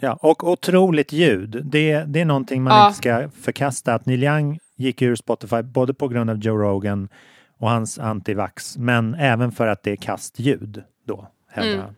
Ja, 0.00 0.18
och 0.22 0.48
otroligt 0.50 1.12
ljud. 1.12 1.62
Det, 1.64 2.04
det 2.06 2.20
är 2.20 2.24
någonting 2.24 2.62
man 2.62 2.72
Ja. 2.76 2.86
inte 2.86 2.98
ska 2.98 3.30
förkasta. 3.42 3.94
Att 3.94 4.06
Neil 4.06 4.22
Young 4.24 4.58
gick 4.76 5.02
ur 5.02 5.14
Spotify 5.16 5.62
både 5.62 5.94
på 5.94 6.08
grund 6.08 6.30
av 6.30 6.38
Joe 6.38 6.56
Rogan 6.56 7.08
och 7.58 7.70
hans 7.70 7.98
antivax, 7.98 8.78
men 8.78 9.14
även 9.14 9.52
för 9.52 9.66
att 9.66 9.82
det 9.82 9.90
är 9.92 9.96
kastljud 9.96 10.82
då, 11.06 11.28
hävdar 11.50 11.72
Mm. 11.72 11.84
han. 11.84 11.94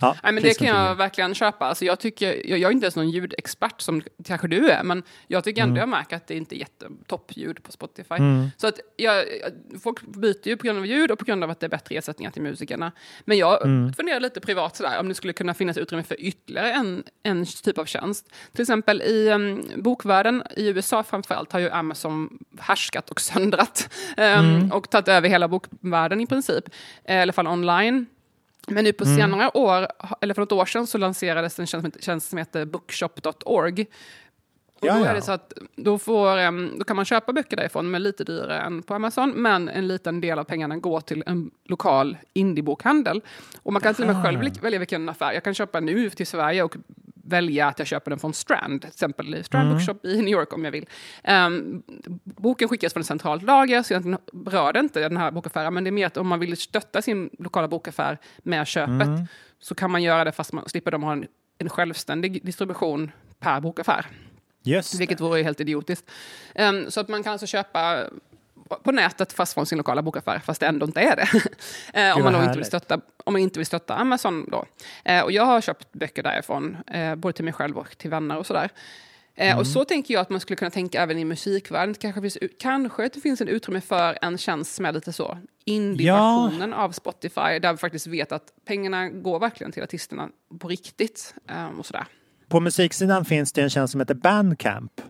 Ja, 0.00 0.16
Nej, 0.22 0.32
men 0.32 0.42
det 0.42 0.58
kan 0.58 0.66
jag 0.66 0.94
verkligen 0.94 1.34
köpa. 1.34 1.66
Alltså, 1.66 1.84
jag, 1.84 2.00
tycker, 2.00 2.48
jag, 2.50 2.58
jag 2.58 2.68
är 2.68 2.72
inte 2.72 2.84
ens 2.84 2.96
någon 2.96 3.10
ljudexpert 3.10 3.80
som 3.80 4.02
kanske 4.24 4.48
du 4.48 4.70
är, 4.70 4.82
men 4.82 5.02
jag 5.26 5.44
tycker 5.44 5.62
ändå 5.62 5.70
Mm. 5.70 5.80
jag 5.80 5.88
märker 5.88 6.16
att 6.16 6.26
det 6.26 6.34
inte 6.36 6.56
är 6.56 6.58
jättetoppljud 6.58 7.62
på 7.62 7.72
Spotify. 7.72 8.14
Mm. 8.14 8.50
Så 8.56 8.66
att 8.66 8.80
jag, 8.96 9.24
folk 9.82 10.02
byter 10.02 10.48
ju 10.48 10.56
på 10.56 10.66
grund 10.66 10.78
av 10.78 10.86
ljud 10.86 11.10
och 11.10 11.18
på 11.18 11.24
grund 11.24 11.44
av 11.44 11.50
att 11.50 11.60
det 11.60 11.66
är 11.66 11.70
bättre 11.70 11.94
ersättningar 11.96 12.30
till 12.30 12.42
musikerna. 12.42 12.92
Men 13.24 13.38
jag 13.38 13.64
Mm. 13.64 13.92
funderar 13.92 14.20
lite 14.20 14.40
privat 14.40 14.76
sådär, 14.76 15.00
om 15.00 15.08
det 15.08 15.14
skulle 15.14 15.32
kunna 15.32 15.54
finnas 15.54 15.76
utrymme 15.76 16.02
för 16.02 16.20
ytterligare 16.20 16.72
en, 16.72 17.02
en 17.22 17.46
typ 17.46 17.78
av 17.78 17.84
tjänst. 17.84 18.32
Till 18.52 18.62
exempel 18.62 19.02
i 19.02 19.30
um, 19.30 19.64
bokvärlden 19.76 20.42
i 20.56 20.68
USA 20.68 21.02
framförallt 21.02 21.52
har 21.52 21.60
ju 21.60 21.70
Amazon 21.70 22.38
härskat 22.58 23.10
och 23.10 23.20
söndrat 23.30 23.88
um, 24.38 24.72
och 24.72 24.90
tagit 24.90 25.08
över 25.08 25.28
hela 25.28 25.48
bokvärlden 25.48 26.20
i 26.20 26.26
princip, 26.26 26.64
eh, 27.04 27.16
i 27.16 27.20
alla 27.20 27.32
fall 27.32 27.46
online. 27.46 28.06
Men 28.70 28.84
nu 28.84 28.92
på 28.92 29.04
Mm. 29.04 29.16
senare 29.16 29.50
år, 29.54 29.86
eller 30.20 30.34
för 30.34 30.42
något 30.42 30.52
år 30.52 30.64
sedan, 30.64 30.86
så 30.86 30.98
lanserades 30.98 31.58
en 31.58 31.66
tjänst 31.66 31.82
som 31.82 31.84
heter- 31.84 32.02
tjänst 32.02 32.28
som 32.30 32.38
heter 32.38 32.64
bookshop.org. 32.64 33.86
Och 34.80 34.86
då, 34.86 34.92
ja. 34.92 35.06
är 35.06 35.14
det 35.14 35.22
så 35.22 35.32
att 35.32 35.52
då, 35.76 35.98
får, 35.98 36.78
då 36.78 36.84
kan 36.84 36.96
man 36.96 37.04
köpa 37.04 37.32
böcker 37.32 37.56
därifrån, 37.56 37.90
men 37.90 38.02
lite 38.02 38.24
dyrare 38.24 38.58
än 38.58 38.82
på 38.82 38.94
Amazon. 38.94 39.30
Men 39.30 39.68
en 39.68 39.88
liten 39.88 40.20
del 40.20 40.38
av 40.38 40.44
pengarna 40.44 40.76
går 40.76 41.00
till 41.00 41.22
en 41.26 41.50
lokal 41.64 42.16
indiebokhandel. 42.32 43.20
Och 43.62 43.72
man 43.72 43.82
kan 43.82 43.94
till 43.94 44.08
och 44.08 44.14
med 44.14 44.24
själv 44.24 44.60
välja 44.62 44.78
vilken 44.78 45.08
affär. 45.08 45.32
Jag 45.32 45.44
kan 45.44 45.54
köpa 45.54 45.80
nu 45.80 46.10
till 46.10 46.26
Sverige 46.26 46.62
och 46.62 46.76
välja 47.24 47.66
att 47.66 47.78
jag 47.78 47.88
köper 47.88 48.10
den 48.10 48.18
från 48.18 48.34
Strand, 48.34 48.80
till 48.80 48.88
exempel 48.88 49.34
i 49.34 49.42
Strand 49.42 49.66
Mm. 49.66 49.76
Bookshop 49.78 50.04
i 50.06 50.16
New 50.16 50.28
York 50.28 50.52
om 50.52 50.64
jag 50.64 50.72
vill. 50.72 50.86
Em, 51.24 51.82
boken 52.24 52.68
skickas 52.68 52.92
från 52.92 53.00
ett 53.00 53.06
centralt 53.06 53.42
lager, 53.42 53.82
så 53.82 53.92
egentligen 53.94 54.18
berör 54.32 54.72
det 54.72 54.80
inte 54.80 55.00
den 55.00 55.16
här 55.16 55.30
bokaffären, 55.30 55.74
men 55.74 55.84
det 55.84 55.90
är 55.90 55.92
mer 55.92 56.06
att 56.06 56.16
om 56.16 56.28
man 56.28 56.38
vill 56.40 56.56
stötta 56.56 57.02
sin 57.02 57.30
lokala 57.38 57.68
bokaffär 57.68 58.18
med 58.42 58.66
köpet, 58.66 58.90
Mm. 59.06 59.26
så 59.58 59.74
kan 59.74 59.90
man 59.90 60.02
göra 60.02 60.24
det 60.24 60.32
fast 60.32 60.52
man 60.52 60.68
slipper 60.68 60.90
de 60.90 61.02
ha 61.02 61.12
en, 61.12 61.26
en 61.58 61.68
självständig 61.68 62.44
distribution 62.44 63.10
per 63.38 63.60
bokaffär. 63.60 64.06
Just. 64.62 65.00
Vilket 65.00 65.20
vore 65.20 65.42
helt 65.42 65.60
idiotiskt. 65.60 66.10
Em, 66.54 66.90
så 66.90 67.00
att 67.00 67.08
man 67.08 67.22
kan 67.22 67.32
alltså 67.32 67.46
köpa 67.46 68.04
på 68.76 68.92
nätet 68.92 69.32
fast 69.32 69.54
från 69.54 69.66
sin 69.66 69.78
lokala 69.78 70.02
bokaffär, 70.02 70.38
fast 70.38 70.60
det 70.60 70.66
ändå 70.66 70.86
inte 70.86 71.00
är 71.00 71.16
det. 71.16 71.28
Eh, 71.94 72.16
om, 72.16 72.22
man 72.24 72.32
då 72.32 72.42
inte 72.42 72.56
vill 72.56 72.64
stötta, 72.64 73.00
om 73.24 73.32
man 73.32 73.42
inte 73.42 73.58
vill 73.58 73.66
stötta 73.66 73.94
Amazon 73.96 74.46
då. 74.50 74.64
Eh, 75.04 75.20
och 75.20 75.32
jag 75.32 75.44
har 75.46 75.60
köpt 75.60 75.92
böcker 75.92 76.22
därifrån, 76.22 76.76
eh, 76.86 77.14
både 77.14 77.32
till 77.32 77.44
mig 77.44 77.54
själv 77.54 77.78
och 77.78 77.98
till 77.98 78.10
vänner 78.10 78.38
och 78.38 78.46
sådär. 78.46 78.70
Eh, 79.34 79.46
Mm. 79.46 79.58
Och 79.58 79.66
så 79.66 79.84
tänker 79.84 80.14
jag 80.14 80.20
att 80.20 80.30
man 80.30 80.40
skulle 80.40 80.56
kunna 80.56 80.70
tänka 80.70 81.02
även 81.02 81.18
i 81.18 81.24
musikvärlden. 81.24 81.94
Kanske, 81.94 82.20
finns, 82.20 82.38
kanske 82.58 83.04
att 83.06 83.12
det 83.12 83.20
finns 83.20 83.40
en 83.40 83.48
utrymme 83.48 83.80
för 83.80 84.18
en 84.22 84.38
tjänst 84.38 84.74
som 84.74 84.84
är 84.86 84.92
lite 84.92 85.12
så 85.12 85.38
indie-versionen 85.64 86.72
av 86.72 86.92
Spotify, 86.92 87.58
där 87.62 87.72
vi 87.72 87.78
faktiskt 87.78 88.06
vet 88.06 88.32
att 88.32 88.44
pengarna 88.66 89.08
går 89.08 89.38
verkligen 89.40 89.72
till 89.72 89.82
artisterna 89.82 90.28
på 90.60 90.68
riktigt. 90.68 91.34
eh, 91.48 91.78
och 91.78 91.86
sådär. 91.86 92.04
På 92.48 92.60
musiksidan 92.60 93.24
finns 93.24 93.52
det 93.52 93.62
en 93.62 93.70
tjänst 93.70 93.92
som 93.92 94.00
heter 94.00 94.14
Bandcamp. 94.14 95.00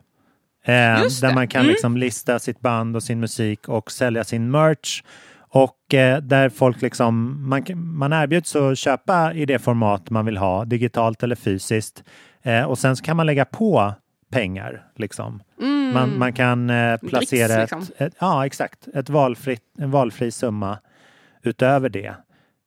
Eh, 0.65 0.73
där 1.21 1.35
man 1.35 1.49
kan 1.49 1.61
Mm. 1.61 1.71
liksom 1.71 1.97
lista 1.97 2.39
sitt 2.39 2.61
band 2.61 2.97
och 2.97 3.03
sin 3.03 3.21
musik 3.21 3.69
och 3.69 3.91
sälja 3.91 4.25
sin 4.25 4.51
merch. 4.51 5.03
Och 5.53 5.95
eh, 5.95 6.21
där 6.21 6.49
folk 6.49 6.83
liksom, 6.83 7.37
man, 7.49 7.65
man 7.75 8.13
erbjuds 8.13 8.57
att 8.57 8.79
köpa 8.79 9.33
i 9.35 9.47
det 9.47 9.59
format 9.59 10.11
man 10.11 10.27
vill 10.27 10.37
ha, 10.37 10.65
digitalt 10.65 11.23
eller 11.23 11.37
fysiskt. 11.37 12.05
Eh, 12.43 12.63
och 12.63 12.79
sen 12.79 12.97
så 12.97 13.05
kan 13.05 13.17
man 13.17 13.27
lägga 13.27 13.45
på 13.45 13.95
pengar. 14.33 14.85
Liksom. 14.97 15.43
Mm. 15.61 15.93
Man, 15.95 16.19
man 16.19 16.33
kan 16.33 16.71
eh, 16.71 16.97
placera 16.97 17.57
Dricks, 17.57 17.73
ett, 17.73 17.79
liksom. 17.79 18.07
ett, 18.07 18.15
ja, 18.21 18.47
exakt, 18.47 18.89
ett 18.95 19.09
valfritt, 19.09 19.63
en 19.79 19.91
valfri 19.91 20.31
summa 20.31 20.79
utöver 21.43 21.89
det. 21.89 22.15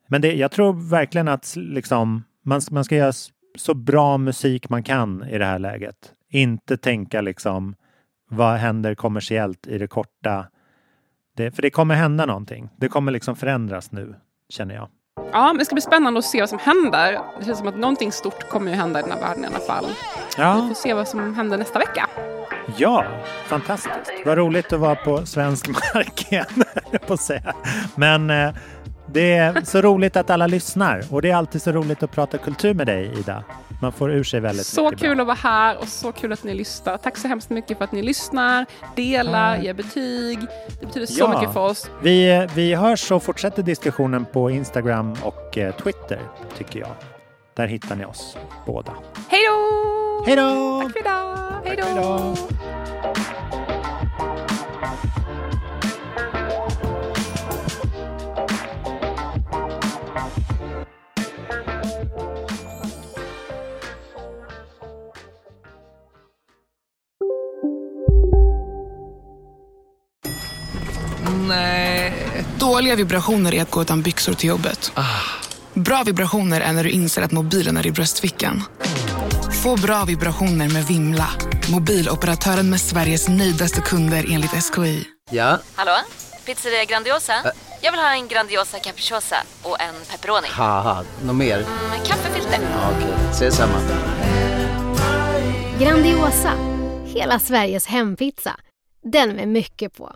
Men 0.07 0.21
det, 0.21 0.33
jag 0.33 0.51
tror 0.51 0.89
verkligen 0.89 1.27
att 1.27 1.53
liksom, 1.55 2.23
man, 2.45 2.61
man 2.71 2.83
ska 2.83 2.95
göra 2.95 3.13
så 3.57 3.73
bra 3.73 4.17
musik 4.17 4.69
man 4.69 4.83
kan 4.83 5.23
i 5.29 5.37
det 5.37 5.45
här 5.45 5.59
läget. 5.59 5.95
Inte 6.29 6.77
tänka 6.77 7.21
liksom 7.21 7.75
vad 8.35 8.55
händer 8.55 8.95
kommersiellt 8.95 9.67
i 9.67 9.77
det 9.77 9.87
korta. 9.87 10.45
Det, 11.37 11.51
för 11.51 11.61
det 11.61 11.69
kommer 11.69 11.95
hända 11.95 12.25
någonting. 12.25 12.69
Det 12.77 12.87
kommer 12.87 13.11
liksom 13.11 13.35
förändras 13.35 13.91
nu, 13.91 14.15
känner 14.49 14.75
jag. 14.75 14.89
Ja, 15.31 15.47
men 15.47 15.57
det 15.57 15.65
ska 15.65 15.75
bli 15.75 15.81
spännande 15.81 16.17
att 16.17 16.25
se 16.25 16.39
vad 16.39 16.49
som 16.49 16.59
händer. 16.59 17.19
Det 17.39 17.45
känns 17.45 17.57
som 17.57 17.67
att 17.67 17.77
någonting 17.77 18.11
stort 18.11 18.49
kommer 18.49 18.71
ju 18.71 18.77
hända 18.77 18.99
i 18.99 19.03
den 19.03 19.11
här 19.11 19.19
världen 19.19 19.43
i 19.43 19.47
alla 19.47 19.59
fall. 19.59 19.85
Vi 20.37 20.41
Ja, 20.43 20.65
får 20.67 20.73
se 20.75 20.93
vad 20.93 21.07
som 21.07 21.35
händer 21.35 21.57
nästa 21.57 21.79
vecka. 21.79 22.07
ja 22.77 23.05
fantastiskt. 23.47 24.11
Vad 24.25 24.37
roligt 24.37 24.73
att 24.73 24.79
vara 24.79 24.95
på 24.95 25.25
svensk 25.25 25.67
mark 25.95 26.31
igen, 26.31 26.45
på 27.07 27.13
att 27.13 27.21
säga. 27.21 27.53
Men 27.95 28.29
eh, 28.29 28.53
det 29.13 29.33
är 29.33 29.61
så 29.65 29.81
roligt 29.81 30.15
att 30.15 30.29
alla 30.29 30.47
lyssnar 30.47 31.03
och 31.11 31.21
det 31.21 31.29
är 31.29 31.35
alltid 31.35 31.61
så 31.61 31.71
roligt 31.71 32.03
att 32.03 32.11
prata 32.11 32.37
kultur 32.37 32.73
med 32.73 32.87
dig, 32.87 33.11
Ida. 33.19 33.43
Man 33.81 33.91
får 33.91 34.11
ur 34.11 34.23
sig 34.23 34.39
väldigt 34.39 34.65
Så 34.65 34.83
mycket 34.83 34.99
kul 34.99 35.15
bra. 35.15 35.21
att 35.21 35.27
vara 35.27 35.53
här 35.53 35.77
och 35.81 35.87
så 35.87 36.11
kul 36.11 36.33
att 36.33 36.43
ni 36.43 36.53
lyssnar. 36.53 36.97
Tack 36.97 37.17
så 37.17 37.27
hemskt 37.27 37.49
mycket 37.49 37.77
för 37.77 37.83
att 37.85 37.91
ni 37.91 38.01
lyssnar, 38.01 38.65
delar, 38.95 39.57
ger 39.57 39.73
betyg. 39.73 40.39
Det 40.79 40.85
betyder 40.85 41.05
så 41.07 41.19
Ja. 41.19 41.27
mycket 41.39 41.53
för 41.53 41.59
oss. 41.59 41.89
Vi, 42.01 42.47
vi 42.55 42.73
hörs 42.75 43.11
och 43.11 43.23
fortsätter 43.23 43.63
diskussionen 43.63 44.25
på 44.33 44.49
Instagram 44.51 45.15
och 45.23 45.57
eh, 45.57 45.75
Twitter, 45.75 46.19
tycker 46.57 46.79
jag. 46.79 46.89
Där 47.55 47.67
hittar 47.67 47.95
ni 47.95 48.05
oss 48.05 48.37
båda. 48.65 48.91
Hej 49.29 49.39
då! 49.49 50.23
Hej 50.25 50.35
då! 50.35 50.81
Tack 50.83 50.91
för 50.93 50.99
idag! 50.99 51.37
Hej 51.65 51.77
då! 51.95 52.35
Nej. 71.47 72.13
Dåliga 72.59 72.95
vibrationer 72.95 73.53
är 73.53 73.61
att 73.61 73.71
gå 73.71 73.81
utan 73.81 74.01
byxor 74.01 74.33
till 74.33 74.49
jobbet. 74.49 74.91
Bra 75.73 76.03
vibrationer 76.03 76.61
är 76.61 76.73
när 76.73 76.83
du 76.83 76.89
inser 76.89 77.21
att 77.21 77.31
mobilen 77.31 77.77
är 77.77 77.87
i 77.87 77.91
bröstfickan. 77.91 78.63
Få 79.63 79.75
bra 79.77 80.03
vibrationer 80.05 80.69
med 80.69 80.85
Vimla. 80.87 81.29
Mobiloperatören 81.71 82.69
med 82.69 82.81
Sveriges 82.81 83.27
nöjdaste 83.29 83.81
kunder 83.81 84.25
enligt 84.29 84.51
SKI. 84.63 85.03
Ja, 85.31 85.59
Hallå? 85.75 85.91
Pizzeria 86.45 86.85
Grandiosa? 86.85 87.33
Jag 87.81 87.91
vill 87.91 88.01
ha 88.01 88.13
en 88.13 88.27
Grandiosa 88.27 88.79
capriciosa 88.79 89.35
och 89.61 89.81
en 89.81 89.93
pepperoni. 90.11 90.47
något 91.23 91.35
mer? 91.35 91.57
Med 91.89 92.07
kaffefilter. 92.07 92.59
Ja, 92.61 92.89
Okej, 92.97 93.13
ses 93.31 93.55
samma. 93.55 93.79
Grandiosa, 95.79 96.51
hela 97.05 97.39
Sveriges 97.39 97.85
hempizza. 97.87 98.55
Den 99.11 99.29
med 99.35 99.47
mycket 99.47 99.97
på. 99.97 100.15